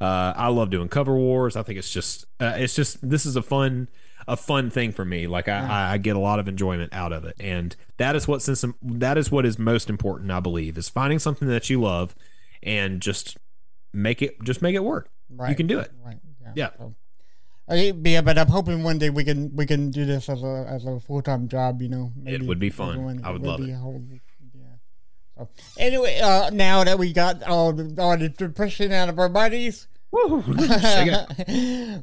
Uh, 0.00 0.32
I 0.36 0.48
love 0.48 0.70
doing 0.70 0.88
cover 0.88 1.14
wars. 1.14 1.56
I 1.56 1.62
think 1.62 1.78
it's 1.78 1.90
just 1.92 2.24
uh, 2.40 2.54
it's 2.56 2.74
just 2.74 3.06
this 3.08 3.26
is 3.26 3.36
a 3.36 3.42
fun 3.42 3.88
a 4.28 4.36
fun 4.36 4.70
thing 4.70 4.92
for 4.92 5.04
me. 5.04 5.26
Like 5.26 5.48
I, 5.48 5.58
I, 5.58 5.92
I 5.94 5.98
get 5.98 6.16
a 6.16 6.18
lot 6.18 6.38
of 6.38 6.48
enjoyment 6.48 6.92
out 6.94 7.12
of 7.12 7.24
it, 7.24 7.36
and 7.40 7.74
that 7.98 8.16
is 8.16 8.26
what 8.26 8.40
since 8.42 8.64
that 8.82 9.18
is 9.18 9.30
what 9.30 9.44
is 9.44 9.58
most 9.58 9.90
important. 9.90 10.30
I 10.30 10.40
believe 10.40 10.78
is 10.78 10.88
finding 10.88 11.18
something 11.18 11.48
that 11.48 11.68
you 11.68 11.80
love 11.82 12.14
and 12.62 13.00
just 13.02 13.36
make 13.92 14.22
it 14.22 14.42
just 14.42 14.62
make 14.62 14.74
it 14.74 14.84
work. 14.84 15.10
Right. 15.28 15.50
You 15.50 15.56
can 15.56 15.66
do 15.66 15.78
it. 15.78 15.90
Right. 16.04 16.16
Yeah. 16.42 16.52
Yeah. 16.56 16.70
So, 16.78 16.94
okay, 17.68 17.92
yeah, 18.04 18.20
but 18.22 18.38
I'm 18.38 18.48
hoping 18.48 18.82
one 18.82 18.98
day 18.98 19.10
we 19.10 19.22
can 19.24 19.54
we 19.54 19.66
can 19.66 19.90
do 19.90 20.04
this 20.06 20.28
as 20.28 20.42
a 20.42 20.66
as 20.68 20.86
a 20.86 20.98
full 21.00 21.20
time 21.22 21.46
job. 21.48 21.82
You 21.82 21.88
know, 21.90 22.12
It 22.24 22.42
would 22.42 22.58
be 22.58 22.70
fun. 22.70 22.90
everyone- 22.94 23.20
I 23.22 23.30
would 23.32 23.42
love 23.42 23.60
be 23.60 23.70
it. 23.70 23.74
a 23.74 23.76
whole- 23.76 24.02
yeah. 24.54 24.62
So, 25.29 25.29
anyway, 25.78 26.18
uh, 26.20 26.50
now 26.50 26.84
that 26.84 26.98
we 26.98 27.12
got 27.12 27.42
all 27.42 27.72
the, 27.72 27.94
all 28.00 28.16
the 28.16 28.28
depression 28.28 28.92
out 28.92 29.08
of 29.08 29.18
our 29.18 29.28
bodies. 29.28 29.86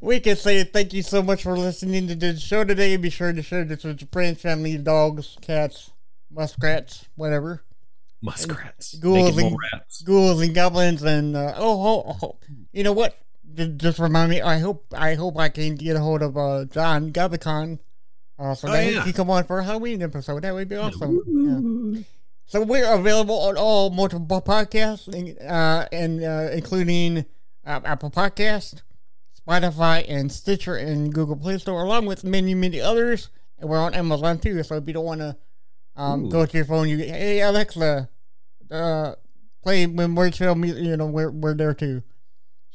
we 0.01 0.19
can 0.21 0.35
say 0.37 0.63
thank 0.63 0.93
you 0.93 1.01
so 1.01 1.21
much 1.21 1.43
for 1.43 1.57
listening 1.57 2.07
to 2.07 2.15
the 2.15 2.37
show 2.39 2.63
today. 2.63 2.95
Be 2.95 3.09
sure 3.09 3.33
to 3.33 3.41
share 3.43 3.65
this 3.65 3.83
with 3.83 3.99
your 3.99 4.07
friends, 4.13 4.41
family, 4.41 4.77
dogs, 4.77 5.37
cats, 5.41 5.91
muskrats, 6.31 7.05
whatever. 7.15 7.63
Muskrats, 8.21 8.95
Ghouls 8.95 9.37
and, 9.37 9.55
ghouls 10.05 10.41
and 10.41 10.55
goblins 10.55 11.03
and 11.03 11.35
uh, 11.35 11.53
oh, 11.57 12.05
oh, 12.07 12.17
oh, 12.23 12.37
you 12.71 12.83
know 12.83 12.93
what? 12.93 13.17
Just 13.77 13.99
remind 13.99 14.29
me. 14.29 14.41
I 14.41 14.59
hope 14.59 14.85
I 14.95 15.15
hope 15.15 15.37
I 15.37 15.49
can 15.49 15.75
get 15.75 15.95
a 15.95 15.99
hold 15.99 16.21
of 16.21 16.37
uh, 16.37 16.65
John 16.65 17.11
Gabicon, 17.11 17.79
uh, 18.39 18.55
so 18.55 18.69
Oh, 18.69 18.71
that 18.71 18.85
he 18.85 18.99
can 19.01 19.13
come 19.13 19.29
on 19.29 19.43
for 19.43 19.59
a 19.59 19.63
Halloween 19.63 20.01
episode. 20.01 20.43
That 20.43 20.53
would 20.53 20.69
be 20.69 20.77
awesome. 20.77 21.21
Yeah. 21.27 22.01
So 22.49 22.61
we're 22.63 22.89
available 22.89 23.37
on 23.37 23.57
all 23.57 23.89
multiple 23.89 24.41
podcasts, 24.41 25.09
uh, 25.45 25.85
and 25.91 26.23
uh, 26.23 26.49
including 26.53 27.25
uh, 27.65 27.81
Apple 27.83 28.09
Podcast, 28.09 28.83
Spotify, 29.37 30.05
and 30.07 30.31
Stitcher, 30.31 30.77
and 30.77 31.13
Google 31.13 31.35
Play 31.35 31.57
Store, 31.57 31.83
along 31.83 32.05
with 32.05 32.23
many 32.23 32.55
many 32.55 32.79
others. 32.79 33.31
And 33.59 33.69
we're 33.69 33.77
on 33.79 33.93
Amazon 33.93 34.39
too. 34.39 34.63
So 34.63 34.75
if 34.75 34.87
you 34.87 34.93
don't 34.93 35.03
want 35.03 35.19
to 35.19 35.35
um, 35.97 36.29
go 36.29 36.45
to 36.45 36.57
your 36.57 36.65
phone, 36.65 36.87
you 36.87 36.99
hey 36.99 37.41
Alexa, 37.41 38.07
uh, 38.71 39.15
play 39.61 39.85
when 39.85 40.15
words 40.15 40.39
music. 40.39 40.85
You 40.85 40.95
know 40.95 41.07
we're 41.07 41.31
we're 41.31 41.53
there 41.53 41.73
too. 41.73 42.01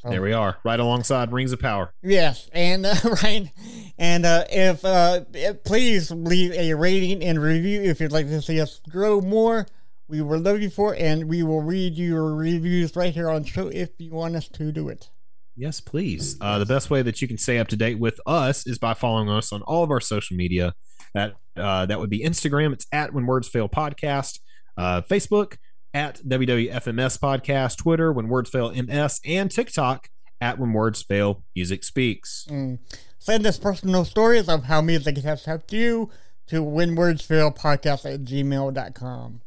So, 0.02 0.10
There 0.10 0.22
we 0.22 0.32
are, 0.32 0.58
right 0.64 0.80
alongside 0.80 1.32
Rings 1.32 1.52
of 1.52 1.60
Power. 1.60 1.94
Yes, 2.02 2.50
and 2.52 2.84
uh, 2.84 2.94
right, 3.22 3.52
and 3.96 4.26
uh, 4.26 4.44
if 4.50 4.84
uh, 4.84 5.20
please 5.64 6.10
leave 6.10 6.50
a 6.54 6.74
rating 6.74 7.22
and 7.22 7.40
review 7.40 7.82
if 7.82 8.00
you'd 8.00 8.10
like 8.10 8.26
to 8.26 8.42
see 8.42 8.60
us 8.60 8.80
grow 8.88 9.20
more. 9.20 9.66
We 10.08 10.20
will 10.20 10.40
love 10.40 10.60
you 10.60 10.70
for, 10.70 10.92
it, 10.92 11.00
and 11.00 11.28
we 11.28 11.44
will 11.44 11.62
read 11.62 11.96
your 11.96 12.34
reviews 12.34 12.96
right 12.96 13.14
here 13.14 13.30
on 13.30 13.44
show 13.44 13.68
if 13.68 13.90
you 13.98 14.10
want 14.10 14.34
us 14.34 14.48
to 14.48 14.72
do 14.72 14.88
it. 14.88 15.08
Yes, 15.54 15.80
please. 15.80 16.36
Uh, 16.40 16.58
the 16.58 16.66
best 16.66 16.90
way 16.90 17.02
that 17.02 17.22
you 17.22 17.28
can 17.28 17.38
stay 17.38 17.60
up 17.60 17.68
to 17.68 17.76
date 17.76 18.00
with 18.00 18.18
us 18.26 18.66
is 18.66 18.78
by 18.78 18.94
following 18.94 19.30
us 19.30 19.52
on 19.52 19.62
all 19.62 19.84
of 19.84 19.90
our 19.92 20.00
social 20.00 20.36
media. 20.36 20.74
That 21.14 21.34
uh, 21.56 21.86
that 21.86 22.00
would 22.00 22.10
be 22.10 22.24
Instagram. 22.24 22.72
It's 22.72 22.86
at 22.90 23.14
When 23.14 23.26
Words 23.26 23.48
Fail 23.48 23.68
Podcast. 23.68 24.40
Uh, 24.76 25.02
Facebook 25.02 25.58
at 25.94 26.20
WWFMS 26.20 27.18
Podcast. 27.18 27.78
Twitter 27.78 28.12
When 28.12 28.28
Words 28.28 28.50
Fail 28.50 28.72
MS, 28.72 29.20
and 29.24 29.50
TikTok 29.50 30.08
at 30.40 30.58
When 30.58 30.72
Words 30.72 31.02
Fail 31.02 31.44
Music 31.54 31.84
Speaks. 31.84 32.46
Mm. 32.50 32.78
Send 33.18 33.46
us 33.46 33.58
personal 33.58 34.04
stories 34.04 34.48
of 34.48 34.64
how 34.64 34.80
music 34.80 35.18
has 35.18 35.44
helped 35.44 35.72
you 35.72 36.10
to 36.48 36.64
whenwordsfailpodcast 36.64 38.12
at 38.12 38.24
gmail.com. 38.24 39.42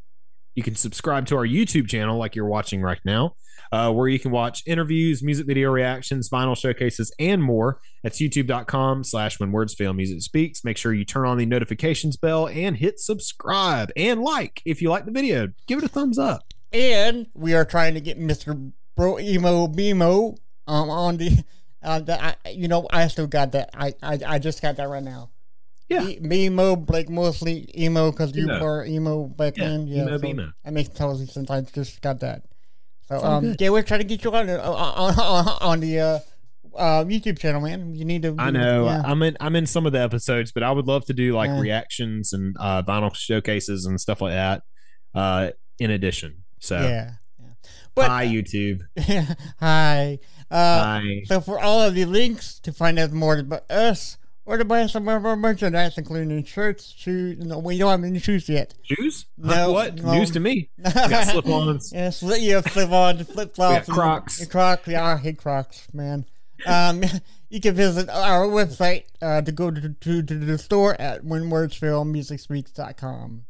You 0.56 0.64
can 0.64 0.76
subscribe 0.76 1.26
to 1.28 1.36
our 1.36 1.46
YouTube 1.46 1.90
channel, 1.90 2.18
like 2.18 2.36
you're 2.36 2.46
watching 2.46 2.82
right 2.82 3.02
now, 3.04 3.36
uh, 3.72 3.92
where 3.92 4.08
you 4.08 4.20
can 4.20 4.32
watch 4.32 4.64
interviews, 4.66 5.24
music 5.24 5.48
video 5.48 5.72
reactions, 5.72 6.30
vinyl 6.30 6.58
showcases, 6.58 7.14
and 7.20 7.42
more. 7.42 7.80
That's 8.04 8.20
youtube.com 8.20 9.04
slash 9.04 9.40
when 9.40 9.52
words 9.52 9.74
fail 9.74 9.94
music 9.94 10.22
speaks. 10.22 10.64
Make 10.64 10.78
sure 10.78 10.94
you 10.94 11.06
turn 11.06 11.26
on 11.26 11.38
the 11.38 11.46
notifications 11.46 12.18
bell 12.18 12.48
and 12.48 12.78
hit 12.78 13.00
subscribe 13.00 13.92
and 13.96 14.22
like 14.22 14.62
if 14.66 14.82
you 14.82 14.90
like 14.90 15.06
the 15.06 15.12
video. 15.12 15.50
Give 15.68 15.80
it 15.80 15.86
a 15.86 15.90
thumbs 15.90 16.18
up. 16.20 16.44
And 16.72 17.28
we 17.34 17.54
are 17.54 17.66
trying 17.66 17.94
to 17.94 18.02
get 18.02 18.20
Mr. 18.20 18.72
Bro 18.96 19.20
Emo 19.20 19.68
Bemo 19.68 20.38
um, 20.68 20.90
on 20.90 21.18
the. 21.18 21.44
Uh, 21.84 22.00
the 22.00 22.20
I, 22.20 22.36
you 22.50 22.68
know, 22.68 22.88
I 22.92 23.08
still 23.10 23.28
got 23.28 23.52
that. 23.52 23.70
I, 23.76 23.94
I, 24.02 24.20
I 24.26 24.40
just 24.40 24.60
got 24.60 24.76
that 24.78 24.90
right 24.90 25.04
now. 25.04 25.30
Yeah. 25.88 26.04
E- 26.04 26.20
Bemo, 26.20 26.90
like 26.90 27.10
mostly 27.10 27.70
emo 27.78 28.10
because 28.10 28.36
you 28.36 28.46
Emo. 28.46 28.60
were 28.60 28.86
emo 28.86 29.26
back 29.26 29.56
Yeah, 29.56 29.68
then. 29.70 29.88
Yeah, 29.88 30.02
emo, 30.04 30.18
so 30.18 30.24
Bemo. 30.24 30.54
That 30.64 30.74
makes 30.74 30.90
total 30.90 31.18
sense. 31.28 31.48
I 31.52 31.62
just 31.62 32.02
got 32.02 32.22
that. 32.22 32.42
So, 33.08 33.24
um, 33.24 33.44
good. 33.44 33.62
yeah, 33.62 33.70
we're 33.70 33.84
trying 33.84 34.00
to 34.02 34.06
get 34.06 34.24
you 34.24 34.32
on 34.34 34.48
the, 34.48 34.64
on, 34.64 35.14
on, 35.20 35.58
on 35.62 35.80
the, 35.80 36.00
uh, 36.00 36.20
uh, 36.76 37.06
YouTube 37.06 37.40
channel, 37.40 37.62
man. 37.62 37.96
You 37.96 38.06
need 38.06 38.24
to. 38.24 38.36
I 38.38 38.52
know. 38.52 38.86
Yeah. 38.86 39.02
I'm 39.06 39.22
in. 39.24 39.38
I'm 39.40 39.56
in 39.56 39.66
some 39.66 39.86
of 39.86 39.94
the 39.94 40.00
episodes, 40.02 40.52
but 40.52 40.62
I 40.64 40.72
would 40.72 40.88
love 40.88 41.06
to 41.06 41.14
do 41.14 41.34
like 41.34 41.48
Yeah. 41.50 41.62
reactions 41.62 42.34
and 42.34 42.56
uh, 42.60 42.82
vinyl 42.84 43.16
showcases 43.16 43.86
and 43.86 44.00
stuff 44.00 44.22
like 44.22 44.34
that. 44.34 44.64
Uh, 45.14 45.52
in 45.80 45.92
addition, 45.92 46.44
so 46.60 46.82
yeah. 46.82 47.12
yeah. 47.40 47.48
But 47.96 48.10
hi 48.10 48.28
YouTube. 48.28 48.82
hi. 49.60 50.20
Uh, 50.52 50.84
hi. 50.84 51.22
So 51.26 51.40
for 51.40 51.60
all 51.60 51.82
of 51.82 51.96
the 51.96 52.04
links 52.06 52.60
to 52.60 52.74
find 52.74 53.00
out 53.00 53.12
more 53.12 53.38
about 53.38 53.70
us 53.72 54.18
or 54.46 54.58
to 54.58 54.66
buy 54.66 54.86
some 54.88 55.08
of 55.08 55.26
our 55.26 55.36
merchandise, 55.36 55.98
including 55.98 56.44
shirts, 56.44 56.94
shoes. 56.96 57.38
No, 57.40 57.60
we 57.60 57.78
don't 57.78 57.92
have 57.92 58.04
any 58.04 58.20
shoes 58.20 58.48
yet. 58.48 58.74
Shoes? 58.84 59.26
No, 59.38 59.72
what? 59.74 59.96
no. 59.96 60.14
News 60.14 60.32
to 60.32 60.40
me. 60.40 60.70
We 60.78 60.92
got 60.92 61.28
slip-ons. 61.28 61.92
Yeah, 61.94 62.10
slip, 62.12 62.40
yeah, 62.42 62.62
slip 62.62 62.92
on, 62.92 63.24
flip 63.24 63.56
flops, 63.56 63.88
We 63.88 63.94
got 63.94 64.02
Crocs. 64.02 64.40
and 64.42 64.50
Crocs. 64.50 64.88
Yeah, 64.88 65.06
I 65.06 65.18
hate 65.18 65.38
Crocs, 65.38 65.88
man. 65.94 66.26
Um, 66.66 67.04
you 67.50 67.60
can 67.60 67.76
visit 67.76 68.10
our 68.10 68.48
website 68.48 69.04
uh, 69.22 69.42
to 69.42 69.52
go 69.52 69.70
to, 69.72 69.90
to, 69.90 70.24
to 70.24 70.36
the 70.36 70.58
store 70.58 70.96
at 71.00 71.24
whenwordsfailmusicspeaks.com. 71.24 73.44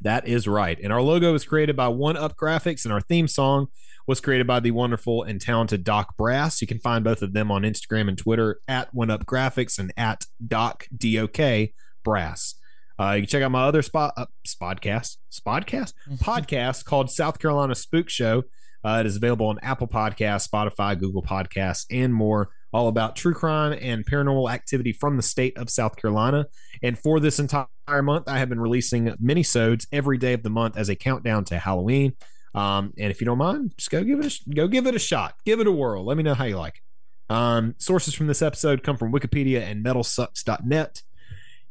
That 0.00 0.26
is 0.26 0.48
right. 0.48 0.78
And 0.82 0.92
our 0.92 1.02
logo 1.02 1.32
was 1.32 1.44
created 1.44 1.76
by 1.76 1.86
One 1.88 2.16
Up 2.16 2.36
Graphics, 2.36 2.84
and 2.84 2.92
our 2.92 3.00
theme 3.00 3.28
song 3.28 3.68
was 4.06 4.20
created 4.20 4.46
by 4.46 4.60
the 4.60 4.70
wonderful 4.70 5.22
and 5.22 5.40
talented 5.40 5.84
Doc 5.84 6.16
Brass. 6.16 6.60
You 6.60 6.66
can 6.66 6.78
find 6.78 7.04
both 7.04 7.22
of 7.22 7.32
them 7.32 7.50
on 7.50 7.62
Instagram 7.62 8.08
and 8.08 8.18
Twitter 8.18 8.60
at 8.68 8.92
One 8.94 9.10
Up 9.10 9.24
Graphics 9.26 9.78
and 9.78 9.92
at 9.96 10.24
Doc 10.46 10.86
D 10.96 11.18
O 11.18 11.28
K 11.28 11.74
Brass. 12.04 12.54
Uh, 13.00 13.12
you 13.12 13.22
can 13.22 13.28
check 13.28 13.42
out 13.42 13.50
my 13.50 13.64
other 13.64 13.82
spot 13.82 14.12
uh, 14.16 14.26
spodcast 14.46 15.16
spodcast 15.32 15.94
podcast 16.18 16.84
called 16.84 17.10
South 17.10 17.38
Carolina 17.38 17.74
Spook 17.74 18.08
Show. 18.08 18.44
Uh, 18.84 18.98
it 19.00 19.06
is 19.06 19.16
available 19.16 19.46
on 19.46 19.58
Apple 19.62 19.86
Podcasts, 19.86 20.48
Spotify, 20.48 20.98
Google 20.98 21.22
Podcasts, 21.22 21.86
and 21.90 22.12
more. 22.12 22.50
All 22.72 22.88
about 22.88 23.16
true 23.16 23.34
crime 23.34 23.78
and 23.80 24.04
paranormal 24.04 24.50
activity 24.50 24.92
from 24.92 25.16
the 25.16 25.22
state 25.22 25.56
of 25.58 25.68
South 25.68 25.96
Carolina. 25.96 26.46
And 26.82 26.98
for 26.98 27.20
this 27.20 27.38
entire 27.38 27.66
month, 28.02 28.28
I 28.28 28.38
have 28.38 28.48
been 28.48 28.60
releasing 28.60 29.08
minisodes 29.22 29.86
every 29.92 30.16
day 30.16 30.32
of 30.32 30.42
the 30.42 30.50
month 30.50 30.78
as 30.78 30.88
a 30.88 30.96
countdown 30.96 31.44
to 31.46 31.58
Halloween. 31.58 32.14
Um, 32.54 32.92
and 32.98 33.10
if 33.10 33.20
you 33.20 33.24
don't 33.24 33.38
mind, 33.38 33.74
just 33.76 33.90
go 33.90 34.04
give 34.04 34.20
it 34.20 34.26
a 34.26 34.50
go 34.54 34.68
give 34.68 34.86
it 34.86 34.94
a 34.94 34.98
shot, 34.98 35.36
give 35.44 35.60
it 35.60 35.66
a 35.66 35.72
whirl. 35.72 36.04
Let 36.04 36.16
me 36.16 36.22
know 36.22 36.34
how 36.34 36.44
you 36.44 36.58
like 36.58 36.76
it. 36.76 37.34
Um, 37.34 37.74
sources 37.78 38.14
from 38.14 38.26
this 38.26 38.42
episode 38.42 38.82
come 38.82 38.96
from 38.98 39.10
Wikipedia 39.12 39.62
and 39.62 39.82
MetalSucks.net. 39.84 41.02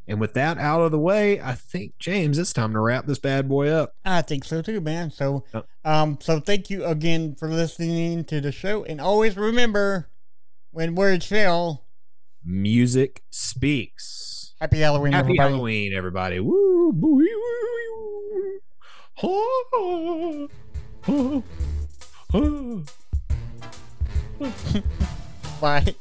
And 0.07 0.19
with 0.19 0.33
that 0.33 0.57
out 0.57 0.81
of 0.81 0.91
the 0.91 0.97
way, 0.97 1.39
I 1.39 1.53
think 1.53 1.93
James, 1.99 2.39
it's 2.39 2.51
time 2.51 2.73
to 2.73 2.79
wrap 2.79 3.05
this 3.05 3.19
bad 3.19 3.47
boy 3.47 3.69
up. 3.69 3.93
I 4.03 4.23
think 4.23 4.43
so 4.43 4.63
too, 4.63 4.81
man. 4.81 5.11
So, 5.11 5.45
um, 5.85 6.17
so 6.19 6.39
thank 6.39 6.71
you 6.71 6.83
again 6.83 7.35
for 7.35 7.47
listening 7.47 8.25
to 8.25 8.41
the 8.41 8.51
show, 8.51 8.83
and 8.83 8.99
always 8.99 9.37
remember, 9.37 10.09
when 10.71 10.95
words 10.95 11.27
fail, 11.27 11.85
Music 12.43 13.21
speaks. 13.29 14.55
happy 14.59 14.79
Halloween, 14.79 15.13
Happy 15.13 15.25
everybody. 15.33 15.49
Halloween, 15.51 15.93
everybody! 15.93 16.39
Woo, 16.39 16.91
boo, 16.91 17.07
woo, 17.17 17.27
woo. 18.33 18.59
Oh, 19.23 20.49
Bye. 25.61 25.95